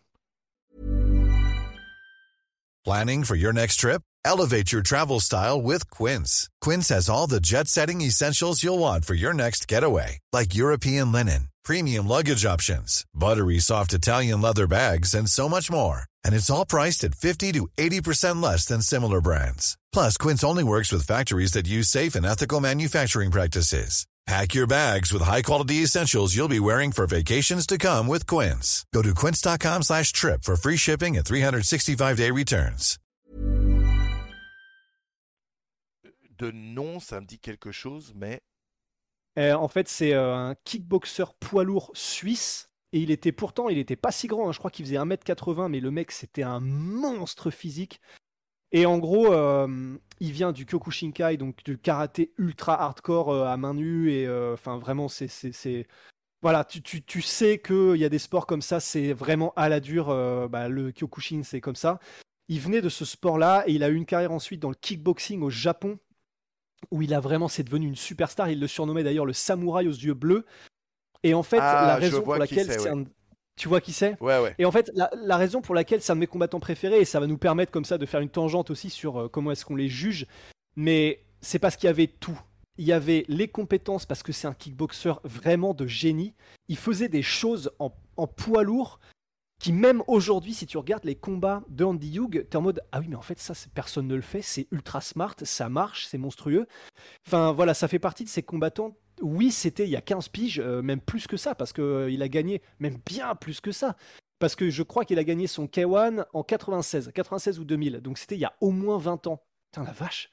Planning 2.84 3.24
for 3.24 3.36
your 3.36 3.52
next 3.52 3.76
trip? 3.76 4.02
Elevate 4.24 4.72
your 4.72 4.82
travel 4.82 5.20
style 5.20 5.60
with 5.60 5.90
Quince. 5.90 6.48
Quince 6.60 6.88
has 6.88 7.08
all 7.08 7.26
the 7.26 7.40
jet 7.40 7.68
setting 7.68 8.00
essentials 8.00 8.62
you'll 8.62 8.78
want 8.78 9.04
for 9.04 9.14
your 9.14 9.34
next 9.34 9.66
getaway, 9.68 10.18
like 10.32 10.54
European 10.54 11.12
linen, 11.12 11.48
premium 11.64 12.06
luggage 12.06 12.44
options, 12.44 13.04
buttery 13.14 13.58
soft 13.58 13.92
Italian 13.92 14.40
leather 14.40 14.66
bags, 14.66 15.14
and 15.14 15.28
so 15.28 15.48
much 15.48 15.70
more. 15.70 16.04
And 16.24 16.34
it's 16.34 16.50
all 16.50 16.66
priced 16.66 17.04
at 17.04 17.14
50 17.14 17.52
to 17.52 17.68
80% 17.76 18.42
less 18.42 18.66
than 18.66 18.82
similar 18.82 19.20
brands. 19.20 19.78
Plus, 19.92 20.16
Quince 20.16 20.42
only 20.42 20.64
works 20.64 20.90
with 20.92 21.06
factories 21.06 21.52
that 21.52 21.68
use 21.68 21.88
safe 21.88 22.14
and 22.14 22.26
ethical 22.26 22.60
manufacturing 22.60 23.30
practices. 23.30 24.06
Pack 24.26 24.54
your 24.54 24.66
bags 24.66 25.12
with 25.12 25.22
high-quality 25.22 25.76
essentials 25.82 26.36
you'll 26.36 26.46
be 26.46 26.60
wearing 26.60 26.92
for 26.92 27.06
vacations 27.06 27.66
to 27.66 27.78
come 27.78 28.06
with 28.06 28.26
Quince. 28.26 28.84
Go 28.92 29.02
to 29.02 29.14
quince.com 29.14 29.82
slash 29.82 30.12
trip 30.12 30.44
for 30.44 30.56
free 30.56 30.76
shipping 30.76 31.16
and 31.16 31.24
365-day 31.24 32.30
returns. 32.30 32.98
De 36.38 36.52
nom, 36.52 37.00
ça 37.00 37.20
me 37.20 37.26
dit 37.26 37.38
quelque 37.40 37.72
chose, 37.72 38.12
mais 38.14 38.40
Euh, 39.38 39.54
En 39.54 39.68
fait, 39.68 39.88
c'est 39.88 40.12
euh, 40.14 40.34
un 40.34 40.54
kickboxer 40.64 41.24
poids 41.40 41.64
lourd 41.64 41.90
suisse. 41.94 42.68
Et 42.92 43.00
il 43.00 43.10
était 43.10 43.32
pourtant, 43.32 43.68
il 43.68 43.78
était 43.78 43.96
pas 43.96 44.10
si 44.12 44.26
grand. 44.26 44.48
hein. 44.48 44.52
Je 44.52 44.58
crois 44.58 44.70
qu'il 44.70 44.84
faisait 44.84 44.96
1m80, 44.96 45.68
mais 45.68 45.80
le 45.80 45.90
mec, 45.90 46.10
c'était 46.10 46.42
un 46.42 46.60
monstre 46.60 47.50
physique. 47.50 48.00
Et 48.72 48.86
en 48.86 48.98
gros, 48.98 49.32
euh, 49.32 49.96
il 50.20 50.32
vient 50.32 50.52
du 50.52 50.64
Kyokushinkai, 50.66 51.36
donc 51.36 51.62
du 51.64 51.78
karaté 51.78 52.32
ultra 52.38 52.80
hardcore 52.80 53.30
euh, 53.30 53.46
à 53.46 53.56
main 53.56 53.74
nue. 53.74 54.12
Et 54.12 54.26
euh, 54.26 54.54
enfin, 54.54 54.78
vraiment, 54.78 55.08
c'est. 55.08 55.28
c'est- 55.28 55.86
Voilà, 56.42 56.64
tu, 56.64 56.82
tu, 56.82 57.02
tu 57.04 57.22
sais 57.22 57.58
qu'il 57.60 57.96
y 57.96 58.04
a 58.04 58.08
des 58.08 58.18
sports 58.18 58.46
comme 58.46 58.62
ça, 58.62 58.80
c'est 58.80 59.12
vraiment 59.12 59.52
à 59.56 59.68
la 59.68 59.80
dure. 59.80 60.08
bah, 60.50 60.68
le 60.68 60.92
Kyokushin, 60.92 61.42
c'est 61.44 61.60
comme 61.60 61.76
ça. 61.76 62.00
Il 62.48 62.60
venait 62.60 62.82
de 62.82 62.88
ce 62.88 63.04
sport-là 63.04 63.64
et 63.66 63.72
il 63.74 63.82
a 63.84 63.90
eu 63.90 63.94
une 63.96 64.06
carrière 64.06 64.32
ensuite 64.32 64.60
dans 64.60 64.70
le 64.70 64.74
kickboxing 64.76 65.42
au 65.42 65.50
Japon 65.50 65.98
où 66.90 67.02
il 67.02 67.14
a 67.14 67.20
vraiment, 67.20 67.48
c'est 67.48 67.62
devenu 67.62 67.86
une 67.86 67.96
superstar. 67.96 68.48
Il 68.50 68.60
le 68.60 68.66
surnommait 68.66 69.04
d'ailleurs 69.04 69.26
le 69.26 69.32
samouraï 69.32 69.86
aux 69.88 69.92
yeux 69.92 70.14
bleus. 70.14 70.46
Et 71.22 71.34
en 71.34 71.42
fait, 71.42 71.58
Ah, 71.60 71.86
la 71.86 71.96
je 71.96 72.00
raison 72.06 72.22
pour 72.22 72.36
laquelle 72.36 72.66
c'est, 72.70 72.80
ouais. 72.80 72.88
un- 72.90 73.04
Tu 73.56 73.68
vois 73.68 73.80
qui 73.82 73.92
c'est? 73.92 74.16
Ouais, 74.22 74.38
ouais. 74.40 74.54
Et 74.58 74.64
en 74.64 74.72
fait, 74.72 74.90
la, 74.94 75.10
la 75.14 75.36
raison 75.36 75.60
pour 75.60 75.74
laquelle 75.74 76.00
c'est 76.00 76.12
un 76.12 76.14
de 76.16 76.20
mes 76.20 76.26
combattants 76.26 76.60
préférés, 76.60 77.00
et 77.00 77.04
ça 77.04 77.20
va 77.20 77.26
nous 77.26 77.36
permettre 77.36 77.70
comme 77.72 77.84
ça 77.84 77.98
de 77.98 78.06
faire 78.06 78.20
une 78.20 78.30
tangente 78.30 78.70
aussi 78.70 78.88
sur 78.88 79.20
euh, 79.20 79.28
comment 79.28 79.50
est-ce 79.52 79.64
qu'on 79.66 79.76
les 79.76 79.88
juge, 79.88 80.26
mais 80.76 81.20
c'est 81.42 81.58
parce 81.58 81.76
qu'il 81.76 81.86
y 81.86 81.90
avait 81.90 82.06
tout. 82.06 82.40
Il 82.78 82.86
y 82.86 82.92
avait 82.92 83.26
les 83.28 83.48
compétences, 83.48 84.06
parce 84.06 84.22
que 84.22 84.32
c'est 84.32 84.46
un 84.48 84.54
kickboxer 84.54 85.12
vraiment 85.24 85.74
de 85.74 85.86
génie. 85.86 86.32
Il 86.68 86.78
faisait 86.78 87.08
des 87.08 87.22
choses 87.22 87.70
en, 87.78 87.92
en 88.16 88.26
poids 88.26 88.62
lourd 88.62 88.98
qui, 89.60 89.72
même 89.74 90.02
aujourd'hui, 90.06 90.54
si 90.54 90.66
tu 90.66 90.78
regardes 90.78 91.04
les 91.04 91.16
combats 91.16 91.62
de 91.68 91.84
Andy 91.84 92.16
Hugh, 92.16 92.46
t'es 92.48 92.56
en 92.56 92.62
mode 92.62 92.80
Ah 92.92 93.00
oui, 93.00 93.08
mais 93.10 93.16
en 93.16 93.20
fait, 93.20 93.38
ça, 93.38 93.52
personne 93.74 94.06
ne 94.06 94.14
le 94.14 94.22
fait, 94.22 94.40
c'est 94.40 94.68
ultra 94.70 95.02
smart, 95.02 95.34
ça 95.42 95.68
marche, 95.68 96.06
c'est 96.06 96.16
monstrueux. 96.16 96.66
Enfin, 97.26 97.52
voilà, 97.52 97.74
ça 97.74 97.86
fait 97.88 97.98
partie 97.98 98.24
de 98.24 98.30
ces 98.30 98.42
combattants. 98.42 98.96
Oui, 99.20 99.50
c'était 99.50 99.84
il 99.84 99.90
y 99.90 99.96
a 99.96 100.00
15 100.00 100.28
piges, 100.28 100.60
euh, 100.60 100.82
même 100.82 101.00
plus 101.00 101.26
que 101.26 101.36
ça, 101.36 101.54
parce 101.54 101.72
qu'il 101.72 102.22
a 102.22 102.28
gagné, 102.28 102.62
même 102.78 102.98
bien 103.06 103.34
plus 103.34 103.60
que 103.60 103.72
ça. 103.72 103.96
Parce 104.38 104.56
que 104.56 104.70
je 104.70 104.82
crois 104.82 105.04
qu'il 105.04 105.18
a 105.18 105.24
gagné 105.24 105.46
son 105.46 105.66
K1 105.66 106.24
en 106.32 106.42
96, 106.42 107.10
96 107.14 107.58
ou 107.58 107.64
2000. 107.64 108.00
Donc 108.00 108.16
c'était 108.18 108.36
il 108.36 108.40
y 108.40 108.44
a 108.46 108.54
au 108.60 108.70
moins 108.70 108.96
20 108.98 109.26
ans. 109.26 109.42
Putain, 109.70 109.84
la 109.84 109.92
vache. 109.92 110.30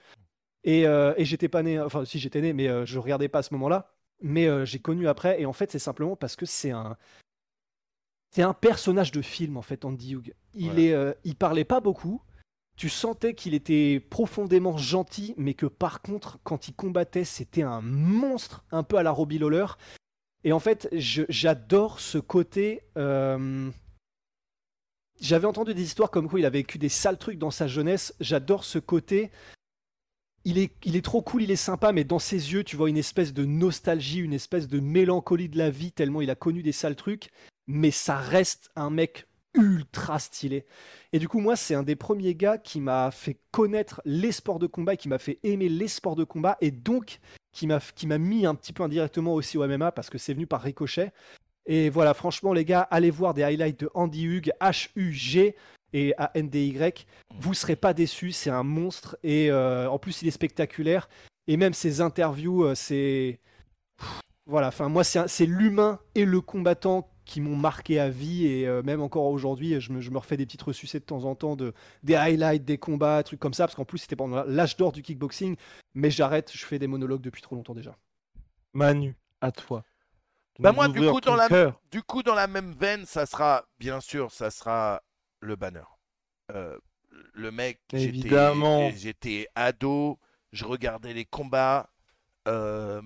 Et, 0.63 0.87
euh, 0.87 1.13
et 1.17 1.25
j'étais 1.25 1.49
pas 1.49 1.61
né, 1.63 1.79
enfin 1.79 2.05
si 2.05 2.17
j'étais 2.19 2.41
né, 2.41 2.53
mais 2.53 2.67
euh, 2.67 2.85
je 2.85 2.99
regardais 2.99 3.27
pas 3.27 3.39
à 3.39 3.43
ce 3.43 3.53
moment-là. 3.53 3.91
Mais 4.21 4.47
euh, 4.47 4.65
j'ai 4.65 4.79
connu 4.79 5.07
après. 5.07 5.41
Et 5.41 5.45
en 5.45 5.53
fait, 5.53 5.69
c'est 5.71 5.77
simplement 5.79 6.15
parce 6.15 6.35
que 6.35 6.45
c'est 6.45 6.71
un. 6.71 6.97
C'est 8.31 8.41
un 8.43 8.53
personnage 8.53 9.11
de 9.11 9.21
film, 9.21 9.57
en 9.57 9.61
fait, 9.61 9.85
Andy 9.85 10.13
Hugh. 10.13 10.33
Il, 10.53 10.71
Ouais. 10.71 10.83
est, 10.83 10.93
euh, 10.93 11.13
il 11.23 11.35
parlait 11.35 11.63
pas 11.65 11.79
beaucoup. 11.79 12.21
Tu 12.77 12.89
sentais 12.89 13.33
qu'il 13.33 13.55
était 13.55 13.99
profondément 13.99 14.77
gentil, 14.77 15.33
mais 15.35 15.55
que 15.55 15.65
par 15.65 16.01
contre, 16.01 16.37
quand 16.43 16.67
il 16.67 16.75
combattait, 16.75 17.25
c'était 17.25 17.63
un 17.63 17.81
monstre, 17.81 18.63
un 18.71 18.83
peu 18.83 18.97
à 18.97 19.03
la 19.03 19.11
Robbie 19.11 19.39
Lawler. 19.39 19.65
Et 20.43 20.53
en 20.53 20.59
fait, 20.59 20.87
j'adore 20.93 21.99
ce 21.99 22.19
côté. 22.19 22.83
euh, 22.95 23.71
J'avais 25.19 25.47
entendu 25.47 25.73
des 25.73 25.81
histoires 25.81 26.11
comme 26.11 26.29
quoi 26.29 26.39
il 26.39 26.45
avait 26.45 26.59
vécu 26.59 26.77
des 26.77 26.89
sales 26.89 27.17
trucs 27.17 27.39
dans 27.39 27.49
sa 27.49 27.67
jeunesse. 27.67 28.13
J'adore 28.19 28.63
ce 28.63 28.77
côté. 28.77 29.31
Il 30.45 30.59
est, 30.59 30.71
il 30.85 30.95
est 30.95 31.01
trop 31.01 31.23
cool, 31.23 31.41
il 31.41 31.51
est 31.51 31.55
sympa, 31.55 31.91
mais 31.91 32.03
dans 32.03 32.19
ses 32.19 32.53
yeux, 32.53 32.63
tu 32.63 32.77
vois 32.77 32.89
une 32.89 32.97
espèce 32.97 33.33
de 33.33 33.43
nostalgie, 33.43 34.19
une 34.19 34.33
espèce 34.33 34.67
de 34.67 34.79
mélancolie 34.79 35.49
de 35.49 35.57
la 35.57 35.71
vie, 35.71 35.91
tellement 35.91 36.21
il 36.21 36.29
a 36.29 36.35
connu 36.35 36.61
des 36.61 36.71
sales 36.71 36.95
trucs. 36.95 37.31
Mais 37.65 37.91
ça 37.91 38.17
reste 38.17 38.69
un 38.75 38.91
mec 38.91 39.25
ultra 39.57 40.19
stylé. 40.19 40.65
Et 41.11 41.19
du 41.19 41.27
coup, 41.27 41.39
moi, 41.39 41.55
c'est 41.55 41.75
un 41.75 41.83
des 41.83 41.95
premiers 41.95 42.35
gars 42.35 42.57
qui 42.57 42.79
m'a 42.79 43.11
fait 43.11 43.37
connaître 43.51 44.01
les 44.05 44.31
sports 44.31 44.59
de 44.59 44.67
combat 44.67 44.95
qui 44.95 45.09
m'a 45.09 45.19
fait 45.19 45.39
aimer 45.43 45.67
les 45.67 45.87
sports 45.87 46.15
de 46.15 46.23
combat 46.23 46.57
et 46.61 46.71
donc 46.71 47.19
qui 47.51 47.67
m'a 47.67 48.17
mis 48.17 48.45
un 48.45 48.55
petit 48.55 48.71
peu 48.71 48.83
indirectement 48.83 49.33
aussi 49.33 49.57
au 49.57 49.67
MMA 49.67 49.91
parce 49.91 50.09
que 50.09 50.17
c'est 50.17 50.33
venu 50.33 50.47
par 50.47 50.61
ricochet. 50.61 51.11
Et 51.65 51.89
voilà, 51.89 52.13
franchement, 52.13 52.53
les 52.53 52.63
gars, 52.63 52.81
allez 52.81 53.11
voir 53.11 53.33
des 53.33 53.43
highlights 53.43 53.81
de 53.81 53.89
Andy 53.93 54.25
Hugh, 54.25 54.51
H-U-G 54.61 55.55
et 55.93 56.13
A-N-D-Y. 56.17 57.05
Vous 57.39 57.53
serez 57.53 57.75
pas 57.75 57.93
déçus, 57.93 58.31
c'est 58.31 58.49
un 58.49 58.63
monstre. 58.63 59.17
Et 59.23 59.51
euh, 59.51 59.89
en 59.89 59.99
plus, 59.99 60.21
il 60.21 60.27
est 60.27 60.31
spectaculaire. 60.31 61.09
Et 61.47 61.57
même 61.57 61.73
ses 61.73 61.99
interviews, 62.01 62.63
euh, 62.63 62.75
c'est. 62.75 63.39
Voilà, 64.45 64.67
enfin, 64.67 64.87
moi, 64.87 65.03
c'est 65.03 65.45
l'humain 65.45 65.99
et 66.15 66.23
le 66.23 66.39
combattant 66.39 67.09
qui 67.27 67.41
m'ont 67.41 67.55
marqué 67.55 67.99
à 67.99 68.09
vie. 68.09 68.45
Et 68.47 68.67
euh, 68.67 68.81
même 68.83 69.01
encore 69.01 69.25
aujourd'hui, 69.25 69.79
je 69.79 69.91
me, 69.91 70.01
je 70.01 70.09
me 70.09 70.17
refais 70.17 70.37
des 70.37 70.45
petites 70.45 70.61
ressucées 70.63 70.99
de 70.99 71.05
temps 71.05 71.25
en 71.25 71.35
temps 71.35 71.55
de, 71.55 71.73
des 72.03 72.15
highlights, 72.15 72.65
des 72.65 72.77
combats, 72.77 73.21
trucs 73.23 73.39
comme 73.39 73.53
ça. 73.53 73.65
Parce 73.65 73.75
qu'en 73.75 73.85
plus, 73.85 73.99
c'était 73.99 74.15
pendant 74.15 74.43
l'âge 74.45 74.77
d'or 74.77 74.91
du 74.91 75.01
kickboxing. 75.03 75.55
Mais 75.93 76.09
j'arrête, 76.09 76.51
je 76.53 76.65
fais 76.65 76.79
des 76.79 76.87
monologues 76.87 77.21
depuis 77.21 77.41
trop 77.41 77.55
longtemps 77.55 77.75
déjà. 77.75 77.95
Manu, 78.73 79.15
à 79.41 79.51
toi. 79.51 79.83
de 80.57 80.63
Bah 80.63 80.71
moi, 80.71 80.87
du 80.87 80.99
coup, 80.99 81.21
dans 81.21 81.35
la- 81.35 81.47
cœur. 81.47 81.79
Du 81.91 82.01
coup, 82.01 82.23
dans 82.23 82.35
la 82.35 82.47
même 82.47 82.73
veine, 82.73 83.05
ça 83.05 83.25
sera, 83.25 83.65
bien 83.79 83.99
sûr, 84.01 84.31
ça 84.31 84.49
sera 84.49 85.03
le 85.41 85.55
banner. 85.55 85.83
Euh, 86.51 86.77
le 87.33 87.51
mec, 87.51 87.79
j'étais- 87.91 88.07
Évidemment. 88.07 88.89
j'étais 88.95 89.47
ado, 89.55 90.17
je 90.51 90.65
regardais 90.65 91.13
les 91.13 91.25
combats. 91.25 91.89
euh, 92.47 93.01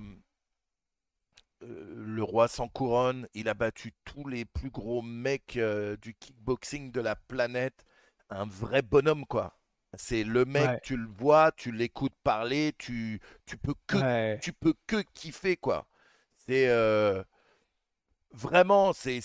le 1.62 2.24
roi 2.24 2.48
sans 2.48 2.68
couronne, 2.68 3.28
il 3.34 3.50
a 3.50 3.54
battu 3.54 3.94
tous 4.06 4.28
les 4.28 4.46
plus 4.46 4.70
gros 4.72 5.02
mecs 5.02 5.58
euh, 5.58 5.98
du 5.98 6.14
kickboxing 6.16 6.92
de 6.92 7.02
la 7.02 7.16
planète. 7.16 7.86
Un 8.30 8.46
vrai 8.48 8.82
bonhomme, 8.82 9.26
quoi. 9.26 9.58
C'est 9.96 10.24
le 10.24 10.46
mec, 10.46 10.74
Ouais. 10.74 10.82
tu 10.82 10.98
le 10.98 11.08
vois, 11.08 11.52
tu 11.52 11.72
l'écoutes 11.72 12.16
parler, 12.24 12.74
tu, 12.78 13.20
tu 13.46 13.58
peux 13.58 13.76
que 13.88 13.98
Ouais. 13.98 14.40
tu 14.40 14.54
peux 14.54 14.74
que 14.88 15.02
kiffer 15.14 15.58
quoi. 15.58 15.86
C'est 16.36 16.70
euh, 16.70 17.24
vraiment 18.32 18.94
c'est 18.94 19.22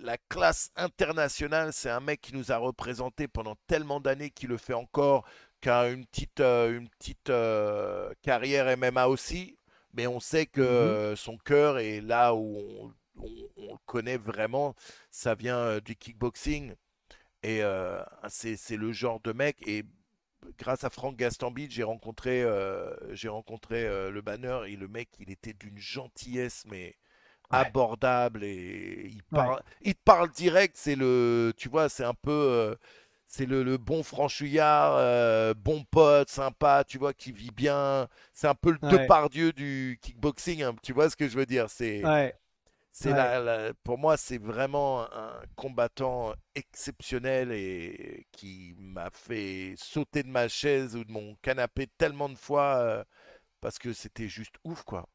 la 0.00 0.16
classe 0.28 0.70
internationale. 0.76 1.72
C'est 1.72 1.90
un 1.90 2.00
mec 2.00 2.20
qui 2.20 2.34
nous 2.34 2.52
a 2.52 2.56
représenté 2.56 3.28
pendant 3.28 3.56
tellement 3.66 4.00
d'années, 4.00 4.30
qui 4.30 4.46
le 4.46 4.56
fait 4.56 4.74
encore, 4.74 5.24
qui 5.60 5.68
a 5.70 5.88
une 5.88 6.06
petite 6.06 6.40
euh, 6.40 6.78
une 6.78 6.88
petite 6.88 7.30
euh, 7.30 8.12
carrière 8.22 8.66
MMA 8.76 9.08
aussi. 9.08 9.57
Mais 9.98 10.06
on 10.08 10.20
sait 10.20 10.46
que 10.46 10.60
Mhm. 10.60 10.94
euh, 10.94 11.16
son 11.16 11.38
cœur 11.38 11.78
est 11.80 12.00
là 12.00 12.34
où 12.34 12.56
on, 12.58 12.94
on- 13.24 13.50
on 13.58 13.72
le 13.74 13.78
connaît 13.86 14.18
vraiment. 14.18 14.76
Ça 15.10 15.34
vient 15.36 15.58
euh, 15.58 15.80
du 15.80 15.96
kickboxing. 15.96 16.74
Et 17.42 17.62
euh, 17.62 18.02
c'est 18.28 18.76
le 18.76 18.92
genre 18.92 19.20
de 19.20 19.32
mec. 19.32 19.58
Et 19.68 19.84
grâce 20.58 20.84
à 20.84 20.90
Franck 20.90 21.16
Gastambide, 21.16 21.70
j'ai 21.72 21.82
rencontré, 21.84 22.42
euh, 22.42 22.94
j'ai 23.14 23.28
rencontré 23.28 23.86
euh, 23.86 24.10
le 24.10 24.22
banner 24.22 24.60
et 24.68 24.76
le 24.76 24.88
mec, 24.88 25.08
il 25.20 25.30
était 25.30 25.54
d'une 25.54 25.78
gentillesse, 25.78 26.64
mais 26.68 26.96
Ouais. 27.50 27.72
abordable 27.72 28.44
et 28.44 29.08
il, 29.12 29.22
Ouais. 29.32 29.54
parle, 29.54 29.62
il 29.82 29.94
te 29.96 30.02
parle 30.04 30.30
direct. 30.32 30.76
C'est 30.78 30.96
le, 30.96 31.54
tu 31.58 31.68
vois, 31.70 31.88
c'est 31.90 32.04
un 32.04 32.14
peu, 32.14 32.76
c'est 33.28 33.46
le, 33.46 33.62
le 33.64 33.78
bon 33.78 34.02
franchouillard, 34.02 34.96
euh, 34.96 35.54
bon 35.54 35.84
pote, 35.90 36.30
sympa, 36.30 36.84
tu 36.86 36.98
vois, 36.98 37.14
qui 37.14 37.32
vit 37.32 37.50
bien. 37.52 38.08
C'est 38.34 38.48
un 38.48 38.54
peu 38.56 38.72
le 38.72 38.78
Ouais. 38.82 38.88
Depardieu 38.88 39.52
du 39.52 39.98
kickboxing, 40.02 40.62
hein, 40.64 40.74
tu 40.82 40.92
vois 40.94 41.10
ce 41.10 41.16
que 41.16 41.28
je 41.28 41.36
veux 41.38 41.46
dire? 41.46 41.70
C'est, 41.70 42.02
Ouais. 42.02 42.34
C'est 42.92 43.12
Ouais. 43.12 43.14
la- 43.14 43.40
la- 43.40 43.74
pour 43.84 43.98
moi, 43.98 44.16
c'est 44.16 44.38
vraiment 44.38 45.02
un 45.14 45.40
combattant 45.56 46.34
exceptionnel 46.54 47.52
et 47.52 48.26
qui 48.32 48.74
m'a 48.78 49.10
fait 49.12 49.74
sauter 49.78 50.22
de 50.24 50.28
ma 50.28 50.48
chaise 50.48 50.96
ou 50.96 51.04
de 51.04 51.12
mon 51.12 51.36
canapé 51.42 51.88
tellement 51.98 52.28
de 52.28 52.36
fois 52.36 52.76
euh, 52.78 53.04
parce 53.60 53.78
que 53.78 53.92
c'était 53.94 54.28
juste 54.28 54.56
ouf, 54.64 54.82
quoi. 54.84 55.08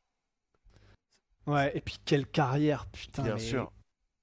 Ouais, 1.47 1.75
et 1.75 1.81
puis 1.81 1.97
quelle 2.05 2.27
carrière, 2.27 2.85
putain. 2.87 3.23
Bien 3.23 3.35
mais 3.35 3.39
sûr. 3.39 3.71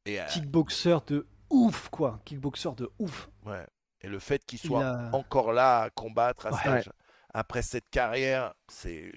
Et, 0.07 0.21
euh, 0.21 0.27
Kickboxer 0.27 0.99
de 1.09 1.27
ouf, 1.51 1.89
quoi. 1.91 2.21
Kickboxer 2.25 2.71
de 2.77 2.91
ouf. 2.99 3.31
ouais. 3.45 3.67
Et 4.03 4.09
le 4.09 4.19
fait 4.19 4.45
qu'il 4.45 4.59
Il 4.63 4.67
soit 4.67 4.85
a- 4.87 5.11
encore 5.15 5.53
là 5.53 5.83
à 5.83 5.91
combattre 5.91 6.47
à 6.47 6.53
cet 6.53 6.65
Ouais. 6.67 6.71
âge, 6.73 6.91
après 7.35 7.63
cette 7.63 7.89
carrière, 7.91 8.55
c'est 8.69 9.13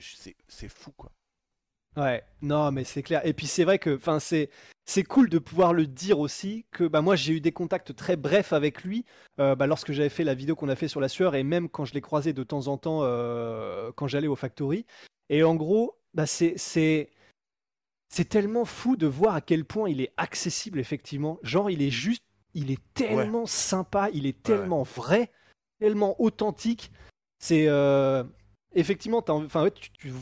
fou, 0.69 0.91
quoi. 0.91 1.11
Ouais, 1.95 2.23
non, 2.41 2.71
mais 2.71 2.83
c'est 2.83 3.03
clair. 3.03 3.23
Et 3.25 3.33
puis 3.33 3.45
c'est 3.45 3.63
vrai 3.63 3.77
que, 3.77 3.95
enfin, 3.95 4.19
c'est 4.19 4.49
c'est 4.85 5.03
cool 5.03 5.29
de 5.29 5.37
pouvoir 5.39 5.73
le 5.73 5.85
dire 5.87 6.19
aussi 6.19 6.65
que, 6.71 6.83
bah 6.85 7.01
moi 7.01 7.15
j'ai 7.15 7.33
eu 7.33 7.39
des 7.39 7.51
contacts 7.53 7.95
très 7.95 8.17
brefs 8.17 8.51
avec 8.51 8.83
lui, 8.83 9.05
euh, 9.39 9.55
bah, 9.55 9.67
lorsque 9.67 9.91
j'avais 9.93 10.09
fait 10.09 10.23
la 10.25 10.33
vidéo 10.33 10.55
qu'on 10.55 10.67
a 10.69 10.75
fait 10.75 10.87
sur 10.89 10.99
la 10.99 11.07
sueur 11.07 11.35
et 11.35 11.43
même 11.43 11.69
quand 11.69 11.85
je 11.85 11.93
l'ai 11.93 12.01
croisé 12.01 12.33
de 12.33 12.43
temps 12.43 12.67
en 12.67 12.77
temps 12.77 12.99
euh, 13.03 13.91
quand 13.95 14.07
j'allais 14.07 14.27
au 14.27 14.35
factory. 14.35 14.85
Et 15.29 15.43
en 15.43 15.55
gros, 15.55 15.97
bah 16.15 16.25
c'est 16.25 16.55
c'est 16.57 17.11
c'est 18.09 18.27
tellement 18.27 18.65
fou 18.65 18.95
de 18.95 19.07
voir 19.07 19.35
à 19.35 19.41
quel 19.41 19.63
point 19.63 19.87
il 19.89 20.01
est 20.01 20.13
accessible 20.17 20.79
effectivement. 20.79 21.39
Genre 21.43 21.69
il 21.69 21.81
est 21.81 21.89
juste, 21.91 22.23
il 22.53 22.71
est 22.71 22.81
tellement 22.93 23.45
sympa, 23.45 24.09
il 24.13 24.25
est 24.25 24.29
ouais. 24.29 24.41
tellement 24.43 24.83
vrai, 24.83 25.31
tellement 25.79 26.15
authentique. 26.21 26.91
C'est 27.39 27.65
euh, 27.67 28.23
effectivement, 28.73 29.21
t'as 29.21 29.33
envie- 29.33 29.45
enfin 29.45 29.63
ouais, 29.63 29.71
tu- 29.71 29.91
tu- 29.91 30.13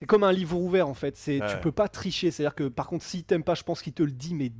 c'est 0.00 0.06
comme 0.06 0.24
un 0.24 0.32
livre 0.32 0.58
ouvert 0.58 0.88
en 0.88 0.94
fait. 0.94 1.16
C'est, 1.16 1.40
tu 1.48 1.56
peux 1.62 1.72
pas 1.72 1.88
tricher. 1.88 2.30
C'est-à-dire 2.30 2.54
que 2.54 2.68
par 2.68 2.86
contre, 2.86 3.04
si 3.04 3.24
t'aimes 3.24 3.44
pas, 3.44 3.54
je 3.54 3.62
pense 3.62 3.82
qu'il 3.82 3.92
te 3.94 4.02
le 4.02 4.12
dit, 4.12 4.34
mais 4.34 4.44
Ouais, 4.44 4.50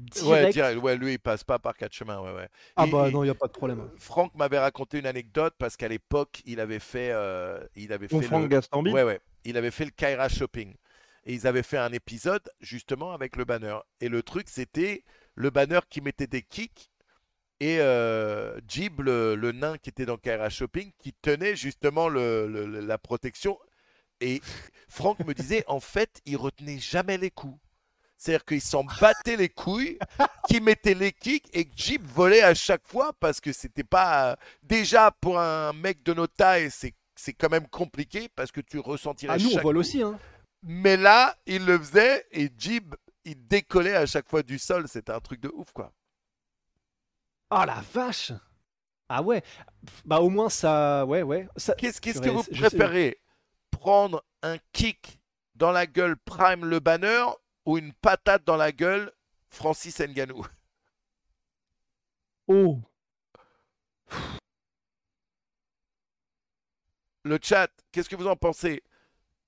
direct. 0.50 0.52
direct. 0.54 0.82
Ouais, 0.82 0.96
lui, 0.96 1.12
il 1.14 1.18
passe 1.18 1.44
pas 1.44 1.58
par 1.58 1.76
quatre 1.76 1.92
chemins. 1.92 2.20
Ouais, 2.20 2.34
ouais. 2.34 2.48
Ah 2.76 2.86
Et- 2.86 2.90
bah 2.90 3.08
et- 3.08 3.12
non, 3.12 3.22
il 3.22 3.26
y 3.26 3.30
a 3.30 3.34
pas 3.34 3.46
de 3.46 3.52
problème. 3.52 3.80
Euh, 3.80 3.88
Franck 3.98 4.34
m'avait 4.34 4.58
raconté 4.58 4.98
une 4.98 5.06
anecdote 5.06 5.54
parce 5.58 5.76
qu'à 5.76 5.88
l'époque, 5.88 6.42
il 6.46 6.58
avait 6.60 6.78
fait, 6.78 7.10
euh, 7.12 7.60
il 7.76 7.92
avait 7.92 8.08
fait 8.08 8.20
Franck 8.22 8.50
le, 8.50 8.92
ouais, 8.92 9.02
ouais, 9.02 9.20
il 9.44 9.56
avait 9.56 9.70
fait 9.70 9.84
le 9.84 9.90
Kaira 9.90 10.28
Shopping 10.28 10.74
et 11.24 11.34
ils 11.34 11.46
avaient 11.46 11.62
fait 11.62 11.78
un 11.78 11.92
épisode 11.92 12.48
justement 12.60 13.12
avec 13.12 13.36
le 13.36 13.44
banner. 13.44 13.76
Et 14.00 14.08
le 14.08 14.22
truc, 14.22 14.48
c'était 14.48 15.04
le 15.34 15.50
banner 15.50 15.80
qui 15.90 16.00
mettait 16.00 16.26
des 16.26 16.42
kicks 16.42 16.90
et 17.60 17.78
euh, 17.80 18.58
Jib, 18.68 19.00
le, 19.00 19.34
le 19.34 19.52
nain 19.52 19.78
qui 19.78 19.88
était 19.90 20.06
dans 20.06 20.16
Kaira 20.18 20.50
Shopping, 20.50 20.92
qui 20.98 21.12
tenait 21.14 21.56
justement 21.56 22.08
le- 22.08 22.46
la 22.80 22.98
protection. 22.98 23.58
Et 24.20 24.40
Franck 24.88 25.20
me 25.20 25.34
disait, 25.34 25.64
en 25.66 25.80
fait, 25.80 26.20
il 26.26 26.36
retenait 26.36 26.78
jamais 26.78 27.18
les 27.18 27.30
coups. 27.30 27.58
C'est-à-dire 28.18 28.44
qu'il 28.46 28.62
s'en 28.62 28.82
battait 29.00 29.36
les 29.36 29.50
couilles, 29.50 29.98
qu'il 30.48 30.62
mettait 30.62 30.94
les 30.94 31.12
kicks 31.12 31.48
et 31.52 31.66
que 31.66 31.72
Jeep 31.76 32.02
volait 32.02 32.40
à 32.42 32.54
chaque 32.54 32.86
fois 32.86 33.12
parce 33.20 33.40
que 33.42 33.52
c'était 33.52 33.84
pas. 33.84 34.38
Déjà, 34.62 35.10
pour 35.20 35.38
un 35.38 35.74
mec 35.74 36.02
de 36.02 36.14
notre 36.14 36.32
taille, 36.34 36.70
c'est, 36.70 36.94
c'est 37.14 37.34
quand 37.34 37.50
même 37.50 37.68
compliqué 37.68 38.30
parce 38.34 38.50
que 38.50 38.62
tu 38.62 38.78
ressentirais 38.78 39.34
Ah 39.36 39.38
nous, 39.38 39.50
on 39.50 39.52
chaque 39.54 39.62
vole 39.62 39.74
coup. 39.74 39.80
aussi. 39.80 40.00
Hein. 40.00 40.18
Mais 40.62 40.96
là, 40.96 41.36
il 41.44 41.66
le 41.66 41.78
faisait 41.78 42.24
et 42.32 42.48
Jeep, 42.56 42.94
il 43.26 43.46
décollait 43.46 43.94
à 43.94 44.06
chaque 44.06 44.30
fois 44.30 44.42
du 44.42 44.58
sol. 44.58 44.88
C'était 44.88 45.12
un 45.12 45.20
truc 45.20 45.40
de 45.40 45.50
ouf, 45.54 45.70
quoi. 45.72 45.92
Ah 47.50 47.64
la 47.66 47.80
vache. 47.92 48.32
Ah 49.08 49.22
ouais. 49.22 49.42
Bah 50.04 50.20
au 50.20 50.28
moins 50.28 50.48
ça, 50.48 51.04
ouais 51.06 51.22
ouais. 51.22 51.48
Ça... 51.56 51.74
Qu'est-ce, 51.74 52.00
qu'est-ce 52.00 52.20
que 52.20 52.28
vous 52.28 52.42
préférez? 52.42 53.20
Prendre 53.70 54.24
un 54.42 54.58
kick 54.72 55.20
dans 55.54 55.70
la 55.70 55.86
gueule 55.86 56.16
Prime 56.16 56.64
le 56.64 56.80
banner 56.80 57.24
ou 57.64 57.78
une 57.78 57.92
patate 57.92 58.44
dans 58.44 58.56
la 58.56 58.72
gueule 58.72 59.12
Francis 59.48 60.00
Ngannou? 60.00 60.44
Oh. 62.48 62.80
Le 67.22 67.38
chat, 67.40 67.70
qu'est-ce 67.92 68.08
que 68.08 68.16
vous 68.16 68.26
en 68.26 68.36
pensez? 68.36 68.82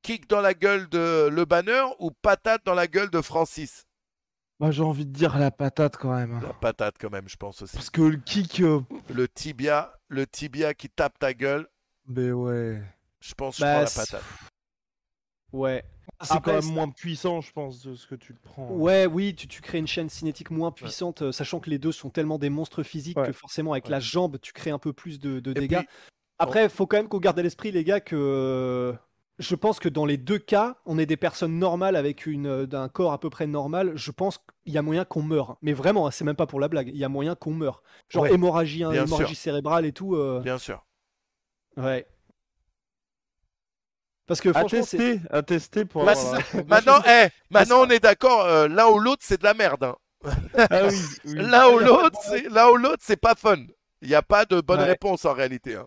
Kick 0.02 0.28
dans 0.28 0.40
la 0.40 0.54
gueule 0.54 0.88
de 0.88 1.28
le 1.28 1.44
banner 1.44 1.84
ou 1.98 2.12
patate 2.12 2.64
dans 2.64 2.74
la 2.74 2.86
gueule 2.86 3.10
de 3.10 3.20
Francis? 3.20 3.87
Moi, 4.60 4.70
j'ai 4.72 4.82
envie 4.82 5.06
de 5.06 5.12
dire 5.12 5.38
la 5.38 5.50
patate 5.50 5.96
quand 5.96 6.14
même. 6.14 6.40
La 6.42 6.52
patate 6.52 6.96
quand 7.00 7.10
même, 7.10 7.28
je 7.28 7.36
pense 7.36 7.62
aussi. 7.62 7.76
Parce 7.76 7.90
que 7.90 8.02
le 8.02 8.16
kick. 8.16 8.60
euh, 8.60 8.80
Le 9.08 9.28
tibia, 9.28 9.92
le 10.08 10.26
tibia 10.26 10.74
qui 10.74 10.88
tape 10.88 11.18
ta 11.18 11.32
gueule, 11.32 11.68
Mais 12.06 12.32
ouais. 12.32 12.82
je 13.20 13.34
pense 13.34 13.56
que 13.56 13.60
je 13.60 13.64
Bah, 13.64 13.74
prends 13.74 13.82
la 13.84 13.90
patate. 13.90 14.24
Ouais. 15.52 15.84
C'est 16.20 16.32
Après, 16.34 16.50
quand 16.50 16.52
même 16.58 16.62
c'est- 16.68 16.72
moins 16.74 16.88
puissant, 16.90 17.40
je 17.40 17.52
pense, 17.52 17.82
de 17.84 17.94
ce 17.94 18.06
que 18.08 18.16
tu 18.16 18.32
le 18.32 18.38
prends. 18.42 18.68
Ouais, 18.72 19.06
oui, 19.06 19.34
tu, 19.36 19.46
tu 19.46 19.60
crées 19.62 19.78
une 19.78 19.86
chaîne 19.86 20.08
cinétique 20.08 20.50
moins 20.50 20.72
puissante, 20.72 21.22
euh, 21.22 21.30
sachant 21.32 21.60
que 21.60 21.70
les 21.70 21.78
deux 21.78 21.92
sont 21.92 22.10
tellement 22.10 22.38
des 22.38 22.50
monstres 22.50 22.82
physiques 22.82 23.16
Ouais. 23.16 23.26
que 23.28 23.32
forcément 23.32 23.72
avec 23.72 23.84
Ouais. 23.84 23.92
la 23.92 24.00
jambe, 24.00 24.38
tu 24.40 24.52
crées 24.52 24.70
un 24.70 24.78
peu 24.80 24.92
plus 24.92 25.20
de, 25.20 25.38
de 25.38 25.52
dégâts. 25.52 25.78
puis- 25.78 25.88
Après, 26.40 26.64
il 26.64 26.70
faut 26.70 26.86
quand 26.88 26.96
même 26.96 27.08
qu'on 27.08 27.18
garde 27.20 27.38
à 27.38 27.42
l'esprit, 27.42 27.70
les 27.70 27.84
gars, 27.84 28.00
que 28.00 28.16
euh, 28.16 28.92
je 29.38 29.54
pense 29.54 29.78
que 29.78 29.88
dans 29.88 30.04
les 30.06 30.16
deux 30.16 30.38
cas, 30.38 30.76
on 30.86 30.98
est 30.98 31.06
des 31.06 31.16
personnes 31.16 31.58
normales 31.58 31.94
avec 31.96 32.26
une, 32.26 32.46
euh, 32.46 32.66
d'un 32.66 32.88
corps 32.88 33.12
à 33.12 33.20
peu 33.20 33.30
près 33.30 33.46
normal. 33.46 33.92
Je 33.94 34.10
pense 34.10 34.38
qu'il 34.64 34.72
y 34.72 34.78
a 34.78 34.82
moyen 34.82 35.04
qu'on 35.04 35.22
meure. 35.22 35.56
Mais 35.62 35.72
vraiment, 35.72 36.06
hein, 36.06 36.10
c'est 36.10 36.24
même 36.24 36.36
pas 36.36 36.46
pour 36.46 36.58
la 36.60 36.68
blague. 36.68 36.88
Il 36.88 36.96
y 36.96 37.04
a 37.04 37.08
moyen 37.08 37.34
qu'on 37.34 37.52
meure. 37.54 37.82
Genre 38.08 38.24
Ouais, 38.24 38.32
hémorragie, 38.34 38.82
hein, 38.84 38.92
hémorragie 38.92 39.34
sûr. 39.34 39.42
cérébrale 39.42 39.86
et 39.86 39.92
tout. 39.92 40.16
euh, 40.16 40.40
Bien 40.40 40.58
sûr. 40.58 40.84
Ouais. 41.76 42.06
Parce 44.26 44.40
que 44.40 44.52
franchement, 44.52 44.82
c'est. 44.82 44.96
tester, 44.98 45.20
à 45.30 45.42
tester 45.42 45.84
pour 45.86 46.04
Bah, 46.04 46.12
avoir 46.12 46.42
c'est 46.42 46.56
la- 46.58 46.64
Maintenant, 46.64 47.00
eh, 47.08 47.28
maintenant 47.50 47.80
on 47.80 47.88
est 47.88 48.00
d'accord, 48.00 48.44
euh, 48.44 48.68
l'un 48.68 48.86
ou 48.88 48.98
l'autre 48.98 49.22
c'est 49.24 49.38
de 49.38 49.44
la 49.44 49.54
merde. 49.54 49.84
hein. 49.84 49.96
Ah 50.68 50.82
oui, 50.88 50.96
oui. 51.24 51.34
L'un 51.36 51.68
ou 51.68 51.78
l'autre, 51.78 52.18
c'est 52.28 52.48
l'un 52.50 52.68
ou 52.70 52.76
l'autre, 52.76 53.02
c'est 53.06 53.16
pas 53.20 53.34
fun. 53.36 53.56
Il 54.02 54.08
n'y 54.08 54.14
a 54.16 54.22
pas 54.22 54.44
de 54.44 54.60
bonne 54.60 54.80
Ouais. 54.80 54.86
réponse 54.86 55.24
en 55.24 55.32
réalité. 55.32 55.76
hein. 55.76 55.86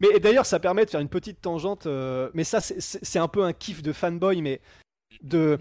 Mais 0.00 0.18
d'ailleurs, 0.18 0.46
ça 0.46 0.58
permet 0.58 0.84
de 0.86 0.90
faire 0.90 1.00
une 1.00 1.08
petite 1.08 1.40
tangente. 1.40 1.86
euh, 1.86 2.30
mais 2.34 2.44
ça, 2.44 2.60
c'est- 2.60 3.18
un 3.18 3.28
peu 3.28 3.44
un 3.44 3.52
kiff 3.52 3.82
de 3.82 3.92
fanboy, 3.92 4.40
mais 4.42 4.60
de. 5.22 5.58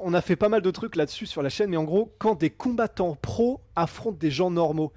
on 0.00 0.12
a 0.14 0.20
fait 0.20 0.36
pas 0.36 0.48
mal 0.48 0.62
de 0.62 0.70
trucs 0.70 0.96
là-dessus 0.96 1.26
sur 1.26 1.42
la 1.42 1.48
chaîne, 1.48 1.70
mais 1.70 1.76
en 1.76 1.84
gros, 1.84 2.12
quand 2.18 2.34
des 2.34 2.50
combattants 2.50 3.14
pros 3.16 3.60
affrontent 3.76 4.18
des 4.18 4.30
gens 4.30 4.50
normaux. 4.50 4.92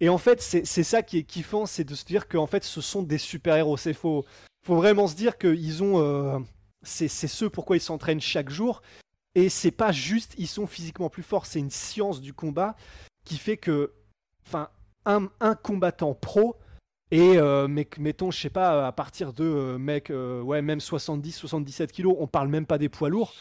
Et 0.00 0.08
en 0.08 0.16
fait, 0.16 0.40
c'est 0.40 0.64
ça 0.64 1.02
qui 1.02 1.18
est 1.18 1.24
kiffant, 1.24 1.66
c'est 1.66 1.84
de 1.84 1.94
se 1.94 2.04
dire 2.06 2.26
qu'en 2.28 2.46
fait, 2.46 2.64
ce 2.64 2.80
sont 2.80 3.02
des 3.02 3.18
super-héros. 3.18 3.76
C'est 3.76 3.92
faut, 3.92 4.24
faut 4.64 4.76
vraiment 4.76 5.06
se 5.06 5.14
dire 5.16 5.36
qu'ils 5.36 5.82
ont. 5.82 5.98
euh, 6.00 6.38
c'est 6.82 7.08
ce 7.08 7.44
pourquoi 7.44 7.76
ils 7.76 7.80
s'entraînent 7.80 8.20
chaque 8.20 8.48
jour. 8.48 8.80
Et 9.34 9.48
c'est 9.50 9.70
pas 9.70 9.92
juste, 9.92 10.34
ils 10.38 10.48
sont 10.48 10.66
physiquement 10.66 11.10
plus 11.10 11.22
forts, 11.22 11.46
c'est 11.46 11.58
une 11.60 11.70
science 11.70 12.20
du 12.22 12.32
combat 12.32 12.76
qui 13.24 13.36
fait 13.36 13.58
que. 13.58 13.92
Enfin, 14.46 14.70
un, 15.04 15.28
un 15.40 15.54
combattant 15.54 16.14
pro. 16.14 16.56
Et 17.10 17.38
euh, 17.38 17.66
mettons, 17.98 18.30
je 18.30 18.38
sais 18.38 18.50
pas, 18.50 18.86
à 18.86 18.92
partir 18.92 19.32
de 19.32 19.44
euh, 19.44 19.78
mec, 19.78 20.10
euh, 20.10 20.40
ouais, 20.42 20.62
même 20.62 20.80
70, 20.80 21.32
77 21.32 21.90
kilos, 21.90 22.14
on 22.18 22.28
parle 22.28 22.48
même 22.48 22.66
pas 22.66 22.78
des 22.78 22.88
poids 22.88 23.08
lourds. 23.08 23.34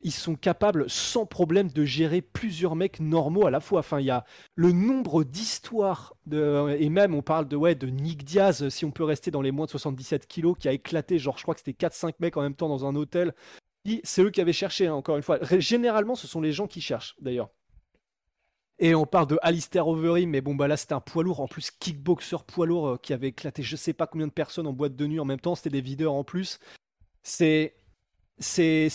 Ils 0.00 0.12
sont 0.12 0.34
capables 0.34 0.88
sans 0.88 1.26
problème 1.26 1.68
de 1.70 1.84
gérer 1.84 2.22
plusieurs 2.22 2.76
mecs 2.76 3.00
normaux 3.00 3.46
à 3.46 3.50
la 3.50 3.60
fois. 3.60 3.80
Enfin, 3.80 4.00
il 4.00 4.06
y 4.06 4.10
a 4.10 4.24
le 4.54 4.72
nombre 4.72 5.24
d'histoires 5.24 6.14
de, 6.26 6.76
et 6.78 6.88
même 6.88 7.14
on 7.14 7.22
parle 7.22 7.48
de 7.48 7.56
ouais 7.56 7.74
de 7.74 7.86
Nick 7.88 8.24
Diaz, 8.24 8.68
si 8.68 8.84
on 8.84 8.90
peut 8.90 9.04
rester 9.04 9.30
dans 9.30 9.42
les 9.42 9.52
moins 9.52 9.66
de 9.66 9.70
77 9.70 10.26
kilos, 10.26 10.56
qui 10.58 10.68
a 10.68 10.72
éclaté, 10.72 11.18
genre 11.18 11.36
je 11.38 11.42
crois 11.42 11.54
que 11.54 11.60
c'était 11.60 11.72
4-5 11.72 12.14
mecs 12.20 12.36
en 12.36 12.42
même 12.42 12.54
temps 12.54 12.68
dans 12.68 12.86
un 12.86 12.94
hôtel. 12.94 13.34
C'est 14.04 14.22
eux 14.22 14.30
qui 14.30 14.40
avaient 14.40 14.52
cherché, 14.52 14.86
hein, 14.86 14.94
encore 14.94 15.16
une 15.16 15.22
fois. 15.22 15.38
Généralement, 15.58 16.14
ce 16.14 16.26
sont 16.26 16.40
les 16.40 16.52
gens 16.52 16.66
qui 16.66 16.80
cherchent, 16.80 17.14
d'ailleurs. 17.20 17.50
Et 18.78 18.94
on 18.94 19.06
parle 19.06 19.26
de 19.26 19.38
Alistair 19.40 19.88
Overeem, 19.88 20.28
mais 20.28 20.42
bon, 20.42 20.54
bah 20.54 20.68
là, 20.68 20.76
c'était 20.76 20.92
un 20.92 21.00
poids 21.00 21.24
lourd, 21.24 21.40
en 21.40 21.48
plus, 21.48 21.70
kickboxer 21.70 22.36
poids 22.46 22.66
lourd 22.66 22.88
euh, 22.88 22.96
qui 22.98 23.14
avait 23.14 23.28
éclaté 23.28 23.62
je 23.62 23.74
sais 23.74 23.94
pas 23.94 24.06
combien 24.06 24.26
de 24.26 24.32
personnes 24.32 24.66
en 24.66 24.72
boîte 24.72 24.96
de 24.96 25.06
nuit 25.06 25.20
en 25.20 25.24
même 25.24 25.40
temps, 25.40 25.54
c'était 25.54 25.70
des 25.70 25.80
videurs 25.80 26.12
en 26.12 26.24
plus. 26.24 26.60
C'est. 27.22 27.74
C'est. 28.38 28.88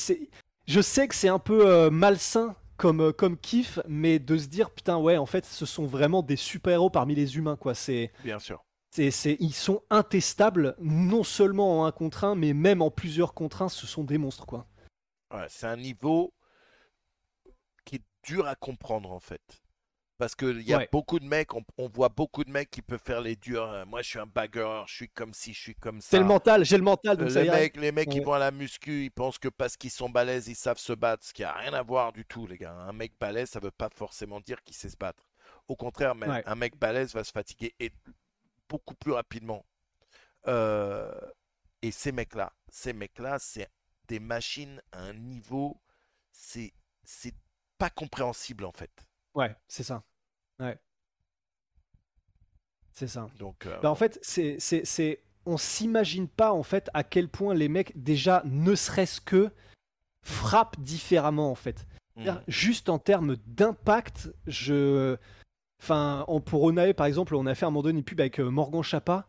Je 0.68 0.81
sais 0.81 1.07
que 1.07 1.15
c'est 1.15 1.30
un 1.30 1.39
peu 1.39 1.68
euh, 1.68 1.89
malsain 1.89 2.55
comme, 2.77 3.01
euh, 3.01 3.11
comme 3.11 3.38
kiff, 3.38 3.80
mais 3.88 4.19
de 4.19 4.38
se 4.38 4.47
dire, 4.47 4.69
putain, 4.69 4.97
ouais, 4.97 5.18
en 5.18 5.26
fait, 5.26 5.45
ce 5.45 5.65
sont 5.65 5.88
vraiment 5.88 6.22
des 6.22 6.35
super-héros 6.35 6.91
parmi 6.91 7.15
les 7.15 7.38
humains, 7.38 7.55
quoi. 7.55 7.73
C'est. 7.73 8.11
Bien 8.23 8.39
sûr. 8.39 8.64
Ils 8.97 9.53
sont 9.53 9.81
intestables, 9.89 10.76
non 10.80 11.23
seulement 11.23 11.81
en 11.81 11.85
un 11.85 11.91
contre 11.91 12.26
un, 12.26 12.35
mais 12.35 12.53
même 12.53 12.81
en 12.81 12.91
plusieurs 12.91 13.34
contre 13.34 13.61
un, 13.61 13.69
ce 13.69 13.88
sont 13.88 14.03
des 14.03 14.18
monstres, 14.18 14.45
quoi. 14.45 14.68
Ouais, 15.34 15.45
c'est 15.47 15.65
un 15.68 15.77
niveau 15.77 16.34
qui 17.85 17.95
est 17.95 18.03
dur 18.23 18.47
à 18.47 18.55
comprendre 18.55 19.11
en 19.11 19.19
fait. 19.19 19.61
Parce 20.22 20.35
qu'il 20.35 20.61
y 20.61 20.72
a 20.72 20.77
Ouais. 20.77 20.88
beaucoup 20.91 21.19
de 21.19 21.26
mecs, 21.26 21.52
on, 21.56 21.64
on 21.80 21.89
voit 21.89 22.10
beaucoup 22.10 22.43
de 22.43 22.52
mecs 22.52 22.69
qui 22.69 22.84
peuvent 22.84 23.02
faire 23.03 23.22
les 23.22 23.35
durs. 23.35 23.64
Euh, 23.64 23.85
Moi, 23.85 24.03
je 24.03 24.10
suis 24.10 24.19
un 24.19 24.27
bagueur, 24.27 24.88
je 24.88 24.93
suis 24.93 25.10
comme 25.10 25.34
ci, 25.34 25.52
je 25.52 25.60
suis 25.60 25.73
comme 25.73 25.99
ça. 25.99 26.10
C'est 26.11 26.19
le 26.19 26.26
mental, 26.26 26.64
j'ai 26.64 26.77
le 26.77 26.84
mental, 26.84 27.18
donc 27.18 27.30
Euh, 27.30 27.34
ça 27.34 27.43
les, 27.43 27.49
mecs, 27.49 27.76
les 27.76 27.91
mecs 27.91 28.07
qui 28.07 28.19
Ouais. 28.19 28.26
vont 28.26 28.34
à 28.34 28.38
la 28.38 28.52
muscu, 28.52 29.06
ils 29.06 29.10
pensent 29.10 29.39
que 29.39 29.48
parce 29.48 29.77
qu'ils 29.77 29.89
sont 29.89 30.11
balèzes, 30.11 30.48
ils 30.48 30.53
savent 30.56 30.77
se 30.77 30.93
battre, 30.93 31.26
ce 31.26 31.34
qui 31.34 31.43
a 31.43 31.52
rien 31.53 31.73
à 31.73 31.81
voir 31.81 32.14
du 32.14 32.23
tout, 32.23 32.45
les 32.45 32.60
gars. 32.60 32.72
Un 32.72 32.93
mec 32.93 33.14
balèze, 33.19 33.49
ça 33.49 33.60
veut 33.60 33.72
pas 33.72 33.89
forcément 33.95 34.39
dire 34.41 34.61
qu'il 34.64 34.76
sait 34.76 34.89
se 34.89 34.95
battre. 34.95 35.27
Au 35.68 35.76
contraire, 35.76 36.14
même, 36.14 36.30
Ouais. 36.30 36.43
un 36.45 36.53
mec 36.53 36.77
balèze 36.77 37.15
va 37.15 37.23
se 37.23 37.31
fatiguer 37.31 37.73
et 37.80 37.91
beaucoup 38.69 38.93
plus 38.93 39.14
rapidement. 39.14 39.65
Euh, 40.48 41.11
et 41.81 41.91
ces 41.91 42.11
mecs-là, 42.11 42.53
ces 42.69 42.93
mecs-là, 42.93 43.39
c'est 43.39 43.69
des 44.07 44.19
machines 44.19 44.81
à 44.91 44.99
un 45.02 45.14
niveau, 45.14 45.81
c'est 46.31 46.73
c'est 47.03 47.34
pas 47.80 47.89
compréhensible 47.89 48.65
en 48.65 48.72
fait. 48.72 48.91
Ouais, 49.34 49.56
c'est 49.68 49.84
ça. 49.84 50.03
Ouais. 50.61 50.77
C'est 52.93 53.07
ça. 53.07 53.27
Donc, 53.39 53.65
euh, 53.65 53.79
Bah, 53.81 53.89
en 53.89 53.95
fait, 53.95 54.19
c'est, 54.21 54.57
c'est, 54.59 54.85
c'est, 54.85 55.21
on 55.45 55.57
s'imagine 55.57 56.27
pas 56.27 56.53
en 56.53 56.63
fait 56.63 56.89
à 56.93 57.03
quel 57.03 57.27
point 57.29 57.53
les 57.53 57.67
mecs 57.69 57.93
déjà 58.01 58.43
ne 58.45 58.75
serait-ce 58.75 59.19
que 59.21 59.49
frappent 60.23 60.79
différemment 60.79 61.49
en 61.49 61.55
fait. 61.55 61.88
hmm. 62.15 62.29
Juste 62.47 62.89
en 62.89 62.99
termes 62.99 63.38
d'impact, 63.47 64.29
je, 64.45 65.17
enfin, 65.81 66.25
on, 66.27 66.41
pour 66.41 66.63
Onae 66.63 66.93
par 66.93 67.07
exemple, 67.07 67.35
on 67.35 67.45
a 67.47 67.55
fait 67.55 67.65
un 67.65 67.69
moment 67.71 67.81
donné 67.83 67.99
une 67.99 68.05
pub 68.05 68.19
avec 68.19 68.39
euh, 68.39 68.49
Morgan 68.49 68.83
Chapa. 68.83 69.25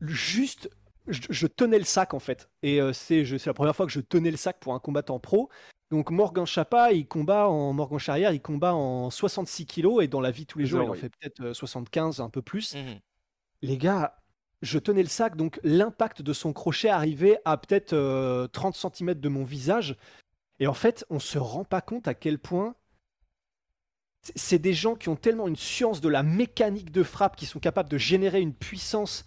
Juste, 0.00 0.68
je, 1.06 1.22
je 1.30 1.46
tenais 1.46 1.78
le 1.78 1.84
sac 1.84 2.12
en 2.14 2.18
fait, 2.20 2.50
et 2.62 2.80
euh, 2.80 2.92
c'est, 2.92 3.24
je- 3.24 3.36
c'est 3.38 3.48
la 3.48 3.54
première 3.54 3.74
fois 3.74 3.86
que 3.86 3.92
je 3.92 4.00
tenais 4.00 4.30
le 4.30 4.36
sac 4.36 4.58
pour 4.60 4.74
un 4.74 4.80
combattant 4.80 5.18
pro. 5.18 5.48
Donc 5.90 6.10
Morgan 6.10 6.44
Chapa, 6.46 6.92
il 6.92 7.06
combat 7.06 7.48
en 7.48 7.72
Morgan 7.72 7.98
Charrière, 7.98 8.32
il 8.32 8.42
combat 8.42 8.74
en 8.74 9.08
66 9.10 9.64
kilos 9.66 10.04
et 10.04 10.08
dans 10.08 10.20
la 10.20 10.30
vie 10.30 10.44
tous 10.44 10.58
les 10.58 10.66
jours, 10.66 10.82
il 10.82 10.88
en 10.88 10.92
Oui. 10.92 10.98
fait 10.98 11.08
peut-être 11.08 11.40
euh, 11.40 11.54
75, 11.54 12.20
un 12.20 12.28
peu 12.28 12.42
plus 12.42 12.74
Mhm. 12.74 12.98
les 13.62 13.78
gars, 13.78 14.14
je 14.60 14.78
tenais 14.78 15.02
le 15.02 15.08
sac, 15.08 15.36
donc 15.36 15.58
l'impact 15.62 16.20
de 16.20 16.32
son 16.32 16.52
crochet 16.52 16.88
arrivait 16.90 17.40
à 17.46 17.56
peut-être 17.56 17.94
euh, 17.94 18.46
30 18.48 18.74
cm 18.76 19.14
de 19.14 19.28
mon 19.28 19.44
visage. 19.44 19.96
Et 20.60 20.66
en 20.66 20.74
fait, 20.74 21.06
on 21.08 21.20
se 21.20 21.38
rend 21.38 21.64
pas 21.64 21.80
compte 21.80 22.06
à 22.08 22.14
quel 22.14 22.38
point 22.38 22.74
c'est- 24.34 24.58
des 24.58 24.74
gens 24.74 24.94
qui 24.96 25.08
ont 25.08 25.16
tellement 25.16 25.48
une 25.48 25.56
science 25.56 26.00
de 26.02 26.08
la 26.08 26.22
mécanique 26.22 26.90
de 26.90 27.02
frappe, 27.02 27.36
qui 27.36 27.46
sont 27.46 27.60
capables 27.60 27.88
de 27.88 27.96
générer 27.98 28.40
une 28.40 28.52
puissance 28.52 29.24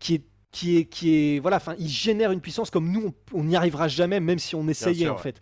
qui 0.00 0.14
est 0.14 0.24
qui 0.52 0.78
est 0.78 0.86
qui 0.86 1.14
est 1.14 1.38
voilà, 1.38 1.58
enfin, 1.58 1.76
ils 1.78 1.88
génèrent 1.88 2.32
une 2.32 2.40
puissance 2.40 2.70
comme 2.70 2.90
nous, 2.90 3.06
on- 3.32 3.38
on 3.38 3.44
n'y 3.44 3.54
arrivera 3.54 3.86
jamais, 3.86 4.18
même 4.18 4.40
si 4.40 4.56
on 4.56 4.66
essayait 4.66 5.04
sûr, 5.04 5.12
en 5.12 5.16
ouais. 5.16 5.22
fait. 5.22 5.40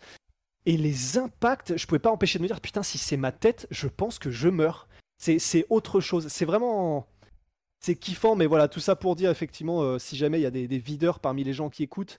Et 0.66 0.76
les 0.76 1.16
impacts, 1.18 1.76
je 1.76 1.86
pouvais 1.86 1.98
pas 1.98 2.10
empêcher 2.10 2.38
de 2.38 2.42
me 2.42 2.48
dire 2.48 2.60
putain, 2.60 2.82
si 2.82 2.98
c'est 2.98 3.16
ma 3.16 3.32
tête, 3.32 3.66
je 3.70 3.88
pense 3.88 4.18
que 4.18 4.30
je 4.30 4.48
meurs. 4.48 4.88
C'est 5.16 5.38
c'est 5.38 5.66
autre 5.70 6.00
chose. 6.00 6.28
C'est 6.28 6.44
vraiment 6.44 7.08
c'est 7.80 7.96
kiffant, 7.96 8.34
mais 8.36 8.46
voilà, 8.46 8.68
tout 8.68 8.80
ça 8.80 8.96
pour 8.96 9.16
dire 9.16 9.30
effectivement, 9.30 9.82
euh, 9.82 9.98
si 9.98 10.16
jamais 10.16 10.38
il 10.38 10.42
y 10.42 10.46
a 10.46 10.50
des, 10.50 10.68
des 10.68 10.78
videurs 10.78 11.20
parmi 11.20 11.44
les 11.44 11.52
gens 11.52 11.70
qui 11.70 11.82
écoutent, 11.82 12.18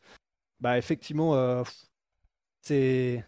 bah 0.59 0.77
effectivement, 0.77 1.35
euh, 1.35 1.63
c'est, 2.61 3.23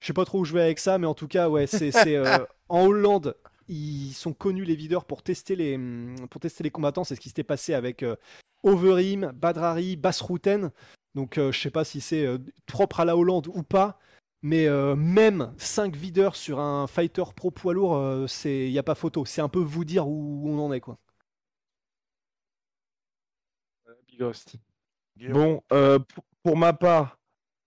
je 0.00 0.06
sais 0.06 0.12
pas 0.12 0.24
trop 0.24 0.40
où 0.40 0.44
je 0.44 0.52
vais 0.52 0.62
avec 0.62 0.78
ça, 0.78 0.98
mais 0.98 1.06
en 1.06 1.14
tout 1.14 1.28
cas, 1.28 1.48
ouais, 1.48 1.66
c'est, 1.66 1.92
c'est, 1.92 2.16
euh, 2.16 2.38
en 2.68 2.86
Hollande, 2.86 3.36
ils 3.68 4.12
sont 4.12 4.32
connus 4.32 4.64
les 4.64 4.76
videurs 4.76 5.04
pour 5.04 5.22
tester 5.22 5.56
les, 5.56 5.76
hum, 5.76 6.16
pour 6.30 6.40
tester 6.40 6.64
les 6.64 6.70
combattants. 6.70 7.04
C'est 7.04 7.14
ce 7.14 7.20
qui 7.20 7.28
s'était 7.28 7.44
passé 7.44 7.74
avec 7.74 8.04
Overeem, 8.62 9.32
Badrari, 9.34 9.96
Basrouten. 9.96 10.70
Donc, 11.14 11.36
je 11.36 11.58
sais 11.58 11.70
pas 11.70 11.84
si 11.84 12.00
c'est 12.00 12.26
propre 12.66 13.00
à 13.00 13.04
la 13.04 13.16
Hollande 13.16 13.48
ou 13.48 13.62
pas. 13.62 13.98
Mais 14.42 14.66
euh, 14.66 14.94
même 14.94 15.54
5 15.58 15.96
videurs 15.96 16.36
sur 16.36 16.60
un 16.60 16.86
fighter 16.86 17.24
pro 17.34 17.50
poids 17.50 17.74
lourd, 17.74 17.96
euh, 17.96 18.26
c'est 18.26 18.70
y 18.70 18.78
a 18.78 18.82
pas 18.82 18.94
photo. 18.94 19.24
C'est 19.24 19.40
un 19.40 19.48
peu 19.48 19.60
vous 19.60 19.84
dire 19.84 20.06
où 20.08 20.48
on 20.48 20.58
en 20.58 20.72
est 20.72 20.80
quoi. 20.80 20.98
Big 24.06 24.22
Rusty. 24.22 24.60
Guillaume. 25.16 25.32
Bon, 25.32 25.62
euh, 25.72 25.98
pour, 25.98 26.24
pour 26.42 26.56
ma 26.56 26.72
part, 26.72 27.18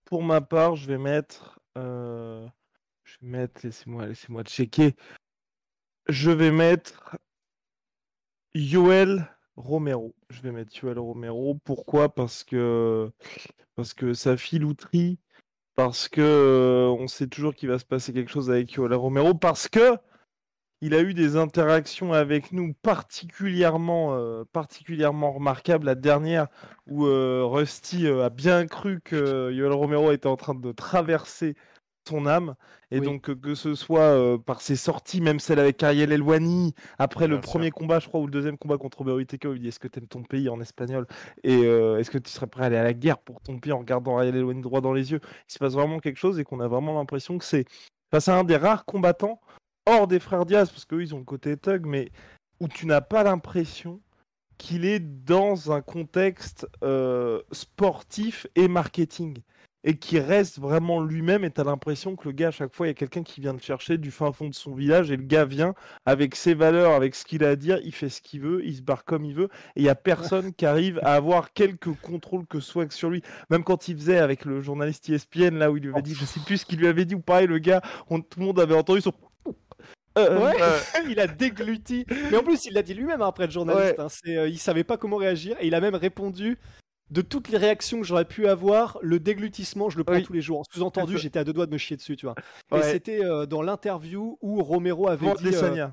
pour 0.04 0.22
ma 0.22 0.40
part, 0.40 0.76
je 0.76 0.86
vais 0.86 0.98
mettre, 0.98 1.60
euh, 1.76 2.46
je 3.04 3.16
vais 3.20 3.28
mettre, 3.28 3.60
laissez-moi, 3.64 4.06
laissez-moi 4.06 4.42
checker. 4.44 4.94
Je 6.08 6.30
vais 6.30 6.50
mettre 6.50 7.16
Yoel 8.54 9.28
Romero. 9.56 10.14
Je 10.30 10.40
vais 10.40 10.50
mettre 10.52 10.74
Yoel 10.76 10.98
Romero. 10.98 11.54
Pourquoi? 11.64 12.12
Parce 12.14 12.42
que, 12.44 13.12
parce 13.76 13.94
que 13.94 14.14
sa 14.14 14.36
filouterie, 14.36 15.18
parce 15.82 16.10
que 16.10 16.20
euh, 16.20 16.88
on 16.88 17.08
sait 17.08 17.26
toujours 17.26 17.54
qu'il 17.54 17.70
va 17.70 17.78
se 17.78 17.86
passer 17.86 18.12
quelque 18.12 18.30
chose 18.30 18.50
avec 18.50 18.70
Yoel 18.74 18.92
Romero, 18.92 19.32
parce 19.32 19.66
que 19.66 19.96
il 20.82 20.94
a 20.94 21.00
eu 21.00 21.14
des 21.14 21.38
interactions 21.38 22.12
avec 22.12 22.52
nous 22.52 22.74
particulièrement, 22.82 24.14
euh, 24.14 24.44
remarquables. 25.32 25.86
La 25.86 25.94
dernière 25.94 26.48
où 26.86 27.06
euh, 27.06 27.46
Rusty 27.46 28.06
a 28.08 28.28
bien 28.28 28.66
cru 28.66 29.00
que 29.00 29.50
Yoel 29.52 29.72
Romero 29.72 30.12
était 30.12 30.26
en 30.26 30.36
train 30.36 30.54
de 30.54 30.72
traverser 30.72 31.56
son 32.10 32.26
âme. 32.26 32.54
Et 32.90 32.98
Oui. 32.98 33.06
donc, 33.06 33.34
que 33.40 33.54
ce 33.54 33.74
soit 33.74 34.00
euh, 34.00 34.36
par 34.38 34.60
ses 34.60 34.76
sorties, 34.76 35.20
même 35.20 35.38
celle 35.40 35.58
avec 35.58 35.82
Ariel 35.82 36.12
Elwani, 36.12 36.74
après 36.98 37.28
le 37.28 37.36
sûr. 37.36 37.42
premier 37.42 37.70
combat, 37.70 38.00
je 38.00 38.08
crois, 38.08 38.20
ou 38.20 38.26
le 38.26 38.32
deuxième 38.32 38.58
combat 38.58 38.78
contre 38.78 39.02
Whittaker, 39.02 39.48
où 39.48 39.54
il 39.54 39.60
dit 39.60 39.68
Est-ce 39.68 39.78
que 39.78 39.88
tu 39.88 39.98
aimes 39.98 40.08
ton 40.08 40.22
pays 40.22 40.48
en 40.48 40.60
espagnol? 40.60 41.06
Et 41.44 41.64
euh, 41.64 41.98
est-ce 41.98 42.10
que 42.10 42.18
tu 42.18 42.30
serais 42.30 42.46
prêt 42.48 42.64
à 42.64 42.66
aller 42.66 42.76
à 42.76 42.82
la 42.84 42.92
guerre 42.92 43.18
pour 43.18 43.40
ton 43.40 43.58
pays 43.58 43.72
en 43.72 43.78
regardant 43.78 44.18
Ariel 44.18 44.36
Elwani 44.36 44.60
droit 44.60 44.80
dans 44.80 44.92
les 44.92 45.12
yeux? 45.12 45.20
Il 45.48 45.52
se 45.52 45.58
passe 45.58 45.74
vraiment 45.74 46.00
quelque 46.00 46.18
chose 46.18 46.38
et 46.38 46.44
qu'on 46.44 46.60
a 46.60 46.68
vraiment 46.68 46.94
l'impression 46.94 47.38
que 47.38 47.44
c'est 47.44 47.64
face 48.10 48.28
à 48.28 48.36
un 48.36 48.44
des 48.44 48.56
rares 48.56 48.84
combattants 48.84 49.40
hors 49.86 50.06
des 50.06 50.20
frères 50.20 50.44
Diaz, 50.44 50.70
parce 50.70 50.84
qu'eux, 50.84 51.02
ils 51.02 51.14
ont 51.14 51.18
le 51.18 51.24
côté 51.24 51.56
thug, 51.56 51.86
mais 51.86 52.10
où 52.60 52.68
tu 52.68 52.86
n'as 52.86 53.00
pas 53.00 53.22
l'impression 53.22 54.00
qu'il 54.58 54.84
est 54.84 55.00
dans 55.00 55.72
un 55.72 55.80
contexte 55.80 56.66
euh, 56.84 57.40
sportif 57.50 58.46
et 58.56 58.68
marketing. 58.68 59.38
Et 59.82 59.96
qui 59.96 60.18
reste 60.20 60.58
vraiment 60.58 61.02
lui-même, 61.02 61.42
et 61.42 61.50
tu 61.50 61.58
as 61.60 61.64
l'impression 61.64 62.14
que 62.14 62.28
le 62.28 62.32
gars, 62.32 62.48
à 62.48 62.50
chaque 62.50 62.74
fois, 62.74 62.86
il 62.86 62.90
y 62.90 62.92
a 62.92 62.94
quelqu'un 62.94 63.22
qui 63.22 63.40
vient 63.40 63.54
le 63.54 63.58
chercher 63.58 63.96
du 63.96 64.10
fin 64.10 64.30
fond 64.30 64.48
de 64.48 64.54
son 64.54 64.74
village, 64.74 65.10
et 65.10 65.16
le 65.16 65.22
gars 65.22 65.46
vient 65.46 65.74
avec 66.04 66.36
ses 66.36 66.52
valeurs, 66.52 66.92
avec 66.92 67.14
ce 67.14 67.24
qu'il 67.24 67.42
a 67.44 67.48
à 67.48 67.56
dire, 67.56 67.78
il 67.82 67.94
fait 67.94 68.10
ce 68.10 68.20
qu'il 68.20 68.42
veut, 68.42 68.60
il 68.64 68.76
se 68.76 68.82
barre 68.82 69.06
comme 69.06 69.24
il 69.24 69.34
veut, 69.34 69.48
et 69.76 69.80
il 69.80 69.82
n'y 69.84 69.88
a 69.88 69.94
personne 69.94 70.52
qui 70.52 70.66
arrive 70.66 70.98
à 71.02 71.14
avoir 71.14 71.54
quelques 71.54 71.92
contrôles 72.02 72.46
que 72.46 72.60
ce 72.60 72.70
soit 72.70 72.92
sur 72.92 73.08
lui. 73.08 73.22
Même 73.48 73.64
quand 73.64 73.88
il 73.88 73.96
faisait 73.96 74.18
avec 74.18 74.44
le 74.44 74.60
journaliste 74.60 75.08
ESPN, 75.08 75.56
là 75.56 75.70
où 75.70 75.78
il 75.78 75.84
lui 75.84 75.92
avait 75.92 76.02
dit, 76.02 76.14
je 76.14 76.26
sais 76.26 76.40
plus 76.40 76.58
ce 76.58 76.66
qu'il 76.66 76.78
lui 76.78 76.86
avait 76.86 77.06
dit, 77.06 77.14
ou 77.14 77.20
pareil, 77.20 77.46
le 77.46 77.58
gars, 77.58 77.80
on- 78.10 78.20
tout 78.20 78.38
le 78.40 78.44
monde 78.46 78.60
avait 78.60 78.74
entendu 78.76 79.00
son. 79.00 79.12
Euh, 80.18 80.38
Ouais, 80.44 80.60
Euh, 80.60 80.78
il 81.08 81.20
a 81.20 81.26
dégluti. 81.26 82.04
Mais 82.30 82.36
en 82.36 82.42
plus, 82.42 82.66
il 82.66 82.74
l'a 82.74 82.82
dit 82.82 82.92
lui-même 82.94 83.22
hein, 83.22 83.28
après 83.28 83.46
le 83.46 83.52
journaliste. 83.52 83.98
hein, 83.98 84.08
c'est, 84.10 84.36
euh, 84.36 84.48
il 84.48 84.58
savait 84.58 84.84
pas 84.84 84.96
comment 84.96 85.16
réagir 85.16 85.56
et 85.60 85.68
il 85.68 85.74
a 85.74 85.80
même 85.80 85.94
répondu 85.94 86.58
de 87.10 87.22
toutes 87.22 87.48
les 87.48 87.58
réactions 87.58 88.00
que 88.00 88.06
j'aurais 88.06 88.24
pu 88.24 88.46
avoir, 88.46 88.98
le 89.02 89.18
déglutissement, 89.18 89.90
je 89.90 89.98
le 89.98 90.04
prends 90.04 90.14
Oui. 90.14 90.22
tous 90.22 90.32
les 90.32 90.40
jours. 90.40 90.64
Sous-entendu, 90.72 91.18
j'étais 91.18 91.38
à 91.40 91.44
deux 91.44 91.52
doigts 91.52 91.66
de 91.66 91.72
me 91.72 91.78
chier 91.78 91.96
dessus, 91.96 92.16
tu 92.16 92.26
vois. 92.26 92.34
Et 92.70 92.76
Ouais. 92.76 92.82
c'était 92.82 93.24
euh, 93.24 93.46
dans 93.46 93.62
l'interview 93.62 94.38
où 94.40 94.62
Romero 94.62 95.08
avait 95.08 95.26
Avant 95.26 95.34
dit. 95.34 95.50
euh. 95.54 95.88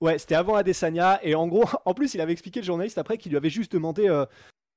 Ouais, 0.00 0.18
c'était 0.18 0.34
avant 0.34 0.54
Adesanya. 0.56 1.20
Et 1.22 1.34
en 1.34 1.46
gros, 1.46 1.64
en 1.84 1.94
plus, 1.94 2.14
il 2.14 2.20
avait 2.20 2.32
expliqué 2.32 2.60
le 2.60 2.66
journaliste 2.66 2.98
après 2.98 3.18
qu'il 3.18 3.30
lui 3.30 3.36
avait 3.36 3.50
juste 3.50 3.72
demandé 3.72 4.08
euh, 4.08 4.24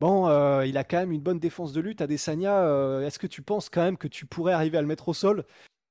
Bon, 0.02 0.27
il 0.64 0.77
a 0.77 0.84
quand 0.84 0.98
même 0.98 1.14
une 1.14 1.22
bonne 1.22 1.40
défense 1.40 1.72
de 1.72 1.80
lutte, 1.80 2.02
Adesanya. 2.02 2.99
Est-ce 3.06 3.18
que 3.18 3.27
tu 3.27 3.41
penses 3.41 3.69
quand 3.69 3.82
même 3.82 3.95
que 3.98 4.10
tu 4.10 4.26
pourrais 4.26 4.52
arriver 4.52 4.77
à 4.77 4.82
le 4.82 4.88
mettre 4.88 5.07
au 5.07 5.14
sol? 5.14 5.45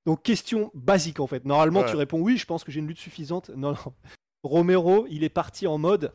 Donc, 0.05 0.23
question 0.23 0.71
basique 0.75 1.21
en 1.21 1.27
fait. 1.27 1.47
Normalement, 1.47 1.81
Ouais. 1.81 1.91
tu 1.91 1.97
réponds 1.97 2.21
Oui, 2.21 2.37
je 2.37 2.45
pense 2.45 2.65
que 2.65 2.71
j'ai 2.71 2.81
une 2.81 2.87
lutte 2.87 2.99
suffisante. 2.99 3.49
Non, 3.57 3.71
non. 3.73 3.95
Romero, 4.43 5.07
il 5.09 5.25
est 5.25 5.31
parti 5.31 5.67
en 5.67 5.79
mode. 5.79 6.13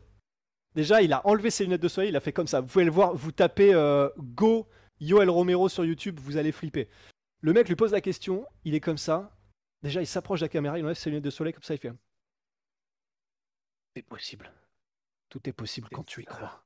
Déjà, 0.74 1.02
il 1.02 1.12
a 1.12 1.26
enlevé 1.26 1.50
ses 1.50 1.64
lunettes 1.64 1.80
de 1.82 1.88
soleil, 1.88 2.10
il 2.10 2.16
a 2.16 2.20
fait 2.20 2.32
comme 2.32 2.46
ça. 2.46 2.60
Vous 2.60 2.68
pouvez 2.68 2.84
le 2.84 2.90
voir, 2.90 3.14
vous 3.14 3.32
tapez 3.32 3.74
euh, 3.74 4.08
Go 4.18 4.68
Yoel 5.00 5.28
Romero 5.30 5.68
sur 5.68 5.84
YouTube, 5.84 6.18
vous 6.20 6.36
allez 6.36 6.52
flipper. 6.52 6.88
Le 7.40 7.52
mec 7.52 7.68
lui 7.68 7.76
pose 7.76 7.92
la 7.92 8.00
question, 8.00 8.46
il 8.64 8.74
est 8.74 8.80
comme 8.80 8.98
ça. 8.98 9.36
Déjà, 9.82 10.00
il 10.00 10.06
s'approche 10.06 10.40
de 10.40 10.44
la 10.44 10.48
caméra, 10.50 10.78
il 10.78 10.84
enlève 10.84 10.96
ses 10.96 11.10
lunettes 11.10 11.24
de 11.24 11.30
soleil, 11.30 11.52
comme 11.54 11.62
ça, 11.62 11.74
il 11.74 11.78
fait 11.78 11.90
C'est 13.96 14.02
possible. 14.02 14.52
Tout 15.28 15.40
est 15.48 15.52
possible 15.52 15.88
quand 15.92 16.04
tu 16.04 16.22
y 16.22 16.24
crois. 16.24 16.62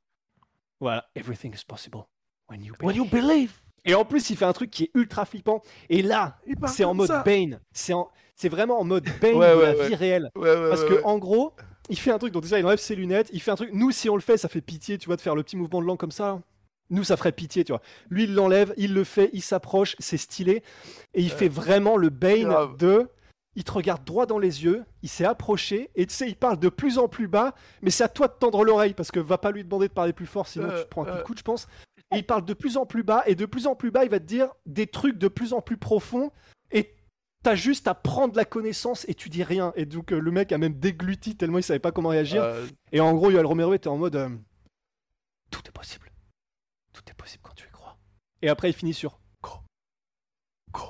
Voilà, 0.80 1.08
everything 1.14 1.54
is 1.54 1.64
possible 1.66 2.04
when 2.48 2.62
you 2.62 2.74
believe. 2.78 2.86
When 2.86 2.96
you 2.96 3.04
believe. 3.06 3.52
Et 3.86 3.94
en 3.94 4.04
plus, 4.04 4.30
il 4.30 4.36
fait 4.36 4.44
un 4.46 4.52
truc 4.52 4.70
qui 4.70 4.84
est 4.84 4.90
ultra 4.94 5.24
flippant. 5.26 5.62
Et 5.90 6.02
là, 6.02 6.38
c'est 6.68 6.84
en 6.84 6.94
mode 6.94 7.08
ça. 7.08 7.22
Bane. 7.22 7.60
C'est 7.72 7.92
en- 7.92 8.10
c'est 8.34 8.48
vraiment 8.48 8.80
en 8.80 8.84
mode 8.84 9.04
Bane 9.20 9.36
Ouais, 9.36 9.50
de 9.52 9.56
ouais, 9.56 9.72
la 9.72 9.76
ouais. 9.78 9.88
vie 9.88 9.94
réelle. 9.94 10.30
Parce 10.34 10.84
que 10.84 11.02
en 11.04 11.18
gros, 11.18 11.54
il 11.88 11.98
fait 11.98 12.10
un 12.10 12.18
truc, 12.18 12.32
donc 12.32 12.42
déjà 12.42 12.58
il 12.58 12.66
enlève 12.66 12.78
ses 12.78 12.94
lunettes, 12.94 13.28
il 13.32 13.40
fait 13.40 13.50
un 13.50 13.56
truc. 13.56 13.70
Nous, 13.72 13.90
si 13.90 14.08
on 14.08 14.14
le 14.14 14.22
fait, 14.22 14.36
ça 14.36 14.48
fait 14.48 14.60
pitié, 14.60 14.98
tu 14.98 15.06
vois, 15.06 15.16
de 15.16 15.20
faire 15.20 15.34
le 15.34 15.42
petit 15.42 15.56
mouvement 15.56 15.80
de 15.80 15.86
langue 15.86 15.98
comme 15.98 16.10
ça. 16.10 16.40
Nous, 16.90 17.04
ça 17.04 17.16
ferait 17.16 17.32
pitié, 17.32 17.64
tu 17.64 17.72
vois. 17.72 17.80
Lui, 18.10 18.24
il 18.24 18.34
l'enlève, 18.34 18.74
il 18.76 18.94
le 18.94 19.04
fait, 19.04 19.30
il 19.32 19.42
s'approche, 19.42 19.96
c'est 19.98 20.16
stylé. 20.16 20.62
Et 21.14 21.22
il 21.22 21.30
fait 21.30 21.48
vraiment 21.48 21.96
le 21.96 22.10
Bane 22.10 22.42
grave. 22.42 22.76
de. 22.76 23.08
Il 23.56 23.62
te 23.62 23.72
regarde 23.72 24.04
droit 24.04 24.26
dans 24.26 24.38
les 24.38 24.64
yeux, 24.64 24.84
il 25.02 25.08
s'est 25.08 25.24
approché, 25.24 25.88
et 25.94 26.06
tu 26.06 26.14
sais, 26.14 26.26
il 26.26 26.34
parle 26.34 26.58
de 26.58 26.68
plus 26.68 26.98
en 26.98 27.06
plus 27.06 27.28
bas, 27.28 27.54
mais 27.82 27.90
c'est 27.90 28.02
à 28.02 28.08
toi 28.08 28.26
de 28.26 28.32
tendre 28.32 28.64
l'oreille, 28.64 28.94
parce 28.94 29.12
que 29.12 29.20
va 29.20 29.38
pas 29.38 29.52
lui 29.52 29.62
demander 29.62 29.86
de 29.86 29.92
parler 29.92 30.12
plus 30.12 30.26
fort, 30.26 30.48
sinon 30.48 30.66
Euh, 30.68 30.78
tu 30.78 30.84
te 30.84 30.88
prends 30.88 31.02
un 31.02 31.04
coup 31.04 31.12
de 31.12 31.18
euh. 31.18 31.22
coude, 31.22 31.38
je 31.38 31.44
pense. 31.44 31.68
Et 32.12 32.18
il 32.18 32.26
parle 32.26 32.44
de 32.44 32.52
plus 32.52 32.76
en 32.76 32.84
plus 32.84 33.04
bas, 33.04 33.22
et 33.26 33.36
de 33.36 33.46
plus 33.46 33.68
en 33.68 33.76
plus 33.76 33.92
bas, 33.92 34.02
il 34.02 34.10
va 34.10 34.18
te 34.18 34.24
dire 34.24 34.48
des 34.66 34.88
trucs 34.88 35.18
de 35.18 35.28
plus 35.28 35.52
en 35.52 35.60
plus 35.60 35.76
profonds, 35.76 36.32
t'as 37.44 37.54
juste 37.54 37.86
à 37.86 37.94
prendre 37.94 38.34
la 38.36 38.44
connaissance, 38.44 39.04
et 39.08 39.14
tu 39.14 39.28
dis 39.28 39.44
rien. 39.44 39.72
Et 39.76 39.86
donc, 39.86 40.12
euh, 40.12 40.18
le 40.18 40.30
mec 40.32 40.50
a 40.50 40.58
même 40.58 40.74
dégluti 40.74 41.36
tellement 41.36 41.58
il 41.58 41.62
savait 41.62 41.78
pas 41.78 41.92
comment 41.92 42.08
réagir. 42.08 42.42
Euh, 42.42 42.66
Et 42.90 43.00
en 43.00 43.14
gros, 43.14 43.30
Yoel 43.30 43.46
Romero 43.46 43.72
était 43.74 43.88
en 43.88 43.96
mode 43.96 44.16
euh, 44.16 44.28
Tout 45.50 45.60
est 45.68 45.70
possible. 45.72 46.10
Tout 46.92 47.02
est 47.08 47.14
possible 47.14 47.42
quand 47.44 47.54
tu 47.54 47.68
y 47.68 47.70
crois. 47.70 47.96
Et 48.42 48.48
après, 48.48 48.70
il 48.70 48.72
finit 48.72 48.94
sur 48.94 49.20
Go. 49.42 49.50
Go. 50.72 50.80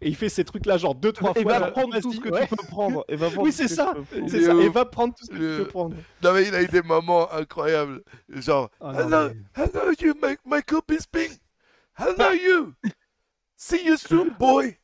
Et 0.00 0.08
il 0.08 0.16
fait 0.16 0.28
ces 0.28 0.44
trucs-là, 0.44 0.78
genre 0.78 0.94
deux, 0.94 1.12
trois 1.12 1.32
Et 1.36 1.42
fois. 1.42 1.52
va 1.52 1.58
genre, 1.60 1.72
prendre 1.72 2.00
tout 2.00 2.12
ce 2.12 2.20
que 2.20 2.28
ouais. 2.30 2.46
tu 2.48 2.56
peux 2.56 2.66
prendre. 2.66 3.04
Et 3.08 3.16
va 3.16 3.26
prendre 3.30 3.42
Oui, 3.46 3.52
c'est 3.52 3.68
ce 3.68 3.68
que 3.68 3.74
ça. 3.76 3.92
tu 3.94 4.00
peux 4.02 4.16
prendre. 4.16 4.30
C'est 4.30 4.42
ça. 4.42 4.54
Et 4.54 4.68
va 4.68 4.84
prendre 4.84 5.14
tout 5.14 5.24
ce 5.26 5.30
que 5.30 5.36
tu 5.58 5.64
peux 5.64 5.68
prendre. 5.68 5.96
Non, 6.22 6.32
mais 6.32 6.48
il 6.48 6.54
a 6.54 6.62
eu 6.62 6.68
des 6.68 6.82
moments 6.82 7.30
incroyables. 7.32 8.02
Genre, 8.28 8.70
non, 8.80 8.92
hello, 8.98 9.28
mais- 9.56 9.62
hello, 9.64 9.92
you, 10.00 10.14
my, 10.22 10.36
my 10.46 10.62
cup 10.62 10.90
is 10.90 11.06
pink. 11.10 11.32
Hello, 11.98 12.32
you. 12.32 12.74
See 13.56 13.84
you 13.86 13.96
soon, 13.96 14.30
boy. 14.38 14.76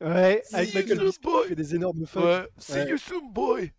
Ouais, 0.00 0.44
See 0.44 0.54
avec 0.54 0.72
you 0.74 0.74
Michael 0.74 0.98
soon, 0.98 1.04
Bisping 1.04 1.32
boy. 1.32 1.42
qui 1.42 1.48
fait 1.48 1.54
des 1.56 1.74
énormes. 1.74 2.04
Ouais, 2.14 2.48
see 2.58 2.72
Ouais. 2.72 2.88
you 2.88 2.98
soon, 2.98 3.30
boy. 3.32 3.72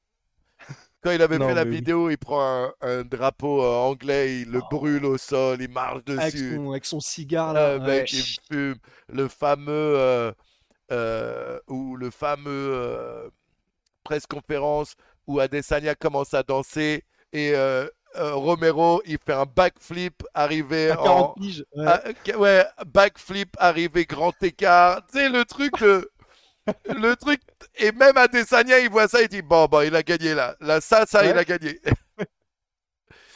Quand 1.02 1.12
il 1.12 1.22
avait 1.22 1.38
Non, 1.38 1.48
fait 1.48 1.54
la 1.54 1.64
oui. 1.64 1.70
vidéo, 1.70 2.10
il 2.10 2.18
prend 2.18 2.42
un, 2.42 2.74
un 2.82 3.04
drapeau 3.04 3.64
euh, 3.64 3.68
anglais, 3.78 4.42
il 4.42 4.52
le 4.52 4.60
brûle 4.70 5.06
au 5.06 5.18
sol, 5.18 5.62
il 5.62 5.70
marche 5.70 6.02
Avec 6.18 6.34
dessus. 6.34 6.56
son, 6.56 6.72
avec 6.72 6.86
son 6.86 7.00
cigare 7.00 7.54
là. 7.54 7.80
mec, 7.80 7.88
ouais. 7.88 8.06
il 8.12 8.36
fume. 8.52 8.76
Le 9.08 9.28
fameux 9.30 9.72
euh, 9.72 10.32
euh, 10.92 11.60
ou 11.68 11.96
le 11.96 12.12
fameux 12.12 12.72
euh, 12.74 13.30
presse 14.04 14.26
conférence 14.28 14.96
où 15.28 15.40
Adesanya 15.40 15.96
commence 15.96 16.34
à 16.34 16.44
danser 16.44 17.06
et 17.34 17.54
euh, 18.16 18.34
Romero 18.36 19.02
il 19.06 19.18
fait 19.24 19.34
un 19.34 19.46
backflip 19.46 20.24
arrivé 20.34 20.92
À 20.92 21.00
en 21.02 21.04
40 21.04 21.36
piges. 21.36 21.64
ouais. 21.76 21.86
ah, 21.88 22.38
ouais, 22.38 22.66
backflip 22.88 23.56
arrivé 23.60 24.06
grand 24.06 24.34
écart. 24.44 25.06
Tu 25.08 25.20
sais 25.20 25.30
le 25.30 25.46
truc 25.46 25.80
de 25.82 26.10
le 26.86 27.16
truc 27.16 27.42
et 27.76 27.92
même 27.92 28.18
Adesanya 28.18 28.80
il 28.80 28.90
voit 28.90 29.08
ça 29.08 29.22
il 29.22 29.28
dit 29.28 29.42
bon 29.42 29.66
bon 29.66 29.82
il 29.82 29.96
a 29.96 30.04
gagné 30.04 30.36
là 30.36 30.56
là 30.60 30.82
ça 30.82 31.06
ça 31.06 31.26
il 31.26 31.38
a 31.38 31.44
gagné. 31.44 31.80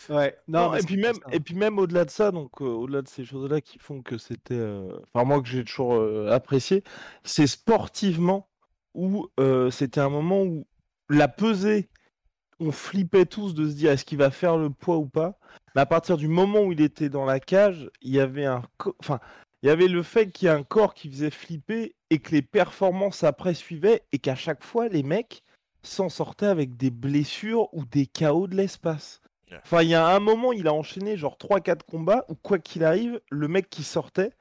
Ouais. 0.10 0.38
Non, 0.48 0.74
et 0.76 0.82
puis 0.84 0.98
même, 0.98 1.16
et 1.32 1.40
puis 1.40 1.56
même 1.56 1.80
au-delà 1.80 2.06
de 2.06 2.10
ça, 2.10 2.32
donc 2.32 2.62
euh, 2.62 2.66
au-delà 2.66 3.02
de 3.02 3.08
ces 3.08 3.24
choses-là 3.24 3.62
qui 3.62 3.80
font 3.80 4.02
que 4.02 4.18
c'était, 4.18 4.54
euh, 4.54 4.98
enfin 5.14 5.24
moi 5.26 5.42
que 5.42 5.48
j'ai 5.48 5.64
toujours 5.64 5.94
euh, 5.96 6.30
apprécié, 6.30 6.84
c'est 7.24 7.48
sportivement 7.48 8.50
où 8.94 9.28
euh, 9.40 9.72
c'était 9.72 10.02
un 10.02 10.10
moment 10.10 10.42
où 10.44 10.68
la 11.10 11.28
pesée, 11.28 11.90
on 12.64 12.72
flippait 12.72 13.26
tous 13.26 13.54
de 13.54 13.68
se 13.68 13.74
dire 13.74 13.92
est-ce 13.92 14.06
qu'il 14.06 14.18
va 14.18 14.32
faire 14.32 14.58
le 14.58 14.70
poids 14.70 14.98
ou 14.98 15.06
pas? 15.06 15.38
Mais 15.76 15.82
à 15.82 15.86
partir 15.86 16.18
du 16.18 16.28
moment 16.28 16.62
où 16.62 16.72
il 16.72 16.82
était 16.82 17.10
dans 17.10 17.26
la 17.26 17.40
cage, 17.40 17.90
il 18.02 18.12
y 18.12 18.20
avait 18.20 18.46
un, 18.46 18.62
enfin 19.00 19.20
il 19.62 19.68
y 19.68 19.70
avait 19.70 19.88
le 19.88 20.04
fait 20.04 20.30
qu'il 20.30 20.48
y 20.48 20.52
ait 20.52 20.56
un 20.56 20.64
corps 20.64 20.94
qui 20.94 21.10
faisait 21.10 21.30
flipper 21.30 21.96
et 22.10 22.20
que 22.20 22.32
les 22.32 22.42
performances 22.42 23.24
après 23.24 23.54
suivaient 23.54 24.04
et 24.12 24.20
qu'à 24.20 24.36
chaque 24.36 24.64
fois 24.64 24.88
les 24.88 25.04
mecs 25.04 25.44
s'en 25.84 26.10
sortaient 26.10 26.46
avec 26.46 26.78
des 26.78 26.90
blessures 26.90 27.74
ou 27.74 27.86
des 27.86 28.06
chaos 28.06 28.48
de 28.48 28.56
l'espace. 28.56 29.22
Enfin, 29.64 29.84
il 29.84 29.90
y 29.90 29.96
a 29.96 30.08
un 30.08 30.20
moment, 30.20 30.52
il 30.52 30.68
a 30.68 30.74
enchaîné 30.74 31.16
genre 31.18 31.38
3-4 31.38 31.82
combats 31.90 32.26
où, 32.30 32.36
quoi 32.36 32.58
qu'il 32.58 32.84
arrive, 32.84 33.22
le 33.30 33.48
mec 33.48 33.70
qui 33.70 33.84
sortait, 33.84 34.32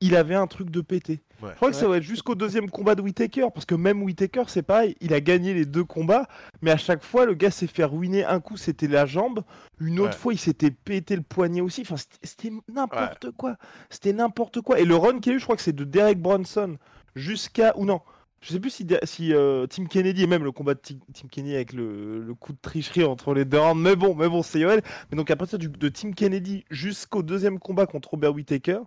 il 0.00 0.14
avait 0.16 0.34
un 0.34 0.46
truc 0.46 0.70
de 0.70 0.80
pété. 0.80 1.20
Ouais. 1.42 1.50
Je 1.50 1.56
crois 1.56 1.70
que 1.70 1.76
ça 1.76 1.86
va 1.88 1.98
être 1.98 2.02
jusqu'au 2.02 2.34
deuxième 2.34 2.70
combat 2.70 2.94
de 2.94 3.02
Whitaker, 3.02 3.48
parce 3.52 3.66
que 3.66 3.74
même 3.74 4.02
Whitaker, 4.02 4.44
c'est 4.48 4.62
pareil, 4.62 4.96
il 5.00 5.12
a 5.12 5.20
gagné 5.20 5.52
les 5.54 5.64
deux 5.66 5.84
combats, 5.84 6.26
mais 6.62 6.70
à 6.70 6.76
chaque 6.78 7.02
fois, 7.04 7.26
le 7.26 7.34
gars 7.34 7.50
s'est 7.50 7.66
fait 7.66 7.84
ruiner. 7.84 8.24
Un 8.24 8.40
coup, 8.40 8.56
c'était 8.56 8.88
la 8.88 9.04
jambe, 9.06 9.40
une 9.78 10.00
autre 10.00 10.12
Ouais. 10.12 10.16
fois, 10.18 10.32
il 10.34 10.38
s'était 10.38 10.70
pété 10.70 11.14
le 11.16 11.22
poignet 11.22 11.60
aussi. 11.60 11.82
Enfin, 11.82 11.96
c'était- 12.22 12.50
n'importe 12.72 13.30
quoi. 13.36 13.56
C'était 13.90 14.12
n'importe 14.14 14.60
quoi. 14.62 14.80
Et 14.80 14.84
le 14.84 14.96
run 14.96 15.18
qu'il 15.20 15.32
y 15.32 15.34
a 15.34 15.36
eu, 15.36 15.40
je 15.40 15.44
crois 15.44 15.56
que 15.56 15.62
c'est 15.62 15.74
de 15.76 15.84
Derek 15.84 16.18
Bronson 16.20 16.76
jusqu'à. 17.14 17.76
Ou 17.76 17.84
non. 17.84 18.00
Je 18.40 18.52
sais 18.52 18.60
plus 18.60 18.70
si, 18.70 18.86
si 19.04 19.32
euh, 19.34 19.66
Tim 19.66 19.86
Kennedy 19.86 20.22
et 20.22 20.26
même 20.26 20.44
le 20.44 20.52
combat 20.52 20.74
de 20.74 20.78
Ti- 20.80 21.00
Tim 21.14 21.26
Kennedy 21.28 21.54
avec 21.56 21.72
le, 21.72 22.20
le 22.22 22.34
coup 22.34 22.52
de 22.52 22.58
tricherie 22.60 23.02
entre 23.02 23.34
les 23.34 23.44
deux 23.44 23.58
rounds, 23.58 23.80
mais 23.82 23.96
bon, 23.96 24.14
mais 24.14 24.28
bon, 24.28 24.42
c'est 24.42 24.60
Yoel. 24.60 24.82
Mais 25.10 25.16
donc 25.16 25.30
à 25.30 25.36
partir 25.36 25.58
du- 25.58 25.68
de 25.68 25.88
Tim 25.88 26.12
Kennedy 26.12 26.64
jusqu'au 26.70 27.22
deuxième 27.22 27.58
combat 27.58 27.86
contre 27.86 28.10
Robert 28.10 28.34
Whittaker, 28.34 28.80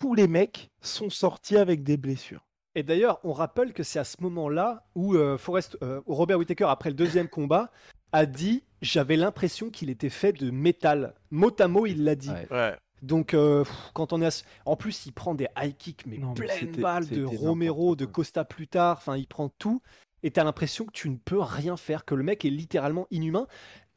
tous 0.00 0.14
les 0.14 0.28
mecs 0.28 0.70
sont 0.80 1.10
sortis 1.10 1.56
avec 1.56 1.82
des 1.82 1.96
blessures. 1.96 2.46
Et 2.74 2.82
d'ailleurs, 2.82 3.18
on 3.24 3.32
rappelle 3.32 3.72
que 3.72 3.82
c'est 3.82 3.98
à 3.98 4.04
ce 4.04 4.16
moment-là 4.20 4.84
où 4.94 5.14
euh, 5.14 5.38
Forrest, 5.38 5.78
euh, 5.82 6.00
Robert 6.06 6.38
Whittaker, 6.38 6.66
après 6.68 6.90
le 6.90 6.94
deuxième 6.96 7.28
combat, 7.28 7.70
a 8.12 8.26
dit 8.26 8.62
J'avais 8.82 9.16
l'impression 9.16 9.70
qu'il 9.70 9.88
était 9.90 10.10
fait 10.10 10.32
de 10.32 10.50
métal. 10.50 11.14
Mot 11.30 11.50
à 11.58 11.68
mot, 11.68 11.86
il 11.86 12.04
l'a 12.04 12.14
dit. 12.14 12.30
Ouais. 12.30 12.46
Ouais. 12.50 12.76
Donc, 13.02 13.32
euh, 13.34 13.64
pff, 13.64 13.90
quand 13.94 14.12
on 14.12 14.20
est. 14.20 14.44
En 14.66 14.76
plus, 14.76 15.06
il 15.06 15.12
prend 15.12 15.34
des 15.34 15.48
high 15.58 15.74
kicks, 15.76 16.04
mais 16.06 16.18
Non, 16.18 16.28
mais 16.28 16.34
pleines 16.46 16.58
c'était- 16.60 16.80
balles 16.82 17.08
de 17.08 17.24
Romero, 17.24 17.96
de. 17.96 18.04
Costa 18.04 18.44
plus 18.44 18.68
tard. 18.68 18.98
Enfin, 18.98 19.16
il 19.16 19.26
prend 19.26 19.48
tout. 19.48 19.80
Et 20.22 20.30
t'as 20.30 20.44
l'impression 20.44 20.84
que 20.84 20.92
tu 20.92 21.08
ne 21.08 21.16
peux 21.16 21.40
rien 21.40 21.76
faire, 21.76 22.04
que 22.04 22.14
le 22.14 22.24
mec 22.24 22.44
est 22.44 22.50
littéralement 22.50 23.06
inhumain. 23.10 23.46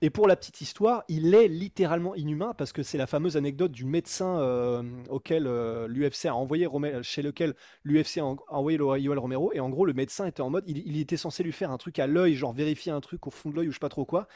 Et 0.02 0.10
pour 0.10 0.28
la 0.28 0.38
petite 0.38 0.62
histoire, 0.62 1.04
il 1.10 1.36
est 1.36 1.50
littéralement 1.50 2.16
inhumain 2.16 2.54
parce 2.58 2.72
que 2.72 2.84
c'est 2.84 2.98
la 2.98 3.08
fameuse 3.08 3.36
anecdote 3.36 3.72
du 3.72 3.84
médecin 3.84 4.40
euh, 4.40 4.82
auquel 5.10 5.44
l'UFC 5.88 6.26
a 6.28 6.36
envoyé 6.36 6.66
Rome- 6.66 7.04
chez 7.04 7.22
lequel 7.22 7.54
l'UFC 7.84 8.20
a 8.20 8.26
en- 8.26 8.38
envoyé 8.48 8.78
Yoel 8.78 9.20
Romero. 9.20 9.52
Et 9.54 9.60
en 9.60 9.70
gros, 9.70 9.86
le 9.86 9.94
médecin 9.94 10.26
était 10.26 10.42
en 10.42 10.50
mode, 10.50 10.64
il, 10.68 10.98
était 10.98 11.18
censé 11.18 11.44
lui 11.44 11.52
faire 11.52 11.72
un 11.72 11.78
truc 11.78 12.00
à 12.00 12.08
l'œil, 12.08 12.36
genre 12.36 12.54
vérifier 12.54 12.94
un 12.94 13.02
truc 13.02 13.28
au 13.28 13.32
fond 13.32 13.50
de 13.50 13.56
l'œil 13.58 13.68
ou 13.68 13.72
je 13.72 13.76
sais 13.76 13.80
pas 13.80 13.90
trop 13.90 14.06
quoi. 14.06 14.28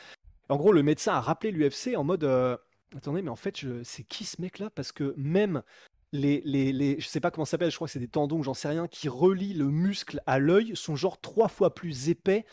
En 0.50 0.58
gros, 0.58 0.74
le 0.74 0.84
médecin 0.84 1.14
a 1.14 1.22
rappelé 1.22 1.52
l'UFC 1.52 1.96
en 1.96 2.04
mode, 2.04 2.26
euh, 2.26 2.58
attendez, 2.96 3.22
mais 3.22 3.30
en 3.30 3.38
fait, 3.38 3.66
c'est 3.84 4.04
qui 4.04 4.26
ce 4.26 4.42
mec-là? 4.42 4.70
Parce 4.70 4.92
que 4.92 5.14
même 5.16 5.64
les, 6.12 6.42
les, 6.44 6.74
les, 6.74 7.00
je 7.00 7.08
sais 7.08 7.22
pas 7.22 7.32
comment 7.32 7.46
ça 7.46 7.52
s'appelle, 7.52 7.72
je 7.72 7.76
crois 7.76 7.88
que 7.88 7.94
c'est 7.94 8.00
des 8.00 8.10
tendons, 8.10 8.44
j'en 8.44 8.54
sais 8.54 8.68
rien, 8.68 8.88
qui 8.88 9.08
relient 9.08 9.54
le 9.54 9.66
muscle 9.66 10.22
à 10.26 10.40
l'œil, 10.40 10.76
sont 10.76 10.98
genre 10.98 11.22
trois 11.22 11.48
fois 11.48 11.74
plus 11.74 12.10
épais 12.10 12.46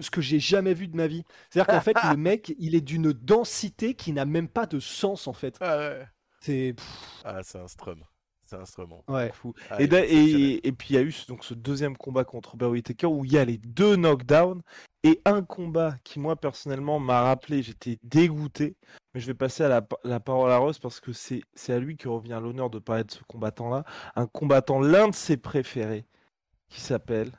ce 0.00 0.10
que 0.10 0.20
j'ai 0.20 0.40
jamais 0.40 0.74
vu 0.74 0.88
de 0.88 0.96
ma 0.96 1.06
vie. 1.06 1.24
C'est-à-dire 1.50 1.74
qu'en 1.74 1.80
fait, 1.80 1.96
le 2.12 2.16
mec, 2.16 2.54
il 2.58 2.74
est 2.74 2.80
d'une 2.80 3.12
densité 3.12 3.94
qui 3.94 4.12
n'a 4.12 4.24
même 4.24 4.48
pas 4.48 4.66
de 4.66 4.80
sens 4.80 5.26
en 5.26 5.32
fait. 5.32 5.56
Ah, 5.60 5.78
ouais. 5.78 6.06
C'est 6.40 6.74
Ah, 7.24 7.40
c'est 7.42 7.58
un 7.58 7.68
strum. 7.68 8.02
C'est 8.44 8.56
un 8.56 8.64
strum. 8.64 8.90
ouais. 9.08 9.30
Fou. 9.32 9.52
Ah, 9.68 9.76
et, 9.82 9.88
puis 10.72 10.88
il 10.90 10.94
y 10.94 10.96
a 10.96 11.02
eu 11.02 11.12
ce- 11.12 11.26
donc 11.26 11.44
ce 11.44 11.52
deuxième 11.52 11.96
combat 11.96 12.24
contre 12.24 12.52
Robert 12.52 12.70
Whittaker 12.70 13.06
où 13.06 13.24
il 13.26 13.32
y 13.32 13.38
a 13.38 13.44
les 13.44 13.58
deux 13.58 13.96
knockdowns 13.96 14.62
et 15.04 15.20
un 15.26 15.42
combat 15.42 15.96
qui 16.02 16.18
moi 16.18 16.34
personnellement 16.34 16.98
m'a 16.98 17.22
rappelé, 17.22 17.62
j'étais 17.62 17.98
dégoûté, 18.02 18.76
mais 19.12 19.20
je 19.20 19.26
vais 19.26 19.34
passer 19.34 19.64
à 19.64 19.68
la, 19.68 19.86
la 20.02 20.18
parole 20.18 20.50
à 20.50 20.56
Ross 20.56 20.78
parce 20.78 20.98
que 21.00 21.12
c'est 21.12 21.42
c'est 21.54 21.74
à 21.74 21.78
lui 21.78 21.96
que 21.98 22.08
revient 22.08 22.38
l'honneur 22.42 22.70
de 22.70 22.78
parler 22.78 23.04
de 23.04 23.10
ce 23.10 23.22
combattant-là, 23.28 23.84
un 24.16 24.26
combattant 24.26 24.80
l'un 24.80 25.08
de 25.08 25.14
ses 25.14 25.36
préférés 25.36 26.06
qui 26.70 26.80
s'appelle 26.80 27.32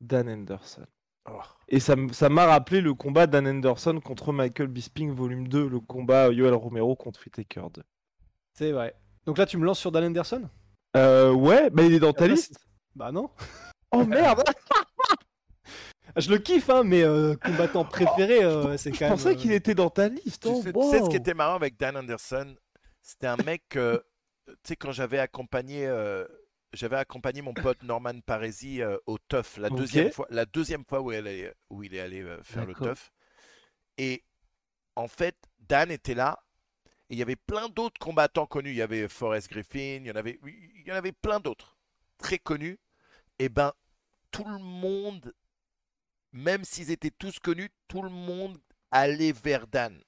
Dan 0.00 0.28
Henderson. 0.30 0.86
Oh. 1.30 1.40
Et 1.68 1.80
ça 1.80 1.96
m'a 1.96 2.46
rappelé 2.46 2.80
le 2.80 2.94
combat 2.94 3.26
Dan 3.26 3.46
Henderson 3.46 4.00
contre 4.00 4.32
Michael 4.32 4.66
Bisping 4.68 5.12
volume 5.12 5.48
2, 5.48 5.68
le 5.68 5.80
combat 5.80 6.30
Yoel 6.30 6.54
Romero 6.54 6.96
contre 6.96 7.20
Whittaker 7.24 7.62
2. 7.72 7.82
C'est 8.54 8.72
vrai. 8.72 8.94
Donc 9.24 9.38
là, 9.38 9.46
tu 9.46 9.56
me 9.56 9.64
lances 9.64 9.78
sur 9.78 9.92
Dan 9.92 10.04
Anderson? 10.04 10.48
Euh, 10.96 11.32
ouais, 11.32 11.70
bah 11.70 11.84
il 11.84 11.94
est 11.94 12.00
dans 12.00 12.12
ta 12.12 12.24
Après, 12.24 12.34
liste. 12.34 12.66
Bah 12.94 13.12
non. 13.12 13.30
Oh 13.92 14.04
merde 14.04 14.42
Je 16.16 16.30
le 16.30 16.38
kiffe, 16.38 16.68
hein, 16.68 16.82
mais 16.84 17.02
euh, 17.02 17.36
combattant 17.36 17.84
préféré, 17.84 18.42
euh, 18.44 18.76
c'est 18.76 18.92
Je 18.92 18.98
quand 18.98 19.06
même. 19.06 19.14
pensais 19.14 19.30
euh, 19.30 19.34
qu'il 19.34 19.52
était 19.52 19.74
dans 19.74 19.88
ta 19.88 20.08
liste. 20.08 20.42
Tu 20.42 20.48
oh, 20.48 20.62
sais, 20.62 20.72
tu 20.72 20.90
sais 20.90 21.04
ce 21.04 21.08
qui 21.08 21.16
était 21.16 21.32
marrant 21.34 21.54
avec 21.54 21.78
Dan 21.78 21.96
Anderson? 21.96 22.54
C'était 23.00 23.28
un 23.28 23.36
mec 23.36 23.62
que, 23.70 24.04
tu 24.46 24.54
sais, 24.64 24.76
quand 24.76 24.92
j'avais 24.92 25.18
accompagné, 25.18 25.86
euh, 25.86 26.26
j'avais 26.72 26.96
accompagné 26.96 27.42
mon 27.42 27.54
pote 27.54 27.82
Norman 27.82 28.20
Paresi 28.20 28.80
euh, 28.82 28.96
au 29.06 29.18
TUF 29.18 29.56
la 29.58 29.68
deuxième 29.76 30.06
fois, 30.12 30.26
la 30.30 30.46
deuxième 30.46 30.84
fois 30.84 31.00
où, 31.00 31.12
elle 31.12 31.26
est- 31.26 31.54
où 31.70 31.82
il 31.82 31.94
est 31.94 32.00
allé 32.00 32.22
euh, 32.22 32.42
faire 32.42 32.64
le. 32.66 32.74
TUF. 32.88 33.12
Et 33.98 34.24
en 34.96 35.08
fait, 35.08 35.36
Dan 35.58 35.90
était 35.90 36.14
là. 36.14 36.42
Et 37.10 37.14
il 37.14 37.18
y 37.18 37.22
avait 37.22 37.36
plein 37.36 37.68
d'autres 37.68 37.98
combattants 37.98 38.46
connus. 38.46 38.70
Il 38.70 38.76
y 38.76 38.82
avait 38.82 39.06
Forrest 39.08 39.50
Griffin, 39.50 39.98
il 40.00 40.06
y 40.06 40.10
en 40.10 40.16
avait, 40.16 40.38
il 40.44 40.86
y 40.86 40.92
en 40.92 40.96
avait 40.96 41.12
plein 41.12 41.40
d'autres 41.40 41.76
très 42.18 42.38
connus. 42.38 42.78
Et 43.38 43.48
ben, 43.50 43.72
tout 44.30 44.44
le 44.44 44.58
monde, 44.58 45.34
même 46.32 46.64
s'ils 46.64 46.90
étaient 46.90 47.10
tous 47.10 47.38
connus, 47.38 47.70
tout 47.88 48.02
le 48.02 48.08
monde 48.08 48.58
allait 48.90 49.32
vers 49.32 49.66
Dan. 49.66 50.02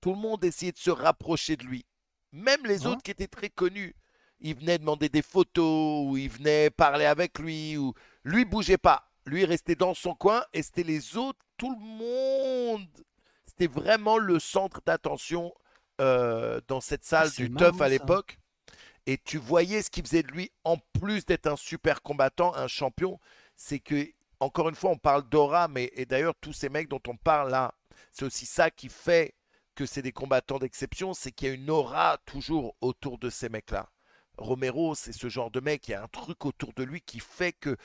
Tout 0.00 0.10
le 0.12 0.18
monde 0.18 0.44
essayait 0.44 0.72
de 0.72 0.76
se 0.78 0.90
rapprocher 0.90 1.56
de 1.56 1.64
lui. 1.64 1.86
Même 2.32 2.64
les 2.66 2.86
Hein 2.86 2.90
autres 2.90 3.02
qui 3.02 3.10
étaient 3.10 3.26
très 3.26 3.48
connus. 3.50 3.94
Ils 4.40 4.54
venaient 4.54 4.78
demander 4.78 5.08
des 5.08 5.22
photos, 5.22 6.06
ou 6.06 6.16
ils 6.16 6.30
venaient 6.30 6.70
parler 6.70 7.04
avec 7.04 7.38
lui, 7.38 7.76
ou 7.76 7.94
lui 8.24 8.44
bougeait 8.44 8.78
pas. 8.78 9.10
Lui 9.26 9.44
restait 9.44 9.74
dans 9.74 9.94
son 9.94 10.14
coin, 10.14 10.44
et 10.52 10.62
c'était 10.62 10.84
les 10.84 11.16
autres, 11.16 11.40
tout 11.56 11.70
le 11.70 11.84
monde. 11.84 12.86
C'était 13.46 13.66
vraiment 13.66 14.18
le 14.18 14.38
centre 14.38 14.80
d'attention 14.86 15.52
euh, 16.00 16.60
dans 16.68 16.80
cette 16.80 17.04
salle 17.04 17.26
Ah, 17.26 17.30
c'est 17.34 17.44
du 17.44 17.50
marrant, 17.50 17.72
TUF 17.72 17.80
à 17.80 17.88
l'époque. 17.88 18.38
Et 19.06 19.18
tu 19.18 19.38
voyais 19.38 19.82
ce 19.82 19.90
qui 19.90 20.02
faisait 20.02 20.22
de 20.22 20.30
lui, 20.30 20.52
en 20.64 20.76
plus 21.00 21.24
d'être 21.24 21.46
un 21.46 21.56
super 21.56 22.02
combattant, 22.02 22.54
un 22.54 22.68
champion, 22.68 23.18
c'est 23.56 23.80
que, 23.80 24.06
encore 24.38 24.68
une 24.68 24.74
fois, 24.74 24.90
on 24.90 24.98
parle 24.98 25.28
d'aura, 25.28 25.66
mais 25.66 25.90
et 25.94 26.06
d'ailleurs, 26.06 26.34
tous 26.40 26.52
ces 26.52 26.68
mecs 26.68 26.88
dont 26.88 27.00
on 27.08 27.16
parle 27.16 27.50
là, 27.50 27.74
c'est 28.12 28.24
aussi 28.24 28.46
ça 28.46 28.70
qui 28.70 28.88
fait 28.88 29.34
que 29.74 29.86
c'est 29.86 30.02
des 30.02 30.12
combattants 30.12 30.58
d'exception, 30.58 31.14
c'est 31.14 31.32
qu'il 31.32 31.48
y 31.48 31.50
a 31.50 31.54
une 31.54 31.70
aura 31.70 32.18
toujours 32.26 32.74
autour 32.80 33.18
de 33.18 33.30
ces 33.30 33.48
mecs-là. 33.48 33.88
Romero, 34.38 34.94
c'est 34.94 35.12
ce 35.12 35.28
genre 35.28 35.50
de 35.50 35.60
mec, 35.60 35.88
il 35.88 35.92
y 35.92 35.94
a 35.94 36.02
un 36.02 36.08
truc 36.08 36.44
autour 36.46 36.72
de 36.74 36.82
lui 36.84 37.00
qui 37.00 37.20
fait 37.20 37.52
que 37.52 37.76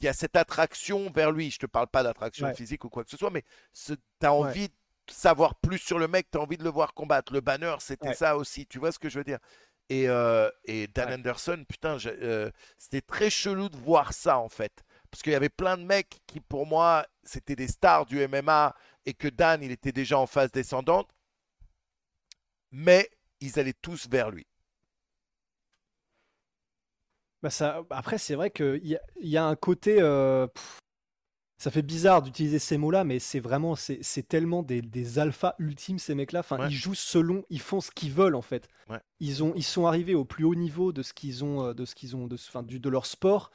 il 0.00 0.04
y 0.06 0.08
a 0.08 0.12
cette 0.14 0.36
attraction 0.36 1.10
vers 1.10 1.30
lui. 1.30 1.50
Je 1.50 1.58
te 1.58 1.66
parle 1.66 1.86
pas 1.88 2.02
d'attraction 2.02 2.46
Ouais. 2.46 2.54
physique 2.54 2.84
ou 2.84 2.88
quoi 2.88 3.04
que 3.04 3.10
ce 3.10 3.16
soit, 3.18 3.30
mais 3.30 3.44
tu 3.86 3.96
as 4.22 4.32
envie 4.32 4.68
de 4.68 4.74
savoir 5.10 5.54
plus 5.56 5.78
sur 5.78 5.98
le 5.98 6.08
mec, 6.08 6.30
tu 6.30 6.38
as 6.38 6.40
envie 6.40 6.56
de 6.56 6.64
le 6.64 6.70
voir 6.70 6.94
combattre. 6.94 7.32
Le 7.32 7.40
banner, 7.40 7.76
c'était 7.80 8.08
Ouais. 8.08 8.14
ça 8.14 8.36
aussi, 8.36 8.66
tu 8.66 8.78
vois 8.78 8.92
ce 8.92 8.98
que 8.98 9.08
je 9.10 9.18
veux 9.18 9.24
dire? 9.24 9.38
Et, 9.90 10.08
euh, 10.08 10.48
et 10.64 10.86
Dan. 10.86 11.12
Anderson, 11.12 11.64
putain, 11.68 11.98
euh, 12.06 12.50
c'était 12.78 13.00
très 13.02 13.28
chelou 13.28 13.68
de 13.68 13.76
voir 13.76 14.12
ça 14.12 14.38
en 14.38 14.48
fait. 14.48 14.84
Parce 15.10 15.22
qu'il 15.22 15.32
y 15.32 15.36
avait 15.36 15.48
plein 15.48 15.76
de 15.76 15.82
mecs 15.82 16.20
qui, 16.26 16.40
pour 16.40 16.64
moi, 16.64 17.06
c'était 17.24 17.56
des 17.56 17.66
stars 17.68 18.06
du 18.06 18.20
MMA 18.26 18.74
et 19.04 19.12
que 19.14 19.26
Dan, 19.28 19.62
il 19.62 19.72
était 19.72 19.92
déjà 19.92 20.16
en 20.18 20.26
phase 20.26 20.52
descendante. 20.52 21.10
Mais 22.70 23.10
ils 23.40 23.58
allaient 23.58 23.74
tous 23.82 24.08
vers 24.08 24.30
lui. 24.30 24.46
Bah 27.42 27.50
ça, 27.50 27.82
après, 27.90 28.18
c'est 28.18 28.34
vrai 28.34 28.50
qu'il 28.50 28.86
y, 28.86 28.96
a- 28.96 29.02
il 29.20 29.28
y 29.28 29.36
a 29.36 29.44
un 29.46 29.56
côté. 29.56 29.96
euh, 30.00 30.46
pff, 30.46 30.78
ça 31.58 31.70
fait 31.70 31.82
bizarre 31.82 32.22
d'utiliser 32.22 32.58
ces 32.58 32.76
mots-là, 32.78 33.04
mais 33.04 33.18
c'est 33.18 33.40
vraiment. 33.40 33.74
C'est 33.76 34.28
tellement 34.28 34.62
des, 34.62 34.82
des 34.82 35.18
alphas 35.18 35.54
ultimes, 35.58 35.98
ces 35.98 36.14
mecs-là. 36.14 36.40
Enfin, 36.40 36.58
Ouais. 36.58 36.68
ils 36.68 36.74
jouent 36.74 36.94
selon. 36.94 37.44
Ils 37.50 37.60
font 37.60 37.80
ce 37.80 37.90
qu'ils 37.90 38.12
veulent, 38.12 38.34
en 38.34 38.42
fait. 38.42 38.68
Ouais. 38.88 39.00
Ils, 39.20 39.42
ont, 39.42 39.52
ils 39.56 39.62
sont 39.64 39.86
arrivés 39.86 40.14
au 40.14 40.24
plus 40.24 40.44
haut 40.44 40.54
niveau 40.54 40.92
de 40.92 41.02
ce 41.02 41.12
qu'ils 41.14 41.44
ont. 41.44 41.64
euh, 41.66 41.74
De, 41.74 41.84
ce 41.84 41.94
qu'ils 41.94 42.16
ont 42.16 42.26
de, 42.26 42.34
enfin, 42.34 42.62
du, 42.62 42.78
de 42.80 42.88
leur 42.88 43.06
sport 43.06 43.50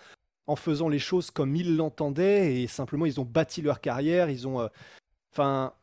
en 0.47 0.55
faisant 0.55 0.89
les 0.89 0.99
choses 0.99 1.31
comme 1.31 1.55
ils 1.55 1.75
l'entendaient 1.75 2.61
et 2.61 2.67
simplement 2.67 3.07
ils 3.07 3.19
ont 3.19 3.25
bâti 3.25 3.61
leur 3.63 3.81
carrière. 3.81 4.29
Ils 4.29 4.47
ont. 4.47 4.61
euh, 4.61 4.67
Enfin, 5.33 5.73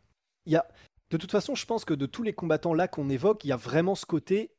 il 0.47 0.53
y 0.53 0.57
a. 0.57 0.67
De 1.11 1.17
toute 1.19 1.31
façon, 1.31 1.55
je 1.55 1.67
pense 1.67 1.85
que 1.85 1.93
de 1.95 2.07
tous 2.07 2.23
les 2.23 2.33
combattants 2.33 2.73
là 2.75 2.89
qu'on 2.89 3.11
évoque, 3.11 3.45
il 3.45 3.49
y 3.49 3.53
a 3.53 3.57
vraiment 3.57 3.95
ce 3.95 4.07
côté. 4.07 4.51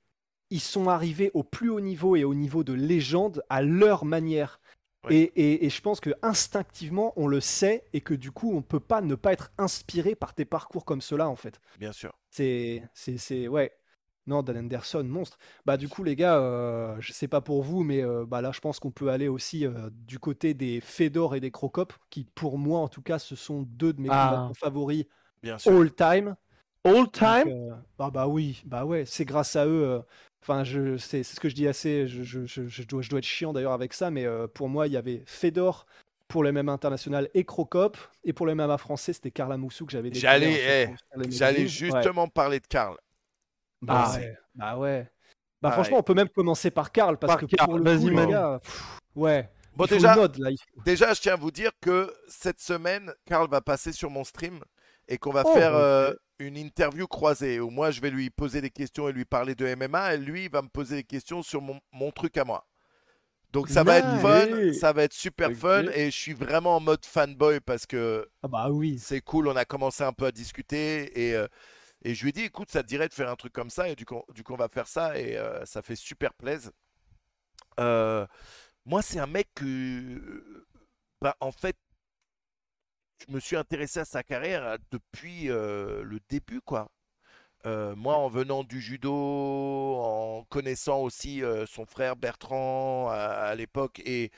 Ils 0.54 0.60
sont 0.60 0.88
arrivés 0.88 1.32
au 1.34 1.42
plus 1.44 1.70
haut 1.72 1.82
niveau 1.82 2.16
et 2.16 2.24
au 2.24 2.36
niveau 2.36 2.64
de 2.64 2.74
légende 2.74 3.44
à 3.50 3.64
leur 3.64 4.06
manière. 4.06 4.60
Ouais. 5.04 5.16
Et, 5.16 5.24
et- 5.36 5.66
et 5.66 5.70
je 5.72 5.82
pense 5.82 6.00
que 6.00 6.12
instinctivement, 6.22 7.12
on 7.16 7.26
le 7.28 7.42
sait 7.42 7.86
et 7.92 8.02
que 8.02 8.14
du 8.14 8.32
coup, 8.32 8.56
on 8.56 8.62
peut 8.62 8.80
pas 8.80 9.02
ne 9.02 9.16
pas 9.16 9.34
être 9.34 9.52
inspiré 9.58 10.14
par 10.14 10.34
des 10.38 10.46
parcours 10.46 10.86
comme 10.86 11.02
cela 11.02 11.28
en 11.28 11.36
fait. 11.36 11.60
Bien 11.80 11.92
sûr. 11.92 12.14
C'est, 12.30 12.84
c'est, 12.94 13.18
c'est, 13.18 13.48
ouais. 13.48 13.72
Non, 14.28 14.44
Dan 14.44 14.58
Anderson, 14.58 15.04
monstre. 15.04 15.38
Bah 15.66 15.76
du 15.76 15.90
coup, 15.90 16.04
les 16.04 16.16
gars, 16.16 16.38
euh, 16.38 16.96
je 17.00 17.12
sais 17.12 17.28
pas 17.28 17.42
pour 17.42 17.64
vous, 17.64 17.84
mais 17.84 18.02
euh, 18.04 18.26
bah 18.26 18.42
là, 18.42 18.52
je 18.54 18.60
pense 18.62 18.80
qu'on 18.80 18.92
peut 18.92 19.10
aller 19.10 19.28
aussi 19.28 19.66
euh, 19.66 19.90
du 19.92 20.20
côté 20.20 20.54
des 20.54 20.80
Fedor 20.82 21.36
et 21.36 21.40
des 21.42 21.52
Crocop, 21.52 21.94
qui 22.12 22.24
pour 22.36 22.58
moi, 22.60 22.80
en 22.80 22.88
tout 22.88 23.02
cas, 23.02 23.20
ce 23.20 23.36
sont 23.36 23.64
deux 23.64 23.92
de 23.92 24.00
mes 24.02 24.10
Ah. 24.12 24.52
favoris 24.56 25.06
Bien 25.42 25.58
sûr. 25.58 25.74
all 25.74 25.92
time. 25.94 26.36
All 26.86 26.94
Donc, 26.96 27.12
time 27.14 27.48
euh, 27.48 27.76
ah 28.00 28.12
bah 28.12 28.28
oui, 28.28 28.62
bah 28.66 28.86
ouais, 28.86 29.04
c'est 29.06 29.26
grâce 29.26 29.56
à 29.58 29.66
eux. 29.66 30.02
Enfin, 30.44 30.64
je, 30.66 30.98
c'est, 30.98 31.24
c'est 31.24 31.36
ce 31.36 31.40
que 31.40 31.48
je 31.48 31.56
dis 31.56 31.68
assez. 31.68 32.06
Je, 32.08 32.24
je, 32.24 32.46
je, 32.46 32.68
je 32.68 32.84
dois, 32.84 33.02
je 33.02 33.10
dois 33.10 33.20
être 33.20 33.26
chiant 33.26 33.54
d'ailleurs 33.54 33.72
avec 33.72 33.94
ça, 33.94 34.12
mais 34.12 34.26
euh, 34.26 34.46
pour 34.48 34.68
moi, 34.68 34.88
il 34.88 34.94
y 34.94 34.98
avait 34.98 35.24
Fedor 35.26 35.86
pour 36.28 36.44
le 36.44 36.52
MMA 36.52 36.72
international 36.72 37.30
et 37.34 37.46
Crocop, 37.46 37.98
et 38.24 38.34
pour 38.34 38.46
le 38.46 38.54
MMA 38.56 38.78
français, 38.78 39.14
c'était 39.14 39.32
Carla 39.32 39.56
Moussou 39.56 39.86
que 39.86 39.92
j'avais. 39.94 40.10
découvert, 40.10 40.32
J'allais, 40.32 40.52
en 40.52 40.56
fait, 40.56 40.96
eh, 41.28 41.32
J'allais. 41.32 41.60
Ouais. 41.62 41.68
justement 41.68 42.28
parler 42.28 42.60
de 42.60 42.68
Karl. 42.68 42.98
Bah 43.82 44.06
Ah, 44.08 44.18
ouais. 44.18 44.38
Bah 44.56 44.78
ouais. 44.78 45.04
Bah 45.62 45.70
Pareil. 45.70 45.74
franchement, 45.76 46.00
on 46.00 46.04
peut 46.04 46.14
même 46.14 46.30
commencer 46.30 46.72
par 46.72 46.92
Karl 46.92 47.18
parce 47.18 47.34
Par 47.34 47.40
que 47.42 47.46
Karl, 47.46 47.70
pour 47.70 47.78
le 47.80 47.84
vas-y, 47.86 48.02
coup, 48.02 48.10
les 48.10 48.16
Manu. 48.16 48.32
gars, 48.32 48.60
pff, 48.62 49.00
ouais. 49.16 49.50
Bon, 49.76 49.86
déjà, 49.86 50.16
là. 50.16 50.28
faut- 50.28 50.82
déjà, 50.86 51.14
je 51.14 51.22
tiens 51.22 51.34
à 51.34 51.38
vous 51.38 51.52
dire 51.52 51.72
que 51.82 52.14
cette 52.28 52.60
semaine, 52.60 53.14
Karl 53.26 53.50
va 53.50 53.62
passer 53.62 53.92
sur 53.92 54.10
mon 54.10 54.24
stream 54.24 54.60
et 55.08 55.18
qu'on 55.18 55.32
va 55.32 55.46
Oh, 55.46 55.54
faire 55.54 55.76
euh, 55.76 56.14
une 56.40 56.58
interview 56.58 57.08
croisée 57.08 57.60
où 57.60 57.70
moi, 57.70 57.92
je 57.92 58.02
vais 58.02 58.10
lui 58.12 58.30
poser 58.30 58.62
des 58.62 58.72
questions 58.72 59.10
et 59.10 59.14
lui 59.14 59.26
parler 59.26 59.56
de 59.56 59.66
MMA 59.76 60.16
et 60.16 60.18
lui, 60.18 60.46
il 60.46 60.52
va 60.52 60.62
me 60.62 60.70
poser 60.70 60.98
des 60.98 61.04
questions 61.04 61.44
sur 61.44 61.62
mon, 61.62 61.80
mon 61.92 62.12
truc 62.12 62.38
à 62.38 62.46
moi. 62.46 62.68
Donc 63.52 63.70
ça 63.70 63.84
va 63.84 64.00
être 64.00 64.16
fun, 64.16 64.72
ça 64.72 64.94
va 64.94 65.04
être 65.04 65.14
super 65.14 65.54
fun 65.54 65.86
et 65.94 66.06
je 66.12 66.18
suis 66.18 66.34
vraiment 66.34 66.78
en 66.78 66.80
mode 66.80 67.06
fanboy 67.06 67.60
parce 67.62 67.86
que 67.86 68.28
Ah 68.44 68.48
bah 68.48 68.70
oui. 68.70 69.00
c'est 69.00 69.22
cool, 69.22 69.48
on 69.48 69.56
a 69.56 69.66
commencé 69.66 70.04
un 70.04 70.14
peu 70.14 70.26
à 70.28 70.32
discuter 70.32 71.30
et, 71.30 71.36
euh, 71.36 71.48
et 72.04 72.16
je 72.16 72.24
lui 72.24 72.30
ai 72.30 72.34
dit 72.34 72.44
écoute, 72.44 72.72
ça 72.72 72.84
te 72.84 72.88
dirait 72.88 73.10
de 73.10 73.14
faire 73.14 73.30
un 73.30 73.36
truc 73.38 73.54
comme 73.54 73.70
ça 73.72 73.90
et 73.90 73.96
du 73.96 74.06
coup, 74.06 74.24
du 74.34 74.44
coup 74.44 74.54
on 74.54 74.58
va 74.58 74.70
faire 74.70 74.88
ça 74.88 75.20
et 75.20 75.38
euh, 75.38 75.66
ça 75.66 75.82
fait 75.84 75.96
super 75.98 76.34
plaisir. 76.36 76.72
Euh, 77.80 78.26
moi, 78.86 79.02
c'est 79.02 79.20
un 79.20 79.28
mec 79.28 79.50
que, 79.56 80.66
bah, 81.22 81.36
en 81.40 81.52
fait, 81.52 81.78
je 83.28 83.34
me 83.34 83.40
suis 83.40 83.56
intéressé 83.56 84.00
à 84.00 84.06
sa 84.06 84.24
carrière 84.24 84.64
euh, 84.64 84.78
depuis 84.92 85.50
euh, 85.50 86.04
le 86.04 86.20
début, 86.30 86.62
quoi. 86.62 86.90
Euh, 87.66 87.96
moi, 87.96 88.18
en 88.18 88.28
venant 88.28 88.64
du 88.64 88.82
judo, 88.82 89.14
en 89.14 90.44
connaissant 90.50 91.00
aussi 91.02 91.42
son 91.66 91.86
frère 91.86 92.18
Bertrand 92.18 93.08
à, 93.10 93.56
l'époque, 93.56 94.02
et 94.06 94.32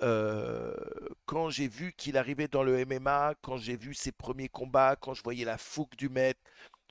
quand 0.00 1.50
j'ai 1.50 1.68
vu 1.68 1.92
qu'il 1.92 2.16
arrivait 2.16 2.48
dans 2.48 2.64
le 2.64 2.84
MMA, 2.84 3.34
quand 3.42 3.58
j'ai 3.58 3.76
vu 3.76 3.94
ses 3.94 4.10
premiers 4.10 4.48
combats, 4.48 4.96
quand 4.96 5.14
je 5.14 5.22
voyais 5.22 5.44
la 5.44 5.56
fougue 5.56 5.94
du 5.96 6.08
maître, 6.08 6.40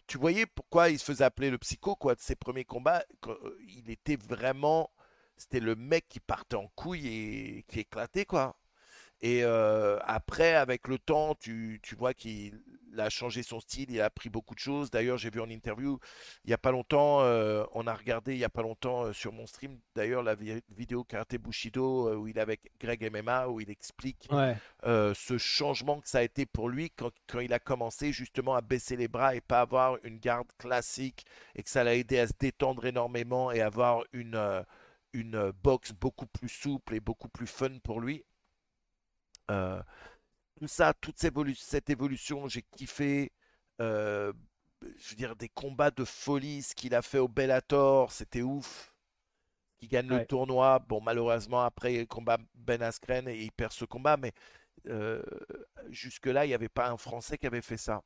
tu 0.07 0.17
voyais 0.17 0.45
pourquoi 0.45 0.89
il 0.89 0.99
se 0.99 1.05
faisait 1.05 1.25
appeler 1.25 1.49
le 1.49 1.57
psycho, 1.57 1.97
quoi, 1.97 2.15
de 2.15 2.21
ses 2.21 2.35
premiers 2.35 2.65
combats. 2.65 3.03
il 3.67 3.89
était 3.91 4.15
vraiment, 4.15 4.89
c'était 5.35 5.59
le 5.59 5.75
mec 5.75 6.07
qui 6.07 6.21
partait 6.21 6.55
en 6.55 6.69
couille 6.75 7.07
et 7.07 7.65
qui 7.67 7.81
éclatait, 7.81 8.25
quoi. 8.25 8.55
Et 9.23 9.43
euh, 9.43 9.97
après, 10.03 10.53
avec 10.53 10.87
le 10.89 10.99
temps, 10.99 11.35
tu, 11.35 11.79
tu 11.81 11.95
vois 11.95 12.13
qu'il 12.13 12.61
a 12.97 13.09
changé 13.09 13.41
son 13.41 13.59
style, 13.61 13.89
il 13.89 14.01
a 14.01 14.05
appris 14.05 14.29
beaucoup 14.29 14.53
de 14.53 14.59
choses. 14.59 14.91
D'ailleurs, 14.91 15.17
j'ai 15.17 15.29
vu 15.31 15.39
en 15.39 15.49
interview 15.49 15.97
il 16.45 16.49
n'y 16.49 16.53
a 16.53 16.57
pas 16.57 16.71
longtemps, 16.71 17.21
euh, 17.21 17.63
on 17.73 17.87
a 17.87 17.93
regardé 17.93 18.33
il 18.33 18.39
n'y 18.39 18.43
a 18.43 18.49
pas 18.49 18.61
longtemps 18.61 19.05
euh, 19.05 19.13
sur 19.13 19.31
mon 19.33 19.47
stream, 19.47 19.79
d'ailleurs, 19.95 20.23
la 20.23 20.35
vi- 20.35 20.61
vidéo 20.69 21.03
Karate 21.05 21.37
Bushido 21.37 22.13
où 22.17 22.27
il 22.27 22.37
est 22.37 22.41
avec 22.41 22.69
Greg 22.79 23.01
MMA, 23.03 23.47
où 23.49 23.61
il 23.61 23.69
explique 23.69 24.29
Ouais. 24.29 24.61
ce 24.83 25.37
changement 25.37 26.01
que 26.01 26.09
ça 26.09 26.19
a 26.19 26.23
été 26.23 26.45
pour 26.45 26.69
lui 26.69 26.89
quand, 26.91 27.11
quand 27.27 27.39
il 27.39 27.53
a 27.53 27.59
commencé 27.59 28.11
justement 28.11 28.55
à 28.55 28.61
baisser 28.61 28.95
les 28.97 29.07
bras 29.07 29.35
et 29.35 29.41
pas 29.41 29.61
avoir 29.61 29.97
une 30.03 30.19
garde 30.19 30.47
classique 30.57 31.25
et 31.55 31.63
que 31.63 31.69
ça 31.69 31.83
l'a 31.83 31.95
aidé 31.95 32.19
à 32.19 32.27
se 32.27 32.33
détendre 32.39 32.85
énormément 32.85 33.51
et 33.51 33.61
avoir 33.61 34.03
une, 34.13 34.63
une 35.13 35.51
boxe 35.63 35.91
beaucoup 35.93 36.27
plus 36.27 36.49
souple 36.49 36.95
et 36.95 36.99
beaucoup 36.99 37.29
plus 37.29 37.47
fun 37.47 37.77
pour 37.83 38.01
lui. 38.01 38.23
Euh, 39.51 39.81
tout 40.59 40.67
ça, 40.67 40.93
toute 40.93 41.19
cette, 41.19 41.33
évolu- 41.35 41.55
cette 41.55 41.89
évolution, 41.89 42.47
j'ai 42.47 42.63
kiffé. 42.63 43.31
Euh, 43.81 44.33
je 44.81 45.09
veux 45.09 45.15
dire, 45.15 45.35
des 45.35 45.49
combats 45.49 45.91
de 45.91 46.03
folie, 46.05 46.61
ce 46.61 46.75
qu'il 46.75 46.93
a 46.95 47.01
fait 47.01 47.19
au 47.19 47.27
Bellator, 47.27 48.11
c'était 48.11 48.41
ouf. 48.41 48.93
Il 49.81 49.89
gagne 49.89 50.07
le 50.07 50.25
tournoi. 50.25 50.79
Bon, 50.79 51.01
malheureusement, 51.01 51.61
après, 51.61 51.95
il 51.95 52.07
combat 52.07 52.37
Ben 52.55 52.81
Askren 52.81 53.27
et 53.27 53.41
il 53.43 53.51
perd 53.51 53.71
ce 53.73 53.85
combat, 53.85 54.17
mais 54.17 54.33
euh, 54.87 55.21
jusque-là, 55.89 56.45
il 56.45 56.49
n'y 56.49 56.53
avait 56.53 56.69
pas 56.69 56.89
un 56.89 56.97
Français 56.97 57.37
qui 57.37 57.47
avait 57.47 57.61
fait 57.61 57.77
ça. 57.77 58.01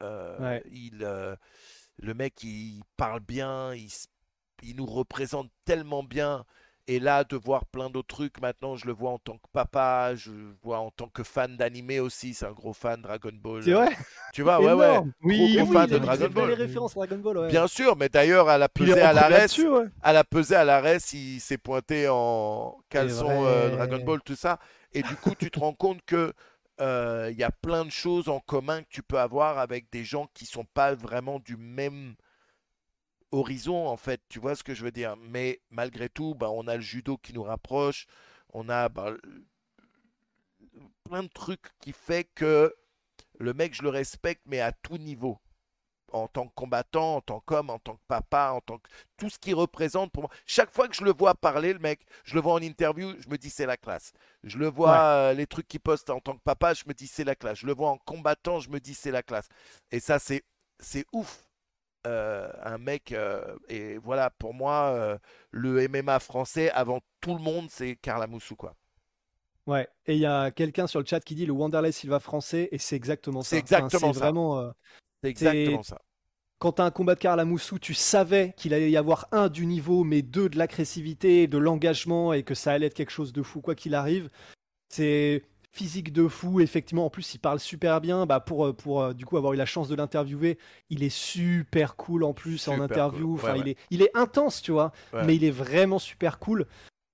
Ouais. 0.00 0.62
il, 0.70 0.98
le 0.98 2.14
mec, 2.14 2.42
il 2.42 2.82
parle 2.96 3.20
bien, 3.20 3.74
il 3.74 4.76
nous 4.76 4.86
représente 4.86 5.50
tellement 5.64 6.02
bien. 6.02 6.44
Et 6.90 6.98
là, 6.98 7.22
de 7.22 7.36
voir 7.36 7.66
plein 7.66 7.88
d'autres 7.88 8.16
trucs, 8.16 8.40
maintenant, 8.40 8.74
je 8.74 8.84
le 8.84 8.92
vois 8.92 9.12
en 9.12 9.18
tant 9.18 9.34
que 9.34 9.46
papa, 9.52 10.16
je 10.16 10.32
le 10.32 10.56
vois 10.60 10.80
en 10.80 10.90
tant 10.90 11.06
que 11.06 11.22
fan 11.22 11.56
d'animé 11.56 12.00
aussi. 12.00 12.34
C'est 12.34 12.46
un 12.46 12.50
gros 12.50 12.72
fan 12.72 13.00
Dragon 13.00 13.30
Ball. 13.32 13.62
C'est 13.62 13.70
vrai 13.70 13.90
Tu 14.32 14.42
vois, 14.42 14.60
ouais, 14.60 14.72
ouais. 14.72 14.98
Oui, 15.22 15.54
Gros 15.54 15.66
Oui, 15.66 15.72
fan 15.72 15.86
il 15.88 15.92
de 15.92 15.98
Dragon 15.98 16.46
les 16.46 16.54
références 16.54 16.94
Dragon 16.94 17.18
Ball, 17.18 17.38
ouais. 17.38 17.48
Bien 17.48 17.68
sûr, 17.68 17.94
mais 17.94 18.08
d'ailleurs, 18.08 18.48
à 18.48 18.58
la 18.58 18.68
pesée 18.68 19.00
à 19.00 19.12
là-dessus, 19.12 19.68
ouais. 19.68 19.84
à 20.02 20.12
la 20.12 20.24
pesée 20.24 20.56
à 20.56 20.96
il 21.12 21.38
s'est 21.38 21.58
pointé 21.58 22.08
en 22.08 22.76
caleçon 22.88 23.44
euh, 23.46 23.70
Dragon 23.76 24.04
Ball, 24.04 24.20
tout 24.24 24.34
ça. 24.34 24.58
Et 24.92 25.02
du 25.02 25.14
coup, 25.14 25.36
tu 25.38 25.48
te 25.48 25.60
rends 25.60 25.74
compte 25.74 26.00
que 26.04 26.32
euh, 26.80 27.28
il 27.30 27.38
y 27.38 27.44
a 27.44 27.52
plein 27.52 27.84
de 27.84 27.90
choses 27.92 28.28
en 28.28 28.40
commun 28.40 28.82
que 28.82 28.88
tu 28.90 29.04
peux 29.04 29.20
avoir 29.20 29.58
avec 29.58 29.92
des 29.92 30.02
gens 30.02 30.28
qui 30.34 30.44
sont 30.44 30.64
pas 30.64 30.96
vraiment 30.96 31.38
du 31.38 31.56
même 31.56 32.16
horizon, 33.32 33.86
en 33.88 33.96
fait. 33.96 34.20
Tu 34.28 34.38
vois 34.40 34.54
ce 34.56 34.62
que 34.64 34.74
je 34.74 34.84
veux 34.84 34.92
dire? 34.92 35.16
Mais 35.16 35.60
malgré 35.70 36.08
tout, 36.08 36.34
bah, 36.34 36.50
on 36.50 36.66
a 36.68 36.76
le 36.76 36.82
judo 36.82 37.16
qui 37.18 37.32
nous 37.32 37.42
rapproche. 37.44 38.06
On 38.52 38.68
a 38.68 38.88
bah, 38.88 39.14
plein 41.04 41.22
de 41.22 41.28
trucs 41.28 41.66
qui 41.80 41.92
fait 41.92 42.24
que 42.34 42.74
le 43.38 43.54
mec, 43.54 43.74
je 43.74 43.82
le 43.82 43.90
respecte, 43.90 44.42
mais 44.46 44.60
à 44.60 44.72
tout 44.72 44.98
niveau 44.98 45.38
en 46.12 46.28
tant 46.28 46.48
que 46.48 46.54
combattant, 46.54 47.16
en 47.16 47.20
tant 47.22 47.40
qu'homme, 47.40 47.70
en 47.70 47.78
tant 47.80 47.94
que 47.96 48.02
papa, 48.08 48.52
en 48.54 48.60
tant 48.62 48.78
que 48.78 48.88
tout 49.18 49.30
ce 49.30 49.38
qu'il 49.38 49.54
représente 49.56 50.12
pour 50.12 50.24
moi. 50.24 50.30
Chaque 50.46 50.72
fois 50.72 50.88
que 50.88 50.96
je 50.96 51.04
le 51.04 51.12
vois 51.12 51.34
parler, 51.34 51.72
le 51.72 51.80
mec, 51.80 52.00
je 52.24 52.34
le 52.36 52.42
vois 52.42 52.54
en 52.54 52.62
interview, 52.62 53.14
je 53.20 53.28
me 53.28 53.38
dis 53.38 53.50
c'est 53.50 53.66
la 53.66 53.76
classe. 53.76 54.12
Je 54.44 54.58
le 54.58 54.68
vois 54.68 54.92
Ouais. 54.92 55.02
euh, 55.02 55.34
les 55.34 55.46
trucs 55.46 55.68
qu'il 55.68 55.80
poste 55.80 56.10
en 56.10 56.20
tant 56.20 56.34
que 56.34 56.42
papa, 56.42 56.74
je 56.74 56.84
me 56.86 56.94
dis 56.94 57.08
c'est 57.08 57.24
la 57.24 57.36
classe. 57.36 57.58
Je 57.60 57.66
le 57.66 57.74
vois 57.74 57.90
en 57.90 57.98
combattant, 57.98 58.60
je 58.60 58.70
me 58.70 58.80
dis 58.80 58.94
c'est 58.94 59.12
la 59.12 59.22
classe. 59.22 59.48
Et 59.92 60.00
ça 60.00 60.18
c'est 60.20 60.44
c'est 60.80 61.06
ouf. 61.12 61.49
Euh, 62.06 62.50
un 62.62 62.78
mec 62.78 63.12
euh, 63.12 63.44
et 63.68 63.98
voilà 63.98 64.30
pour 64.30 64.54
moi 64.54 64.94
euh, 64.94 65.18
le 65.50 65.86
MMA 65.86 66.18
français 66.18 66.70
avant 66.70 67.00
tout 67.20 67.34
le 67.34 67.42
monde 67.42 67.66
c'est 67.68 67.96
Carla 67.96 68.26
Moussou 68.26 68.56
quoi. 68.56 68.74
Ouais. 69.66 69.86
Et 70.06 70.14
il 70.14 70.20
y 70.20 70.26
a 70.26 70.50
quelqu'un 70.50 70.86
sur 70.86 70.98
le 70.98 71.04
chat 71.04 71.20
qui 71.20 71.34
dit 71.34 71.44
le 71.44 71.52
Wanderlei 71.52 71.92
Silva 71.92 72.18
français, 72.18 72.70
et 72.72 72.78
c'est 72.78 72.96
exactement 72.96 73.42
ça. 73.42 73.50
C'est 73.50 73.58
exactement 73.58 74.14
c'est 74.14 74.18
ça. 74.18 74.24
vraiment. 74.24 74.72
C'est 75.22 75.28
exactement 75.28 75.82
ça. 75.82 76.00
quand 76.58 76.72
tu 76.72 76.82
as 76.82 76.86
un 76.86 76.90
combat 76.90 77.14
de 77.14 77.20
Karl 77.20 77.44
Moussou, 77.44 77.78
tu 77.78 77.92
savais 77.92 78.54
qu'il 78.56 78.72
allait 78.72 78.90
y 78.90 78.96
avoir 78.96 79.28
un 79.30 79.48
du 79.50 79.66
niveau, 79.66 80.02
mais 80.02 80.22
deux 80.22 80.48
de 80.48 80.56
l'agressivité, 80.56 81.48
de 81.48 81.58
l'engagement 81.58 82.32
et 82.32 82.42
que 82.42 82.54
ça 82.54 82.72
allait 82.72 82.86
être 82.86 82.94
quelque 82.94 83.12
chose 83.12 83.34
de 83.34 83.42
fou 83.42 83.60
quoi 83.60 83.74
qu'il 83.74 83.94
arrive. 83.94 84.30
C'est 84.88 85.44
physique 85.72 86.12
de 86.12 86.26
fou, 86.28 86.60
effectivement. 86.60 87.04
En 87.06 87.10
plus, 87.10 87.34
il 87.34 87.38
parle 87.38 87.60
super 87.60 88.00
bien. 88.00 88.26
Bah, 88.26 88.40
pour 88.40 88.66
euh, 88.66 88.72
pour 88.72 89.02
euh, 89.02 89.12
du 89.14 89.24
coup 89.24 89.36
avoir 89.36 89.52
eu 89.52 89.56
la 89.56 89.66
chance 89.66 89.88
de 89.88 89.94
l'interviewer, 89.94 90.58
il 90.90 91.02
est 91.02 91.14
super 91.14 91.96
cool 91.96 92.24
en 92.24 92.32
plus 92.34 92.68
en 92.68 92.80
interview. 92.80 93.28
cool. 93.28 93.34
Enfin, 93.36 93.52
Ouais, 93.54 93.60
il 93.60 93.68
est 93.68 93.76
il 93.90 94.02
est 94.02 94.10
intense, 94.16 94.62
tu 94.62 94.72
vois, 94.72 94.92
Ouais. 95.12 95.24
mais 95.24 95.36
il 95.36 95.44
est 95.44 95.50
vraiment 95.50 95.98
super 95.98 96.38
cool. 96.38 96.66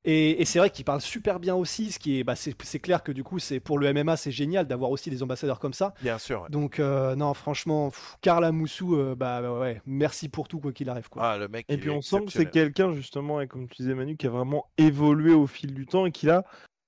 Et, 0.08 0.40
et 0.40 0.44
c'est 0.44 0.60
vrai 0.60 0.70
qu'il 0.70 0.84
parle 0.84 1.00
super 1.00 1.40
bien 1.40 1.56
aussi, 1.56 1.90
ce 1.90 1.98
qui 1.98 2.20
est, 2.20 2.22
bah, 2.22 2.36
c'est 2.36 2.54
c'est 2.62 2.78
clair 2.78 3.02
que 3.02 3.10
du 3.10 3.24
coup, 3.24 3.40
c'est 3.40 3.58
pour 3.58 3.76
le 3.76 3.92
MMA, 3.92 4.16
c'est 4.16 4.30
génial 4.30 4.64
d'avoir 4.68 4.92
aussi 4.92 5.10
des 5.10 5.20
ambassadeurs 5.24 5.58
comme 5.58 5.72
ça. 5.72 5.94
Bien 6.00 6.16
sûr. 6.16 6.42
ouais. 6.42 6.48
Donc 6.48 6.78
euh, 6.78 7.16
non, 7.16 7.34
franchement, 7.34 7.90
pff, 7.90 8.16
Carla 8.20 8.52
Moussou, 8.52 8.94
euh, 8.94 9.16
bah 9.16 9.42
bah 9.42 9.58
ouais, 9.58 9.82
merci 9.84 10.28
pour 10.28 10.46
tout 10.46 10.60
quoi 10.60 10.72
qu'il 10.72 10.88
arrive 10.90 11.08
quoi. 11.08 11.24
Ah, 11.32 11.36
le 11.38 11.48
mec. 11.48 11.66
Et 11.68 11.76
puis 11.76 11.90
on 11.90 12.02
sent 12.02 12.20
que 12.24 12.30
c'est 12.30 12.48
quelqu'un 12.48 12.92
justement, 12.92 13.40
et 13.40 13.48
comme 13.48 13.66
tu 13.68 13.82
disais 13.82 13.94
Manu, 13.94 14.16
qui 14.16 14.28
a 14.28 14.30
vraiment 14.30 14.66
évolué 14.78 15.32
au 15.34 15.48
fil 15.48 15.74
du 15.74 15.86
temps 15.86 16.06
et 16.06 16.12
qui 16.12 16.26
là, 16.26 16.44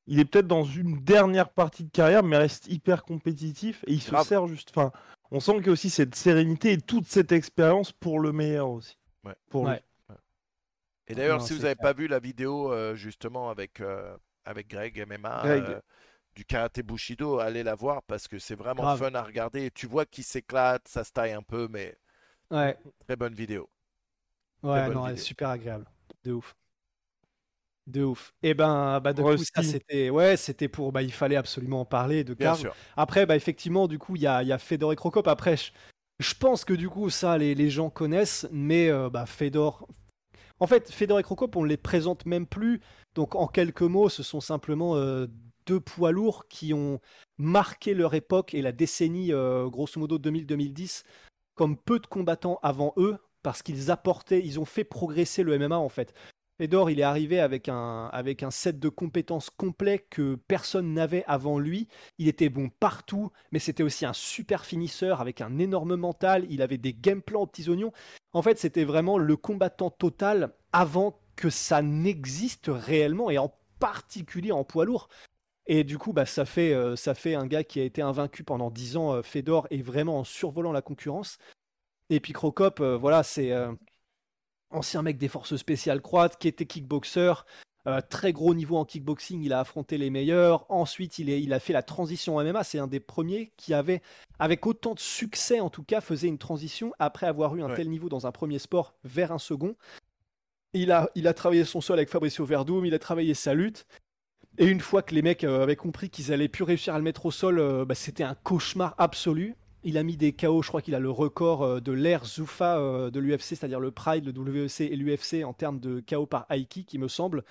il 0.09 0.19
est 0.21 0.25
peut-être 0.25 0.49
dans 0.49 0.65
une 0.65 0.99
dernière 1.05 1.51
partie 1.51 1.85
de 1.85 1.91
carrière, 1.91 2.23
mais 2.25 2.37
reste 2.39 2.67
hyper 2.69 3.05
compétitif 3.05 3.85
et 3.87 3.93
il 3.95 4.03
se 4.03 4.11
Grave. 4.11 4.27
sert 4.27 4.47
juste. 4.49 4.71
Enfin, 4.71 4.93
on 5.31 5.41
sent 5.41 5.55
qu'il 5.59 5.67
y 5.67 5.69
a 5.69 5.73
aussi 5.73 5.91
cette 5.91 6.15
sérénité 6.17 6.73
et 6.73 6.79
toute 6.81 7.07
cette 7.07 7.33
expérience 7.33 7.93
pour 7.93 8.21
le 8.21 8.33
meilleur 8.33 8.69
aussi. 8.71 8.97
Ouais. 9.25 9.37
Pour 9.51 9.69
lui. 9.69 9.77
Et 11.07 11.15
d'ailleurs, 11.15 11.43
si 11.43 11.55
vous 11.55 11.61
n'avez 11.63 11.75
pas 11.75 11.93
vu 11.93 12.07
la 12.09 12.19
vidéo 12.19 12.73
euh, 12.73 12.95
justement 12.95 13.51
avec, 13.51 13.81
euh, 13.81 14.17
avec 14.45 14.69
Greg 14.69 15.05
MMA 15.07 15.43
Greg. 15.43 15.65
euh, 15.65 15.81
du 16.35 16.45
karaté 16.45 16.83
Bushido, 16.83 17.39
allez 17.39 17.63
la 17.63 17.75
voir 17.75 18.03
parce 18.05 18.29
que 18.29 18.39
c'est 18.39 18.55
vraiment 18.55 18.83
Grave. 18.83 18.99
fun 18.99 19.15
à 19.15 19.23
regarder. 19.23 19.67
Et 19.67 19.71
tu 19.71 19.87
vois 19.87 20.07
qu'il 20.07 20.25
s'éclate, 20.25 20.87
ça 20.89 21.05
se 21.05 21.13
taille 21.13 21.33
un 21.33 21.43
peu, 21.43 21.69
mais 21.71 21.97
Ouais, 22.51 22.79
très 23.07 23.17
bonne 23.17 23.35
vidéo. 23.35 23.71
ouais, 24.63 24.85
bonne 24.87 24.95
non, 24.95 25.07
elle 25.07 25.15
est 25.15 25.17
vidéo. 25.17 25.25
super 25.25 25.49
agréable, 25.51 25.87
de 26.25 26.33
ouf, 26.33 26.55
de 27.89 28.05
ouf. 28.05 28.33
Et 28.43 28.55
ben, 28.55 29.01
bah 29.01 29.13
de 29.13 29.23
coup, 29.23 29.37
ça 29.37 29.63
c'était, 29.63 30.11
ouais, 30.11 30.37
c'était 30.37 30.69
pour, 30.69 30.93
bah 30.93 31.03
il 31.03 31.13
fallait 31.13 31.37
absolument 31.37 31.81
en 31.81 31.85
parler 31.85 32.25
de 32.25 32.35
Bien 32.35 32.49
Carl. 32.49 32.59
sûr. 32.59 32.77
Après, 32.97 33.27
bah 33.27 33.37
effectivement, 33.37 33.89
du 33.89 33.99
coup, 33.99 34.17
il 34.17 34.23
y 34.23 34.27
a, 34.27 34.43
y 34.43 34.53
a 34.53 34.59
Fedor 34.59 34.93
et 34.93 34.97
Crocop. 34.97 35.27
Après, 35.27 35.57
je, 35.57 35.73
je 36.19 36.35
pense 36.35 36.65
que 36.65 36.75
du 36.75 36.89
coup, 36.89 37.11
ça, 37.11 37.39
les, 37.39 37.55
les 37.55 37.71
gens 37.71 37.91
connaissent, 37.91 38.47
mais 38.53 38.89
euh, 38.89 39.11
bah 39.11 39.27
Fedor. 39.27 39.89
En 40.61 40.67
fait, 40.67 40.91
Fedor 40.91 41.21
et 41.21 41.23
Crocop, 41.23 41.55
on 41.57 41.65
les 41.65 41.77
présente 41.77 42.27
même 42.27 42.47
plus. 42.47 42.81
Donc, 43.15 43.35
en 43.35 43.47
quelques 43.47 43.83
mots, 43.83 44.09
ce 44.09 44.23
sont 44.23 44.41
simplement 44.41 44.97
euh, 44.97 45.27
deux 45.67 45.81
poids 45.81 46.11
lourds 46.13 46.49
qui 46.49 46.75
ont 46.75 47.01
marqué 47.39 47.95
leur 47.95 48.15
époque 48.15 48.55
et 48.55 48.63
la 48.63 48.73
décennie, 48.73 49.33
euh, 49.33 49.69
grosso 49.69 50.01
modo 50.01 50.19
2000-2010, 50.19 51.05
comme 51.55 51.77
peu 51.77 52.01
de 52.01 52.07
combattants 52.07 52.59
avant 52.63 52.93
eux, 52.97 53.19
parce 53.43 53.63
qu'ils 53.63 53.91
apportaient, 53.91 54.45
ils 54.45 54.59
ont 54.59 54.65
fait 54.65 54.85
progresser 54.85 55.43
le 55.43 55.57
MMA 55.59 55.79
en 55.79 55.89
fait. 55.89 56.13
Fedor, 56.59 56.91
il 56.91 56.99
est 56.99 57.05
arrivé 57.05 57.39
avec 57.39 57.69
un, 57.69 58.07
avec 58.13 58.43
un 58.43 58.51
set 58.51 58.81
de 58.81 58.89
compétences 58.89 59.49
complet 59.49 60.05
que 60.11 60.35
personne 60.35 60.93
n'avait 60.93 61.25
avant 61.29 61.61
lui. 61.61 61.87
Il 62.19 62.27
était 62.27 62.49
bon 62.49 62.69
partout, 62.69 63.31
mais 63.53 63.61
c'était 63.61 63.85
aussi 63.85 64.05
un 64.05 64.13
super 64.13 64.65
finisseur 64.65 65.21
avec 65.21 65.41
un 65.41 65.59
énorme 65.59 65.95
mental. 65.95 66.47
Il 66.51 66.61
avait 66.61 66.79
des 66.79 66.93
game 66.93 67.23
plans 67.23 67.43
aux 67.43 67.47
petits 67.47 67.69
oignons. 67.69 67.93
En 68.33 68.43
fait, 68.43 68.59
c'était 68.59 68.85
vraiment 68.85 69.19
le 69.19 69.37
combattant 69.37 69.91
total 69.91 70.53
avant 70.73 71.21
que 71.37 71.49
ça 71.49 71.81
n'existe 71.81 72.69
réellement, 72.69 73.31
et 73.31 73.39
en 73.39 73.55
particulier 73.79 74.51
en 74.51 74.65
poids 74.65 74.85
lourd. 74.85 75.09
Et 75.67 75.85
du 75.85 75.99
coup, 75.99 76.13
bah, 76.13 76.27
ça, 76.27 76.45
fait, 76.45 76.73
euh, 76.73 76.97
ça 76.97 77.15
fait 77.15 77.35
un 77.35 77.47
gars 77.47 77.63
qui 77.63 77.79
a 77.79 77.85
été 77.85 78.03
invaincu 78.03 78.43
pendant 78.43 78.71
10 78.71 78.97
ans, 78.97 79.13
euh, 79.15 79.23
Fedor, 79.23 79.69
et 79.71 79.83
vraiment 79.83 80.19
en 80.19 80.25
survolant 80.25 80.73
la 80.73 80.83
concurrence. 80.83 81.39
Et 82.11 82.21
puis 82.21 82.33
Crocop, 82.33 82.81
euh, 82.81 82.97
voilà, 82.97 83.23
c'est 83.23 83.53
ancien 84.71 85.03
mec 85.03 85.19
des 85.19 85.29
forces 85.29 85.57
spéciales 85.57 86.01
croates 86.03 86.39
qui 86.39 86.49
était 86.49 86.67
kickboxer. 86.67 87.33
euh, 87.87 88.01
très 88.11 88.33
gros 88.33 88.55
niveau 88.55 88.77
en 88.77 88.85
kickboxing, 88.85 89.43
il 89.43 89.53
a 89.53 89.61
affronté 89.61 89.97
les 89.99 90.11
meilleurs. 90.11 90.67
Ensuite, 90.71 91.19
il, 91.19 91.31
est, 91.31 91.41
il 91.43 91.53
a 91.55 91.61
fait 91.61 91.73
la 91.73 91.83
transition 91.83 92.39
MMA. 92.41 92.63
C'est 92.65 92.79
un 92.79 92.87
des 92.87 93.01
premiers 93.01 93.53
qui 93.57 93.73
avait, 93.73 94.03
avec 94.39 94.67
autant 94.67 94.95
de 94.95 94.99
succès 95.01 95.61
en 95.61 95.71
tout 95.71 95.85
cas, 95.85 96.01
faisait 96.03 96.29
une 96.29 96.39
transition 96.39 96.93
après 96.99 97.27
avoir 97.27 97.57
eu 97.57 97.63
un 97.63 97.69
Ouais. 97.69 97.77
tel 97.77 97.89
niveau 97.89 98.09
dans 98.11 98.27
un 98.27 98.33
premier 98.33 98.59
sport 98.59 98.95
vers 99.05 99.33
un 99.33 99.39
second. 99.39 99.75
Il 100.75 100.93
a, 100.93 101.09
il 101.15 101.27
a 101.29 101.35
travaillé 101.35 101.65
son 101.65 101.81
sol 101.81 101.99
avec 101.99 102.11
Fabricio 102.11 102.45
Verdum, 102.45 102.85
il 102.85 102.95
a 102.95 102.99
travaillé 102.99 103.33
sa 103.35 103.55
lutte. 103.55 103.87
Et 104.59 104.67
une 104.67 104.81
fois 104.81 105.03
que 105.03 105.15
les 105.15 105.23
mecs 105.23 105.45
euh, 105.45 105.63
avaient 105.63 105.77
compris 105.77 106.11
qu'ils 106.11 106.33
allaient 106.33 106.49
plus 106.49 106.65
réussir 106.65 106.95
à 106.95 106.99
le 106.99 107.05
mettre 107.05 107.27
au 107.27 107.31
sol, 107.31 107.59
euh, 107.59 107.85
bah, 107.85 107.95
c'était 107.95 108.25
un 108.25 108.35
cauchemar 108.35 108.95
absolu. 108.99 109.55
Il 109.85 109.97
a 109.97 110.03
mis 110.03 110.17
des 110.17 110.33
KO, 110.33 110.63
je 110.63 110.69
crois 110.69 110.83
qu'il 110.83 110.95
a 110.95 110.99
le 110.99 111.11
record 111.11 111.63
euh, 111.63 111.81
de 111.81 111.93
l'ère 111.93 112.25
Zuffa 112.25 112.79
euh, 112.79 113.11
de 113.11 113.21
l'UFC, 113.21 113.55
c'est-à-dire 113.55 113.81
le 113.81 113.91
Pride, 113.91 114.25
le 114.27 114.33
WEC 114.33 114.81
et 114.81 114.97
l'UFC 114.97 115.45
en 115.45 115.53
termes 115.53 115.79
de 115.81 116.03
KO 116.09 116.27
par 116.27 116.47
kick, 116.69 116.93
il 116.93 117.01
me 117.01 117.09
semble. 117.09 117.45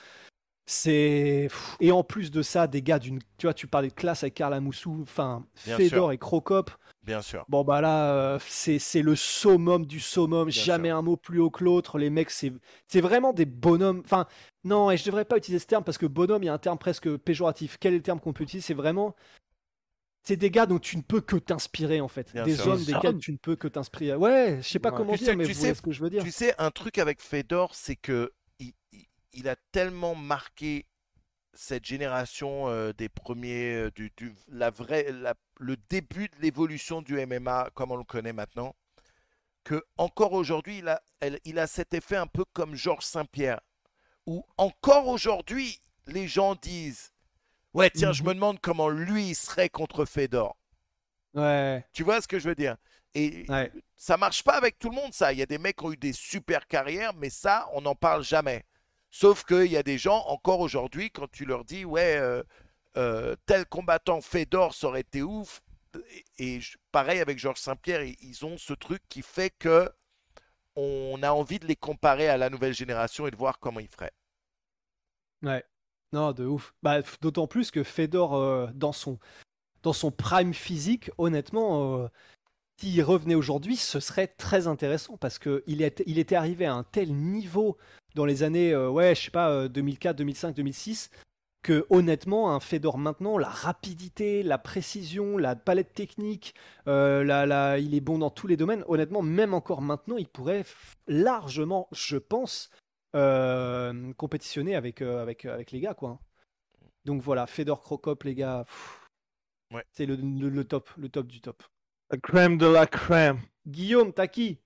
C'est 0.70 1.48
et 1.80 1.92
en 1.94 2.04
plus 2.04 2.30
de 2.30 2.42
ça, 2.42 2.68
des 2.68 2.82
gars 2.82 3.00
d'une, 3.00 3.20
tu 3.38 3.46
vois, 3.46 3.54
tu 3.54 3.68
parlais 3.68 3.88
de 3.88 3.94
classe 3.94 4.24
avec 4.24 4.34
Karl 4.34 4.54
Amoussou, 4.54 5.00
enfin 5.02 5.46
Fedor 5.56 5.88
sûr. 5.88 6.12
et 6.12 6.18
Crocop. 6.18 6.72
Bien 7.04 7.22
sûr. 7.22 7.46
Bon 7.48 7.64
bah 7.64 7.80
là, 7.80 8.14
euh, 8.14 8.40
c'est 8.46 8.78
c'est 8.78 9.02
le 9.02 9.16
summum 9.16 9.86
du 9.86 10.02
summum. 10.02 10.50
Bien 10.50 10.64
Jamais 10.64 10.90
sûr. 10.90 10.98
un 10.98 11.02
mot 11.02 11.16
plus 11.16 11.40
haut 11.40 11.50
que 11.50 11.64
l'autre. 11.64 11.98
Les 11.98 12.10
mecs, 12.10 12.32
c'est 12.32 12.52
c'est 12.90 13.00
vraiment 13.00 13.32
des 13.32 13.46
bonhommes. 13.46 14.02
Enfin, 14.04 14.28
non, 14.66 14.92
et 14.92 14.98
je 14.98 15.06
devrais 15.06 15.24
pas 15.24 15.38
utiliser 15.38 15.60
ce 15.60 15.68
terme 15.68 15.86
parce 15.86 15.98
que 15.98 16.06
bonhomme, 16.06 16.44
il 16.44 16.48
y 16.48 16.50
a 16.50 16.54
un 16.54 16.58
terme 16.58 16.78
presque 16.78 17.16
péjoratif. 17.16 17.78
Quel 17.80 17.94
est 17.94 17.98
le 17.98 18.04
terme 18.04 18.20
qu'on 18.20 18.34
peut 18.34 18.44
utiliser? 18.44 18.68
C'est 18.68 18.74
vraiment, 18.74 19.16
c'est 20.28 20.36
des 20.38 20.52
gars 20.52 20.66
dont 20.66 20.80
tu 20.80 20.98
ne 20.98 21.02
peux 21.02 21.22
que 21.22 21.38
t'inspirer 21.38 22.02
en 22.02 22.08
fait. 22.08 22.32
Bien 22.34 22.44
des 22.44 22.56
sûr. 22.56 22.68
hommes 22.68 22.80
Des 22.84 22.92
desquels 22.94 23.10
hommes. 23.12 23.20
tu 23.20 23.32
ne 23.32 23.38
peux 23.38 23.56
que 23.56 23.68
t'inspirer. 23.68 24.16
Ouais, 24.16 24.60
je 24.62 24.68
sais 24.68 24.80
pas 24.80 24.92
Ouais. 24.92 24.98
comment 24.98 25.14
Tu 25.14 25.20
dire, 25.20 25.28
sais- 25.28 25.36
mais 25.38 25.46
tu 25.46 25.54
vous 25.54 25.60
sais- 25.62 25.74
ce 25.74 25.82
que 25.82 25.92
je 25.92 26.02
veux 26.04 26.10
dire. 26.10 26.24
Tu 26.24 26.32
sais, 26.32 26.54
un 26.58 26.70
truc 26.72 26.98
avec 26.98 27.22
Fedor, 27.22 27.74
c'est 27.76 27.96
que 27.96 28.32
il, 28.60 28.74
il- 28.92 29.06
il 29.34 29.48
a 29.48 29.56
tellement 29.72 30.16
marqué 30.16 30.86
cette 31.54 31.86
génération 31.86 32.68
euh, 32.68 32.92
des 32.94 33.10
premiers, 33.10 33.74
euh, 33.76 33.92
du, 33.92 34.12
du- 34.18 34.36
la 34.50 34.70
vraie, 34.70 35.12
la- 35.12 35.34
le 35.60 35.76
début 35.90 36.28
de 36.28 36.36
l'évolution 36.42 37.02
du 37.02 37.20
MMA 37.20 37.70
comme 37.74 37.92
on 37.92 37.96
le 37.98 38.04
connaît 38.04 38.34
maintenant, 38.34 38.76
que 39.64 39.84
encore 39.98 40.34
aujourd'hui, 40.34 40.80
il 40.80 40.88
a, 40.88 41.02
elle- 41.20 41.40
il 41.46 41.58
a 41.58 41.68
cet 41.68 41.94
effet 41.94 42.16
un 42.16 42.28
peu 42.28 42.44
comme 42.54 42.76
Georges 42.76 43.06
Saint-Pierre, 43.06 43.60
où 44.26 44.44
encore 44.58 45.08
aujourd'hui, 45.08 45.80
les 46.06 46.28
gens 46.28 46.56
disent 46.56 47.12
Ouais, 47.78 47.90
tiens, 47.90 48.12
je 48.12 48.24
Mhm. 48.24 48.28
me 48.28 48.34
demande 48.34 48.60
comment 48.60 48.90
lui 48.90 49.30
il 49.30 49.36
serait 49.36 49.70
contre 49.70 50.04
Fedor. 50.04 50.58
Ouais, 51.34 51.86
Tu 51.94 52.04
vois 52.04 52.22
ce 52.22 52.28
que 52.28 52.40
je 52.40 52.48
veux 52.50 52.56
dire? 52.56 52.78
Et 53.16 53.50
ouais, 53.50 53.72
ça 53.96 54.18
marche 54.18 54.44
pas 54.44 54.56
avec 54.56 54.78
tout 54.80 54.90
le 54.90 54.96
monde, 54.96 55.14
ça. 55.14 55.34
Il 55.34 55.40
y 55.40 55.42
a 55.42 55.46
des 55.46 55.58
mecs 55.58 55.78
qui 55.78 55.86
ont 55.86 55.92
eu 55.94 55.98
des 55.98 56.14
super 56.14 56.68
carrières, 56.68 57.14
mais 57.16 57.30
ça, 57.30 57.68
on 57.74 57.82
n'en 57.82 57.96
parle 57.96 58.24
jamais. 58.24 58.66
Sauf 59.10 59.44
qu'il 59.46 59.66
y 59.72 59.78
a 59.78 59.84
des 59.84 59.98
gens, 59.98 60.20
encore 60.28 60.60
aujourd'hui, 60.60 61.10
quand 61.12 61.30
tu 61.32 61.46
leur 61.46 61.66
dis, 61.66 61.86
ouais, 61.86 62.18
euh, 62.18 62.44
euh, 62.98 63.36
tel 63.46 63.66
combattant 63.66 64.22
Fedor, 64.22 64.74
ça 64.76 64.88
aurait 64.88 65.02
été 65.02 65.24
ouf. 65.24 65.62
Et, 66.40 66.58
et 66.58 66.62
pareil 66.92 67.20
avec 67.20 67.40
Georges 67.40 67.60
Saint-Pierre, 67.60 68.04
ils, 68.04 68.16
ils 68.22 68.46
ont 68.46 68.58
ce 68.58 68.74
truc 68.74 69.02
qui 69.10 69.22
fait 69.24 69.50
que 69.58 69.90
on 70.76 71.20
a 71.24 71.32
envie 71.32 71.60
de 71.60 71.68
les 71.68 71.76
comparer 71.76 72.30
à 72.30 72.38
la 72.38 72.50
nouvelle 72.50 72.74
génération 72.76 73.28
et 73.28 73.32
de 73.32 73.36
voir 73.38 73.60
comment 73.60 73.80
ils 73.82 73.90
feraient. 73.90 74.14
ouais. 75.44 75.64
Non, 76.14 76.32
de 76.32 76.46
ouf. 76.46 76.74
Bah, 76.84 77.02
d'autant 77.22 77.48
plus 77.48 77.72
que 77.72 77.84
Fedor, 77.84 78.36
euh, 78.36 78.68
dans 78.74 78.94
son 78.94 79.20
dans 79.84 79.94
son 79.94 80.12
prime 80.12 80.54
physique, 80.54 81.12
honnêtement, 81.18 81.98
euh, 82.04 82.08
s'il 82.78 83.02
revenait 83.04 83.36
aujourd'hui, 83.36 83.78
ce 83.78 84.00
serait 84.00 84.28
très 84.28 84.68
intéressant 84.68 85.18
parce 85.18 85.40
que 85.40 85.64
il, 85.68 85.82
était 85.82 86.36
arrivé 86.36 86.66
à 86.66 86.74
un 86.74 86.84
tel 86.84 87.14
niveau 87.14 87.78
dans 88.16 88.26
les 88.26 88.44
années, 88.44 88.74
euh, 88.74 88.90
ouais, 88.90 89.16
je 89.16 89.24
sais 89.24 89.32
pas, 89.32 89.50
euh, 89.50 89.68
2004, 89.70 90.18
2005, 90.18 90.56
2006, 90.56 91.10
que 91.64 91.86
honnêtement, 91.90 92.54
un 92.54 92.60
Fedor 92.60 92.98
maintenant, 92.98 93.38
la 93.38 93.50
rapidité, 93.50 94.44
la 94.44 94.58
précision, 94.58 95.38
la 95.38 95.56
palette 95.56 95.94
technique, 95.94 96.54
il 96.86 97.90
est 97.94 98.02
bon 98.02 98.18
dans 98.20 98.30
tous 98.30 98.48
les 98.48 98.58
domaines. 98.58 98.84
Honnêtement, 98.88 99.22
même 99.22 99.54
encore 99.54 99.82
maintenant, 99.82 100.18
il 100.18 100.28
pourrait 100.28 100.66
largement, 101.08 101.88
je 101.92 102.18
pense, 102.18 102.70
euh, 103.18 104.14
compétitionner 104.14 104.76
avec, 104.76 105.02
euh, 105.02 105.22
avec, 105.22 105.46
avec 105.46 105.72
les 105.72 105.80
gars, 105.80 105.94
quoi. 105.94 106.20
Donc 107.06 107.22
voilà, 107.22 107.48
Fedor 107.48 107.82
Crocop, 107.82 108.24
les 108.24 108.36
gars, 108.36 108.64
pff, 108.66 109.10
Ouais. 109.74 109.84
c'est 109.92 110.06
le, 110.06 110.16
le- 110.16 110.50
le 110.50 110.64
top, 110.64 110.90
le 110.98 111.10
top 111.10 111.28
du 111.28 111.42
top. 111.42 111.64
La 112.12 112.18
crème 112.18 112.58
de 112.58 112.66
la 112.66 112.88
crème. 112.88 113.40
Guillaume, 113.68 114.14
t'as 114.14 114.28
qui? 114.28 114.60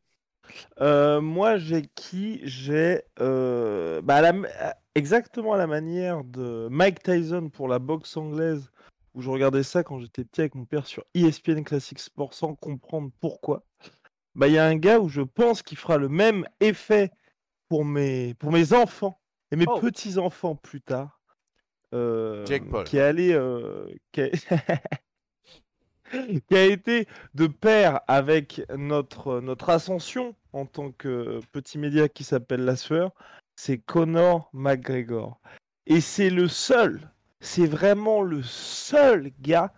Euh, 0.80 1.22
moi, 1.22 1.57
j'ai 1.57 1.84
qui? 1.95 2.41
J'ai 2.44 3.02
euh, 3.19 4.02
bah, 4.02 4.22
la 4.22 4.34
exactement 4.95 5.53
à 5.53 5.57
la 5.57 5.68
manière 5.68 6.23
de 6.23 6.68
Mike 6.69 7.02
Tyson 7.03 7.49
pour 7.49 7.68
la 7.68 7.80
boxe 7.80 8.15
anglaise, 8.18 8.69
où 9.14 9.22
je 9.22 9.30
regardais 9.30 9.64
ça 9.64 9.84
quand 9.84 9.99
j'étais 9.99 10.23
petit 10.23 10.41
avec 10.41 10.56
mon 10.56 10.65
père 10.65 10.86
sur 10.86 11.03
ESPN 11.14 11.64
Classic 11.64 11.98
Sport 11.98 12.34
sans 12.34 12.56
comprendre 12.56 13.11
pourquoi. 13.22 13.64
Bah, 14.36 14.48
il 14.48 14.53
y 14.53 14.57
a 14.57 14.65
un 14.65 14.76
gars 14.76 14.99
où 14.99 15.10
je 15.10 15.22
pense 15.22 15.61
qu'il 15.61 15.78
fera 15.78 15.98
le 15.98 16.10
même 16.10 16.45
effet 16.60 17.11
pour 17.72 17.85
mes, 17.85 18.34
pour 18.34 18.52
mes 18.52 18.73
enfants 18.73 19.18
et 19.49 19.56
mes 19.56 19.64
Oh. 19.65 19.80
petits 19.80 20.18
enfants 20.18 20.57
plus 20.57 20.81
tard. 20.81 21.22
Euh, 21.93 22.45
Jake 22.45 22.69
Paul. 22.69 22.84
Qui 22.84 22.98
est 22.98 23.02
allé, 23.02 23.31
euh, 23.31 23.88
qui 24.11 24.23
a- 24.23 24.30
qui 26.49 26.57
a 26.57 26.65
été 26.65 27.07
de 27.34 27.48
pair 27.48 28.02
avec 28.10 28.61
notre, 28.76 29.39
notre 29.39 29.69
ascension 29.69 30.35
en 30.52 30.65
tant 30.65 30.91
que 30.91 31.39
petit 31.53 31.77
média 31.77 32.10
qui 32.10 32.26
s'appelle 32.26 32.65
La 32.65 32.76
Sueur, 32.76 33.14
c'est 33.56 33.77
Conor 33.77 34.49
McGregor. 34.52 35.39
Et 35.88 36.02
c'est 36.02 36.30
le 36.30 36.49
seul, 36.49 37.10
c'est 37.39 37.68
vraiment 37.68 38.22
le 38.22 38.43
seul 38.43 39.31
gars 39.39 39.72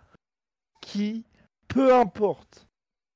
qui, 0.80 1.24
peu 1.68 1.94
importe 1.94 2.66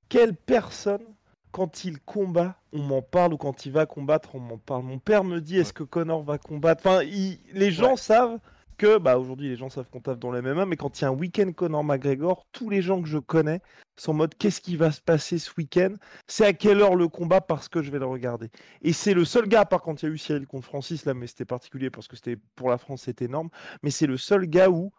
quelle 0.09 0.37
personne, 0.37 1.17
quand 1.53 1.85
il 1.85 2.01
combat, 2.01 2.57
on 2.73 2.81
m'en 2.83 3.03
parle, 3.03 3.35
ou 3.35 3.37
quand 3.37 3.67
il 3.67 3.73
va 3.73 3.87
combattre, 3.87 4.35
on 4.35 4.41
m'en 4.41 4.59
parle. 4.59 4.83
Mon 4.85 4.99
père 4.99 5.25
me 5.25 5.41
dit, 5.41 5.59
est-ce 5.59 5.73
que 5.73 5.83
Connor 5.83 6.23
va 6.23 6.39
combattre? 6.39 6.87
Enfin, 6.87 7.03
il- 7.03 7.39
les 7.53 7.71
gens 7.71 7.91
Ouais. 7.93 7.97
savent 7.97 8.39
que, 8.77 8.99
bah 8.99 9.19
aujourd'hui, 9.19 9.49
les 9.49 9.57
gens 9.57 9.69
savent 9.69 9.89
qu'on 9.91 10.01
tape 10.01 10.19
dans 10.21 10.31
les 10.31 10.41
MMA, 10.41 10.65
mais 10.67 10.77
quand 10.77 11.01
il 11.01 11.03
y 11.03 11.05
a 11.05 11.09
un 11.09 11.13
week-end 11.13 11.51
Connor 11.53 11.83
McGregor, 11.83 12.47
tous 12.53 12.71
les 12.71 12.81
gens 12.81 13.03
que 13.03 13.09
je 13.09 13.19
connais 13.19 13.61
sont 13.97 14.13
en 14.13 14.15
mode, 14.15 14.35
qu'est-ce 14.37 14.61
qui 14.61 14.77
va 14.77 14.93
se 14.93 15.01
passer 15.01 15.39
ce 15.39 15.51
week-end? 15.59 15.95
C'est 16.29 16.47
à 16.47 16.53
quelle 16.53 16.81
heure 16.81 16.95
le 16.95 17.09
combat? 17.09 17.41
Parce 17.41 17.69
que 17.69 17.83
je 17.83 17.91
vais 17.91 17.99
le 17.99 18.07
regarder. 18.07 18.51
Et 18.83 18.93
c'est 18.93 19.15
le 19.15 19.25
seul 19.25 19.49
gars, 19.49 19.63
à 19.63 19.65
part 19.65 19.83
quand 19.83 20.01
il 20.03 20.07
y 20.07 20.09
a 20.09 20.15
eu 20.15 20.19
Cyril 20.19 20.47
contre 20.47 20.67
Francis, 20.67 21.05
là, 21.07 21.15
mais 21.15 21.27
c'était 21.27 21.45
particulier 21.45 21.91
parce 21.91 22.07
que 22.07 22.15
c'était 22.15 22.37
pour 22.55 22.71
la 22.71 22.79
France, 22.79 23.03
c'était 23.03 23.25
énorme, 23.25 23.49
mais 23.83 23.91
c'est 23.91 24.07
le 24.07 24.17
seul 24.17 24.47
gars 24.47 24.71
où 24.71 24.93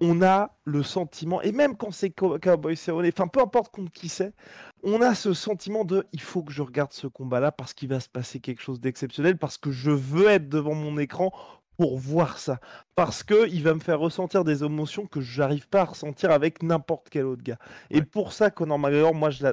on 0.00 0.22
a 0.22 0.56
le 0.64 0.82
sentiment, 0.82 1.40
et 1.42 1.52
même 1.52 1.76
quand 1.76 1.90
c'est 1.92 2.10
Co- 2.10 2.38
Cowboy 2.38 2.76
Cerrone, 2.76 3.06
enfin 3.06 3.28
peu 3.28 3.40
importe 3.40 3.72
contre 3.72 3.92
qui 3.92 4.08
c'est, 4.08 4.34
on 4.82 5.00
a 5.02 5.14
ce 5.14 5.32
sentiment 5.34 5.84
de 5.84 6.04
il 6.12 6.20
faut 6.20 6.42
que 6.42 6.52
je 6.52 6.62
regarde 6.62 6.92
ce 6.92 7.06
combat-là 7.06 7.52
parce 7.52 7.74
qu'il 7.74 7.88
va 7.88 8.00
se 8.00 8.08
passer 8.08 8.40
quelque 8.40 8.60
chose 8.62 8.80
d'exceptionnel, 8.80 9.38
parce 9.38 9.56
que 9.58 9.70
je 9.70 9.90
veux 9.90 10.28
être 10.28 10.48
devant 10.48 10.74
mon 10.74 10.98
écran 10.98 11.32
pour 11.76 11.98
voir 11.98 12.38
ça, 12.38 12.60
parce 12.94 13.22
que 13.22 13.48
il 13.48 13.62
va 13.62 13.74
me 13.74 13.80
faire 13.80 13.98
ressentir 13.98 14.44
des 14.44 14.62
émotions 14.64 15.06
que 15.06 15.20
j'arrive 15.20 15.68
pas 15.68 15.82
à 15.82 15.84
ressentir 15.84 16.30
avec 16.30 16.62
n'importe 16.62 17.08
quel 17.10 17.24
autre 17.24 17.42
gars. 17.42 17.58
Et 17.90 18.02
pour 18.02 18.32
ça, 18.32 18.50
Conor 18.50 18.78
McGregor, 18.78 19.14
moi 19.14 19.30
je 19.30 19.44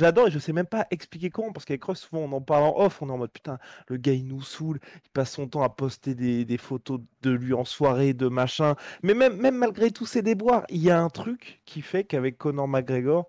l'adore 0.00 0.28
et 0.28 0.30
je 0.30 0.38
sais 0.38 0.52
même 0.52 0.66
pas 0.66 0.86
expliquer 0.90 1.30
comment, 1.30 1.52
parce 1.52 1.64
qu'avec 1.64 1.84
Ross, 1.84 2.00
souvent 2.00 2.22
on 2.22 2.32
en 2.32 2.40
parle 2.40 2.64
en 2.64 2.78
off, 2.78 3.02
on 3.02 3.08
est 3.08 3.12
en 3.12 3.18
mode 3.18 3.32
putain, 3.32 3.58
le 3.88 3.96
gars 3.96 4.12
il 4.12 4.26
nous 4.26 4.42
saoule, 4.42 4.80
il 5.04 5.10
passe 5.10 5.32
son 5.32 5.46
temps 5.46 5.62
à 5.62 5.68
poster 5.68 6.14
des, 6.14 6.44
des 6.44 6.58
photos 6.58 7.00
de 7.22 7.30
lui 7.30 7.54
en 7.54 7.64
soirée, 7.64 8.14
de 8.14 8.28
machin, 8.28 8.74
mais 9.02 9.14
même, 9.14 9.36
même 9.36 9.56
malgré 9.56 9.90
tous 9.90 10.06
ces 10.06 10.22
déboires, 10.22 10.64
il 10.68 10.82
y 10.82 10.90
a 10.90 11.00
un 11.00 11.10
truc 11.10 11.60
qui 11.64 11.82
fait 11.82 12.04
qu'avec 12.04 12.38
Conor 12.38 12.68
McGregor, 12.68 13.28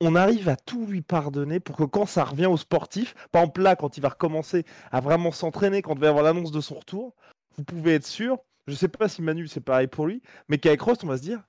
on 0.00 0.14
arrive 0.14 0.48
à 0.48 0.56
tout 0.56 0.86
lui 0.86 1.02
pardonner 1.02 1.60
pour 1.60 1.76
que 1.76 1.84
quand 1.84 2.06
ça 2.06 2.24
revient 2.24 2.46
au 2.46 2.56
sportif, 2.56 3.14
par 3.32 3.42
exemple 3.42 3.62
là, 3.62 3.76
quand 3.76 3.96
il 3.96 4.00
va 4.00 4.08
recommencer 4.08 4.64
à 4.90 5.00
vraiment 5.00 5.32
s'entraîner, 5.32 5.82
quand 5.82 5.94
il 5.94 6.00
va 6.00 6.08
avoir 6.08 6.24
l'annonce 6.24 6.52
de 6.52 6.60
son 6.60 6.76
retour, 6.76 7.14
vous 7.56 7.64
pouvez 7.64 7.94
être 7.94 8.06
sûr, 8.06 8.38
je 8.66 8.74
sais 8.74 8.88
pas 8.88 9.08
si 9.08 9.22
Manu 9.22 9.46
c'est 9.46 9.60
pareil 9.60 9.88
pour 9.88 10.06
lui, 10.06 10.22
mais 10.48 10.58
qu'avec 10.58 10.80
Rost, 10.80 11.04
on 11.04 11.08
va 11.08 11.18
se 11.18 11.22
dire, 11.22 11.42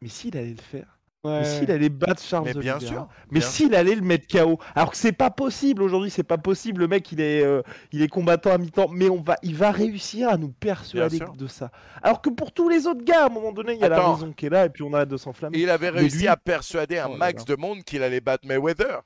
mais 0.00 0.08
s'il 0.08 0.36
allait 0.36 0.54
le 0.54 0.56
faire, 0.56 0.98
mais 1.24 1.44
s'il 1.44 1.70
allait 1.70 1.88
battre 1.90 2.22
Charles 2.22 2.44
Mais 2.46 2.54
bien 2.54 2.76
Oliveira, 2.76 2.94
sûr. 3.02 3.08
mais 3.30 3.40
s'il 3.40 3.74
allait 3.74 3.94
le 3.94 4.00
mettre 4.00 4.26
KO, 4.26 4.58
alors 4.74 4.90
que 4.90 4.96
c'est 4.96 5.12
pas 5.12 5.30
possible 5.30 5.82
aujourd'hui, 5.82 6.10
c'est 6.10 6.22
pas 6.22 6.38
possible. 6.38 6.80
Le 6.80 6.88
mec, 6.88 7.12
il 7.12 7.20
est, 7.20 7.42
euh, 7.44 7.62
il 7.92 8.00
est 8.02 8.08
combattant 8.08 8.50
à 8.52 8.58
mi-temps, 8.58 8.88
mais 8.88 9.10
on 9.10 9.20
va, 9.20 9.36
il 9.42 9.54
va 9.54 9.70
réussir 9.70 10.28
à 10.30 10.36
nous 10.38 10.50
persuader 10.50 11.20
de 11.36 11.46
ça. 11.46 11.70
Alors 12.02 12.22
que 12.22 12.30
pour 12.30 12.52
tous 12.52 12.68
les 12.68 12.86
autres 12.86 13.04
gars, 13.04 13.24
à 13.24 13.26
un 13.26 13.30
moment 13.30 13.52
donné, 13.52 13.74
il 13.74 13.80
y 13.80 13.84
a 13.84 13.88
la 13.88 14.08
raison 14.12 14.32
qui 14.32 14.46
est 14.46 14.50
là, 14.50 14.64
et 14.64 14.70
puis 14.70 14.82
on 14.82 14.90
de 14.90 15.16
s'enflammer. 15.16 15.58
Et 15.58 15.62
il 15.62 15.70
avait 15.70 15.90
réussi 15.90 16.18
lui- 16.20 16.28
à 16.28 16.36
persuader 16.36 16.98
un 16.98 17.10
Oh 17.12 17.16
max 17.16 17.44
de 17.44 17.54
monde 17.56 17.82
qu'il 17.84 18.02
allait 18.02 18.20
battre 18.20 18.46
Mayweather. 18.46 19.02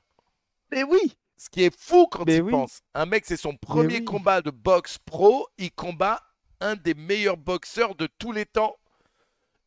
Mais 0.71 0.83
oui, 0.83 1.17
Ce 1.37 1.49
qui 1.49 1.63
est 1.63 1.77
fou 1.77 2.07
quand 2.09 2.25
Mais 2.25 2.37
il 2.37 2.43
oui. 2.43 2.51
pense. 2.51 2.79
Un 2.93 3.05
mec, 3.05 3.25
c'est 3.27 3.35
son 3.37 3.55
premier 3.57 3.97
oui. 3.99 4.05
combat 4.05 4.41
de 4.41 4.51
boxe 4.51 4.97
pro. 5.05 5.47
Il 5.57 5.71
combat 5.71 6.21
un 6.61 6.75
des 6.75 6.93
meilleurs 6.93 7.35
boxeurs 7.37 7.93
de 7.95 8.07
tous 8.17 8.31
les 8.31 8.45
temps. 8.45 8.75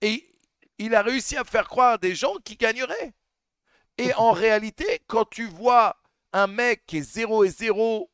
Et 0.00 0.24
il 0.78 0.94
a 0.94 1.02
réussi 1.02 1.36
à 1.36 1.44
faire 1.44 1.68
croire 1.68 1.94
à 1.94 1.98
des 1.98 2.14
gens 2.14 2.34
qui 2.44 2.56
gagneraient. 2.56 3.12
Et 3.98 4.14
en 4.14 4.32
réalité, 4.44 5.00
quand 5.06 5.28
tu 5.28 5.46
vois 5.46 5.96
un 6.32 6.46
mec 6.46 6.84
qui 6.86 6.98
est 6.98 7.02
0 7.02 7.44
et 7.44 7.50
0, 7.50 8.10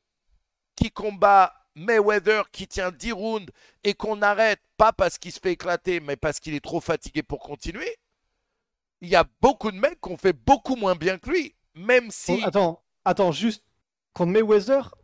qui 0.76 0.90
combat 0.90 1.52
Mayweather, 1.76 2.50
qui 2.50 2.66
tient 2.66 2.92
10 2.92 3.12
rounds, 3.12 3.52
et 3.82 3.94
qu'on 3.94 4.22
arrête, 4.22 4.60
pas 4.76 4.92
parce 4.92 5.18
qu'il 5.18 5.32
se 5.32 5.40
fait 5.40 5.52
éclater, 5.52 6.00
mais 6.00 6.16
parce 6.16 6.40
qu'il 6.40 6.54
est 6.54 6.64
trop 6.64 6.80
fatigué 6.80 7.22
pour 7.22 7.40
continuer, 7.40 7.96
il 9.00 9.08
y 9.08 9.16
a 9.16 9.24
beaucoup 9.40 9.70
de 9.70 9.78
mecs 9.78 10.00
qui 10.00 10.10
ont 10.10 10.16
fait 10.16 10.32
beaucoup 10.32 10.76
moins 10.76 10.94
bien 10.94 11.18
que 11.18 11.30
lui. 11.30 11.54
Même 11.74 12.10
si... 12.10 12.42
Attends, 12.44 12.82
attends, 13.04 13.32
juste 13.32 13.64
contre 14.12 14.32
Mayweather, 14.32 14.94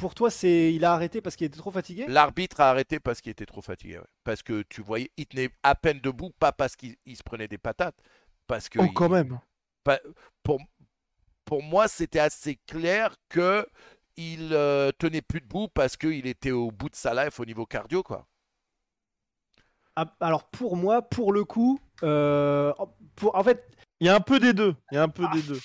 pour 0.00 0.14
toi, 0.14 0.30
c'est 0.30 0.72
il 0.72 0.84
a 0.84 0.94
arrêté 0.94 1.20
parce 1.20 1.36
qu'il 1.36 1.46
était 1.46 1.58
trop 1.58 1.70
fatigué? 1.70 2.06
L'arbitre 2.08 2.60
a 2.60 2.70
arrêté 2.70 2.98
parce 2.98 3.20
qu'il 3.20 3.30
était 3.30 3.46
trop 3.46 3.62
fatigué. 3.62 3.98
ouais. 3.98 4.04
Parce 4.24 4.42
que 4.42 4.62
tu 4.62 4.80
voyais, 4.80 5.10
il 5.16 5.26
tenait 5.26 5.50
à 5.62 5.74
peine 5.74 6.00
debout, 6.00 6.30
pas 6.38 6.52
parce 6.52 6.74
qu'il 6.74 6.96
il 7.04 7.16
se 7.16 7.22
prenait 7.22 7.48
des 7.48 7.58
patates. 7.58 7.96
Parce 8.46 8.68
que 8.68 8.78
oh, 8.80 8.84
il- 8.84 8.94
quand 8.94 9.10
même. 9.10 9.38
pour, 10.42 10.58
pour 11.44 11.62
moi, 11.62 11.86
c'était 11.86 12.18
assez 12.18 12.56
clair 12.66 13.14
que 13.28 13.66
il 14.16 14.50
euh, 14.52 14.90
tenait 14.98 15.22
plus 15.22 15.40
debout 15.40 15.68
parce 15.68 15.96
qu'il 15.96 16.26
était 16.26 16.50
au 16.50 16.70
bout 16.70 16.88
de 16.88 16.96
sa 16.96 17.14
life 17.24 17.38
au 17.38 17.44
niveau 17.44 17.66
cardio, 17.66 18.02
quoi. 18.02 18.26
Ah, 19.96 20.06
Alors 20.20 20.44
pour 20.44 20.76
moi, 20.76 21.02
pour 21.02 21.32
le 21.32 21.44
coup, 21.44 21.80
euh, 22.02 22.72
pour, 23.16 23.34
en 23.34 23.44
fait, 23.44 23.66
Il 24.00 24.06
y 24.06 24.10
a 24.10 24.14
un 24.14 24.20
peu 24.20 24.38
des 24.40 24.52
deux. 24.52 24.74
Il 24.90 24.94
y 24.94 24.98
a 24.98 25.02
un 25.02 25.08
peu 25.08 25.26
des 25.28 25.42
deux. 25.42 25.60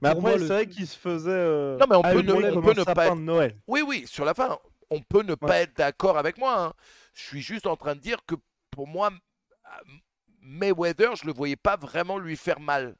Mais 0.00 0.10
pour 0.12 0.18
après, 0.20 0.32
c'est 0.34 0.38
le- 0.38 0.46
vrai 0.46 0.66
qu'il 0.66 0.86
se 0.86 0.96
faisait. 0.96 1.30
euh, 1.30 1.76
Non, 1.78 1.86
mais 1.90 1.96
on 1.96 2.02
peut 2.02 2.08
allumer 2.08 2.32
ne- 2.32 2.50
on 2.50 2.54
comme 2.54 2.64
peut 2.64 2.80
ne 2.80 2.84
pas 2.84 3.06
être- 3.06 3.16
de 3.16 3.20
Noël. 3.20 3.56
Oui, 3.66 3.82
oui, 3.86 4.04
sur 4.06 4.24
la 4.24 4.34
fin, 4.34 4.58
on 4.90 5.00
peut 5.00 5.22
ne 5.22 5.34
pas 5.34 5.58
être 5.60 5.76
d'accord 5.76 6.16
avec 6.18 6.38
moi. 6.38 6.66
hein. 6.66 6.72
Je 7.14 7.22
suis 7.24 7.40
juste 7.40 7.66
en 7.66 7.76
train 7.76 7.94
de 7.96 8.00
dire 8.00 8.18
que 8.26 8.36
pour 8.70 8.86
moi, 8.86 9.10
euh, 9.10 9.68
Mayweather, 10.40 11.16
je 11.16 11.26
le 11.26 11.32
voyais 11.32 11.56
pas 11.56 11.76
vraiment 11.76 12.18
lui 12.18 12.36
faire 12.36 12.60
mal. 12.60 12.94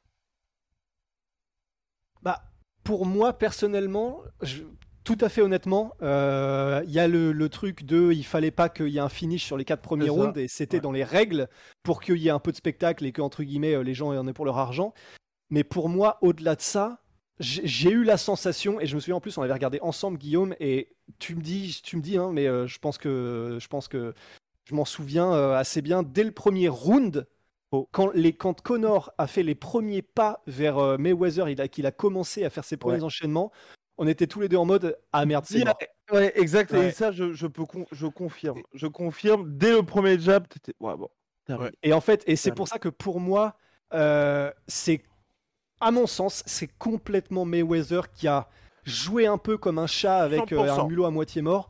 bah, 2.21 2.43
pour 2.83 3.05
moi 3.05 3.31
personnellement, 3.37 4.21
je- 4.41 4.63
tout 5.05 5.17
à 5.21 5.29
fait 5.29 5.41
honnêtement, 5.41 5.93
euh, 6.01 6.81
il 6.85 6.91
y 6.91 6.99
a 6.99 7.07
le, 7.07 7.31
le 7.31 7.49
truc 7.49 7.85
de, 7.85 8.11
il 8.11 8.25
fallait 8.25 8.51
pas 8.51 8.67
qu'il 8.69 8.89
y 8.89 8.97
ait 8.97 9.01
un 9.01 9.07
finish 9.09 9.45
sur 9.45 9.55
les 9.57 9.63
quatre 9.65 9.81
premiers 9.81 10.09
rounds 10.09 10.37
et 10.37 10.47
c'était 10.49 10.77
Ouais. 10.77 10.81
dans 10.81 10.91
les 10.91 11.03
règles 11.05 11.47
pour 11.81 12.01
qu'il 12.01 12.17
y 12.17 12.27
ait 12.27 12.31
un 12.31 12.39
peu 12.39 12.51
de 12.51 12.57
spectacle 12.57 13.05
et 13.05 13.11
que 13.13 13.21
entre 13.21 13.43
guillemets 13.43 13.81
les 13.83 13.93
gens 13.93 14.09
en 14.09 14.27
aient 14.27 14.33
pour 14.33 14.43
leur 14.45 14.57
argent. 14.57 14.93
Mais 15.49 15.63
pour 15.63 15.89
moi, 15.89 16.17
au-delà 16.21 16.55
de 16.55 16.61
ça, 16.61 17.01
j'ai 17.39 17.89
eu 17.89 18.03
la 18.03 18.17
sensation 18.17 18.79
et 18.81 18.85
je 18.85 18.95
me 18.95 18.99
souviens 18.99 19.15
en 19.15 19.21
plus, 19.21 19.37
on 19.37 19.41
avait 19.41 19.53
regardé 19.53 19.79
ensemble 19.81 20.17
Guillaume 20.17 20.55
et 20.59 20.89
tu 21.19 21.35
me 21.35 21.41
dis, 21.41 21.79
tu 21.83 21.95
me 21.97 22.01
dis, 22.01 22.17
hein, 22.17 22.31
mais 22.33 22.47
euh, 22.47 22.67
je 22.67 22.77
pense 22.79 22.97
que 22.97 23.57
je 23.59 23.67
pense 23.67 23.87
que 23.87 24.13
je 24.65 24.75
m'en 24.75 24.85
souviens 24.85 25.33
euh, 25.33 25.55
assez 25.55 25.81
bien 25.81 26.03
dès 26.03 26.23
le 26.23 26.31
premier 26.31 26.67
round. 26.67 27.27
Oh. 27.71 27.87
Quand, 27.91 28.11
les, 28.13 28.33
quand 28.33 28.61
Connor 28.61 29.13
a 29.17 29.27
fait 29.27 29.43
les 29.43 29.55
premiers 29.55 30.01
pas 30.01 30.41
vers 30.47 30.77
euh, 30.79 30.97
Mayweather, 30.97 31.49
il 31.49 31.61
a, 31.61 31.67
qu'il 31.67 31.85
a 31.85 31.91
commencé 31.91 32.43
à 32.43 32.49
faire 32.49 32.63
ses 32.65 32.77
premiers 32.77 32.97
Ouais. 32.97 33.03
enchaînements, 33.03 33.51
on 33.97 34.07
était 34.07 34.27
tous 34.27 34.39
les 34.41 34.49
deux 34.49 34.57
en 34.57 34.65
mode 34.65 34.97
Ah 35.13 35.25
merde, 35.25 35.45
c'est 35.47 35.63
mort. 35.63 35.77
Ouais, 36.11 36.33
exact. 36.35 36.71
Ouais. 36.71 36.87
Et 36.87 36.91
ça, 36.91 37.11
je, 37.11 37.31
je 37.31 37.47
peux 37.47 37.65
con- 37.65 37.85
je 37.91 38.07
confirme. 38.07 38.61
Je 38.73 38.87
confirme. 38.87 39.55
Dès 39.55 39.71
le 39.71 39.83
premier 39.83 40.19
jab, 40.19 40.47
t'étais. 40.47 40.73
Ouais, 40.79 40.95
bon. 40.97 41.09
Et 41.83 41.93
en 41.93 42.01
fait, 42.01 42.23
et 42.27 42.35
c'est 42.35 42.51
pour 42.51 42.67
ça 42.67 42.79
que 42.79 42.89
pour 42.89 43.19
moi, 43.19 43.55
c'est, 44.67 45.03
à 45.81 45.91
mon 45.91 46.07
sens, 46.07 46.43
c'est 46.45 46.69
complètement 46.77 47.45
Mayweather 47.45 48.11
qui 48.11 48.27
a 48.27 48.47
joué 48.85 49.27
un 49.27 49.37
peu 49.37 49.57
comme 49.57 49.77
un 49.79 49.87
chat 49.87 50.17
avec 50.19 50.51
euh, 50.51 50.65
100%. 50.65 50.79
un 50.81 50.87
mulot 50.87 51.05
à 51.05 51.11
moitié 51.11 51.41
mort. 51.41 51.69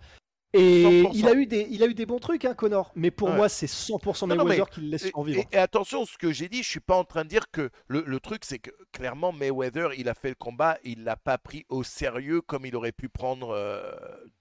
Et 0.53 1.03
100%. 1.03 1.11
il 1.13 1.27
a, 1.27 1.33
eu 1.35 1.45
des, 1.45 1.67
il 1.69 1.83
a 1.83 1.85
eu 1.85 1.93
des 1.93 2.07
bons 2.07 2.17
trucs, 2.17 2.43
hein, 2.43 2.55
Connor. 2.55 2.91
Mais 2.95 3.11
pour 3.11 3.29
Ouais. 3.29 3.35
moi, 3.35 3.49
c'est 3.49 3.67
100% 3.67 4.25
Non, 4.27 4.35
non, 4.35 4.45
Mayweather 4.45 4.65
mais- 4.65 4.73
qui 4.73 4.81
le 4.81 4.87
laisse 4.89 5.05
Et, 5.05 5.09
survivre. 5.09 5.41
et- 5.51 5.55
et 5.55 5.59
attention, 5.59 6.05
ce 6.07 6.17
que 6.17 6.31
j'ai 6.31 6.49
dit, 6.49 6.63
je 6.63 6.69
suis 6.69 6.79
pas 6.79 6.95
en 6.95 7.03
train 7.03 7.23
de 7.23 7.29
dire 7.29 7.51
que 7.51 7.69
le, 7.87 8.01
le 8.03 8.19
truc, 8.19 8.43
c'est 8.45 8.57
que 8.57 8.71
clairement 8.91 9.31
Mayweather, 9.31 9.89
il 9.95 10.09
a 10.09 10.15
fait 10.15 10.29
le 10.29 10.35
combat, 10.35 10.79
il 10.83 11.03
l'a 11.03 11.17
pas 11.17 11.37
pris 11.37 11.65
au 11.69 11.83
sérieux 11.83 12.41
comme 12.41 12.65
il 12.65 12.75
aurait 12.75 12.91
pu 12.93 13.09
prendre 13.09 13.51
euh, 13.51 13.91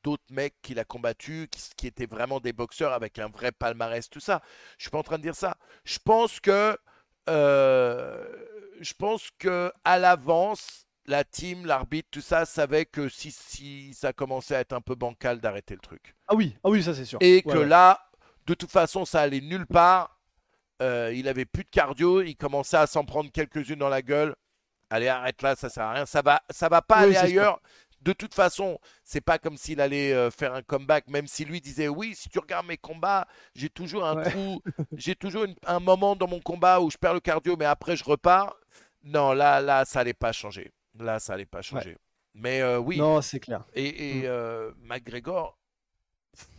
d'autres 0.02 0.24
mecs 0.30 0.54
qu'il 0.62 0.78
a 0.78 0.84
combattus, 0.84 1.46
qui, 1.50 1.60
qui 1.76 1.86
étaient 1.86 2.06
vraiment 2.06 2.40
des 2.40 2.54
boxeurs 2.54 2.94
avec 2.94 3.18
un 3.18 3.28
vrai 3.28 3.52
palmarès, 3.52 4.08
tout 4.08 4.20
ça. 4.20 4.40
Je 4.78 4.84
suis 4.84 4.90
pas 4.90 4.98
en 4.98 5.02
train 5.02 5.18
de 5.18 5.22
dire 5.22 5.36
ça. 5.36 5.58
Je 5.84 5.98
pense 6.02 6.40
que, 6.40 6.74
euh, 7.28 8.24
je 8.80 8.92
pense 8.94 9.30
que 9.38 9.72
à 9.84 9.98
l'avance, 9.98 10.86
la 11.06 11.24
team, 11.24 11.66
l'arbitre, 11.66 12.08
tout 12.10 12.20
ça 12.20 12.44
savait 12.44 12.84
que 12.86 13.08
si, 13.08 13.30
si 13.30 13.94
ça 13.94 14.12
commençait 14.12 14.56
à 14.56 14.60
être 14.60 14.72
un 14.74 14.80
peu 14.80 14.94
bancal, 14.94 15.40
d'arrêter 15.40 15.74
le 15.74 15.80
truc. 15.80 16.14
Ah 16.28 16.34
oui, 16.34 16.56
ah 16.64 16.68
oui, 16.68 16.82
ça 16.82 16.94
c'est 16.94 17.04
sûr. 17.04 17.18
Et 17.22 17.42
Ouais, 17.46 17.52
que 17.54 17.58
ouais. 17.58 17.66
là, 17.66 18.00
de 18.46 18.54
toute 18.54 18.70
façon, 18.70 19.04
ça 19.04 19.20
allait 19.22 19.40
nulle 19.40 19.66
part. 19.66 20.18
Euh, 20.80 21.12
il 21.14 21.26
avait 21.28 21.44
plus 21.44 21.64
de 21.64 21.70
cardio, 21.70 22.22
il 22.22 22.36
commençait 22.36 22.76
à 22.76 22.86
s'en 22.86 23.04
prendre 23.04 23.30
quelques-unes 23.32 23.78
dans 23.78 23.88
la 23.88 24.02
gueule. 24.02 24.36
Allez, 24.90 25.08
arrête 25.08 25.42
là, 25.42 25.56
ça 25.56 25.68
sert 25.68 25.82
à 25.84 25.92
rien. 25.92 26.06
Ça 26.06 26.22
va, 26.22 26.40
ça 26.50 26.68
va 26.68 26.82
pas 26.82 26.98
Oui, 27.06 27.16
aller 27.16 27.16
ailleurs. 27.16 27.60
De 28.00 28.12
toute 28.12 28.32
façon, 28.32 28.78
c'est 29.02 29.20
pas 29.20 29.38
comme 29.40 29.56
s'il 29.56 29.80
allait 29.80 30.12
euh, 30.12 30.30
faire 30.30 30.54
un 30.54 30.62
comeback, 30.62 31.08
même 31.08 31.26
si 31.26 31.44
lui 31.44 31.60
disait 31.60 31.88
oui, 31.88 32.14
si 32.14 32.28
tu 32.28 32.38
regardes 32.38 32.66
mes 32.66 32.76
combats, 32.76 33.26
j'ai 33.56 33.68
toujours 33.68 34.06
un 34.06 34.16
Ouais. 34.16 34.30
trou, 34.30 34.62
j'ai 34.96 35.16
toujours 35.16 35.44
une- 35.44 35.56
un 35.66 35.80
moment 35.80 36.14
dans 36.14 36.28
mon 36.28 36.38
combat 36.40 36.80
où 36.80 36.90
je 36.92 36.96
perds 36.96 37.14
le 37.14 37.20
cardio, 37.20 37.56
mais 37.58 37.64
après 37.64 37.96
je 37.96 38.04
repars. 38.04 38.56
Non, 39.02 39.32
là, 39.32 39.60
là, 39.60 39.84
ça 39.84 40.00
allait 40.00 40.14
pas 40.14 40.32
changer. 40.32 40.72
Là, 40.98 41.18
ça 41.20 41.34
allait 41.34 41.46
pas 41.46 41.62
changer. 41.62 41.96
Mais 42.34 42.60
euh, 42.60 42.78
oui, 42.78 42.98
Non, 42.98 43.20
c'est 43.22 43.40
clair. 43.40 43.64
et, 43.74 44.18
et 44.20 44.22
Mm. 44.22 44.26
euh, 44.26 44.72
McGregor, 44.78 45.58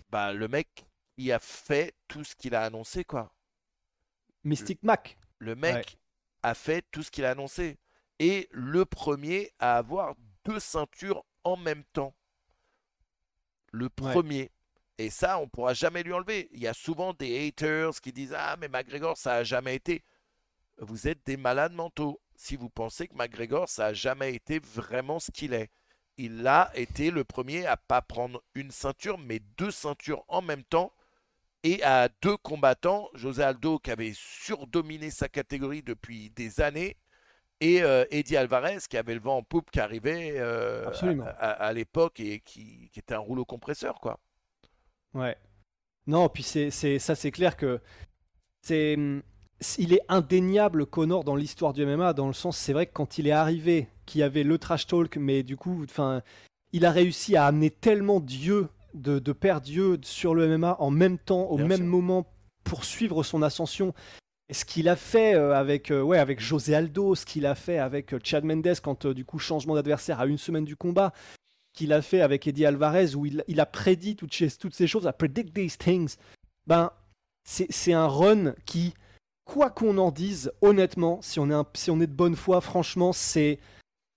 bah, 0.10 0.34
le 0.34 0.48
mec, 0.48 0.86
il 1.18 1.32
a 1.32 1.40
fait 1.40 1.96
tout 2.08 2.24
ce 2.24 2.36
qu'il 2.36 2.56
a 2.56 2.64
annoncé, 2.64 3.04
quoi. 3.04 3.34
Mystic 4.44 4.82
Mac. 4.84 5.18
Le 5.40 5.56
mec 5.56 5.76
Ouais. 5.76 5.86
a 6.44 6.54
fait 6.54 6.86
tout 6.92 7.04
ce 7.04 7.12
qu'il 7.12 7.26
a 7.26 7.32
annoncé. 7.32 7.78
Et 8.20 8.48
le 8.52 8.86
premier 8.86 9.52
à 9.60 9.78
avoir 9.78 10.16
deux 10.46 10.60
ceintures 10.60 11.24
en 11.44 11.56
même 11.58 11.84
temps. 11.94 12.16
Le 13.72 13.86
Ouais. 13.86 13.90
premier. 14.14 14.52
Et 14.98 15.10
ça, 15.10 15.40
on 15.40 15.48
pourra 15.48 15.74
jamais 15.74 16.04
lui 16.04 16.12
enlever. 16.14 16.50
Il 16.52 16.60
y 16.60 16.68
a 16.68 16.74
souvent 16.74 17.14
des 17.14 17.48
haters 17.48 18.02
qui 18.02 18.12
disent 18.12 18.34
Ah, 18.38 18.58
mais 18.60 18.68
McGregor, 18.68 19.18
ça 19.18 19.36
a 19.36 19.44
jamais 19.44 19.76
été. 19.76 20.04
Vous 20.80 21.08
êtes 21.08 21.26
des 21.26 21.38
malades 21.38 21.74
mentaux. 21.74 22.20
Si 22.42 22.56
vous 22.56 22.70
pensez 22.70 23.08
que 23.08 23.16
McGregor, 23.16 23.68
ça 23.70 23.88
a 23.88 23.94
jamais 23.94 24.34
été 24.34 24.60
vraiment 24.60 25.20
ce 25.20 25.30
qu'il 25.32 25.54
est. 25.54 25.70
Il 26.18 26.48
a 26.48 26.72
été 26.76 27.12
le 27.12 27.24
premier 27.26 27.66
à 27.66 27.78
pas 27.78 28.02
prendre 28.02 28.42
une 28.56 28.72
ceinture, 28.72 29.18
mais 29.18 29.40
deux 29.58 29.72
ceintures 29.72 30.24
en 30.30 30.42
même 30.42 30.64
temps. 30.64 30.94
Et 31.64 31.84
à 31.84 32.10
deux 32.22 32.38
combattants, 32.38 33.10
José 33.16 33.44
Aldo 33.44 33.80
qui 33.80 33.92
avait 33.92 34.14
surdominé 34.16 35.12
sa 35.12 35.28
catégorie 35.30 35.84
depuis 35.84 36.30
des 36.32 36.62
années, 36.62 36.98
et 37.62 37.84
euh, 37.84 38.06
Eddie 38.12 38.38
Alvarez 38.38 38.80
qui 38.90 38.98
avait 38.98 39.16
le 39.16 39.20
vent 39.22 39.38
en 39.38 39.44
poupe 39.44 39.72
qui 39.72 39.80
arrivait 39.82 40.36
euh, 40.40 40.94
à, 41.20 41.30
à- 41.30 41.52
à 41.68 41.74
l'époque 41.74 42.20
et 42.22 42.40
qui, 42.42 42.90
qui 42.94 43.00
était 43.00 43.16
un 43.16 43.20
rouleau 43.20 43.46
compresseur, 43.46 44.00
quoi. 44.00 44.20
Ouais. 45.14 45.38
Non, 46.08 46.30
puis 46.30 46.44
c'est, 46.44 46.72
c'est, 46.72 47.00
ça, 47.00 47.16
c'est 47.16 47.32
clair 47.32 47.58
que 47.58 47.82
c'est, 48.62 48.96
hum, 48.96 49.24
il 49.78 49.94
est 49.94 50.02
indéniable 50.08 50.86
Connor 50.86 51.24
dans 51.24 51.36
l'histoire 51.36 51.74
du 51.74 51.86
MMA, 51.86 52.14
dans 52.14 52.28
le 52.28 52.34
sens, 52.34 52.58
c'est 52.58 52.74
vrai 52.74 52.86
que 52.86 52.94
quand 52.94 53.18
il 53.18 53.28
est 53.28 53.32
arrivé, 53.32 53.88
qu'il 54.06 54.22
y 54.22 54.24
avait 54.24 54.44
le 54.44 54.58
trash 54.58 54.88
talk, 54.88 55.18
mais 55.18 55.44
du 55.44 55.58
coup, 55.58 55.84
enfin, 55.84 56.22
il 56.72 56.86
a 56.86 56.92
réussi 56.92 57.36
à 57.36 57.46
amener 57.46 57.70
tellement 57.70 58.20
Dieu, 58.20 58.70
de, 58.94 59.20
de 59.20 59.32
père 59.34 59.62
Dieu 59.62 60.00
sur 60.02 60.34
le 60.34 60.58
MMA 60.58 60.78
en 60.80 60.92
même 60.92 61.18
temps, 61.18 61.44
au 61.46 61.58
Bien 61.58 61.68
même 61.68 61.78
sûr. 61.80 61.88
moment, 61.88 62.26
pour 62.64 62.86
suivre 62.86 63.24
son 63.24 63.42
ascension. 63.42 63.94
Et 64.48 64.54
ce 64.54 64.66
qu'il 64.66 64.90
a 64.90 64.96
fait 64.96 65.36
euh, 65.36 65.54
avec, 65.54 65.92
euh, 65.92 66.02
ouais, 66.02 66.18
avec 66.18 66.40
José 66.40 66.74
Aldo, 66.74 67.14
ce 67.16 67.26
qu'il 67.26 67.46
a 67.46 67.54
fait 67.54 67.78
avec 67.78 68.14
euh, 68.14 68.20
Chad 68.24 68.44
Mendes 68.44 68.80
quand 68.82 69.06
du 69.08 69.26
coup 69.26 69.38
changement 69.38 69.76
d'adversaire 69.76 70.20
à 70.20 70.26
une 70.26 70.40
semaine 70.40 70.66
du 70.66 70.76
combat, 70.76 71.14
qu'il 71.74 71.94
a 71.94 72.02
fait 72.02 72.22
avec 72.22 72.48
Eddie 72.48 72.66
Alvarez 72.66 73.14
où 73.16 73.26
il, 73.26 73.44
il 73.48 73.60
a 73.60 73.66
prédit 73.68 74.16
toutes 74.16 74.34
ces, 74.34 74.50
toutes 74.52 74.74
ces 74.74 74.88
choses, 74.88 75.06
a 75.06 75.14
predict 75.14 75.54
these 75.54 75.78
things. 75.78 76.16
Ben, 76.66 76.92
c'est 77.44 77.94
un 77.94 78.08
run 78.08 78.54
qui, 78.66 78.94
quoi 79.50 79.70
qu'on 79.72 79.98
en 79.98 80.12
dise, 80.12 80.52
honnêtement, 80.62 81.20
si 81.22 81.40
on 81.40 81.50
est, 81.50 81.54
un- 81.54 81.66
si 81.74 81.90
on 81.90 82.00
est 82.00 82.08
de 82.08 82.14
bonne 82.14 82.36
foi, 82.36 82.62
franchement, 82.62 83.14
c'est 83.14 83.60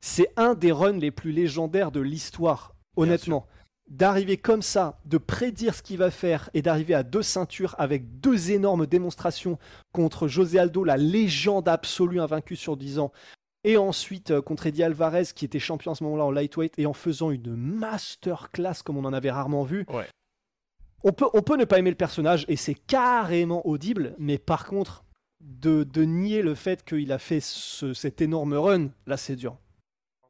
c'est 0.05 0.33
un 0.37 0.55
des 0.55 0.73
runs 0.73 0.99
les 0.99 1.11
plus 1.13 1.31
légendaires 1.33 1.93
de 1.93 2.01
l'histoire, 2.01 2.75
honnêtement. 2.97 3.47
D'arriver 3.89 4.37
comme 4.37 4.63
ça, 4.63 4.99
de 5.05 5.17
prédire 5.17 5.75
ce 5.75 5.83
qu'il 5.83 5.99
va 5.99 6.11
faire 6.11 6.51
et 6.55 6.63
d'arriver 6.63 6.95
à 6.95 7.03
deux 7.05 7.23
ceintures 7.23 7.75
avec 7.79 8.21
deux 8.21 8.51
énormes 8.51 8.87
démonstrations 8.87 9.59
contre 9.93 10.27
José 10.29 10.59
Aldo, 10.59 10.83
la 10.85 10.97
légende 10.97 11.69
absolue 11.69 12.21
invaincue 12.21 12.57
sur 12.57 12.77
10 12.77 12.99
ans, 12.99 13.13
et 13.65 13.77
ensuite 13.77 14.33
euh, 14.33 14.43
contre 14.43 14.67
Eddie 14.67 14.83
Alvarez 14.83 15.27
qui 15.35 15.45
était 15.45 15.59
champion 15.61 15.93
à 15.93 15.95
ce 15.95 16.03
moment-là 16.05 16.25
en 16.25 16.31
lightweight 16.33 16.79
et 16.79 16.87
en 16.87 16.95
faisant 16.95 17.31
une 17.31 17.55
masterclass 17.55 18.83
comme 18.85 18.97
on 18.97 19.05
en 19.05 19.13
avait 19.13 19.31
rarement 19.31 19.63
vu. 19.63 19.85
Ouais. 19.93 20.09
On 21.05 21.13
peut, 21.13 21.27
on 21.33 21.43
peut 21.43 21.57
ne 21.57 21.65
pas 21.65 21.79
aimer 21.79 21.91
le 21.91 21.97
personnage 21.97 22.45
et 22.49 22.57
c'est 22.57 22.75
carrément 22.75 23.65
audible, 23.67 24.15
mais 24.19 24.39
par 24.39 24.67
contre, 24.67 25.05
de, 25.43 25.85
de 25.85 26.03
nier 26.05 26.43
le 26.43 26.55
fait 26.55 26.85
qu'il 26.85 27.13
a 27.13 27.19
fait 27.19 27.41
ce- 27.41 27.95
cet 27.95 28.21
énorme 28.21 28.55
run, 28.55 28.89
là 29.07 29.17
c'est 29.17 29.37
dur. 29.37 29.57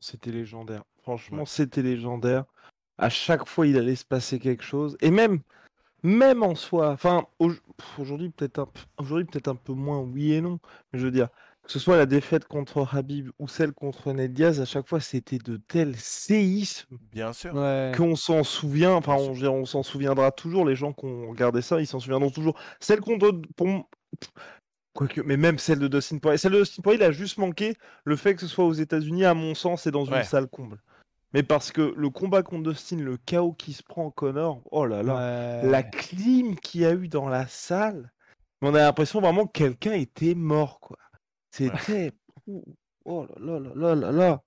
C'était 0.00 0.32
légendaire. 0.32 0.82
Franchement, 1.02 1.40
Ouais. 1.40 1.46
c'était 1.46 1.82
légendaire. 1.82 2.44
À 2.98 3.08
chaque 3.08 3.46
fois, 3.48 3.66
il 3.66 3.76
allait 3.76 3.94
se 3.96 4.04
passer 4.04 4.38
quelque 4.38 4.62
chose. 4.64 4.96
Et 5.00 5.10
même, 5.10 5.40
même 6.02 6.42
en 6.42 6.54
soi, 6.54 6.90
enfin, 6.90 7.26
au- 7.38 7.52
aujourd'hui 7.98 8.30
peut-être 8.30 8.58
un, 8.60 8.66
p- 8.66 8.80
aujourd'hui 8.98 9.24
peut-être 9.26 9.48
un 9.48 9.54
peu 9.54 9.72
moins, 9.72 9.98
oui 10.00 10.32
et 10.32 10.40
non. 10.40 10.58
Mais 10.92 10.98
je 10.98 11.04
veux 11.04 11.10
dire, 11.10 11.28
que 11.64 11.70
ce 11.70 11.78
soit 11.78 11.96
la 11.96 12.06
défaite 12.06 12.46
contre 12.46 12.86
Habib 12.94 13.30
ou 13.38 13.46
celle 13.48 13.72
contre 13.72 14.12
Ned 14.12 14.32
Diaz, 14.32 14.60
à 14.60 14.64
chaque 14.64 14.88
fois, 14.88 15.00
c'était 15.00 15.38
de 15.38 15.56
tels 15.58 15.96
séismes 15.96 16.98
Bien 17.12 17.32
sûr. 17.32 17.54
Ouais. 17.54 17.92
qu'on 17.96 18.16
s'en 18.16 18.42
souvient. 18.44 18.94
Enfin, 18.94 19.14
on, 19.14 19.32
on 19.44 19.64
s'en 19.64 19.82
souviendra 19.84 20.32
toujours. 20.32 20.64
Les 20.64 20.74
gens 20.74 20.92
qui 20.92 21.04
ont 21.06 21.30
regardé 21.30 21.62
ça, 21.62 21.80
ils 21.80 21.86
s'en 21.86 22.00
souviendront 22.00 22.30
toujours. 22.30 22.58
Celle 22.80 23.00
contre, 23.00 23.30
pour 23.56 23.88
Quoique, 24.94 25.20
mais 25.22 25.36
même 25.38 25.58
celle 25.58 25.78
de 25.78 25.88
Dustin 25.88 26.18
Poirier. 26.18 26.36
Celle 26.38 26.52
de 26.52 26.58
Dustin 26.58 26.82
Poirier, 26.82 27.00
il 27.00 27.04
a 27.04 27.12
juste 27.12 27.38
manqué 27.38 27.74
le 28.04 28.16
fait 28.16 28.34
que 28.34 28.40
ce 28.42 28.46
soit 28.46 28.64
aux 28.66 28.72
États-Unis, 28.74 29.24
à 29.24 29.32
mon 29.34 29.54
sens, 29.54 29.86
et 29.86 29.90
dans 29.90 30.04
une 30.04 30.22
salle 30.24 30.48
comble. 30.48 30.78
Mais 31.32 31.42
parce 31.42 31.72
que 31.72 31.94
le 31.96 32.10
combat 32.10 32.42
contre 32.42 32.70
Dustin, 32.70 32.98
le 32.98 33.16
chaos 33.16 33.54
qui 33.54 33.72
se 33.72 33.82
prend 33.82 34.10
Connor, 34.10 34.60
oh 34.70 34.84
là 34.84 35.02
là, 35.02 35.14
Ouais. 35.62 35.70
la 35.70 35.82
clim 35.82 36.56
qu'il 36.56 36.82
y 36.82 36.84
a 36.86 36.92
eu 36.92 37.08
dans 37.08 37.26
la 37.28 37.46
salle, 37.46 38.12
on 38.60 38.74
a 38.74 38.78
l'impression 38.80 39.20
vraiment 39.20 39.46
que 39.46 39.52
quelqu'un 39.52 39.92
était 39.94 40.34
mort, 40.34 40.78
quoi. 40.80 40.98
C'était. 41.50 42.12
Oh 43.04 43.26
là 43.40 43.58
là 43.58 43.72
là 43.74 43.74
là 43.74 43.94
là 43.94 44.12
là. 44.12 44.42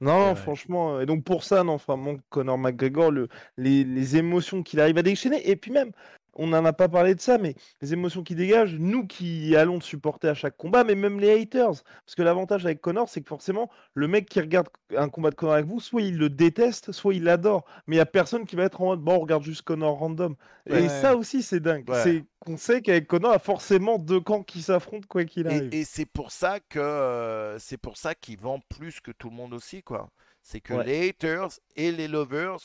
Non, 0.00 0.26
non, 0.26 0.34
franchement. 0.34 0.96
euh, 0.96 1.00
Et 1.00 1.06
donc 1.06 1.24
pour 1.24 1.44
ça, 1.44 1.62
non, 1.64 1.76
vraiment, 1.76 2.16
Conor 2.28 2.58
McGregor, 2.58 3.10
le, 3.10 3.28
les, 3.56 3.84
les 3.84 4.16
émotions 4.16 4.62
qu'il 4.62 4.80
arrive 4.80 4.98
à 4.98 5.02
déchaîner, 5.02 5.48
et 5.48 5.56
puis 5.56 5.70
même, 5.70 5.92
on 6.34 6.46
n'en 6.46 6.64
a 6.64 6.72
pas 6.72 6.88
parlé 6.88 7.14
de 7.14 7.20
ça, 7.20 7.36
mais 7.38 7.54
les 7.80 7.92
émotions 7.92 8.22
qu'il 8.22 8.36
dégage, 8.36 8.74
nous 8.78 9.06
qui 9.06 9.54
allons 9.54 9.80
supporter 9.80 10.28
à 10.28 10.34
chaque 10.34 10.56
combat, 10.56 10.82
mais 10.84 10.94
même 10.94 11.20
les 11.20 11.30
haters. 11.42 11.82
Parce 12.04 12.14
que 12.16 12.22
l'avantage 12.22 12.64
avec 12.64 12.80
Conor, 12.80 13.08
c'est 13.08 13.20
que 13.20 13.28
forcément, 13.28 13.70
le 13.94 14.08
mec 14.08 14.28
qui 14.28 14.40
regarde 14.40 14.68
un 14.96 15.08
combat 15.08 15.30
de 15.30 15.34
Conor 15.34 15.54
avec 15.54 15.66
vous, 15.66 15.80
soit 15.80 16.02
il 16.02 16.16
le 16.16 16.30
déteste, 16.30 16.92
soit 16.92 17.14
il 17.14 17.24
l'adore. 17.24 17.64
Mais 17.86 17.96
il 17.96 17.98
n'y 17.98 18.02
a 18.02 18.06
personne 18.06 18.46
qui 18.46 18.56
va 18.56 18.64
être 18.64 18.80
en 18.80 18.86
mode, 18.86 19.00
bon, 19.00 19.16
on 19.16 19.20
regarde 19.20 19.42
juste 19.42 19.62
Conor 19.62 19.98
random. 19.98 20.34
Et 20.66 20.88
ça 20.88 21.16
aussi, 21.16 21.42
c'est 21.42 21.60
dingue. 21.60 21.88
Ouais. 21.88 22.02
C'est 22.02 22.24
qu'on 22.40 22.56
sait 22.56 22.82
qu'avec 22.82 23.06
Conor, 23.06 23.32
il 23.32 23.34
y 23.34 23.36
a 23.36 23.38
forcément 23.38 23.98
deux 23.98 24.20
camps 24.20 24.42
qui 24.42 24.62
s'affrontent, 24.62 25.06
quoi 25.08 25.24
qu'il 25.24 25.46
arrive. 25.46 25.68
Et, 25.72 25.80
et 25.80 25.84
c'est 25.84 26.06
pour 26.06 26.32
ça 26.32 26.60
que 26.60 26.78
euh, 26.78 27.58
c'est 27.58 27.76
pour 27.78 27.96
ça 27.96 28.14
qu'il 28.14 28.38
vend 28.38 28.60
plus 28.68 29.00
que 29.00 29.10
tout 29.10 29.28
le 29.30 29.36
monde 29.36 29.52
aussi, 29.54 29.82
quoi. 29.82 30.08
C'est 30.42 30.60
que 30.60 30.74
Ouais. 30.74 30.84
les 30.84 31.08
haters 31.10 31.50
et 31.76 31.92
les 31.92 32.08
lovers 32.08 32.56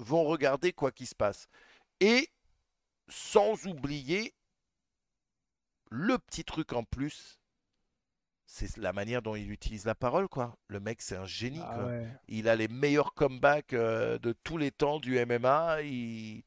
vont 0.00 0.24
regarder 0.24 0.72
quoi 0.72 0.90
qu'il 0.90 1.06
se 1.06 1.14
passe. 1.14 1.48
Et 2.00 2.28
sans 3.08 3.66
oublier 3.66 4.34
le 5.90 6.18
petit 6.18 6.44
truc 6.44 6.72
en 6.72 6.84
plus, 6.84 7.38
c'est 8.46 8.76
la 8.76 8.92
manière 8.92 9.22
dont 9.22 9.34
il 9.36 9.50
utilise 9.50 9.84
la 9.84 9.94
parole, 9.94 10.28
quoi. 10.28 10.56
Le 10.68 10.80
mec, 10.80 11.02
c'est 11.02 11.16
un 11.16 11.26
génie, 11.26 11.60
Ah 11.62 11.74
quoi. 11.74 11.86
ouais. 11.86 12.06
Il 12.28 12.48
a 12.48 12.56
les 12.56 12.68
meilleurs 12.68 13.14
comebacks 13.14 13.72
euh, 13.72 14.18
de 14.18 14.32
tous 14.44 14.58
les 14.58 14.70
temps 14.70 15.00
du 15.00 15.18
MMA. 15.24 15.82
Il, 15.82 16.42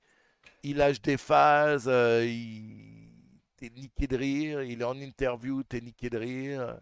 il 0.64 0.78
lâche 0.78 1.02
des 1.02 1.18
phases. 1.18 1.88
euh, 1.88 2.26
il... 2.26 3.10
T'es 3.58 3.70
niqué 3.72 4.08
de 4.08 4.16
rire. 4.16 4.62
Il 4.64 4.82
est 4.82 4.86
en 4.86 5.00
interview. 5.00 5.64
T'es 5.64 5.82
niqué 5.82 6.10
de 6.10 6.18
rire. 6.18 6.80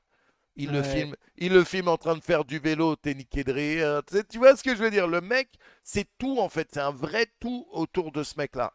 Il 0.57 0.71
le 0.71 0.83
filme. 0.83 1.15
Il 1.37 1.53
le 1.53 1.63
filme 1.63 1.87
en 1.87 1.97
train 1.97 2.15
de 2.15 2.23
faire 2.23 2.43
du 2.45 2.59
vélo. 2.59 2.95
T'es 2.95 3.13
niqué 3.15 3.43
de 3.43 3.53
rire. 3.53 4.01
Tu 4.07 4.15
sais- 4.17 4.23
tu 4.25 4.37
vois 4.37 4.55
ce 4.55 4.63
que 4.63 4.75
je 4.75 4.83
veux 4.83 4.91
dire? 4.91 5.07
Le 5.07 5.21
mec, 5.21 5.49
c'est 5.83 6.07
tout 6.17 6.39
en 6.39 6.49
fait. 6.49 6.69
C'est 6.73 6.81
un 6.81 6.91
vrai 6.91 7.27
tout 7.39 7.65
autour 7.71 8.11
de 8.11 8.23
ce 8.23 8.35
mec-là. 8.37 8.73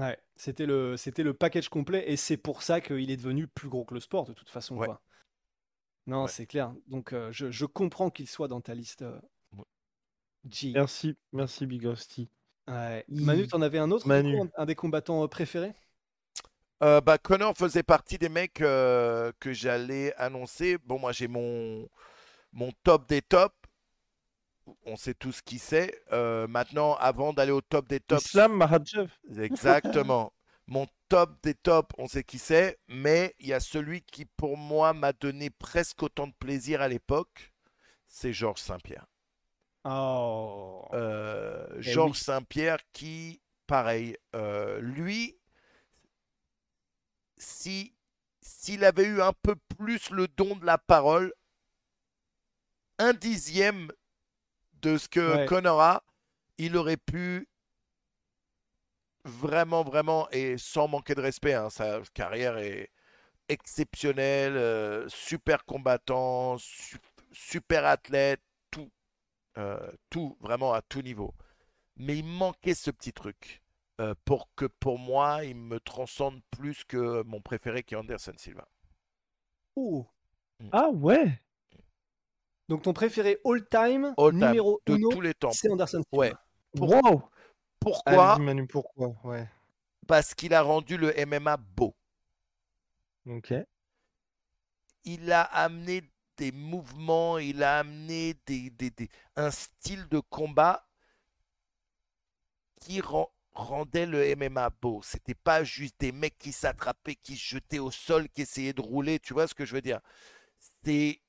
Ouais, 0.00 0.18
c'était 0.36 0.66
le, 0.66 0.96
c'était 0.96 1.22
le 1.22 1.34
package 1.34 1.68
complet 1.68 2.04
et 2.10 2.16
c'est 2.16 2.36
pour 2.36 2.62
ça 2.62 2.80
qu'il 2.80 3.10
est 3.10 3.16
devenu 3.16 3.46
plus 3.46 3.68
gros 3.68 3.84
que 3.84 3.94
le 3.94 4.00
sport 4.00 4.24
de 4.24 4.32
toute 4.32 4.48
façon. 4.50 4.76
Ouais. 4.76 4.86
Quoi. 4.86 5.00
Non, 6.06 6.24
Ouais. 6.24 6.28
c'est 6.28 6.46
clair. 6.46 6.74
Donc 6.88 7.12
euh, 7.12 7.30
je, 7.32 7.50
je 7.50 7.66
comprends 7.66 8.10
qu'il 8.10 8.28
soit 8.28 8.48
dans 8.48 8.60
ta 8.60 8.74
liste. 8.74 9.02
euh. 9.02 9.20
G. 10.48 10.72
Merci, 10.72 11.16
merci 11.32 11.66
Big 11.66 11.84
Rusty. 11.84 12.28
Ouais. 12.68 13.04
Ih. 13.08 13.24
Manu, 13.24 13.46
t'en 13.46 13.60
avais 13.62 13.78
un 13.78 13.90
autre 13.90 14.04
du 14.04 14.08
Manu. 14.08 14.38
coup, 14.38 14.48
un, 14.56 14.64
des 14.66 14.74
combattants 14.74 15.22
euh, 15.24 15.28
préférés? 15.28 15.74
Euh, 16.82 17.00
bah, 17.00 17.18
Connor 17.18 17.56
faisait 17.56 17.82
partie 17.82 18.16
des 18.18 18.28
mecs 18.30 18.60
euh, 18.62 19.32
que 19.40 19.52
j'allais 19.52 20.14
annoncer. 20.16 20.78
Bon, 20.78 20.98
moi 20.98 21.12
j'ai 21.12 21.28
mon, 21.28 21.88
mon 22.52 22.72
top 22.84 23.08
des 23.08 23.22
tops. 23.22 23.54
On 24.84 24.96
sait 24.96 25.14
tous 25.14 25.42
qui 25.42 25.58
c'est. 25.58 26.02
Euh, 26.12 26.46
maintenant, 26.46 26.94
avant 26.96 27.32
d'aller 27.32 27.52
au 27.52 27.60
top 27.60 27.88
des 27.88 28.00
tops, 28.00 28.24
Islam 28.24 28.66
exactement. 29.38 30.32
Mon 30.66 30.86
top 31.08 31.36
des 31.42 31.54
tops, 31.54 31.92
on 31.98 32.06
sait 32.06 32.22
qui 32.22 32.38
c'est. 32.38 32.78
Mais 32.88 33.34
il 33.38 33.48
y 33.48 33.52
a 33.52 33.60
celui 33.60 34.02
qui, 34.02 34.24
pour 34.24 34.56
moi, 34.56 34.92
m'a 34.92 35.12
donné 35.12 35.50
presque 35.50 36.02
autant 36.02 36.28
de 36.28 36.34
plaisir 36.38 36.80
à 36.80 36.88
l'époque. 36.88 37.52
C'est 38.06 38.32
Georges 38.32 38.60
Saint-Pierre. 38.60 39.06
Oh. 39.84 40.86
Euh, 40.92 41.66
Eh 41.76 41.82
Georges 41.82 42.18
oui. 42.18 42.24
Saint-Pierre 42.24 42.78
qui, 42.92 43.40
pareil, 43.66 44.16
euh, 44.34 44.80
lui, 44.80 45.38
si 47.36 47.94
s'il 48.42 48.84
avait 48.84 49.04
eu 49.04 49.22
un 49.22 49.32
peu 49.32 49.56
plus 49.78 50.10
le 50.10 50.28
don 50.28 50.56
de 50.56 50.64
la 50.66 50.78
parole, 50.78 51.32
un 52.98 53.12
dixième 53.12 53.90
de 54.82 54.98
ce 54.98 55.08
que 55.08 55.46
Ouais. 55.48 55.62
A, 55.66 56.02
il 56.58 56.76
aurait 56.76 56.96
pu 56.96 57.48
vraiment, 59.24 59.82
vraiment, 59.82 60.28
et 60.30 60.56
sans 60.58 60.88
manquer 60.88 61.14
de 61.14 61.20
respect, 61.20 61.54
hein, 61.54 61.70
sa 61.70 62.00
carrière 62.14 62.56
est 62.58 62.90
exceptionnelle, 63.48 64.56
euh, 64.56 65.08
super 65.08 65.64
combattant, 65.66 66.58
su- 66.58 66.98
super 67.32 67.86
athlète, 67.86 68.42
tout, 68.70 68.90
euh, 69.58 69.92
tout, 70.10 70.36
vraiment 70.40 70.72
à 70.74 70.82
tout 70.82 71.02
niveau. 71.02 71.34
Mais 71.96 72.18
il 72.18 72.26
manquait 72.26 72.74
ce 72.74 72.90
petit 72.90 73.12
truc 73.12 73.62
euh, 74.00 74.14
pour 74.24 74.50
que 74.56 74.66
pour 74.66 74.98
moi, 74.98 75.44
il 75.44 75.56
me 75.56 75.80
transcende 75.80 76.40
plus 76.50 76.84
que 76.84 77.22
mon 77.24 77.40
préféré 77.40 77.82
qui 77.84 77.94
est 77.94 77.98
Anderson 77.98 78.34
Silva. 78.36 78.68
Oh. 79.76 80.06
Ah 80.72 80.90
ouais 80.90 81.40
Donc 82.70 82.82
ton 82.82 82.92
préféré 82.92 83.38
all 83.44 83.66
time, 83.68 84.14
All 84.16 84.30
time, 84.30 84.46
numéro 84.46 84.80
de 84.86 84.94
uno, 84.94 85.08
tous 85.10 85.20
les 85.20 85.34
temps. 85.34 85.50
c'est 85.50 85.70
Anderson 85.70 86.02
Silva. 86.10 86.16
Ouais. 86.26 86.32
Pour- 86.76 86.88
Wow 86.90 87.28
Pourquoi 87.80 88.38
Manu, 88.38 88.66
pourquoi? 88.66 89.08
Ouais. 89.24 89.48
Parce 90.06 90.34
qu'il 90.34 90.54
a 90.54 90.62
rendu 90.62 90.96
le 90.96 91.12
MMA 91.18 91.56
beau. 91.56 91.94
Ok. 93.26 93.52
il 95.04 95.32
a 95.32 95.42
amené 95.42 96.02
des 96.36 96.52
mouvements, 96.52 97.38
il 97.38 97.62
a 97.64 97.78
amené 97.80 98.34
des, 98.46 98.70
des- 98.70 98.90
des- 98.90 99.08
un 99.36 99.50
style 99.50 100.06
de 100.08 100.20
combat 100.20 100.86
qui 102.80 103.00
rend- 103.00 103.32
rendait 103.52 104.06
le 104.06 104.24
MMA 104.36 104.70
beau. 104.70 105.00
C'était 105.02 105.34
pas 105.34 105.64
juste 105.64 105.96
des 106.00 106.12
mecs 106.12 106.38
qui 106.38 106.52
s'attrapaient, 106.52 107.16
qui 107.16 107.36
se 107.36 107.54
jetaient 107.56 107.78
au 107.78 107.90
sol, 107.90 108.28
qui 108.28 108.42
essayaient 108.42 108.72
de 108.72 108.80
rouler. 108.80 109.18
Tu 109.18 109.32
vois 109.34 109.48
ce 109.48 109.54
que 109.54 109.64
je 109.64 109.74
veux 109.74 109.82
dire? 109.82 110.00
C'est 110.84 111.20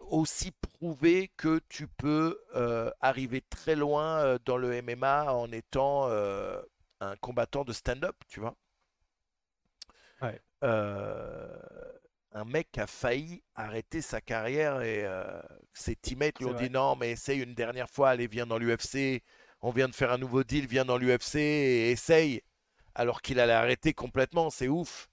aussi 0.00 0.52
prouver 0.52 1.28
que 1.36 1.60
tu 1.68 1.86
peux 1.86 2.40
euh, 2.54 2.90
arriver 3.00 3.42
très 3.42 3.76
loin 3.76 4.18
euh, 4.18 4.38
dans 4.44 4.56
le 4.56 4.82
MMA 4.82 5.32
en 5.32 5.50
étant 5.52 6.08
euh, 6.08 6.60
un 7.00 7.16
combattant 7.16 7.64
de 7.64 7.72
stand-up, 7.72 8.16
tu 8.28 8.40
vois. 8.40 8.56
Ouais. 10.20 10.40
Euh, 10.62 11.48
un 12.32 12.44
mec 12.44 12.78
a 12.78 12.86
failli 12.86 13.42
arrêter 13.54 14.02
sa 14.02 14.20
carrière 14.20 14.82
et 14.82 15.04
ses 15.72 15.96
teammates 15.96 16.38
lui 16.38 16.46
ont 16.46 16.52
vrai. 16.52 16.68
dit 16.68 16.70
non, 16.70 16.94
mais 16.96 17.10
essaye 17.12 17.40
une 17.40 17.54
dernière 17.54 17.90
fois, 17.90 18.10
allez, 18.10 18.28
viens 18.28 18.46
dans 18.46 18.58
l'UFC. 18.58 19.22
On 19.62 19.70
vient 19.70 19.88
de 19.88 19.94
faire 19.94 20.12
un 20.12 20.18
nouveau 20.18 20.44
deal, 20.44 20.66
viens 20.66 20.84
dans 20.84 20.96
l'UFC 20.96 21.36
et 21.36 21.90
essaye. 21.90 22.42
Alors 22.94 23.20
qu'il 23.22 23.40
allait 23.40 23.52
arrêter 23.52 23.94
complètement, 23.94 24.50
c'est 24.50 24.68
ouf. 24.68 25.08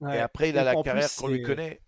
Ouais. 0.00 0.16
Et 0.16 0.18
après, 0.20 0.50
il 0.50 0.58
a 0.58 0.64
la 0.64 0.76
carrière 0.76 1.14
qu'on 1.14 1.28
lui 1.28 1.42
connaît. 1.42 1.80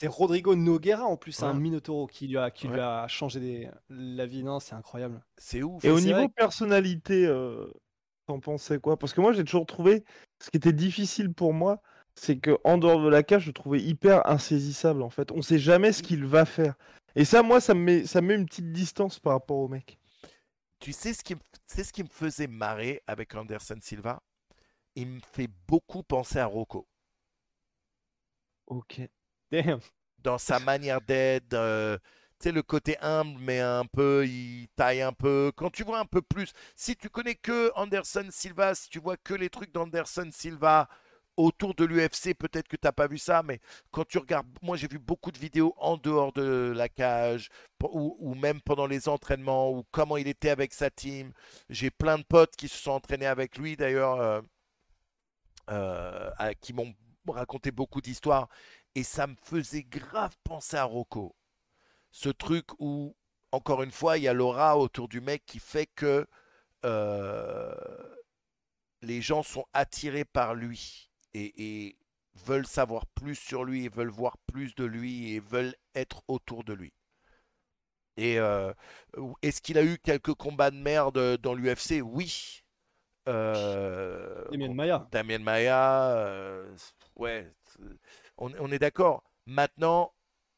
C'est 0.00 0.08
Rodrigo 0.08 0.56
Noguera 0.56 1.04
en 1.04 1.16
plus, 1.16 1.42
un. 1.42 1.54
Minotauro 1.54 2.06
qui 2.06 2.26
lui 2.26 2.36
a, 2.36 2.50
qui 2.50 2.66
lui 2.68 2.80
a 2.80 3.06
changé 3.08 3.38
des- 3.40 3.70
la 3.88 4.26
vie. 4.26 4.42
Non, 4.42 4.58
c'est 4.60 4.74
incroyable. 4.74 5.24
C'est 5.38 5.62
ouf. 5.62 5.84
Et 5.84 5.90
au 5.90 6.00
niveau 6.00 6.28
que- 6.28 6.34
personnalité, 6.34 7.26
euh, 7.26 7.66
t'en 8.26 8.40
pensais 8.40 8.80
quoi? 8.80 8.98
Parce 8.98 9.12
que 9.12 9.20
moi, 9.20 9.32
j'ai 9.32 9.44
toujours 9.44 9.66
trouvé 9.66 10.04
ce 10.40 10.50
qui 10.50 10.56
était 10.56 10.72
difficile 10.72 11.32
pour 11.32 11.54
moi, 11.54 11.80
c'est 12.16 12.38
que 12.38 12.58
en 12.64 12.76
dehors 12.78 13.02
de 13.02 13.08
la 13.08 13.22
cage, 13.22 13.42
je 13.42 13.46
le 13.48 13.52
trouvais 13.52 13.80
hyper 13.80 14.26
insaisissable 14.28 15.02
en 15.02 15.10
fait. 15.10 15.30
On 15.32 15.42
sait 15.42 15.58
jamais 15.58 15.92
ce 15.92 16.02
qu'il 16.02 16.24
va 16.26 16.44
faire. 16.44 16.74
Et 17.14 17.24
ça, 17.24 17.42
moi, 17.44 17.60
ça 17.60 17.74
me 17.74 17.80
met, 17.80 18.06
ça 18.06 18.20
me 18.20 18.28
met 18.28 18.34
une 18.34 18.46
petite 18.46 18.72
distance 18.72 19.20
par 19.20 19.34
rapport 19.34 19.58
au 19.58 19.68
mec. 19.68 19.98
Tu 20.80 20.92
sais 20.92 21.14
ce 21.14 21.22
qui 21.22 21.36
ce 21.68 21.92
qui 21.92 22.02
me 22.02 22.08
faisait 22.08 22.46
marrer 22.48 23.00
avec 23.06 23.34
Anderson 23.34 23.78
Silva? 23.80 24.20
Il 24.96 25.06
me 25.08 25.20
fait 25.32 25.48
beaucoup 25.68 26.02
penser 26.02 26.38
à 26.38 26.46
Rocco. 26.46 26.86
Ok. 28.66 29.00
Dans 30.18 30.38
sa 30.38 30.58
manière 30.58 31.00
d'être, 31.02 32.00
tu 32.40 32.48
sais, 32.48 32.52
le 32.52 32.62
côté 32.62 32.96
humble, 33.00 33.38
mais 33.40 33.60
un 33.60 33.84
peu, 33.84 34.26
il 34.26 34.68
taille 34.74 35.02
un 35.02 35.12
peu. 35.12 35.52
Quand 35.54 35.70
tu 35.70 35.84
vois 35.84 35.98
un 35.98 36.06
peu 36.06 36.22
plus, 36.22 36.52
si 36.74 36.96
tu 36.96 37.08
connais 37.10 37.34
que 37.34 37.70
Anderson 37.74 38.26
Silva, 38.30 38.74
si 38.74 38.88
tu 38.88 38.98
vois 38.98 39.16
que 39.16 39.34
les 39.34 39.50
trucs 39.50 39.72
d'Anderson 39.72 40.30
Silva 40.32 40.88
autour 41.36 41.74
de 41.74 41.84
l'UFC, 41.84 42.34
peut-être 42.34 42.68
que 42.68 42.76
tu 42.76 42.86
n'as 42.86 42.92
pas 42.92 43.06
vu 43.06 43.18
ça, 43.18 43.42
mais 43.42 43.60
quand 43.90 44.06
tu 44.06 44.18
regardes, 44.18 44.46
moi 44.62 44.76
j'ai 44.76 44.88
vu 44.88 44.98
beaucoup 44.98 45.32
de 45.32 45.38
vidéos 45.38 45.74
en 45.78 45.96
dehors 45.96 46.32
de 46.32 46.72
la 46.74 46.88
cage, 46.88 47.48
ou, 47.82 48.34
même 48.34 48.60
pendant 48.60 48.86
les 48.86 49.08
entraînements, 49.08 49.70
ou 49.70 49.84
comment 49.90 50.16
il 50.16 50.28
était 50.28 50.50
avec 50.50 50.72
sa 50.72 50.90
team. 50.90 51.32
J'ai 51.68 51.90
plein 51.90 52.18
de 52.18 52.24
potes 52.24 52.56
qui 52.56 52.68
se 52.68 52.76
sont 52.78 52.92
entraînés 52.92 53.26
avec 53.26 53.58
lui 53.58 53.76
d'ailleurs, 53.76 54.20
euh, 54.20 54.40
euh, 55.70 56.30
qui 56.60 56.72
m'ont 56.72 56.94
raconté 57.26 57.70
beaucoup 57.70 58.00
d'histoires, 58.00 58.48
et 58.94 59.02
ça 59.02 59.26
me 59.26 59.36
faisait 59.42 59.82
grave 59.82 60.36
penser 60.44 60.76
à 60.76 60.84
Rocco. 60.84 61.34
Ce 62.10 62.28
truc 62.28 62.66
où, 62.78 63.16
encore 63.52 63.82
une 63.82 63.90
fois, 63.90 64.18
il 64.18 64.24
y 64.24 64.28
a 64.28 64.32
l'aura 64.32 64.78
autour 64.78 65.08
du 65.08 65.20
mec 65.20 65.44
qui 65.46 65.58
fait 65.58 65.86
que 65.86 66.26
euh, 66.84 67.74
les 69.02 69.20
gens 69.20 69.42
sont 69.42 69.64
attirés 69.72 70.24
par 70.24 70.54
lui 70.54 71.10
et, 71.32 71.86
et 71.86 71.98
veulent 72.46 72.66
savoir 72.66 73.06
plus 73.06 73.36
sur 73.36 73.64
lui, 73.64 73.84
et 73.84 73.88
veulent 73.88 74.08
voir 74.08 74.38
plus 74.46 74.74
de 74.74 74.84
lui 74.84 75.32
et 75.32 75.40
veulent 75.40 75.74
être 75.94 76.22
autour 76.28 76.64
de 76.64 76.72
lui. 76.72 76.92
Et 78.16 78.38
euh, 78.38 78.72
est-ce 79.42 79.60
qu'il 79.60 79.76
a 79.78 79.84
eu 79.84 79.98
quelques 79.98 80.34
combats 80.34 80.70
de 80.70 80.76
merde 80.76 81.36
dans 81.38 81.54
l'UFC? 81.54 82.00
Oui. 82.04 82.62
Euh, 83.28 84.44
Damien 84.50 84.74
Maya. 84.74 85.08
Damien 85.10 85.38
Maya, 85.38 86.64
ouais, 87.16 87.50
on, 88.38 88.72
est 88.72 88.78
d'accord. 88.78 89.22
Maintenant, 89.46 90.12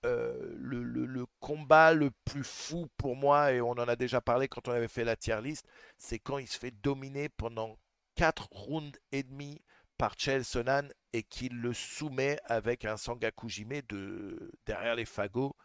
euh, 0.05 0.55
le, 0.59 1.27
combat 1.41 1.93
le 1.93 2.11
plus 2.25 2.45
fou 2.45 2.89
pour 2.97 3.17
moi, 3.17 3.53
et 3.53 3.61
on 3.61 3.71
en 3.71 3.89
a 3.89 3.97
déjà 3.97 4.21
parlé 4.21 4.49
quand 4.49 4.69
on 4.69 4.73
avait 4.73 4.89
fait 4.89 5.05
la 5.05 5.17
tier 5.17 5.41
list, 5.43 5.67
c'est 5.99 6.19
quand 6.19 6.39
il 6.39 6.49
se 6.49 6.59
fait 6.59 6.71
dominer 6.71 7.29
pendant 7.29 7.79
4 8.17 8.49
rounds 8.51 8.99
et 9.13 9.23
demi 9.23 9.63
par 9.99 10.15
Chael 10.19 10.45
Sonnen 10.45 10.93
et 11.13 11.23
qu'il 11.23 11.61
le 11.61 11.73
soumet 11.73 12.39
avec 12.45 12.85
un 12.85 12.97
Sangakujime 12.97 13.81
de 13.89 14.53
derrière 14.67 14.95
les 14.95 15.05
fagots. 15.05 15.57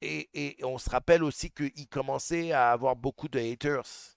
Et, 0.00 0.28
et 0.34 0.64
on 0.64 0.78
se 0.78 0.90
rappelle 0.90 1.22
aussi 1.22 1.50
qu'il 1.50 1.88
commençait 1.88 2.52
à 2.52 2.72
avoir 2.72 2.96
beaucoup 2.96 3.28
de 3.28 3.38
haters 3.38 4.16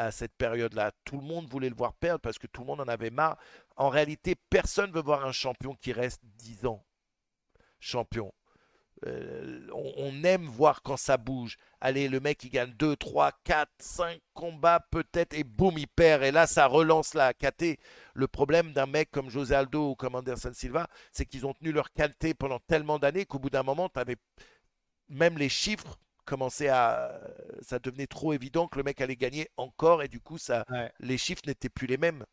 à 0.00 0.10
cette 0.10 0.34
période-là. 0.34 0.92
Tout 1.04 1.18
le 1.18 1.26
monde 1.26 1.46
voulait 1.48 1.68
le 1.68 1.74
voir 1.74 1.92
perdre 1.92 2.20
parce 2.20 2.38
que 2.38 2.46
tout 2.46 2.62
le 2.62 2.66
monde 2.66 2.80
en 2.80 2.88
avait 2.88 3.10
marre. 3.10 3.36
En 3.80 3.88
réalité, 3.88 4.34
personne 4.50 4.92
veut 4.92 5.00
voir 5.00 5.24
un 5.24 5.32
champion 5.32 5.74
qui 5.74 5.92
reste 5.92 6.20
10 6.36 6.66
ans 6.66 6.84
champion. 7.78 8.30
Euh, 9.06 9.66
on, 9.72 9.94
on 9.96 10.24
aime 10.24 10.44
voir 10.44 10.82
quand 10.82 10.98
ça 10.98 11.16
bouge. 11.16 11.56
Allez, 11.80 12.06
le 12.08 12.20
mec, 12.20 12.44
il 12.44 12.50
gagne 12.50 12.72
2, 12.72 12.94
3, 12.96 13.32
4, 13.42 13.70
5 13.78 14.20
combats 14.34 14.86
peut-être 14.90 15.32
et 15.32 15.44
boum, 15.44 15.78
il 15.78 15.88
perd. 15.88 16.22
Et 16.24 16.30
là, 16.30 16.46
ça 16.46 16.66
relance 16.66 17.14
la 17.14 17.32
KT. 17.32 17.78
Le 18.12 18.28
problème 18.28 18.74
d'un 18.74 18.84
mec 18.84 19.10
comme 19.10 19.30
José 19.30 19.54
Aldo 19.54 19.92
ou 19.92 19.94
comme 19.94 20.14
Anderson 20.14 20.52
Silva, 20.52 20.86
c'est 21.10 21.24
qu'ils 21.24 21.46
ont 21.46 21.54
tenu 21.54 21.72
leur 21.72 21.90
KT 21.94 22.34
pendant 22.38 22.58
tellement 22.58 22.98
d'années 22.98 23.24
qu'au 23.24 23.38
bout 23.38 23.48
d'un 23.48 23.62
moment, 23.62 23.88
avais 23.94 24.16
même 25.08 25.38
les 25.38 25.48
chiffres 25.48 25.98
commençaient 26.26 26.68
à. 26.68 27.18
Ça 27.62 27.78
devenait 27.78 28.06
trop 28.06 28.34
évident 28.34 28.68
que 28.68 28.76
le 28.76 28.84
mec 28.84 29.00
allait 29.00 29.16
gagner 29.16 29.48
encore 29.56 30.02
et 30.02 30.08
du 30.08 30.20
coup, 30.20 30.36
ça, 30.36 30.66
Ouais. 30.68 30.92
les 31.00 31.16
chiffres 31.16 31.42
n'étaient 31.46 31.70
plus 31.70 31.86
les 31.86 31.96
mêmes. 31.96 32.26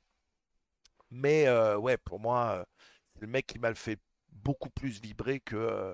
Mais 1.11 1.47
euh, 1.47 1.77
ouais, 1.77 1.97
pour 1.97 2.19
moi, 2.19 2.59
euh, 2.61 2.65
c'est 3.15 3.21
le 3.21 3.27
mec 3.27 3.47
qui 3.47 3.59
m'a 3.59 3.73
fait 3.75 3.99
beaucoup 4.31 4.69
plus 4.69 5.01
vibrer 5.01 5.39
que. 5.39 5.55
euh, 5.55 5.93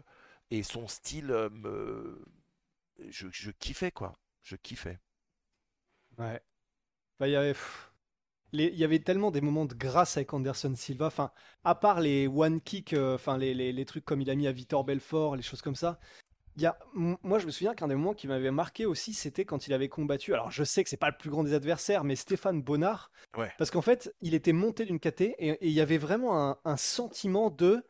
et 0.51 0.63
son 0.63 0.87
style 0.87 1.27
me. 1.51 2.23
Je, 3.09 3.27
je 3.31 3.51
kiffais 3.51 3.91
quoi. 3.91 4.13
Je 4.43 4.55
kiffais. 4.57 4.99
Ouais. 6.17 6.41
Bah, 7.19 7.27
il 7.29 7.31
y 7.33 7.37
avait, 7.37 7.55
il 8.53 8.75
y 8.75 8.83
avait 8.83 8.99
tellement 8.99 9.31
des 9.31 9.41
moments 9.41 9.65
de 9.65 9.73
grâce 9.75 10.17
avec 10.17 10.33
Anderson 10.33 10.73
Silva. 10.75 11.07
Enfin, 11.07 11.31
à 11.63 11.75
part 11.75 11.99
les 12.01 12.27
one 12.27 12.61
kick, 12.61 12.93
enfin 12.97 13.37
les, 13.37 13.53
les- 13.53 13.73
les 13.73 13.85
trucs 13.85 14.05
comme 14.05 14.21
il 14.21 14.29
a 14.29 14.35
mis 14.35 14.47
à 14.47 14.51
Vitor 14.51 14.83
Belfort, 14.83 15.35
les 15.35 15.41
choses 15.43 15.61
comme 15.61 15.75
ça. 15.75 15.99
Il 16.55 16.61
y 16.61 16.65
a, 16.67 16.77
moi, 16.93 17.39
je 17.39 17.47
me 17.47 17.51
souviens 17.51 17.73
qu'un 17.73 17.87
des 17.87 17.95
moments 17.95 18.13
qui 18.13 18.27
m'avait 18.27 18.51
marqué 18.51 18.85
aussi, 18.85 19.13
c'était 19.13 19.43
quand 19.43 19.65
il 19.67 19.73
avait 19.73 19.89
combattu. 19.89 20.33
Alors, 20.33 20.51
je 20.51 20.63
sais 20.63 20.83
que 20.83 20.89
c'est 20.89 20.97
pas 20.97 21.09
le 21.09 21.17
plus 21.17 21.31
grand 21.31 21.43
des 21.43 21.53
adversaires, 21.53 22.03
mais 22.03 22.15
Stéphane 22.15 22.61
Bonnard. 22.61 23.11
Ouais. 23.35 23.51
Parce 23.57 23.71
qu'en 23.71 23.81
fait, 23.81 24.13
il 24.21 24.35
était 24.35 24.53
monté 24.53 24.85
d'une 24.85 24.99
KT 24.99 25.21
et, 25.21 25.35
et 25.39 25.67
il 25.67 25.71
y 25.71 25.81
avait 25.81 25.97
vraiment 25.97 26.49
un, 26.49 26.57
un 26.63 26.77
sentiment 26.77 27.49
de. 27.49 27.83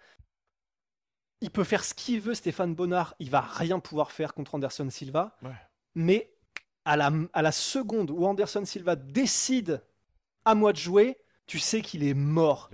Il 1.41 1.51
peut 1.51 1.65
faire 1.65 1.83
ce 1.83 1.93
qu'il 1.93 2.21
veut, 2.21 2.35
Stéphane 2.35 2.73
Bonnard. 2.73 3.15
Il 3.19 3.29
va 3.29 3.41
rien 3.41 3.79
pouvoir 3.81 4.11
faire 4.11 4.33
contre 4.33 4.55
Anderson 4.55 4.89
Silva. 4.89 5.35
Ouais. 5.41 5.51
Mais 5.95 6.33
à 6.85 6.95
la, 6.95 7.11
à 7.33 7.41
la 7.41 7.51
seconde 7.51 8.11
où 8.11 8.25
Anderson 8.25 8.63
Silva 8.63 8.95
décide 8.95 9.83
à 10.45 10.55
moi 10.55 10.71
de 10.71 10.77
jouer, 10.77 11.17
tu 11.47 11.59
sais 11.59 11.81
qu'il 11.81 12.03
est 12.03 12.13
mort. 12.13 12.69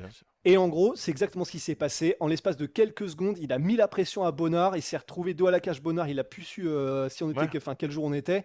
Et 0.52 0.58
en 0.58 0.68
gros, 0.68 0.96
c'est 0.96 1.12
exactement 1.12 1.46
ce 1.46 1.52
qui 1.52 1.60
s'est 1.60 1.76
passé. 1.76 2.16
En 2.20 2.28
l'espace 2.28 2.58
de 2.58 2.66
quelques 2.66 3.08
secondes, 3.10 3.38
il 3.40 3.54
a 3.54 3.60
mis 3.60 3.76
la 3.76 3.88
pression 3.88 4.24
à 4.24 4.32
Bonnard. 4.32 4.76
Il 4.76 4.82
s'est 4.82 4.98
retrouvé 4.98 5.36
dos 5.36 5.46
à 5.46 5.52
la 5.52 5.60
cage 5.60 5.82
Bonnard. 5.82 6.08
Il 6.10 6.20
a 6.20 6.24
pu 6.24 6.42
su 6.44 6.68
euh, 6.68 7.08
si 7.10 7.24
on 7.24 7.30
était, 7.30 7.42
Ouais. 7.42 7.48
que- 7.48 7.58
enfin 7.60 7.76
quel 7.76 7.92
jour 7.92 8.04
on 8.06 8.14
était. 8.14 8.44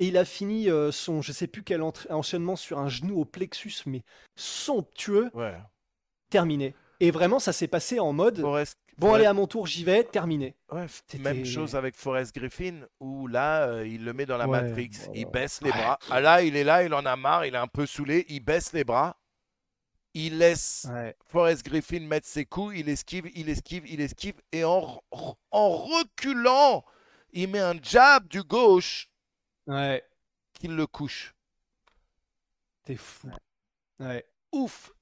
Et 0.00 0.08
il 0.08 0.16
a 0.16 0.24
fini 0.24 0.68
euh, 0.68 0.90
son, 0.90 1.22
je 1.22 1.30
sais 1.30 1.46
plus 1.46 1.62
quel 1.62 1.80
enchaînement 2.10 2.56
sur 2.56 2.80
un 2.80 2.88
genou 2.88 3.20
au 3.20 3.24
plexus, 3.24 3.74
mais 3.86 4.02
somptueux, 4.34 5.30
Ouais. 5.34 5.54
terminé. 6.30 6.74
Et 6.98 7.10
vraiment, 7.12 7.38
ça 7.38 7.52
s'est 7.52 7.68
passé 7.68 8.00
en 8.00 8.12
mode 8.12 8.40
Forrest, 8.40 8.76
bon, 8.98 9.06
Forrest- 9.08 9.14
allez 9.20 9.26
à 9.26 9.32
mon 9.34 9.46
tour, 9.46 9.66
j'y 9.68 9.84
vais, 9.84 10.02
terminé. 10.02 10.54
ouais, 10.72 10.86
même 11.20 11.44
chose 11.44 11.76
avec 11.76 11.94
Forrest 11.96 12.34
Griffin 12.34 12.80
où 13.00 13.26
là, 13.28 13.68
euh, 13.68 13.86
il 13.86 14.04
le 14.04 14.12
met 14.12 14.26
dans 14.26 14.36
la 14.38 14.48
Ouais, 14.48 14.62
Matrix. 14.62 14.90
voilà. 15.06 15.12
Il 15.20 15.26
baisse 15.26 15.60
les 15.62 15.70
bras. 15.70 15.98
Ah 16.10 16.20
là, 16.20 16.42
il 16.42 16.56
est 16.56 16.64
là, 16.64 16.82
il 16.82 16.92
en 16.94 17.04
a 17.06 17.14
marre, 17.16 17.46
il 17.46 17.54
est 17.54 17.58
un 17.58 17.66
peu 17.68 17.86
saoulé. 17.86 18.24
Il 18.28 18.40
baisse 18.40 18.72
les 18.72 18.84
bras. 18.84 19.16
Il 20.14 20.38
laisse 20.38 20.86
Ouais. 20.90 21.16
Forrest 21.26 21.64
Griffin 21.64 22.00
mettre 22.00 22.26
ses 22.28 22.44
coups, 22.44 22.76
il 22.78 22.88
esquive, 22.88 23.28
il 23.34 23.48
esquive, 23.48 23.84
il 23.88 24.00
esquive, 24.00 24.34
et 24.52 24.62
en, 24.62 25.00
reculant, 25.50 26.84
il 27.32 27.48
met 27.48 27.58
un 27.58 27.74
jab 27.82 28.28
du 28.28 28.42
gauche 28.44 29.10
Ouais. 29.66 30.04
qu'il 30.54 30.76
le 30.76 30.86
couche. 30.86 31.34
T'es 32.84 32.96
fou. 32.96 33.28
Ouais. 33.98 34.24
Ouf! 34.52 34.92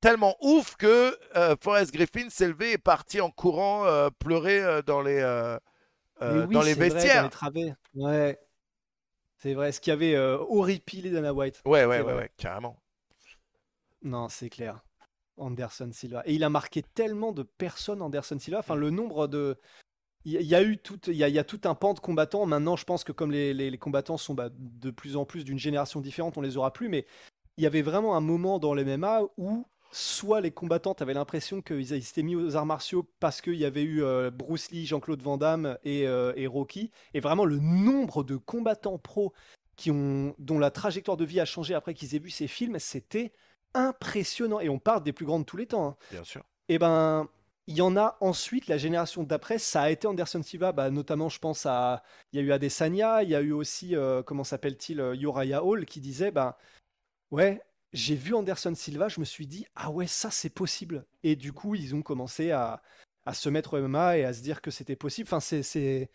Tellement 0.00 0.36
ouf 0.40 0.76
que 0.76 1.18
euh, 1.36 1.56
Forrest 1.60 1.92
Griffin 1.92 2.30
s'est 2.30 2.48
levé 2.48 2.70
et 2.70 2.72
est 2.72 2.78
parti 2.78 3.20
en 3.20 3.30
courant 3.30 3.84
euh, 3.86 4.08
pleurer 4.18 4.62
euh, 4.62 4.80
dans 4.80 5.02
les, 5.02 5.18
euh, 5.18 5.58
oui, 6.22 6.54
dans 6.54 6.62
les 6.62 6.74
vrai, 6.74 6.88
vestiaires. 6.90 7.22
dans 7.22 7.28
les 7.28 7.30
travées. 7.30 7.74
Ouais. 7.94 8.38
C'est 9.38 9.54
vrai. 9.54 9.72
Ce 9.72 9.80
qui 9.80 9.90
avait 9.90 10.16
horripilé 10.16 11.10
Dana 11.10 11.34
White. 11.34 11.60
Ouais, 11.66 11.84
ouais, 11.84 12.00
ouais, 12.00 12.30
carrément. 12.36 12.80
Non, 14.06 14.28
c'est 14.28 14.48
clair. 14.48 14.84
Anderson 15.36 15.90
Silva. 15.92 16.22
Et 16.26 16.34
il 16.34 16.44
a 16.44 16.48
marqué 16.48 16.82
tellement 16.82 17.32
de 17.32 17.42
personnes, 17.42 18.00
Anderson 18.00 18.38
Silva. 18.38 18.60
Enfin, 18.60 18.76
le 18.76 18.90
nombre 18.90 19.26
de. 19.26 19.58
Il 20.24 20.42
y 20.42 20.54
a 20.56 20.62
eu 20.62 20.78
tout, 20.78 20.98
y 21.08 21.22
a, 21.22 21.44
tout 21.44 21.60
un 21.64 21.74
pan 21.74 21.94
de 21.94 22.00
combattants. 22.00 22.46
Maintenant, 22.46 22.74
je 22.74 22.84
pense 22.84 23.04
que 23.04 23.12
comme 23.12 23.30
les, 23.30 23.54
les- 23.54 23.70
les 23.70 23.78
combattants 23.78 24.16
sont 24.16 24.34
bah, 24.34 24.48
de 24.58 24.90
plus 24.90 25.16
en 25.16 25.24
plus 25.24 25.44
d'une 25.44 25.58
génération 25.58 26.00
différente, 26.00 26.36
on 26.36 26.40
les 26.40 26.56
aura 26.56 26.72
plus. 26.72 26.88
Mais 26.88 27.06
il 27.58 27.64
y 27.64 27.66
avait 27.66 27.82
vraiment 27.82 28.16
un 28.16 28.20
moment 28.20 28.58
dans 28.58 28.74
le 28.74 28.84
MMA 28.84 29.22
où 29.36 29.66
soit 29.92 30.40
les 30.40 30.50
combattants, 30.50 30.94
avaient 30.94 31.14
l'impression 31.14 31.62
qu'ils 31.62 31.92
ils 31.92 32.02
s'étaient 32.02 32.24
mis 32.24 32.34
aux 32.34 32.56
arts 32.56 32.66
martiaux 32.66 33.08
parce 33.20 33.40
qu'il 33.40 33.54
y 33.54 33.64
avait 33.64 33.84
eu 33.84 34.02
euh, 34.02 34.30
Bruce 34.32 34.70
Lee, 34.72 34.84
Jean-Claude 34.84 35.22
Van 35.22 35.36
Damme 35.36 35.78
et, 35.84 36.08
euh, 36.08 36.32
et 36.34 36.48
Rocky. 36.48 36.90
Et 37.14 37.20
vraiment, 37.20 37.44
le 37.44 37.58
nombre 37.58 38.24
de 38.24 38.36
combattants 38.36 38.98
pros 38.98 39.32
dont 39.86 40.58
la 40.58 40.70
trajectoire 40.70 41.16
de 41.16 41.24
vie 41.24 41.38
a 41.38 41.44
changé 41.44 41.74
après 41.74 41.94
qu'ils 41.94 42.14
aient 42.14 42.20
vu 42.20 42.30
ces 42.30 42.48
films, 42.48 42.78
c'était 42.78 43.32
impressionnant. 43.76 44.60
Et 44.60 44.68
on 44.68 44.78
parle 44.78 45.02
des 45.02 45.12
plus 45.12 45.26
grands 45.26 45.38
de 45.40 45.44
tous 45.44 45.56
les 45.56 45.66
temps. 45.66 45.86
hein. 45.86 45.96
Bien 46.10 46.24
sûr. 46.24 46.42
Et 46.68 46.78
ben, 46.78 47.28
il 47.68 47.76
y 47.76 47.82
en 47.82 47.96
a 47.96 48.16
ensuite, 48.20 48.66
la 48.68 48.78
génération 48.78 49.22
d'après, 49.22 49.58
ça 49.58 49.82
a 49.82 49.90
été 49.90 50.06
Anderson 50.06 50.42
Silva, 50.42 50.72
bah, 50.72 50.90
notamment 50.90 51.28
je 51.28 51.38
pense 51.38 51.66
à, 51.66 52.02
il 52.32 52.40
y 52.40 52.42
a 52.42 52.44
eu 52.46 52.52
Adesanya, 52.52 53.22
il 53.22 53.28
y 53.30 53.34
a 53.34 53.40
eu 53.40 53.52
aussi, 53.52 53.96
euh, 53.96 54.22
comment 54.22 54.44
s'appelle-t-il, 54.44 55.00
euh, 55.00 55.16
Uriah 55.16 55.64
Hall, 55.64 55.84
qui 55.84 56.00
disait, 56.00 56.30
bah, 56.30 56.58
ouais, 57.30 57.60
j'ai 57.92 58.14
vu 58.14 58.34
Anderson 58.34 58.74
Silva, 58.74 59.08
je 59.08 59.20
me 59.20 59.24
suis 59.24 59.46
dit, 59.46 59.66
ah 59.74 59.90
ouais, 59.90 60.06
ça 60.06 60.30
c'est 60.30 60.50
possible. 60.50 61.06
Et 61.22 61.34
du 61.36 61.52
coup, 61.52 61.74
ils 61.74 61.94
ont 61.94 62.02
commencé 62.02 62.50
à, 62.50 62.82
à 63.24 63.34
se 63.34 63.48
mettre 63.48 63.74
au 63.74 63.78
MMA 63.78 64.18
et 64.18 64.24
à 64.24 64.32
se 64.32 64.42
dire 64.42 64.60
que 64.60 64.70
c'était 64.70 64.96
possible. 64.96 65.26
Enfin, 65.28 65.40
c'est, 65.40 65.62
c'est... 65.62 66.10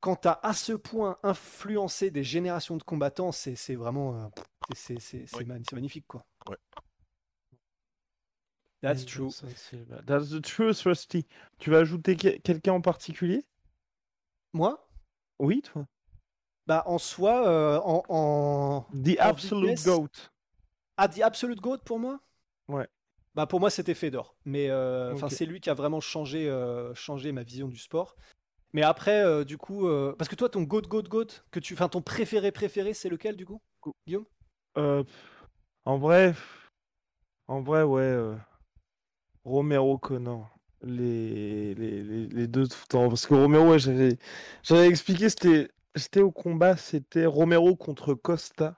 Quand 0.00 0.16
tu 0.16 0.28
as 0.28 0.38
à 0.42 0.52
ce 0.54 0.72
point 0.74 1.18
influencé 1.24 2.10
des 2.10 2.22
générations 2.22 2.76
de 2.76 2.82
combattants, 2.84 3.32
c'est, 3.32 3.56
c'est 3.56 3.74
vraiment, 3.74 4.14
euh, 4.14 4.26
c'est, 4.74 5.00
c'est, 5.00 5.26
c'est, 5.26 5.38
Oui. 5.38 5.44
man- 5.44 5.62
c'est 5.68 5.74
magnifique, 5.74 6.06
quoi. 6.06 6.24
Ouais. 6.48 6.56
That's 8.80 9.04
true. 9.04 9.30
Silva. 9.30 10.02
That's 10.06 10.30
the 10.30 10.40
truth, 10.40 10.82
Rusty. 10.84 11.26
Tu 11.58 11.70
vas 11.70 11.78
ajouter 11.78 12.16
que- 12.16 12.38
quelqu'un 12.38 12.74
en 12.74 12.80
particulier? 12.80 13.44
Moi, 14.52 14.78
Oui, 15.40 15.62
toi. 15.62 15.86
Bah, 16.66 16.82
en 16.86 16.98
soi, 16.98 17.48
euh, 17.48 17.80
en, 17.84 18.02
en... 18.08 18.86
The 18.92 19.18
En 19.20 19.28
Absolute 19.30 19.70
vitesse. 19.70 19.84
Goat. 19.84 20.30
Ah, 20.96 21.08
The 21.08 21.22
Absolute 21.22 21.60
GOAT 21.60 21.78
pour 21.78 21.98
moi? 21.98 22.20
Ouais. 22.68 22.86
Bah, 23.34 23.46
pour 23.46 23.60
moi, 23.60 23.70
c'était 23.70 23.94
Fedor. 23.94 24.36
Mais 24.44 24.68
euh, 24.68 25.16
c'est 25.28 25.46
lui 25.46 25.60
qui 25.60 25.70
a 25.70 25.74
vraiment 25.74 26.00
changé, 26.00 26.48
euh, 26.48 26.94
changé 26.94 27.32
ma 27.32 27.42
vision 27.42 27.68
du 27.68 27.78
sport. 27.78 28.16
Mais 28.72 28.82
après, 28.82 29.24
euh, 29.24 29.44
du 29.44 29.56
coup, 29.56 29.86
euh, 29.88 30.14
parce 30.18 30.28
que 30.28 30.34
toi, 30.34 30.48
ton 30.48 30.62
GOAT, 30.62 30.82
GOAT, 30.82 31.04
GOAT, 31.04 31.26
que 31.50 31.60
tu... 31.60 31.74
enfin, 31.74 31.88
ton 31.88 32.02
préféré, 32.02 32.52
préféré, 32.52 32.92
c'est 32.94 33.08
lequel, 33.08 33.36
du 33.36 33.46
coup? 33.46 33.60
Guillaume? 34.06 34.26
Euh, 34.76 35.04
en 35.86 35.98
vrai, 35.98 36.34
en 37.46 37.62
vrai, 37.62 37.82
ouais. 37.82 38.36
Romero 39.48 39.98
Connor. 39.98 40.48
Les, 40.82 41.74
les, 41.74 42.02
les, 42.28 42.46
deux 42.46 42.68
tout 42.68 42.76
le 42.82 42.86
temps. 42.88 43.08
Parce 43.08 43.26
que 43.26 43.34
Romero, 43.34 43.70
ouais, 43.70 43.78
j'avais, 43.80 44.16
j'avais 44.62 44.86
expliqué, 44.86 45.28
c'était, 45.28 45.68
j'étais 45.96 46.20
au 46.20 46.30
combat, 46.30 46.76
c'était 46.76 47.26
Romero 47.26 47.74
contre 47.74 48.14
Costa. 48.14 48.76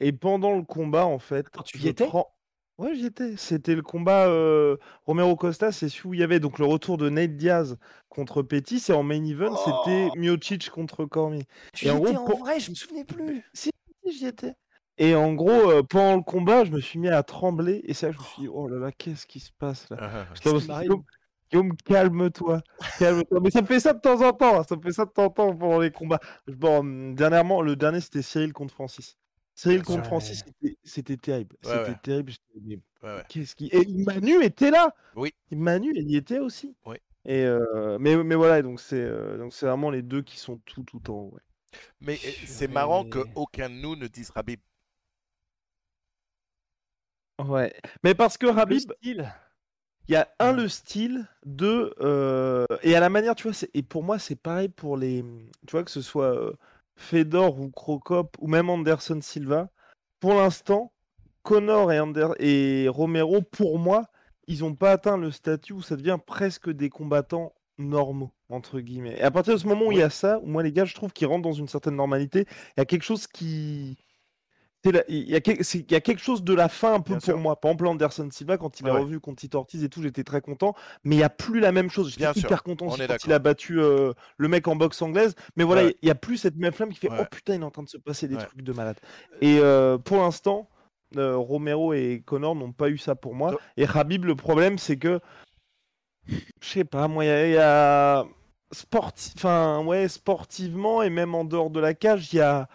Et 0.00 0.12
pendant 0.12 0.54
le 0.56 0.62
combat, 0.62 1.06
en 1.06 1.18
fait. 1.18 1.46
Attends, 1.48 1.62
tu 1.62 1.78
y 1.78 1.88
étais 1.88 2.06
prends- 2.06 2.32
Ouais, 2.78 2.94
j'y 2.94 3.06
étais. 3.06 3.36
C'était 3.38 3.74
le 3.74 3.80
combat 3.82 4.26
euh, 4.28 4.76
Romero 5.06 5.34
Costa, 5.34 5.72
c'est 5.72 5.88
celui 5.88 6.08
où 6.10 6.14
il 6.14 6.20
y 6.20 6.22
avait 6.22 6.40
donc 6.40 6.58
le 6.58 6.66
retour 6.66 6.98
de 6.98 7.08
Nate 7.08 7.36
Diaz 7.36 7.78
contre 8.10 8.42
Pettis. 8.42 8.82
Et 8.88 8.92
en 8.92 9.02
main 9.02 9.24
event, 9.24 9.56
c'était 9.56 10.08
Miocic 10.18 10.68
contre 10.70 11.06
Cormier. 11.06 11.44
Tu 11.74 11.86
Et 11.86 11.88
y 11.88 11.90
en 11.90 11.96
gros, 11.96 12.08
étais 12.08 12.16
en 12.18 12.24
pour- 12.26 12.38
vrai, 12.40 12.60
je 12.60 12.70
me 12.70 12.74
souvenais 12.74 13.04
plus. 13.04 13.42
Si, 13.54 13.70
si, 14.04 14.18
j'y 14.18 14.26
étais. 14.26 14.52
Et 14.98 15.14
en 15.14 15.34
gros, 15.34 15.70
euh, 15.70 15.82
pendant 15.82 16.16
le 16.16 16.22
combat, 16.22 16.64
je 16.64 16.70
me 16.72 16.80
suis 16.80 16.98
mis 16.98 17.08
à 17.08 17.22
trembler. 17.22 17.82
Et 17.84 17.94
c'est 17.94 18.06
là 18.06 18.12
que 18.12 18.18
je 18.18 18.22
me 18.22 18.28
suis 18.28 18.42
dit, 18.42 18.48
oh 18.48 18.66
là 18.68 18.78
là, 18.78 18.92
qu'est-ce 18.92 19.26
qui 19.26 19.40
se 19.40 19.50
passe 19.58 19.88
là? 19.90 19.96
Ah, 20.00 20.26
qui 20.34 20.48
m'arrive 20.66 20.88
Guillaume, 20.88 21.02
Guillaume, 21.50 21.76
calme-toi. 21.84 22.62
Calme-toi. 22.98 23.40
Mais 23.40 23.50
ça 23.50 23.60
me 23.62 23.66
fait 23.66 23.80
ça 23.80 23.92
de 23.92 24.00
temps 24.00 24.20
en 24.26 24.32
temps. 24.32 24.60
hein, 24.60 24.64
Ça 24.68 24.74
me 24.76 24.80
fait 24.82 24.92
ça 24.92 25.04
de 25.04 25.10
temps 25.10 25.24
en 25.26 25.30
temps 25.30 25.54
pendant 25.54 25.80
les 25.80 25.90
combats. 25.90 26.20
Bon, 26.48 26.78
hum, 26.80 27.14
dernièrement, 27.14 27.60
le 27.62 27.76
dernier, 27.76 28.00
c'était 28.00 28.22
Cyril 28.22 28.52
contre 28.52 28.72
Francis. 28.74 29.16
Cyril 29.54 29.82
contre. 29.82 30.04
Francis, 30.04 30.44
c'était- 30.84 31.16
terrible. 31.16 31.56
Ouais, 31.64 31.70
C'était 31.72 31.90
ouais. 31.90 31.96
terrible. 32.02 32.32
ouais. 33.02 33.22
Qu'est-ce 33.28 33.54
qui. 33.54 33.68
Et 33.72 33.86
Manu 34.04 34.42
était 34.42 34.70
là 34.70 34.94
Oui. 35.14 35.32
Manu, 35.50 35.92
il 35.94 36.10
y 36.10 36.16
était 36.16 36.38
aussi. 36.40 36.74
Oui. 36.84 36.96
Et 37.24 37.42
euh, 37.44 37.96
mais, 37.98 38.16
mais 38.22 38.34
voilà, 38.34 38.60
donc 38.62 38.80
c'est 38.80 39.00
euh, 39.00 39.36
donc 39.38 39.52
c'est 39.52 39.66
vraiment 39.66 39.90
les 39.90 40.02
deux 40.02 40.22
qui 40.22 40.38
sont 40.38 40.58
tout 40.64 40.84
tout 40.84 41.10
en 41.10 41.14
haut. 41.14 41.30
ouais. 41.34 41.40
Mais 42.00 42.16
c'est 42.16 42.68
marrant 42.68 43.04
qu'aucun 43.04 43.68
de 43.70 43.74
nous 43.74 43.96
ne 43.96 44.06
dise 44.06 44.30
Rabib. 44.30 44.60
Ouais. 47.44 47.74
Mais 48.02 48.14
parce 48.14 48.38
que 48.38 48.46
Rabib, 48.46 48.92
il 49.02 49.24
y 50.08 50.16
a 50.16 50.28
un 50.38 50.54
Ouais. 50.54 50.62
le 50.62 50.68
style, 50.68 51.26
deux 51.44 51.92
euh, 52.00 52.64
et 52.82 52.94
à 52.94 53.00
la 53.00 53.08
manière, 53.10 53.34
tu 53.34 53.48
vois, 53.48 53.68
et 53.74 53.82
pour 53.82 54.02
moi 54.04 54.18
c'est 54.18 54.36
pareil 54.40 54.68
pour 54.68 54.96
les, 54.96 55.22
tu 55.66 55.72
vois 55.72 55.84
que 55.84 55.90
ce 55.90 56.00
soit 56.00 56.34
euh, 56.34 56.52
Fedor 56.96 57.60
ou 57.60 57.70
Crocop 57.70 58.36
ou 58.40 58.46
même 58.46 58.70
Anderson 58.70 59.20
Silva. 59.20 59.68
Pour 60.20 60.34
l'instant, 60.34 60.92
Connor 61.42 61.92
et, 61.92 62.00
Ander- 62.00 62.34
et 62.38 62.88
Romero, 62.88 63.42
pour 63.42 63.78
moi, 63.78 64.06
ils 64.48 64.60
n'ont 64.60 64.74
pas 64.74 64.92
atteint 64.92 65.16
le 65.18 65.30
statut 65.30 65.72
où 65.74 65.82
ça 65.82 65.96
devient 65.96 66.18
presque 66.24 66.70
des 66.70 66.88
combattants 66.88 67.52
normaux 67.78 68.30
entre 68.48 68.80
guillemets. 68.80 69.16
Et 69.18 69.22
à 69.22 69.30
partir 69.30 69.52
de 69.54 69.58
ce 69.58 69.66
moment 69.66 69.86
où 69.86 69.92
il 69.92 69.98
y 69.98 70.02
a 70.02 70.08
ça, 70.10 70.38
où 70.38 70.46
moi 70.46 70.62
les 70.62 70.72
gars, 70.72 70.84
je 70.84 70.94
trouve 70.94 71.12
qu'ils 71.12 71.26
rentrent 71.26 71.42
dans 71.42 71.52
une 71.52 71.68
certaine 71.68 71.96
normalité, 71.96 72.46
il 72.48 72.78
y 72.78 72.80
a 72.80 72.84
quelque 72.86 73.02
chose 73.02 73.26
qui 73.26 73.98
Il 75.08 75.28
y, 75.28 75.34
a 75.34 75.36
y 75.38 75.94
a 75.94 76.00
quelque 76.00 76.18
chose 76.20 76.42
de 76.44 76.54
la 76.54 76.68
fin 76.68 76.94
un 76.94 77.00
peu 77.00 77.10
Bien 77.12 77.16
pour 77.18 77.24
sûr. 77.24 77.38
moi. 77.38 77.60
Par 77.60 77.70
exemple, 77.70 77.86
Anderson 77.86 78.28
Silva, 78.30 78.56
quand 78.58 78.78
il 78.80 78.84
Ouais, 78.84 78.90
est 78.90 78.94
ouais. 78.94 79.00
revu 79.00 79.20
contre 79.20 79.40
Tito 79.40 79.58
Ortiz 79.58 79.82
et 79.84 79.88
tout, 79.88 80.02
j'étais 80.02 80.24
très 80.24 80.40
content. 80.40 80.74
Mais 81.04 81.14
il 81.16 81.18
n'y 81.18 81.24
a 81.24 81.30
plus 81.30 81.60
la 81.60 81.72
même 81.72 81.90
chose. 81.90 82.10
J'étais 82.10 82.32
sûr, 82.32 82.44
hyper 82.46 82.62
content 82.62 82.86
on 82.86 82.88
aussi 82.90 83.06
quand 83.06 83.24
il 83.24 83.32
a 83.32 83.38
battu 83.38 83.80
euh, 83.80 84.12
le 84.36 84.48
mec 84.48 84.66
en 84.68 84.76
boxe 84.76 85.00
anglaise. 85.02 85.34
Mais 85.56 85.64
voilà, 85.64 85.82
il 85.82 85.86
Ouais. 85.86 85.96
n'y 86.02 86.10
a 86.10 86.14
plus 86.14 86.36
cette 86.36 86.56
même 86.56 86.72
flamme 86.72 86.90
qui 86.92 86.98
fait 86.98 87.10
Ouais. 87.10 87.18
Oh 87.20 87.24
putain, 87.30 87.54
il 87.54 87.60
est 87.62 87.64
en 87.64 87.70
train 87.70 87.82
de 87.82 87.88
se 87.88 87.98
passer 87.98 88.28
des 88.28 88.36
trucs 88.36 88.62
de 88.62 88.72
malade. 88.72 88.96
Et 89.40 89.58
euh, 89.60 89.98
pour 89.98 90.18
l'instant, 90.18 90.68
euh, 91.16 91.36
Romero 91.36 91.92
et 91.92 92.22
Connor 92.26 92.54
n'ont 92.54 92.72
pas 92.72 92.88
eu 92.90 92.98
ça 92.98 93.14
pour 93.14 93.34
moi. 93.34 93.52
Donc- 93.52 93.60
Et 93.76 93.86
Habib, 93.86 94.24
le 94.24 94.34
problème, 94.36 94.78
c'est 94.78 94.96
que. 94.96 95.20
Je 96.28 96.68
sais 96.68 96.84
pas, 96.84 97.06
moi, 97.08 97.24
il 97.24 97.28
y 97.28 97.30
a. 97.30 97.46
il 97.46 97.52
y 97.52 97.56
a 97.58 98.24
sporti- 98.74 99.32
Enfin, 99.36 99.84
ouais, 99.84 100.08
sportivement 100.08 101.02
et 101.02 101.10
même 101.10 101.34
en 101.34 101.44
dehors 101.44 101.70
de 101.70 101.78
la 101.80 101.94
cage, 101.94 102.32
il 102.32 102.36
y 102.36 102.40
a. 102.40 102.68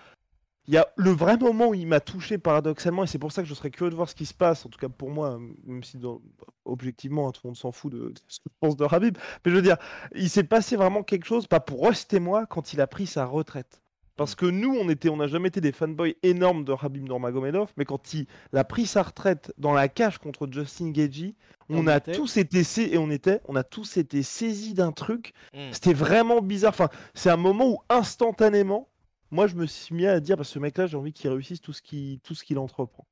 Il 0.67 0.73
y 0.75 0.77
a 0.77 0.87
le 0.95 1.09
vrai 1.09 1.37
moment 1.37 1.69
où 1.69 1.73
il 1.73 1.87
m'a 1.87 1.99
touché 1.99 2.37
paradoxalement, 2.37 3.03
et 3.03 3.07
c'est 3.07 3.17
pour 3.19 3.31
ça 3.31 3.41
que 3.41 3.47
je 3.49 3.53
serais 3.53 3.71
curieux 3.71 3.89
de 3.89 3.95
voir 3.95 4.07
ce 4.09 4.15
qui 4.15 4.25
se 4.27 4.33
passe, 4.33 4.65
en 4.65 4.69
tout 4.69 4.79
cas 4.79 4.89
pour 4.89 5.09
moi, 5.09 5.39
même 5.65 5.83
si 5.83 5.97
dans- 5.97 6.21
objectivement 6.65 7.27
hein, 7.27 7.31
tout 7.31 7.41
le 7.45 7.49
monde 7.49 7.57
s'en 7.57 7.71
fout 7.71 7.91
de, 7.91 7.97
de 8.09 8.13
ce 8.27 8.37
que 8.39 8.45
je 8.49 8.57
pense 8.59 8.77
de 8.77 8.85
Habib, 8.89 9.17
mais 9.43 9.51
je 9.51 9.55
veux 9.55 9.61
dire, 9.63 9.77
il 10.13 10.29
s'est 10.29 10.43
passé 10.43 10.75
vraiment 10.75 11.01
quelque 11.03 11.25
chose, 11.25 11.47
pas 11.47 11.59
pour 11.59 11.85
Rust 11.87 12.13
et 12.13 12.19
moi, 12.19 12.45
quand 12.45 12.73
il 12.73 12.81
a 12.81 12.87
pris 12.87 13.07
sa 13.07 13.25
retraite. 13.25 13.81
Parce 14.17 14.35
que 14.35 14.45
nous, 14.45 14.75
on 14.75 14.87
était, 14.89 15.09
on 15.09 15.17
n'a 15.17 15.25
jamais 15.25 15.47
été 15.47 15.61
des 15.61 15.71
fanboys 15.71 16.15
énormes 16.21 16.63
de 16.63 16.75
Habib 16.79 17.03
Nurmagomedov, 17.05 17.71
mais 17.75 17.85
quand 17.85 18.13
il 18.13 18.27
a 18.53 18.63
pris 18.63 18.85
sa 18.85 19.01
retraite 19.01 19.51
dans 19.57 19.73
la 19.73 19.87
cage 19.87 20.19
contre 20.19 20.47
Justin 20.51 20.91
Gagey, 20.91 21.33
on, 21.69 21.79
On 21.79 21.87
a 21.87 21.97
était. 21.97 22.11
tous 22.11 22.37
été 22.37 22.61
et 22.93 22.97
on 22.99 23.09
était, 23.09 23.39
on 23.47 23.55
a 23.55 23.63
tous 23.63 23.97
été 23.97 24.21
saisis 24.21 24.75
d'un 24.75 24.91
truc. 24.91 25.33
Hmm. 25.55 25.71
C'était 25.71 25.93
vraiment 25.93 26.41
bizarre. 26.41 26.71
Enfin, 26.73 26.89
c'est 27.15 27.31
un 27.31 27.37
moment 27.37 27.69
où 27.69 27.77
instantanément, 27.89 28.89
moi, 29.31 29.47
je 29.47 29.55
me 29.55 29.65
suis 29.65 29.95
mis 29.95 30.05
à 30.07 30.19
dire, 30.19 30.37
parce 30.37 30.49
que 30.49 30.53
ce 30.55 30.59
mec-là, 30.59 30.87
j'ai 30.87 30.97
envie 30.97 31.13
qu'il 31.13 31.29
réussisse 31.29 31.61
tout 31.61 31.73
ce 31.73 31.81
qu'il, 31.81 32.19
tout 32.19 32.35
ce 32.35 32.43
qu'il 32.43 32.59
entreprend. 32.59 33.05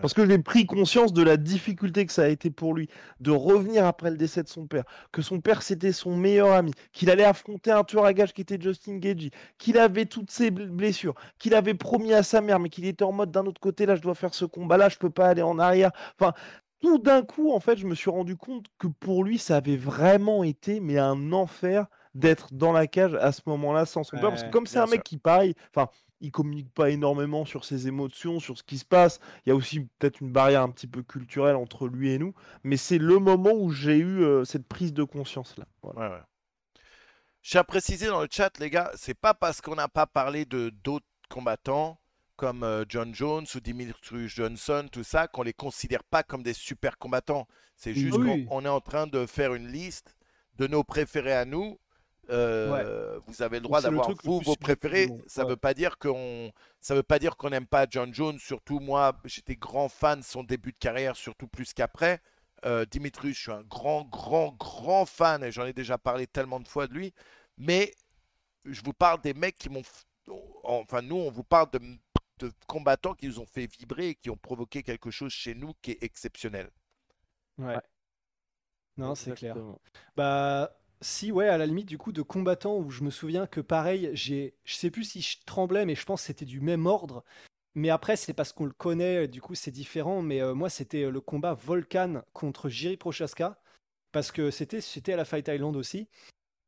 Parce 0.00 0.14
que 0.14 0.26
j'ai 0.26 0.38
pris 0.38 0.64
conscience 0.64 1.12
de 1.12 1.22
la 1.22 1.36
difficulté 1.36 2.06
que 2.06 2.12
ça 2.12 2.22
a 2.22 2.28
été 2.28 2.50
pour 2.50 2.74
lui 2.74 2.88
de 3.20 3.30
revenir 3.30 3.84
après 3.84 4.10
le 4.10 4.16
décès 4.16 4.42
de 4.42 4.48
son 4.48 4.66
père, 4.66 4.84
que 5.12 5.20
son 5.20 5.40
père 5.42 5.60
c'était 5.62 5.92
son 5.92 6.16
meilleur 6.16 6.52
ami, 6.52 6.72
qu'il 6.92 7.10
allait 7.10 7.24
affronter 7.24 7.70
un 7.70 7.84
tueur 7.84 8.06
à 8.06 8.14
gages 8.14 8.32
qui 8.32 8.40
était 8.40 8.58
Justin 8.58 8.96
Gagey, 8.96 9.30
qu'il 9.58 9.76
avait 9.76 10.06
toutes 10.06 10.30
ses 10.30 10.50
bl- 10.50 10.68
blessures, 10.68 11.14
qu'il 11.38 11.54
avait 11.54 11.74
promis 11.74 12.14
à 12.14 12.22
sa 12.22 12.40
mère, 12.40 12.60
mais 12.60 12.70
qu'il 12.70 12.86
était 12.86 13.04
en 13.04 13.12
mode 13.12 13.30
d'un 13.30 13.44
autre 13.44 13.60
côté, 13.60 13.84
là 13.84 13.94
je 13.94 14.00
dois 14.00 14.14
faire 14.14 14.32
ce 14.32 14.46
combat-là, 14.46 14.88
je 14.88 14.96
peux 14.96 15.10
pas 15.10 15.28
aller 15.28 15.42
en 15.42 15.58
arrière. 15.58 15.90
Enfin, 16.18 16.32
tout 16.80 16.98
d'un 16.98 17.22
coup, 17.22 17.52
en 17.52 17.60
fait, 17.60 17.76
je 17.76 17.86
me 17.86 17.94
suis 17.94 18.10
rendu 18.10 18.36
compte 18.36 18.66
que 18.78 18.86
pour 18.86 19.22
lui, 19.22 19.38
ça 19.38 19.56
avait 19.56 19.76
vraiment 19.76 20.44
été 20.44 20.80
mais 20.80 20.98
un 20.98 21.32
enfer 21.32 21.86
d'être 22.14 22.52
dans 22.52 22.72
la 22.72 22.86
cage 22.86 23.14
à 23.14 23.32
ce 23.32 23.42
moment-là 23.46 23.86
sans 23.86 24.02
son 24.04 24.16
père. 24.18 24.30
Parce 24.30 24.42
que 24.42 24.46
Ouais, 24.46 24.50
comme 24.50 24.66
c'est 24.66 24.78
un 24.78 24.86
mec 24.86 24.94
sûr. 25.00 25.02
qui, 25.04 25.18
pareil, 25.18 25.54
enfin, 25.74 25.88
il 26.20 26.30
communique 26.32 26.72
pas 26.74 26.90
énormément 26.90 27.44
sur 27.44 27.64
ses 27.64 27.88
émotions, 27.88 28.40
sur 28.40 28.58
ce 28.58 28.62
qui 28.62 28.78
se 28.78 28.84
passe. 28.84 29.20
Il 29.46 29.50
y 29.50 29.52
a 29.52 29.54
aussi 29.54 29.80
peut-être 29.98 30.20
une 30.20 30.32
barrière 30.32 30.62
un 30.62 30.70
petit 30.70 30.86
peu 30.88 31.02
culturelle 31.02 31.56
entre 31.56 31.88
lui 31.88 32.10
et 32.10 32.18
nous. 32.18 32.34
Mais 32.64 32.76
c'est 32.76 32.98
le 32.98 33.18
moment 33.18 33.52
où 33.52 33.70
j'ai 33.70 33.96
eu 33.98 34.22
euh, 34.22 34.44
cette 34.44 34.66
prise 34.66 34.92
de 34.92 35.04
conscience-là. 35.04 35.64
Voilà. 35.82 36.00
Ouais, 36.00 36.14
ouais. 36.16 36.22
Je 37.42 37.50
tiens 37.52 37.60
à 37.62 37.64
préciser 37.64 38.06
dans 38.08 38.20
le 38.20 38.28
chat, 38.30 38.58
les 38.58 38.68
gars, 38.68 38.90
c'est 38.96 39.14
pas 39.14 39.32
parce 39.32 39.60
qu'on 39.62 39.74
n'a 39.76 39.88
pas 39.88 40.06
parlé 40.06 40.44
de 40.44 40.70
d'autres 40.84 41.06
combattants 41.30 41.98
comme 42.36 42.64
euh, 42.64 42.84
John 42.88 43.14
Jones 43.14 43.46
ou 43.54 43.60
Dimitri 43.60 44.28
Johnson, 44.28 44.86
tout 44.90 45.04
ça, 45.04 45.26
qu'on 45.28 45.42
les 45.42 45.52
considère 45.52 46.04
pas 46.04 46.22
comme 46.22 46.42
des 46.42 46.54
super 46.54 46.98
combattants. 46.98 47.46
C'est 47.76 47.94
juste 47.94 48.16
Oui. 48.18 48.44
qu'on 48.46 48.58
on 48.58 48.64
est 48.64 48.68
en 48.68 48.80
train 48.80 49.06
de 49.06 49.24
faire 49.26 49.54
une 49.54 49.68
liste 49.68 50.16
de 50.56 50.66
nos 50.66 50.84
préférés 50.84 51.32
à 51.34 51.44
nous. 51.46 51.78
Euh, 52.30 53.18
Vous 53.26 53.42
avez 53.42 53.56
le 53.58 53.62
droit 53.62 53.80
d'avoir 53.80 54.14
vous 54.24 54.40
vos 54.40 54.56
préférés. 54.56 55.08
Ça 55.26 55.44
Ouais. 55.44 55.50
veut 55.50 55.56
pas 55.56 55.74
dire 55.74 55.98
qu'on 55.98 56.52
ça 56.80 56.94
veut 56.94 57.02
pas 57.02 57.18
dire 57.18 57.36
qu'on 57.36 57.50
n'aime 57.50 57.66
pas 57.66 57.86
John 57.90 58.12
Jones. 58.14 58.38
Surtout 58.38 58.78
moi, 58.80 59.18
j'étais 59.24 59.56
grand 59.56 59.88
fan 59.88 60.20
de 60.20 60.24
son 60.24 60.44
début 60.44 60.72
de 60.72 60.78
carrière, 60.78 61.16
surtout 61.16 61.48
plus 61.48 61.72
qu'après. 61.74 62.20
Euh, 62.66 62.84
Dimitrius, 62.86 63.36
je 63.36 63.42
suis 63.42 63.52
un 63.52 63.62
grand, 63.62 64.04
grand, 64.04 64.52
grand 64.52 65.06
fan 65.06 65.42
et 65.44 65.52
j'en 65.52 65.66
ai 65.66 65.72
déjà 65.72 65.98
parlé 65.98 66.26
tellement 66.26 66.60
de 66.60 66.68
fois 66.68 66.86
de 66.86 66.94
lui. 66.94 67.12
Mais 67.58 67.92
je 68.64 68.82
vous 68.82 68.92
parle 68.94 69.20
des 69.22 69.34
mecs 69.34 69.58
qui 69.58 69.68
m'ont. 69.70 69.82
Enfin, 70.64 71.02
nous, 71.02 71.16
on 71.16 71.30
vous 71.30 71.44
parle 71.44 71.70
de, 71.72 71.80
de 72.40 72.52
combattants 72.66 73.14
qui 73.14 73.26
nous 73.28 73.40
ont 73.40 73.46
fait 73.46 73.66
vibrer 73.66 74.10
et 74.10 74.14
qui 74.14 74.30
ont 74.30 74.36
provoqué 74.36 74.82
quelque 74.82 75.10
chose 75.10 75.32
chez 75.32 75.54
nous 75.54 75.74
qui 75.82 75.92
est 75.92 76.02
exceptionnel. 76.02 76.70
Ouais. 77.58 77.80
Non, 78.96 79.14
c'est 79.14 79.32
clair. 79.34 79.56
Bah, 80.16 80.70
si, 81.00 81.32
ouais, 81.32 81.48
à 81.48 81.56
la 81.58 81.66
limite, 81.66 81.88
du 81.88 81.98
coup, 81.98 82.12
de 82.12 82.22
combattants 82.22 82.76
où 82.76 82.90
je 82.90 83.02
me 83.02 83.10
souviens 83.10 83.46
que 83.46 83.60
pareil, 83.60 84.10
j'ai, 84.12 84.54
je 84.64 84.74
sais 84.74 84.90
plus 84.90 85.04
si 85.04 85.22
je 85.22 85.38
tremblais, 85.46 85.86
mais 85.86 85.94
je 85.94 86.04
pense 86.04 86.20
que 86.20 86.26
c'était 86.26 86.44
du 86.44 86.60
même 86.60 86.86
ordre. 86.86 87.24
Mais 87.74 87.88
après, 87.90 88.16
c'est 88.16 88.34
parce 88.34 88.52
qu'on 88.52 88.64
le 88.66 88.72
connaît, 88.72 89.28
du 89.28 89.40
coup, 89.40 89.54
c'est 89.54 89.70
différent. 89.70 90.22
Mais 90.22 90.42
euh, 90.42 90.54
moi, 90.54 90.68
c'était 90.68 91.04
euh, 91.04 91.10
le 91.10 91.20
combat 91.20 91.54
Volcan 91.54 92.22
contre 92.32 92.68
Jiri 92.68 92.96
Prochaska, 92.96 93.58
parce 94.12 94.32
que 94.32 94.50
c'était, 94.50 94.80
c'était 94.80 95.12
à 95.12 95.16
la 95.16 95.24
Fight 95.24 95.48
Island 95.48 95.76
aussi. 95.76 96.08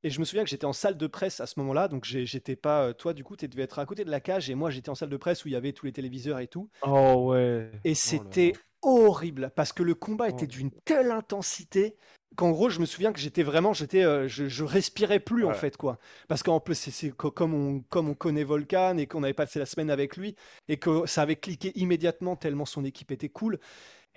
Et 0.04 0.10
je 0.10 0.18
me 0.18 0.24
souviens 0.24 0.42
que 0.44 0.50
j'étais 0.50 0.64
en 0.64 0.72
salle 0.72 0.96
de 0.96 1.06
presse 1.06 1.40
à 1.40 1.46
ce 1.46 1.58
moment-là, 1.60 1.86
donc 1.88 2.04
j'étais 2.04 2.56
pas. 2.56 2.86
euh, 2.88 2.92
Toi, 2.92 3.12
du 3.14 3.22
coup, 3.24 3.36
tu 3.36 3.46
devais 3.48 3.62
être 3.62 3.78
à 3.78 3.86
côté 3.86 4.04
de 4.04 4.10
la 4.10 4.20
cage, 4.20 4.48
et 4.50 4.54
moi, 4.54 4.70
j'étais 4.70 4.88
en 4.88 4.94
salle 4.94 5.10
de 5.10 5.16
presse 5.16 5.44
où 5.44 5.48
il 5.48 5.52
y 5.52 5.56
avait 5.56 5.72
tous 5.72 5.86
les 5.86 5.92
téléviseurs 5.92 6.38
et 6.40 6.48
tout. 6.48 6.70
Oh 6.82 7.28
ouais. 7.30 7.70
Et 7.84 7.94
c'était 7.94 8.52
horrible 8.80 9.52
parce 9.54 9.72
que 9.72 9.82
le 9.84 9.94
combat 9.94 10.28
était 10.28 10.46
Oh. 10.46 10.52
d'une 10.52 10.70
telle 10.84 11.10
intensité 11.12 11.96
qu'en 12.36 12.50
gros, 12.50 12.70
je 12.70 12.80
me 12.80 12.86
souviens 12.86 13.12
que 13.12 13.20
j'étais 13.20 13.42
vraiment, 13.42 13.72
j'étais, 13.72 14.02
euh, 14.04 14.28
je, 14.28 14.48
je 14.48 14.64
respirais 14.64 15.20
plus 15.20 15.44
en 15.44 15.52
fait 15.54 15.76
quoi. 15.76 15.98
Parce 16.28 16.42
qu'en 16.42 16.60
plus, 16.60 16.74
c'est- 16.74 16.90
c'est 16.90 17.10
co- 17.10 17.30
comme 17.30 17.54
on, 17.54 17.80
comme 17.90 18.08
on 18.08 18.14
connaît 18.14 18.44
Volcan 18.44 18.96
et 18.98 19.06
qu'on 19.06 19.22
avait 19.22 19.32
passé 19.34 19.58
la 19.58 19.66
semaine 19.66 19.90
avec 19.90 20.16
lui 20.16 20.34
et 20.68 20.76
que 20.78 21.06
ça 21.06 21.22
avait 21.22 21.36
cliqué 21.36 21.72
immédiatement 21.78 22.36
tellement 22.36 22.64
son 22.66 22.84
équipe 22.84 23.10
était 23.12 23.28
cool. 23.28 23.58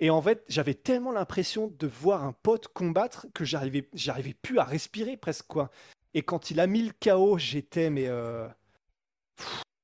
Et 0.00 0.10
en 0.10 0.22
fait, 0.22 0.44
j'avais 0.48 0.74
tellement 0.74 1.12
l'impression 1.12 1.68
de 1.78 1.86
voir 1.86 2.24
un 2.24 2.32
pote 2.32 2.68
combattre 2.68 3.26
que 3.34 3.44
j'arrivais, 3.44 3.88
j'arrivais 3.94 4.34
plus 4.34 4.58
à 4.58 4.64
respirer 4.64 5.16
presque 5.16 5.46
quoi. 5.48 5.70
Et 6.14 6.22
quand 6.22 6.50
il 6.50 6.60
a 6.60 6.66
mis 6.66 6.82
le 6.82 6.92
KO, 7.00 7.38
j'étais 7.38 7.90
mais 7.90 8.06
euh, 8.08 8.48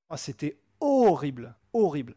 ah, 0.09 0.17
c'était 0.17 0.59
horrible, 0.81 1.55
horrible. 1.73 2.17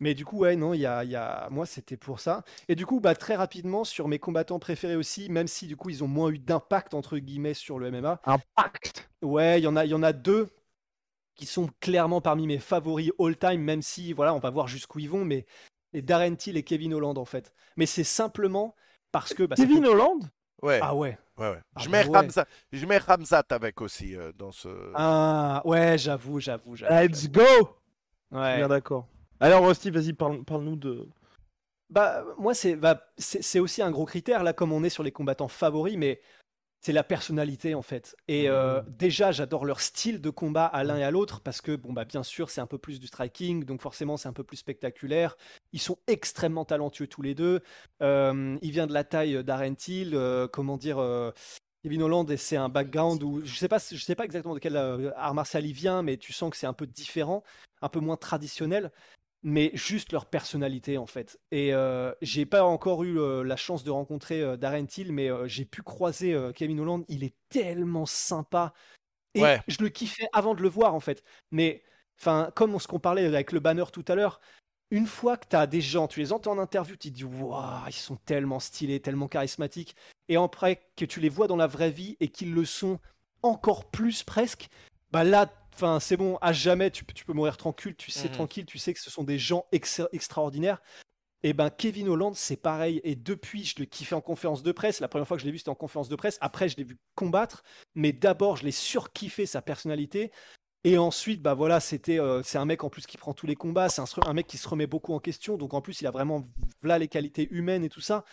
Mais 0.00 0.14
du 0.14 0.24
coup, 0.24 0.38
ouais, 0.38 0.56
non, 0.56 0.74
il 0.74 0.80
y 0.80 0.86
a, 0.86 1.04
il 1.04 1.10
y 1.10 1.16
a... 1.16 1.48
moi, 1.50 1.66
c'était 1.66 1.96
pour 1.96 2.20
ça. 2.20 2.44
Et 2.68 2.74
du 2.74 2.84
coup, 2.86 3.00
bah, 3.00 3.14
très 3.14 3.34
rapidement, 3.36 3.84
sur 3.84 4.08
mes 4.08 4.18
combattants 4.18 4.58
préférés 4.58 4.96
aussi, 4.96 5.28
même 5.30 5.48
si 5.48 5.66
du 5.66 5.76
coup, 5.76 5.90
ils 5.90 6.04
ont 6.04 6.08
moins 6.08 6.30
eu 6.30 6.38
d'impact, 6.38 6.94
entre 6.94 7.18
guillemets, 7.18 7.54
sur 7.54 7.78
le 7.78 7.86
MMA, 7.88 8.20
Impact? 8.26 9.08
ouais, 9.22 9.60
il 9.60 9.64
y 9.64 9.66
en 9.66 9.76
a, 9.76 9.84
il 9.86 9.90
y 9.90 9.94
en 9.94 10.02
a 10.02 10.12
deux 10.12 10.48
qui 11.34 11.46
sont 11.46 11.68
clairement 11.80 12.20
parmi 12.20 12.46
mes 12.46 12.58
favoris 12.58 13.12
all-time, 13.20 13.60
même 13.62 13.82
si, 13.82 14.12
voilà, 14.12 14.34
on 14.34 14.38
va 14.40 14.50
voir 14.50 14.68
jusqu'où 14.68 15.00
ils 15.00 15.10
vont, 15.10 15.24
mais 15.24 15.46
et 15.94 16.02
Darren 16.02 16.36
Till 16.36 16.56
et 16.56 16.62
Kevin 16.64 16.94
Holland, 16.94 17.18
en 17.18 17.24
fait. 17.26 17.52
Mais 17.76 17.86
c'est 17.86 18.04
simplement 18.04 18.74
parce 19.12 19.34
que... 19.34 19.44
Bah, 19.44 19.56
Kevin 19.56 19.84
fait- 19.84 19.86
Holland? 19.86 20.30
Ouais, 20.62 20.80
Ah 20.80 20.94
ouais. 20.94 21.18
ouais, 21.38 21.50
ouais. 21.50 21.62
Ah 21.76 21.84
je, 21.84 21.88
bah 21.90 21.98
mets 21.98 22.02
ouais. 22.02 22.10
Ramzat, 22.12 22.46
je 22.72 22.86
mets 22.86 22.98
Ramzat 22.98 23.44
avec 23.50 23.80
aussi 23.80 24.16
euh, 24.16 24.32
dans 24.32 24.52
ce. 24.52 24.68
Ah, 24.94 25.62
ouais, 25.64 25.98
j'avoue, 25.98 26.40
j'avoue, 26.40 26.74
j'avoue. 26.76 27.08
Let's 27.08 27.28
go 27.28 27.42
Ouais. 28.32 28.58
Bien 28.58 28.68
d'accord. 28.68 29.06
Alors 29.40 29.66
Rusty, 29.66 29.90
vas-y, 29.90 30.12
parle- 30.12 30.44
parle-nous 30.44 30.76
de. 30.76 31.08
Bah, 31.90 32.24
moi, 32.38 32.54
c'est 32.54 32.76
bah, 32.76 33.06
aussi 33.56 33.82
un 33.82 33.90
gros 33.90 34.06
critère, 34.06 34.42
là, 34.42 34.52
comme 34.52 34.72
on 34.72 34.82
est 34.82 34.90
sur 34.90 35.02
les 35.02 35.12
combattants 35.12 35.48
favoris, 35.48 35.96
mais 35.96 36.20
c'est 36.80 36.92
la 36.92 37.04
personnalité, 37.04 37.74
en 37.74 37.82
fait. 37.82 38.16
Et 38.28 38.48
euh, 38.48 38.82
déjà, 38.88 39.32
j'adore 39.32 39.64
leur 39.64 39.80
style 39.80 40.20
de 40.20 40.30
combat 40.30 40.66
à 40.66 40.84
l'un 40.84 40.96
et 40.96 41.04
à 41.04 41.10
l'autre, 41.10 41.40
parce 41.40 41.60
que, 41.60 41.76
bon, 41.76 41.92
bah, 41.92 42.04
bien 42.04 42.22
sûr, 42.22 42.50
c'est 42.50 42.60
un 42.60 42.66
peu 42.66 42.78
plus 42.78 42.98
du 42.98 43.06
striking, 43.06 43.64
donc 43.64 43.82
forcément, 43.82 44.16
c'est 44.16 44.28
un 44.28 44.32
peu 44.32 44.44
plus 44.44 44.56
spectaculaire. 44.56 45.36
Ils 45.72 45.80
sont 45.80 45.98
extrêmement 46.06 46.64
talentueux 46.64 47.06
tous 47.06 47.22
les 47.22 47.34
deux. 47.34 47.60
Euh, 48.02 48.56
il 48.62 48.70
vient 48.70 48.86
de 48.86 48.92
la 48.94 49.04
taille 49.04 49.44
d'Aren 49.44 49.76
Till, 49.76 50.14
euh, 50.14 50.48
comment 50.48 50.76
dire... 50.76 50.98
euh, 50.98 51.30
Kevin 51.84 52.02
Holland, 52.02 52.28
et 52.32 52.36
c'est 52.36 52.56
un 52.56 52.68
background 52.68 53.22
où 53.22 53.44
je 53.44 53.54
sais 53.54 53.68
pas, 53.68 53.78
je 53.78 54.02
sais 54.02 54.16
pas 54.16 54.24
exactement 54.24 54.54
de 54.54 54.58
quel 54.58 54.76
euh, 54.76 55.12
art 55.14 55.34
martial 55.34 55.64
il 55.64 55.72
vient, 55.72 56.02
mais 56.02 56.16
tu 56.16 56.32
sens 56.32 56.50
que 56.50 56.56
c'est 56.56 56.66
un 56.66 56.72
peu 56.72 56.84
différent, 56.84 57.44
un 57.80 57.88
peu 57.88 58.00
moins 58.00 58.16
traditionnel 58.16 58.90
mais 59.42 59.70
juste 59.74 60.12
leur 60.12 60.26
personnalité 60.26 60.98
en 60.98 61.06
fait. 61.06 61.38
Et 61.50 61.72
euh, 61.72 62.12
j'ai 62.22 62.46
pas 62.46 62.64
encore 62.64 63.04
eu 63.04 63.18
euh, 63.18 63.42
la 63.44 63.56
chance 63.56 63.84
de 63.84 63.90
rencontrer 63.90 64.42
euh, 64.42 64.56
Darren 64.56 64.86
Till, 64.86 65.12
mais 65.12 65.30
euh, 65.30 65.46
j'ai 65.46 65.64
pu 65.64 65.82
croiser 65.82 66.36
Kevin 66.54 66.80
Holland. 66.80 67.04
Il 67.08 67.24
est 67.24 67.34
tellement 67.48 68.06
sympa. 68.06 68.72
Et 69.34 69.42
Ouais. 69.42 69.60
je 69.68 69.76
le 69.82 69.88
kiffais 69.88 70.26
avant 70.32 70.54
de 70.54 70.62
le 70.62 70.68
voir 70.68 70.94
en 70.94 71.00
fait. 71.00 71.22
Mais 71.50 71.82
enfin, 72.18 72.50
comme 72.54 72.74
on 72.74 72.78
se 72.78 72.88
comparait 72.88 73.24
avec 73.26 73.52
le 73.52 73.60
banner 73.60 73.84
tout 73.92 74.04
à 74.08 74.14
l'heure, 74.14 74.40
une 74.90 75.06
fois 75.06 75.36
que 75.36 75.46
tu 75.48 75.56
as 75.56 75.66
des 75.66 75.80
gens, 75.80 76.08
tu 76.08 76.20
les 76.20 76.32
entends 76.32 76.52
en 76.52 76.58
interview, 76.58 76.96
tu 76.96 77.10
te 77.10 77.14
dis 77.14 77.24
waouh, 77.24 77.86
ils 77.88 77.92
sont 77.92 78.16
tellement 78.16 78.60
stylés, 78.60 79.00
tellement 79.00 79.28
charismatiques. 79.28 79.94
Et 80.28 80.36
après 80.36 80.88
que 80.96 81.04
tu 81.04 81.20
les 81.20 81.28
vois 81.28 81.48
dans 81.48 81.56
la 81.56 81.66
vraie 81.66 81.90
vie 81.90 82.16
et 82.20 82.28
qu'ils 82.28 82.54
le 82.54 82.64
sont 82.64 82.98
encore 83.42 83.90
plus 83.90 84.22
presque, 84.22 84.68
bah 85.12 85.22
là, 85.22 85.52
enfin 85.76 86.00
c'est 86.00 86.16
bon, 86.16 86.36
à 86.40 86.52
jamais 86.52 86.90
tu, 86.90 87.04
peux- 87.04 87.12
tu 87.14 87.24
peux 87.24 87.32
mourir 87.32 87.56
tranquille, 87.56 87.94
tu 87.96 88.10
sais 88.10 88.28
Mhm. 88.28 88.34
tranquille, 88.34 88.66
tu 88.66 88.78
sais 88.78 88.92
que 88.94 89.00
ce 89.00 89.10
sont 89.10 89.22
des 89.24 89.38
gens 89.38 89.66
ex- 89.72 90.02
extraordinaires. 90.12 90.80
Et 91.42 91.52
ben 91.52 91.70
Kevin 91.70 92.08
Holland, 92.08 92.34
c'est 92.34 92.56
pareil. 92.56 93.00
Et 93.04 93.14
depuis, 93.14 93.64
je 93.64 93.74
le 93.78 93.84
kiffais 93.84 94.14
en 94.16 94.20
conférence 94.20 94.62
de 94.64 94.72
presse. 94.72 94.98
La 95.00 95.06
première 95.06 95.28
fois 95.28 95.36
que 95.36 95.42
je 95.42 95.46
l'ai 95.46 95.52
vu, 95.52 95.58
c'était 95.58 95.68
en 95.70 95.74
conférence 95.76 96.08
de 96.08 96.16
presse. 96.16 96.38
Après, 96.40 96.68
je 96.68 96.76
l'ai 96.76 96.82
vu 96.82 96.98
combattre. 97.14 97.62
Mais 97.94 98.12
d'abord, 98.12 98.56
je 98.56 98.64
l'ai 98.64 98.72
surkiffé 98.72 99.46
sa 99.46 99.62
personnalité. 99.62 100.32
Et 100.82 100.98
ensuite, 100.98 101.42
bah 101.42 101.54
voilà, 101.54 101.78
c'était, 101.78 102.18
euh, 102.18 102.42
c'est 102.42 102.58
un 102.58 102.64
mec 102.64 102.82
en 102.84 102.90
plus 102.90 103.06
qui 103.06 103.16
prend 103.18 103.32
tous 103.34 103.46
les 103.46 103.54
combats. 103.54 103.88
C'est 103.88 104.00
un, 104.00 104.06
un 104.26 104.32
mec 104.32 104.46
qui 104.46 104.56
se 104.56 104.66
remet 104.68 104.86
beaucoup 104.88 105.12
en 105.12 105.20
question. 105.20 105.56
Donc 105.56 105.74
en 105.74 105.80
plus, 105.82 106.00
il 106.00 106.06
a 106.06 106.10
vraiment 106.10 106.42
là 106.82 106.98
les 106.98 107.06
qualités 107.08 107.46
humaines 107.52 107.84
et 107.84 107.90
tout 107.90 108.00
ça. 108.00 108.24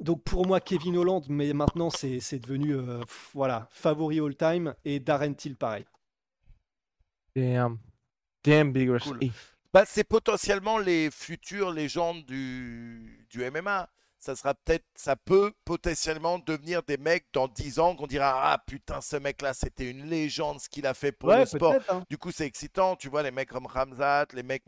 Donc 0.00 0.22
pour 0.24 0.46
moi, 0.46 0.60
Kevin 0.60 0.96
Holland, 0.98 1.22
mais 1.28 1.52
maintenant 1.54 1.88
c'est 1.88 2.38
devenu 2.38 2.74
euh, 2.74 3.00
voilà 3.32 3.66
favori 3.70 4.20
all 4.20 4.36
time 4.36 4.74
et 4.84 5.00
Darren 5.00 5.32
Till 5.34 5.56
pareil. 5.56 5.86
Damn. 7.36 7.78
Damn, 8.42 8.72
Big 8.72 8.88
Cool. 8.98 9.20
Bah, 9.72 9.84
c'est 9.86 10.04
potentiellement 10.04 10.78
les 10.78 11.10
futures 11.10 11.70
légendes 11.70 12.24
du, 12.24 13.26
du 13.28 13.50
MMA. 13.50 13.90
Ça 14.18 14.34
sera 14.34 14.54
peut-être, 14.54 14.86
ça 14.94 15.14
peut 15.14 15.52
potentiellement 15.66 16.38
devenir 16.38 16.82
des 16.82 16.96
mecs 16.96 17.26
dans 17.34 17.46
10 17.46 17.78
ans 17.78 17.94
qu'on 17.94 18.06
dira 18.06 18.52
ah 18.52 18.58
putain 18.66 19.00
ce 19.02 19.16
mec-là 19.16 19.52
c'était 19.52 19.88
une 19.88 20.06
légende 20.06 20.58
ce 20.58 20.68
qu'il 20.70 20.86
a 20.86 20.94
fait 20.94 21.12
pour 21.12 21.28
le 21.30 21.44
sport. 21.46 21.74
hein. 21.90 22.02
Du 22.08 22.16
coup 22.16 22.32
c'est 22.32 22.46
excitant, 22.46 22.96
tu 22.96 23.08
vois 23.08 23.22
les 23.22 23.30
mecs 23.30 23.50
comme 23.50 23.66
Ramzat, 23.66 24.26
les 24.32 24.42
mecs 24.42 24.64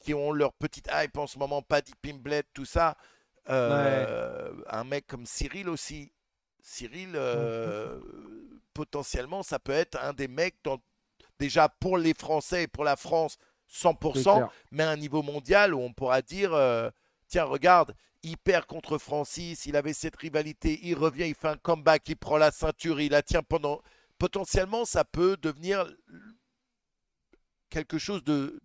qui 0.00 0.12
ont 0.12 0.32
leur 0.32 0.52
petite 0.52 0.88
hype 0.92 1.16
en 1.16 1.26
ce 1.28 1.38
moment, 1.38 1.62
Paddy 1.62 1.92
Pimblet, 2.02 2.42
tout 2.52 2.66
ça. 2.66 2.96
Euh, 3.48 4.52
Un 4.68 4.84
mec 4.84 5.06
comme 5.06 5.24
Cyril 5.24 5.68
aussi. 5.68 6.12
Cyril, 6.60 7.12
euh, 7.14 8.00
potentiellement 8.74 9.44
ça 9.44 9.58
peut 9.60 9.72
être 9.72 9.96
un 10.02 10.12
des 10.12 10.28
mecs 10.28 10.56
dans, 10.64 10.82
déjà 11.38 11.68
pour 11.68 11.98
les 11.98 12.14
Français 12.14 12.64
et 12.64 12.68
pour 12.68 12.84
la 12.84 12.96
France 12.96 13.36
C'est 13.68 13.88
100%, 13.88 14.22
clair. 14.22 14.48
mais 14.70 14.82
à 14.84 14.90
un 14.90 14.96
niveau 14.96 15.22
mondial 15.22 15.74
où 15.74 15.80
on 15.80 15.92
pourra 15.92 16.22
dire 16.22 16.52
euh, 16.54 16.90
tiens, 17.28 17.44
regarde, 17.44 17.94
il 18.22 18.36
perd 18.38 18.66
contre 18.66 18.98
Francis, 18.98 19.66
il 19.66 19.76
avait 19.76 19.92
cette 19.92 20.16
rivalité, 20.16 20.80
il 20.82 20.94
revient, 20.96 21.28
il 21.28 21.34
fait 21.34 21.48
un 21.48 21.56
comeback, 21.56 22.08
il 22.08 22.16
prend 22.16 22.38
la 22.38 22.50
ceinture, 22.50 23.00
il 23.00 23.10
la 23.12 23.22
tient 23.22 23.42
pendant. 23.42 23.80
Potentiellement, 24.18 24.84
ça 24.84 25.04
peut 25.04 25.36
devenir 25.36 25.86
quelque 27.70 27.98
chose 27.98 28.24
de. 28.24 28.60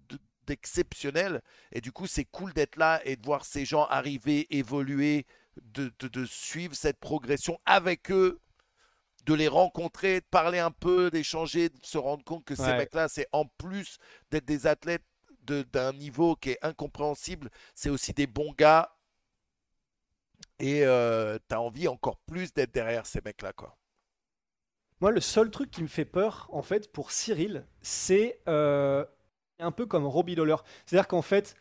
et 1.71 1.81
du 1.81 1.91
coup 1.91 2.07
c'est 2.07 2.25
cool 2.25 2.51
d'être 2.53 2.75
là 2.75 2.99
et 3.05 3.15
de 3.15 3.25
voir 3.25 3.45
ces 3.45 3.63
gens 3.65 3.85
arriver 3.85 4.47
évoluer 4.55 5.25
de, 5.61 5.91
de- 5.99 6.07
de 6.09 6.25
suivre 6.25 6.75
cette 6.75 6.99
progression 6.99 7.57
avec 7.65 8.11
eux 8.11 8.39
de 9.25 9.33
les 9.33 9.47
rencontrer 9.47 10.21
de 10.21 10.25
parler 10.31 10.59
un 10.59 10.71
peu 10.71 11.11
d'échanger 11.11 11.69
de 11.69 11.77
se 11.83 11.97
rendre 11.97 12.23
compte 12.23 12.43
que 12.45 12.55
ces 12.55 12.63
Ouais. 12.63 12.77
mecs 12.77 12.93
là 12.95 13.07
c'est 13.07 13.27
en 13.31 13.45
plus 13.45 13.97
d'être 14.31 14.45
des 14.45 14.67
athlètes 14.67 15.03
de- 15.43 15.63
d'un 15.63 15.93
niveau 15.93 16.35
qui 16.35 16.51
est 16.51 16.59
incompréhensible, 16.63 17.49
c'est 17.75 17.89
aussi 17.89 18.13
des 18.13 18.27
bons 18.27 18.53
gars. 18.53 18.95
Et 20.59 20.85
euh, 20.85 21.39
t'as 21.47 21.57
envie 21.57 21.87
encore 21.87 22.17
plus 22.17 22.53
d'être 22.53 22.71
derrière 22.71 23.05
ces 23.05 23.21
mecs-là, 23.25 23.53
quoi. 23.53 23.75
Moi, 24.99 25.09
le 25.11 25.19
seul 25.19 25.49
truc 25.49 25.71
qui 25.71 25.81
me 25.81 25.87
fait 25.87 26.05
peur, 26.05 26.47
en 26.51 26.61
fait, 26.61 26.91
pour 26.91 27.11
Cyril, 27.11 27.65
c'est 27.81 28.39
euh, 28.47 29.03
un 29.57 29.71
peu 29.71 29.87
comme 29.87 30.05
Robbie 30.05 30.35
Lawler. 30.35 30.57
C'est-à-dire 30.85 31.07
qu'en 31.07 31.23
fait, 31.23 31.55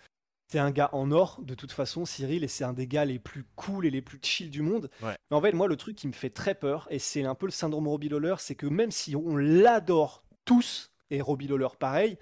c'est 0.51 0.59
un 0.59 0.73
gars 0.73 0.91
en 0.93 1.13
or, 1.13 1.41
de 1.43 1.55
toute 1.55 1.71
façon, 1.71 2.05
Cyril, 2.05 2.43
et 2.43 2.49
c'est 2.49 2.65
un 2.65 2.73
des 2.73 2.89
gars 2.89 3.05
les 3.05 3.21
plus 3.21 3.45
cool 3.55 3.87
et 3.87 3.91
les 3.91 4.03
plus 4.03 4.19
chill 4.21 4.51
du 4.51 4.63
monde. 4.63 4.91
Ouais. 5.01 5.17
Mais 5.31 5.37
en 5.37 5.41
fait, 5.41 5.53
moi, 5.53 5.69
le 5.69 5.77
truc 5.77 5.95
qui 5.95 6.09
me 6.09 6.13
fait 6.13 6.31
très 6.31 6.57
peur, 6.57 6.89
et 6.91 6.99
c'est 6.99 7.25
un 7.25 7.37
peu 7.37 7.47
le 7.47 7.53
syndrome 7.53 7.87
Robbie 7.87 8.09
Lawler, 8.09 8.35
c'est 8.39 8.57
que 8.57 8.67
même 8.67 8.91
si 8.91 9.15
on 9.15 9.37
l'adore 9.37 10.25
tous, 10.45 10.91
et 11.11 11.21
Robbie 11.21 11.47
Lawler 11.47 11.69
pareil, 11.79 12.19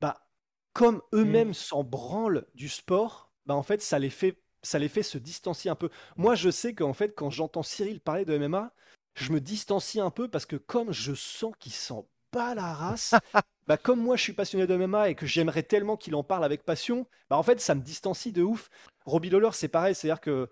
bah, 0.00 0.26
comme 0.72 1.02
eux-mêmes 1.12 1.52
s'en 1.52 1.84
branlent 1.84 2.46
du 2.54 2.70
sport, 2.70 3.30
bah, 3.44 3.54
en 3.54 3.62
fait, 3.62 3.82
ça 3.82 3.98
les 3.98 4.08
fait, 4.08 4.40
ça 4.62 4.78
les 4.78 4.88
fait 4.88 5.02
se 5.02 5.18
distancier 5.18 5.70
un 5.70 5.74
peu. 5.74 5.90
Moi, 6.16 6.34
je 6.36 6.48
sais 6.48 6.74
qu'en 6.74 6.94
fait, 6.94 7.14
quand 7.14 7.28
j'entends 7.28 7.62
Cyril 7.62 8.00
parler 8.00 8.24
de 8.24 8.38
MMA, 8.38 8.72
je 9.12 9.30
me 9.30 9.42
distancie 9.42 10.00
un 10.00 10.10
peu 10.10 10.28
parce 10.28 10.46
que 10.46 10.56
comme 10.56 10.92
je 10.92 11.12
sens 11.12 11.52
qu'il 11.58 11.72
s'en 11.72 12.08
bat 12.32 12.54
la 12.54 12.74
race, 12.74 13.14
bah 13.66 13.76
comme 13.76 14.00
moi 14.00 14.16
je 14.16 14.22
suis 14.22 14.32
passionné 14.32 14.66
de 14.66 14.74
MMA 14.74 15.08
et 15.10 15.14
que 15.14 15.26
j'aimerais 15.26 15.62
tellement 15.62 15.96
qu'il 15.96 16.14
en 16.14 16.24
parle 16.24 16.44
avec 16.44 16.64
passion, 16.64 17.06
bah 17.30 17.36
en 17.36 17.42
fait 17.42 17.60
ça 17.60 17.74
me 17.74 17.80
distancie 17.82 18.32
de 18.32 18.42
ouf. 18.42 18.70
Robbie 19.06 19.30
Lawler 19.30 19.50
c'est 19.52 19.68
pareil, 19.68 19.94
c'est-à-dire 19.94 20.20
que 20.20 20.48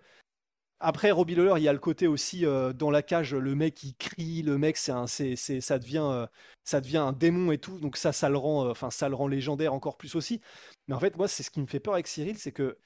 Après, 0.79 1.11
Robbie 1.11 1.35
Lawler, 1.35 1.55
il 1.57 1.63
y 1.63 1.67
a 1.69 1.73
le 1.73 1.79
côté 1.79 2.07
aussi 2.07 2.45
euh, 2.45 2.73
dans 2.73 2.91
la 2.91 3.01
cage, 3.03 3.33
le 3.35 3.55
mec 3.55 3.83
il 3.83 3.95
crie, 3.95 4.43
le 4.43 4.57
mec 4.59 4.77
c'est 4.77 4.91
un, 4.91 5.07
c'est, 5.07 5.35
c'est- 5.35 5.61
ça 5.61 5.79
devient, 5.79 6.05
euh, 6.11 6.27
ça 6.65 6.81
devient 6.81 6.97
un 6.97 7.13
démon 7.13 7.51
et 7.51 7.57
tout, 7.59 7.79
donc 7.79 7.97
ça, 7.97 8.13
ça 8.13 8.29
le 8.29 8.37
rend, 8.37 8.67
euh, 8.69 8.89
ça 8.91 9.09
le 9.09 9.15
rend 9.15 9.27
légendaire 9.27 9.73
encore 9.73 9.97
plus 9.97 10.15
aussi. 10.15 10.41
Mais 10.87 10.95
en 10.95 10.99
fait, 10.99 11.17
moi, 11.17 11.27
c'est 11.27 11.43
ce 11.43 11.51
qui 11.51 11.61
me 11.61 11.67
fait 11.67 11.79
peur 11.79 11.95
avec 11.95 12.07
Cyril, 12.07 12.37
c'est 12.37 12.51
que 12.51 12.77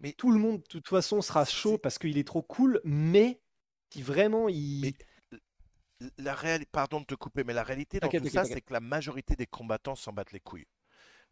Mais- 0.00 0.12
tout 0.12 0.30
le 0.32 0.38
monde, 0.38 0.58
de 0.62 0.66
toute 0.68 0.88
façon, 0.88 1.22
sera 1.22 1.44
chaud 1.44 1.78
parce 1.78 1.98
qu'il 1.98 2.18
est 2.18 2.26
trop 2.26 2.42
cool, 2.42 2.80
mais 2.84 3.40
si 3.92 4.02
vraiment 4.02 4.48
il, 4.48 4.80
Mais 4.82 4.94
la 6.18 6.34
réalité, 6.34 6.68
pardon 6.70 7.00
de 7.00 7.06
te 7.06 7.14
couper, 7.14 7.44
mais 7.44 7.52
la 7.52 7.62
réalité 7.62 8.00
dans 8.00 8.08
tout 8.08 8.28
ça, 8.28 8.44
c'est 8.44 8.60
que 8.60 8.72
la 8.72 8.80
majorité 8.80 9.36
des 9.36 9.46
combattants 9.46 9.96
s'en 9.96 10.12
battent 10.12 10.32
les 10.32 10.40
couilles. 10.40 10.66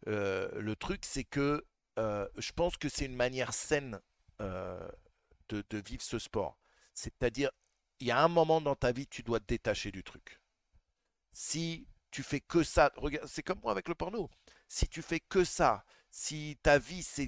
Euh, 0.07 0.49
le 0.59 0.75
truc, 0.75 1.05
c'est 1.05 1.23
que 1.23 1.65
euh, 1.99 2.27
je 2.37 2.51
pense 2.51 2.77
que 2.77 2.89
c'est 2.89 3.05
une 3.05 3.15
manière 3.15 3.53
saine 3.53 3.99
euh, 4.41 4.87
de, 5.49 5.63
de 5.69 5.77
vivre 5.77 6.01
ce 6.01 6.19
sport. 6.19 6.57
C'est-à-dire, 6.93 7.51
il 7.99 8.07
y 8.07 8.11
a 8.11 8.21
un 8.21 8.27
moment 8.27 8.61
dans 8.61 8.75
ta 8.75 8.91
vie, 8.91 9.07
tu 9.07 9.23
dois 9.23 9.39
te 9.39 9.45
détacher 9.45 9.91
du 9.91 10.03
truc. 10.03 10.39
Si 11.33 11.87
tu 12.09 12.23
fais 12.23 12.39
que 12.39 12.63
ça, 12.63 12.91
regarde, 12.95 13.27
c'est 13.27 13.43
comme 13.43 13.59
moi 13.61 13.71
avec 13.71 13.87
le 13.87 13.95
porno. 13.95 14.29
Si 14.67 14.87
tu 14.87 15.01
fais 15.01 15.19
que 15.19 15.43
ça, 15.43 15.85
si 16.09 16.57
ta 16.61 16.79
vie, 16.79 17.03
c'est 17.03 17.27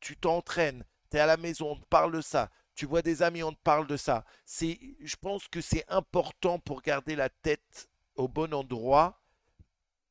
tu 0.00 0.16
t'entraînes, 0.16 0.84
tu 1.10 1.16
es 1.16 1.20
à 1.20 1.26
la 1.26 1.36
maison, 1.36 1.72
on 1.72 1.76
te 1.76 1.86
parle 1.86 2.12
de 2.12 2.20
ça, 2.20 2.50
tu 2.74 2.86
vois 2.86 3.02
des 3.02 3.22
amis, 3.22 3.42
on 3.42 3.52
te 3.52 3.60
parle 3.62 3.86
de 3.86 3.96
ça. 3.96 4.24
C'est, 4.44 4.78
je 5.00 5.16
pense 5.16 5.48
que 5.48 5.60
c'est 5.60 5.84
important 5.88 6.58
pour 6.58 6.82
garder 6.82 7.16
la 7.16 7.28
tête 7.28 7.88
au 8.16 8.28
bon 8.28 8.52
endroit, 8.54 9.20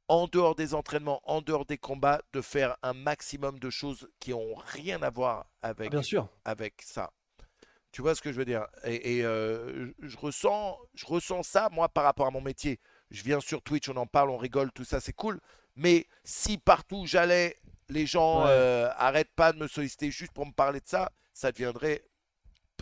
en 0.10 0.28
dehors 0.28 0.56
des 0.56 0.74
entraînements, 0.74 1.22
en 1.24 1.42
dehors 1.42 1.66
des 1.66 1.78
combats, 1.78 2.22
de 2.34 2.42
faire 2.42 2.78
un 2.84 2.94
maximum 2.94 3.58
de 3.60 3.70
choses 3.70 4.10
qui 4.20 4.32
n'ont 4.32 4.56
rien 4.56 5.02
à 5.02 5.10
voir 5.10 5.46
avec, 5.62 5.92
bien 5.92 6.02
sûr, 6.04 6.28
avec 6.46 6.82
ça. 6.82 7.12
Tu 7.92 8.02
vois 8.02 8.16
ce 8.16 8.22
que 8.22 8.32
je 8.32 8.38
veux 8.38 8.46
dire? 8.46 8.66
Et, 8.86 9.18
et, 9.20 9.24
euh, 9.26 9.94
je, 10.02 10.08
je 10.10 10.18
ressens, 10.18 10.78
je 10.94 11.06
ressens 11.06 11.44
ça, 11.44 11.70
moi, 11.72 11.88
par 11.90 12.04
rapport 12.04 12.28
à 12.28 12.32
mon 12.32 12.42
métier. 12.42 12.80
Je 13.12 13.24
viens 13.24 13.40
sur 13.40 13.62
Twitch, 13.62 13.88
on 13.90 13.96
en 13.98 14.08
parle, 14.08 14.30
on 14.32 14.38
rigole, 14.38 14.72
tout 14.72 14.84
ça, 14.84 15.00
c'est 15.00 15.14
cool. 15.14 15.40
Mais 15.76 16.08
si 16.24 16.58
partout 16.58 16.98
où 17.02 17.06
j'allais, 17.06 17.58
les 17.90 18.06
gens 18.06 18.46
Ouais. 18.46 18.50
euh, 18.50 18.90
arrêtent 18.96 19.34
pas 19.36 19.54
de 19.54 19.60
me 19.60 19.68
solliciter 19.68 20.10
juste 20.12 20.32
pour 20.34 20.46
me 20.46 20.52
parler 20.52 20.80
de 20.80 20.88
ça, 20.88 21.12
ça 21.34 21.52
deviendrait 21.52 22.04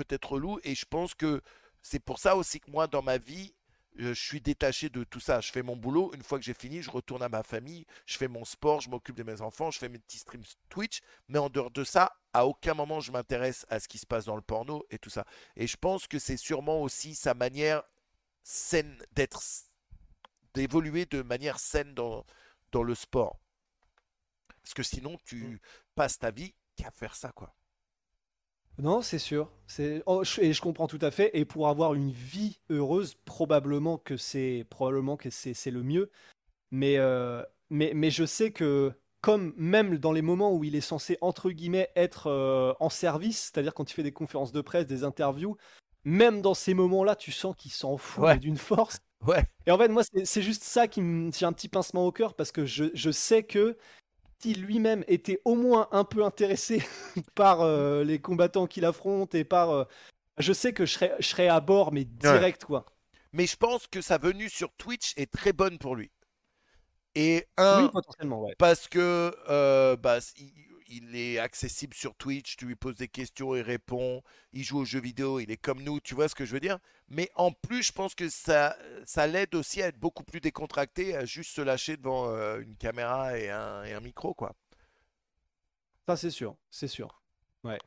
peut-être 0.03 0.34
relou. 0.34 0.60
Et 0.64 0.76
je 0.76 0.86
pense 0.86 1.14
que 1.14 1.41
c'est 1.82 1.99
pour 1.99 2.19
ça 2.19 2.36
aussi 2.36 2.60
que 2.60 2.69
moi, 2.69 2.88
dans 2.88 3.02
ma 3.02 3.18
vie, 3.18 3.53
euh, 3.99 4.14
je 4.14 4.22
suis 4.22 4.41
détaché 4.41 4.90
de 4.90 5.03
tout 5.03 5.19
ça. 5.19 5.41
Je 5.41 5.52
fais 5.52 5.64
mon 5.64 5.76
boulot. 5.76 6.11
Une 6.14 6.23
fois 6.23 6.40
que 6.40 6.45
j'ai 6.45 6.53
fini, 6.53 6.82
je 6.82 6.90
retourne 6.90 7.23
à 7.23 7.30
ma 7.30 7.44
famille. 7.44 7.86
Je 8.06 8.18
fais 8.18 8.28
mon 8.28 8.45
sport. 8.45 8.82
Je 8.82 8.90
m'occupe 8.90 9.15
de 9.15 9.23
mes 9.23 9.41
enfants. 9.41 9.72
Je 9.72 9.80
fais 9.80 9.90
mes 9.90 9.99
petits 9.99 10.19
streams 10.19 10.44
Twitch. 10.69 11.02
Mais 11.28 11.40
en 11.40 11.49
dehors 11.49 11.72
de 11.72 11.84
ça, 11.84 12.15
à 12.34 12.45
aucun 12.45 12.73
moment 12.73 13.02
je 13.02 13.11
m'intéresse 13.11 13.65
à 13.69 13.80
ce 13.80 13.88
qui 13.88 13.98
se 13.98 14.06
passe 14.06 14.26
dans 14.26 14.36
le 14.36 14.41
porno 14.41 14.86
et 14.90 14.98
tout 14.98 15.10
ça. 15.10 15.26
Et 15.56 15.68
je 15.68 15.78
pense 15.78 16.07
que 16.07 16.19
c'est 16.19 16.38
sûrement 16.38 16.82
aussi 16.82 17.15
sa 17.15 17.34
manière 17.34 17.84
saine 18.44 18.98
d'être, 19.11 19.41
d'évoluer 20.53 21.06
de 21.06 21.22
manière 21.22 21.60
saine 21.60 21.94
dans, 21.94 22.26
dans 22.72 22.84
le 22.84 22.95
sport. 22.95 23.40
Parce 24.64 24.73
que 24.73 24.84
sinon, 24.84 25.18
tu 25.26 25.60
passes 25.95 26.19
ta 26.19 26.32
vie 26.32 26.53
qu'à 26.76 26.91
faire 26.91 27.15
ça, 27.15 27.32
quoi. 27.32 27.53
Non, 28.82 29.02
c'est 29.02 29.20
sûr, 29.20 29.49
c'est, 29.68 30.02
oh, 30.08 30.24
je- 30.24 30.41
et 30.41 30.53
je 30.53 30.62
comprends 30.62 30.88
tout 30.88 30.99
à 31.02 31.12
fait. 31.12 31.30
Et 31.38 31.45
pour 31.45 31.68
avoir 31.68 31.94
une 31.94 32.12
vie 32.12 32.60
heureuse, 32.70 33.16
probablement 33.26 33.98
que 33.98 34.18
c'est, 34.18 34.66
probablement 34.70 35.18
que 35.18 35.30
c'est, 35.30 35.53
c'est 35.53 35.72
le 35.72 35.84
mieux. 35.84 36.10
Mais, 36.72 36.98
euh, 36.98 37.44
mais, 37.70 37.94
mais 37.95 38.12
je 38.12 38.26
sais 38.26 38.52
que 38.52 38.94
comme 39.22 39.53
même 39.58 39.98
dans 39.99 40.14
les 40.14 40.22
moments 40.24 40.53
où 40.53 40.64
il 40.64 40.76
est 40.76 40.82
censé, 40.82 41.18
entre 41.22 41.52
guillemets, 41.52 41.91
être 41.95 42.28
euh, 42.28 42.74
en 42.80 42.90
service, 42.90 43.52
c'est-à-dire 43.53 43.74
quand 43.74 43.91
il 43.91 43.94
fait 43.95 44.03
des 44.03 44.14
conférences 44.14 44.52
de 44.53 44.62
presse, 44.62 44.88
des 44.88 45.03
interviews, 45.03 45.58
même 46.06 46.41
dans 46.41 46.56
ces 46.56 46.74
moments-là, 46.74 47.16
tu 47.16 47.32
sens 47.32 47.56
qu'il 47.58 47.72
s'en 47.72 47.98
fout 47.98 48.24
Ouais. 48.26 48.40
d'une 48.40 48.58
force. 48.58 48.99
Ouais. 49.28 49.44
Et 49.68 49.72
en 49.72 49.78
fait, 49.78 49.90
moi, 49.90 50.03
c'est 50.03 50.26
c'est 50.26 50.41
juste 50.41 50.64
ça 50.64 50.88
qui 50.88 51.02
me... 51.02 51.32
J'ai 51.32 51.45
un 51.45 51.53
petit 51.53 51.70
pincement 51.70 52.06
au 52.08 52.12
cœur 52.12 52.34
parce 52.36 52.52
que 52.52 52.66
je, 52.66 52.86
je 52.95 53.12
sais 53.12 53.44
que 53.44 53.78
lui-même 54.45 55.03
était 55.07 55.41
au 55.45 55.55
moins 55.55 55.88
un 55.91 56.03
peu 56.03 56.23
intéressé 56.23 56.84
par 57.35 57.61
euh, 57.61 58.03
les 58.03 58.19
combattants 58.19 58.68
qu'il 58.68 58.85
affronte 58.85 59.35
et 59.35 59.43
par... 59.43 59.69
euh, 59.72 59.85
je 60.38 60.53
sais 60.53 60.73
que 60.73 60.85
je 60.85 60.93
serais, 60.93 61.15
je 61.19 61.27
serais 61.27 61.47
à 61.47 61.59
bord, 61.59 61.91
mais 61.91 62.05
direct, 62.05 62.65
quoi. 62.65 62.85
Mais 63.34 63.47
je 63.47 63.55
pense 63.55 63.88
que 63.88 64.01
sa 64.01 64.18
venue 64.18 64.49
sur 64.49 64.73
Twitch 64.77 65.13
est 65.18 65.31
très 65.31 65.53
bonne 65.53 65.77
pour 65.77 65.95
lui. 65.95 66.11
Et 67.15 67.47
un, 67.57 67.84
Oui, 67.84 67.89
potentiellement, 67.91 68.41
ouais. 68.43 68.55
parce 68.57 68.88
que 68.88 69.35
euh, 69.49 69.95
bah, 69.97 70.19
il, 70.38 70.53
il 70.91 71.15
est 71.15 71.39
accessible 71.39 71.93
sur 71.93 72.13
Twitch, 72.15 72.57
tu 72.57 72.65
lui 72.65 72.76
poses 72.76 72.95
des 72.95 73.07
questions, 73.07 73.55
il 73.55 73.61
répond, 73.61 74.22
il 74.51 74.63
joue 74.63 74.80
aux 74.80 74.85
jeux 74.85 74.99
vidéo, 74.99 75.39
il 75.39 75.49
est 75.49 75.57
comme 75.57 75.81
nous, 75.81 75.99
tu 76.01 76.13
vois 76.13 76.27
ce 76.27 76.35
que 76.35 76.43
je 76.45 76.51
veux 76.51 76.59
dire? 76.59 76.77
Mais 77.07 77.30
en 77.35 77.51
plus, 77.51 77.84
je 77.84 77.93
pense 77.93 78.13
que 78.13 78.27
ça, 78.30 78.76
ça 79.05 79.26
l'aide 79.26 79.55
aussi 79.55 79.81
à 79.81 79.88
être 79.88 79.97
beaucoup 79.99 80.23
plus 80.23 80.41
décontracté, 80.41 81.15
à 81.15 81.26
juste 81.26 81.51
se 81.51 81.61
lâcher 81.61 81.95
devant 81.97 82.30
euh, 82.30 82.59
une 82.59 82.76
caméra 82.76 83.38
et 83.38 83.49
un, 83.49 83.84
et 83.84 83.93
un 83.93 84.01
micro, 84.01 84.34
quoi. 84.34 84.53
Ça, 86.07 86.18
c'est 86.18 86.30
sûr, 86.31 86.55
c'est 86.69 86.88
sûr. 86.88 87.22
Ouais. 87.63 87.80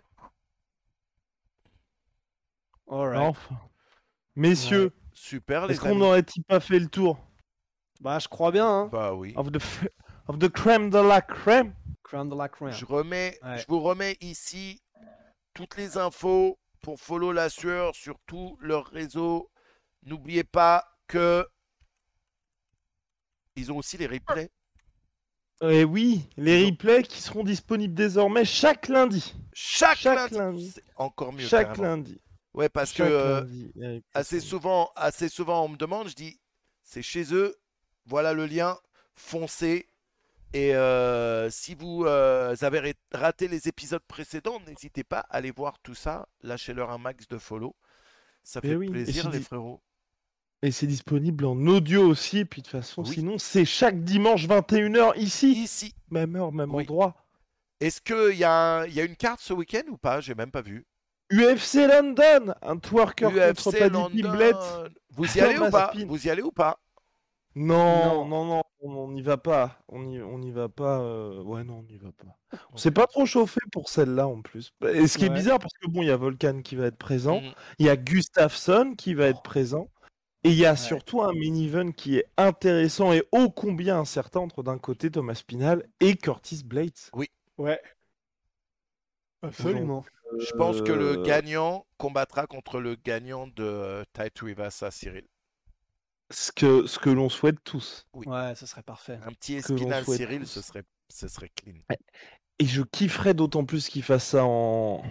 Alright. 2.91 3.21
Enfin. 3.21 3.61
Messieurs, 4.37 4.93
Super, 5.13 5.67
les 5.67 5.75
est-ce 5.75 5.81
qu'on 5.81 5.95
n'aurait-il 5.95 6.43
pas 6.43 6.59
fait 6.61 6.79
le 6.79 6.89
tour? 6.89 7.19
Bah, 8.01 8.19
je 8.19 8.29
crois 8.29 8.51
bien, 8.51 8.69
hein. 8.69 8.87
Bah 8.91 9.15
oui. 9.15 9.33
of 9.37 9.53
the, 9.53 9.59
f- 9.59 9.89
of 10.27 10.39
the 10.39 10.49
crème 10.49 10.91
de 10.91 10.99
la 10.99 11.23
crème 11.23 11.73
Crown 12.05 12.29
de 12.29 12.37
la 12.37 12.49
crème. 12.49 12.71
Je, 12.71 12.85
remets, 12.85 13.39
Ouais. 13.43 13.59
je 13.59 13.65
vous 13.67 13.81
remets 13.81 14.17
ici 14.21 14.81
toutes 15.55 15.77
les 15.77 15.97
infos 15.97 16.59
pour 16.83 17.01
follow 17.01 17.33
la 17.33 17.49
sueur 17.51 17.95
sur 17.97 18.19
tous 18.27 18.57
leurs 18.61 18.87
réseaux. 18.87 19.51
N'oubliez 20.05 20.45
pas 20.45 20.87
que 21.09 21.47
ils 23.57 23.71
ont 23.73 23.79
aussi 23.79 23.97
les 23.97 24.07
replays. 24.07 24.51
Et 25.63 25.81
Eh 25.81 25.85
oui, 25.85 26.29
les 26.37 26.67
replays 26.67 27.05
qui 27.05 27.23
seront 27.23 27.45
disponibles 27.45 27.95
désormais 27.95 28.45
chaque 28.45 28.89
lundi. 28.89 29.35
Chaque, 29.53 29.99
Chaque 29.99 30.33
lundi. 30.33 30.75
encore 30.97 31.33
mieux. 31.33 31.47
chaque 31.47 31.69
carrément. 31.69 31.85
lundi. 31.97 32.21
Ouais, 32.53 32.69
parce 32.69 32.93
Chaque 32.93 33.09
que 33.09 33.13
euh, 33.13 34.01
assez 34.13 34.41
souvent, 34.41 34.91
assez 34.97 35.29
souvent, 35.29 35.65
on 35.65 35.69
me 35.69 35.77
demande, 35.77 36.09
je 36.09 36.15
dis, 36.15 36.39
c'est 36.83 37.03
chez 37.03 37.33
eux. 37.35 37.57
Voilà 38.07 38.33
le 38.33 38.47
lien. 38.47 38.77
Foncez. 39.15 39.89
Et 40.55 40.75
euh, 40.75 41.51
si 41.51 41.75
vous 41.75 42.05
euh, 42.07 42.55
avez 42.63 42.95
raté 43.13 43.49
les 43.49 43.67
épisodes 43.69 44.03
précédents, 44.07 44.61
n'hésitez 44.69 45.03
pas 45.03 45.19
à 45.29 45.37
aller 45.39 45.51
voir 45.51 45.81
tout 45.83 45.95
ça. 45.97 46.29
Lâchez-leur 46.43 46.91
un 46.91 46.99
max 46.99 47.27
de 47.29 47.39
follow. 47.39 47.75
Ça 48.45 48.61
Eh 48.63 48.69
fait 48.69 48.77
oui, 48.77 48.89
plaisir, 48.89 49.29
les 49.31 49.41
frérots. 49.41 49.83
Et 50.63 50.71
c'est 50.71 50.87
disponible 50.87 51.45
en 51.45 51.59
audio 51.67 52.07
aussi. 52.07 52.39
Et 52.39 52.45
puis 52.45 52.63
de 52.63 52.67
toute 52.69 52.73
façon, 52.81 53.03
Oui. 53.03 53.15
sinon, 53.15 53.37
c'est 53.37 53.65
chaque 53.65 54.03
dimanche 54.05 54.47
21h 54.47 55.15
ici. 55.17 55.51
Ici, 55.61 55.95
Même 56.11 56.37
heure, 56.37 56.53
même 56.53 56.73
Oui. 56.73 56.85
endroit. 56.85 57.17
est-ce 57.81 58.01
qu'il 58.01 58.39
y, 58.39 58.45
a 58.45 58.53
un- 58.83 58.87
y 58.87 59.01
a 59.01 59.05
une 59.05 59.17
carte 59.17 59.41
ce 59.41 59.53
week-end 59.53 59.83
ou 59.89 59.97
pas? 59.99 60.21
J'ai 60.21 60.35
même 60.37 60.53
pas 60.53 60.63
vu. 60.63 60.87
UFC 61.33 61.87
London, 61.89 62.55
un 62.63 62.77
twerker 62.79 63.25
contre 63.25 63.37
UFC 63.73 63.79
Paddy 63.79 63.91
London. 63.93 64.11
Pimblett. 64.31 64.57
Vous 65.11 65.37
y 65.37 65.41
allez 65.41 65.59
ou 65.59 65.69
pas? 65.71 65.93
Vous 66.07 66.27
y 66.27 66.31
allez 66.31 66.43
ou 66.43 66.53
pas? 66.53 66.79
Non, 67.57 68.25
Non. 68.25 68.27
non, 68.27 68.45
non, 68.47 68.63
on 68.81 69.11
n'y 69.13 69.23
va 69.23 69.37
pas. 69.37 69.79
On 69.89 70.03
n'y 70.03 70.21
on 70.21 70.41
y 70.43 70.51
va 70.51 70.69
pas. 70.69 71.01
euh, 71.01 71.43
Ouais, 71.43 71.63
non, 71.65 71.79
on 71.79 71.83
n'y 71.85 71.97
va 71.99 72.11
pas. 72.13 72.59
On 72.73 72.77
s'est 72.77 72.91
pas 72.91 73.07
trop 73.07 73.27
chauffé 73.27 73.61
pour 73.73 73.89
celle-là 73.89 74.27
en 74.29 74.43
plus. 74.43 74.73
Et 74.93 75.07
ce 75.07 75.19
qui 75.19 75.25
est 75.27 75.31
bizarre, 75.31 75.59
parce 75.61 75.75
que 75.75 75.87
bon, 75.89 76.03
il 76.03 76.09
y 76.09 76.11
a 76.11 76.17
Volkan 76.17 76.63
qui 76.63 76.75
va 76.77 76.87
être 76.87 76.99
présent, 76.99 77.41
Mhm. 77.41 77.53
il 77.79 77.87
y 77.87 77.91
a 77.91 77.97
Gustafsson 77.97 78.95
qui 78.99 79.15
va 79.15 79.27
être 79.29 79.43
présent, 79.43 79.89
et 80.45 80.51
il 80.51 80.57
y 80.57 80.67
a 80.67 80.73
Ouais. 80.73 80.77
surtout 80.77 81.23
un 81.23 81.33
mini-event 81.33 81.93
qui 81.93 82.17
est 82.19 82.27
intéressant 82.37 83.13
et 83.13 83.23
ô 83.33 83.51
combien 83.51 83.99
incertain 84.01 84.41
entre 84.41 84.63
d'un 84.65 84.79
côté 84.79 85.11
Thomas 85.11 85.35
Spinal 85.37 85.89
et 86.01 86.17
Curtis 86.17 86.63
Blades. 86.65 86.93
Ouais. 87.59 87.81
Absolument. 89.43 90.05
Je 90.41 90.53
pense 90.55 90.83
que 90.83 90.91
le 90.93 91.19
Euh, 91.19 91.23
gagnant 91.23 91.87
combattra 91.99 92.47
contre 92.47 92.81
le 92.81 92.97
gagnant 92.97 93.47
de 93.47 93.63
euh, 93.63 94.05
Tite 94.13 94.39
Rivas 94.41 94.79
à 94.83 94.91
Cyril. 94.91 95.27
Ce 96.31 96.51
que, 96.53 96.87
ce 96.87 96.99
que 96.99 97.11
l'on 97.11 97.29
souhaite 97.29 97.63
tous. 97.65 98.07
Oui. 98.15 98.27
Ouais, 98.27 98.55
ça 98.55 98.67
serait 98.67 98.83
parfait. 98.83 99.19
Un 99.25 99.33
petit 99.33 99.55
Espinal 99.55 100.05
Cyril, 100.05 100.41
tous. 100.41 100.47
ce 100.47 100.63
serait, 100.63 100.85
ce 101.09 101.29
serait 101.29 101.51
clean. 101.51 101.75
Et 102.59 102.65
je 102.65 102.83
kifferais 102.83 103.35
d'autant 103.35 103.65
plus 103.65 103.89
qu'il 103.89 104.03
fasse 104.03 104.25
ça 104.29 104.45
en. 104.45 105.03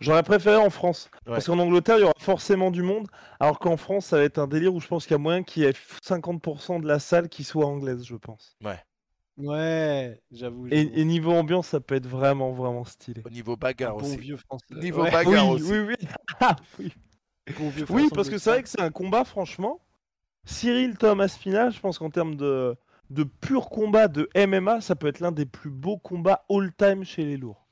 J'aurais 0.00 0.22
préféré 0.22 0.56
en 0.56 0.70
France. 0.70 1.10
Ouais. 1.26 1.34
Parce 1.34 1.46
qu'en 1.46 1.58
Angleterre, 1.58 1.98
il 1.98 2.00
y 2.00 2.04
aura 2.04 2.14
forcément 2.18 2.70
du 2.70 2.82
monde. 2.82 3.06
Alors 3.38 3.58
qu'en 3.58 3.76
France, 3.76 4.06
ça 4.06 4.16
va 4.16 4.24
être 4.24 4.38
un 4.38 4.48
délire 4.48 4.74
où 4.74 4.80
je 4.80 4.88
pense 4.88 5.04
qu'il 5.04 5.12
y 5.12 5.14
a 5.14 5.18
moyen 5.18 5.42
qu'il 5.42 5.62
y 5.62 5.66
ait 5.66 5.74
50% 6.04 6.80
de 6.82 6.86
la 6.86 6.98
salle 6.98 7.28
qui 7.28 7.44
soit 7.44 7.66
anglaise, 7.66 8.04
je 8.04 8.16
pense. 8.16 8.56
Ouais, 9.36 10.20
j'avoue. 10.32 10.66
Et, 10.66 10.82
j'avoue. 10.84 10.96
et 10.96 11.04
niveau 11.04 11.32
ambiance, 11.32 11.68
ça 11.68 11.80
peut 11.80 11.94
être 11.94 12.08
vraiment, 12.08 12.52
vraiment 12.52 12.84
stylé. 12.84 13.22
Au 13.24 13.30
niveau 13.30 13.56
bagarre 13.56 13.96
bon 13.96 14.04
aussi. 14.04 14.16
vieux 14.16 14.36
français. 14.36 14.64
Niveau 14.72 15.02
Ouais, 15.02 15.10
bagarre 15.12 15.48
oui, 15.48 15.54
aussi. 15.60 15.70
oui, 15.70 15.78
oui. 15.78 16.08
Ah, 16.40 16.56
oui. 16.78 16.92
bon 17.56 17.70
vieux 17.70 17.86
Oui, 17.88 18.08
parce 18.12 18.28
que 18.30 18.38
c'est 18.38 18.50
vrai 18.50 18.62
que 18.62 18.68
c'est 18.68 18.80
un 18.80 18.90
combat, 18.90 19.24
franchement. 19.24 19.80
Cyril 20.44 20.96
Thomas 20.96 21.28
Spinal, 21.28 21.72
je 21.72 21.80
pense 21.80 21.98
qu'en 21.98 22.10
termes 22.10 22.36
de, 22.36 22.76
de 23.10 23.24
pur 23.24 23.68
combat 23.68 24.08
de 24.08 24.28
MMA, 24.34 24.80
ça 24.80 24.96
peut 24.96 25.06
être 25.06 25.20
l'un 25.20 25.32
des 25.32 25.46
plus 25.46 25.70
beaux 25.70 25.98
combats 25.98 26.44
all-time 26.50 27.04
chez 27.04 27.24
les 27.24 27.36
lourds. 27.36 27.64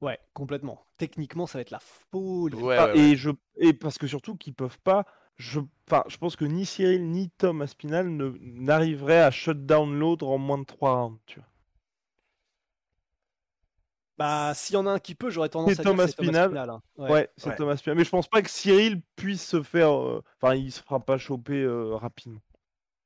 Ouais, 0.00 0.18
complètement. 0.34 0.84
Techniquement, 0.98 1.46
ça 1.46 1.56
va 1.58 1.62
être 1.62 1.70
la 1.70 1.78
folie. 1.80 2.56
Ouais, 2.56 2.76
Ah, 2.78 2.86
ouais, 2.88 2.92
ouais. 2.92 2.98
Et, 2.98 3.16
je, 3.16 3.30
et 3.56 3.72
parce 3.72 3.96
que 3.96 4.06
surtout 4.06 4.36
qu'ils 4.36 4.52
peuvent 4.52 4.78
pas. 4.80 5.06
Je, 5.36 5.60
enfin, 5.88 6.04
je 6.08 6.18
pense 6.18 6.36
que 6.36 6.44
ni 6.44 6.66
Cyril 6.66 7.10
ni 7.10 7.30
Tom 7.30 7.62
Aspinal 7.62 8.10
ne- 8.10 8.36
n'arriveraient 8.42 9.22
à 9.22 9.30
shut 9.30 9.64
down 9.64 9.98
l'autre 9.98 10.26
en 10.26 10.36
moins 10.36 10.58
de 10.58 10.64
3 10.64 10.94
rounds. 11.00 11.18
Tu 11.24 11.38
vois. 11.38 11.48
Bah, 14.16 14.52
s'il 14.54 14.74
y 14.74 14.76
en 14.76 14.86
a 14.86 14.92
un 14.92 14.98
qui 15.00 15.14
peut, 15.16 15.28
j'aurais 15.30 15.48
tendance 15.48 15.72
à 15.72 15.74
dire 15.74 15.84
Thomas 15.84 16.04
que 16.04 16.10
c'est 16.10 16.16
Thomas 16.16 16.28
Pinal. 16.30 16.48
Pinal, 16.50 16.70
hein. 16.70 16.82
Ouais, 16.98 17.10
Ouais. 17.10 17.30
c'est 17.36 17.48
Ouais. 17.50 17.56
Thomas 17.56 17.72
Aspinal. 17.72 17.98
Mais 17.98 18.04
je 18.04 18.10
pense 18.10 18.28
pas 18.28 18.42
que 18.42 18.50
Cyril 18.50 19.02
puisse 19.16 19.44
se 19.44 19.62
faire. 19.62 19.90
euh, 19.92 20.22
Enfin, 20.40 20.54
il 20.54 20.70
se 20.70 20.80
fera 20.80 21.00
pas 21.00 21.18
choper 21.18 21.62
euh, 21.62 21.96
rapidement. 21.96 22.40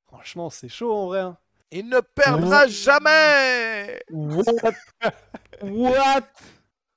Franchement, 0.06 0.50
c'est 0.50 0.68
chaud 0.68 0.92
en 0.92 1.06
vrai. 1.06 1.20
hein. 1.20 1.38
Il 1.70 1.88
ne 1.88 2.00
perdra 2.00 2.66
jamais 2.66 4.00
What? 4.10 4.42
What? 5.62 6.22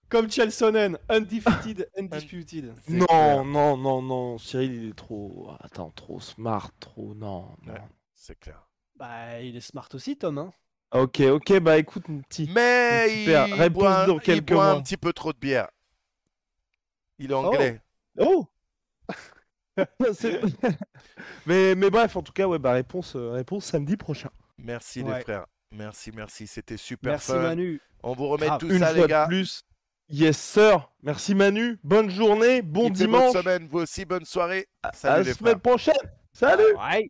Comme 0.10 0.30
Chelsonen, 0.30 0.98
undefeated, 1.10 1.90
undisputed. 1.98 2.74
Non, 2.90 3.06
clair. 3.06 3.46
non, 3.46 3.78
non, 3.78 4.02
non. 4.02 4.38
Cyril, 4.38 4.74
il 4.74 4.90
est 4.90 4.94
trop. 4.94 5.52
Attends, 5.62 5.90
trop 5.92 6.20
smart, 6.20 6.70
trop. 6.82 7.14
Non, 7.16 7.56
non. 7.66 7.74
Ouais. 7.74 7.82
C'est 8.14 8.38
clair. 8.38 8.68
Bah, 8.96 9.40
il 9.42 9.56
est 9.56 9.62
smart 9.62 9.88
aussi, 9.94 10.18
Tom. 10.18 10.38
Hein. 10.38 10.52
Ok, 10.94 11.22
ok, 11.22 11.60
bah 11.60 11.78
écoute, 11.78 12.08
mon 12.10 12.22
petit. 12.22 12.50
Mais 12.54 13.24
il 13.24 13.34
Réponse 13.36 13.74
boit, 13.84 14.06
dans 14.06 14.16
il 14.18 14.22
quelques 14.22 14.52
boit 14.52 14.66
un 14.66 14.74
mois. 14.74 14.84
petit 14.84 14.98
peu 14.98 15.14
trop 15.14 15.32
de 15.32 15.38
bière. 15.40 15.70
Il 17.18 17.32
est 17.32 17.34
anglais. 17.36 17.80
Oh 18.20 18.46
mais, 21.46 21.76
mais 21.76 21.90
bref, 21.90 22.16
en 22.18 22.22
tout 22.22 22.34
cas, 22.34 22.46
ouais, 22.46 22.60
bah 22.60 22.74
réponse, 22.74 23.16
euh, 23.16 23.32
réponse 23.32 23.66
samedi 23.66 23.96
prochain. 23.96 24.30
Merci 24.58 25.02
Ouais. 25.02 25.16
les 25.18 25.22
frères. 25.22 25.46
Merci, 25.72 26.12
merci. 26.14 26.46
C'était 26.46 26.76
super 26.78 27.14
Merci 27.14 27.32
fun. 27.32 27.40
Manu. 27.40 27.82
On 28.04 28.14
vous 28.14 28.28
remet 28.28 28.48
Grave. 28.48 28.60
tout 28.60 28.70
Une 28.70 28.80
ça, 28.80 28.88
fois 28.88 28.96
les 28.96 29.02
de 29.04 29.08
gars. 29.08 29.28
plus. 29.28 29.64
Yes, 30.10 30.38
sir. 30.38 30.92
Merci 31.04 31.34
Manu. 31.36 31.80
Bonne 31.86 32.10
journée, 32.10 32.62
bon 32.62 32.90
Kiffez 32.92 33.06
dimanche. 33.06 33.34
votre 33.34 33.40
semaine. 33.44 33.68
Vous 33.72 33.80
aussi, 33.80 34.04
bonne 34.04 34.26
soirée. 34.26 34.68
À 34.84 34.92
Salut 34.92 35.24
la 35.24 35.30
les 35.30 35.34
semaine 35.34 35.52
frères. 35.54 35.62
prochaine. 35.62 36.12
Salut. 36.34 36.76
Ouais. 36.78 37.10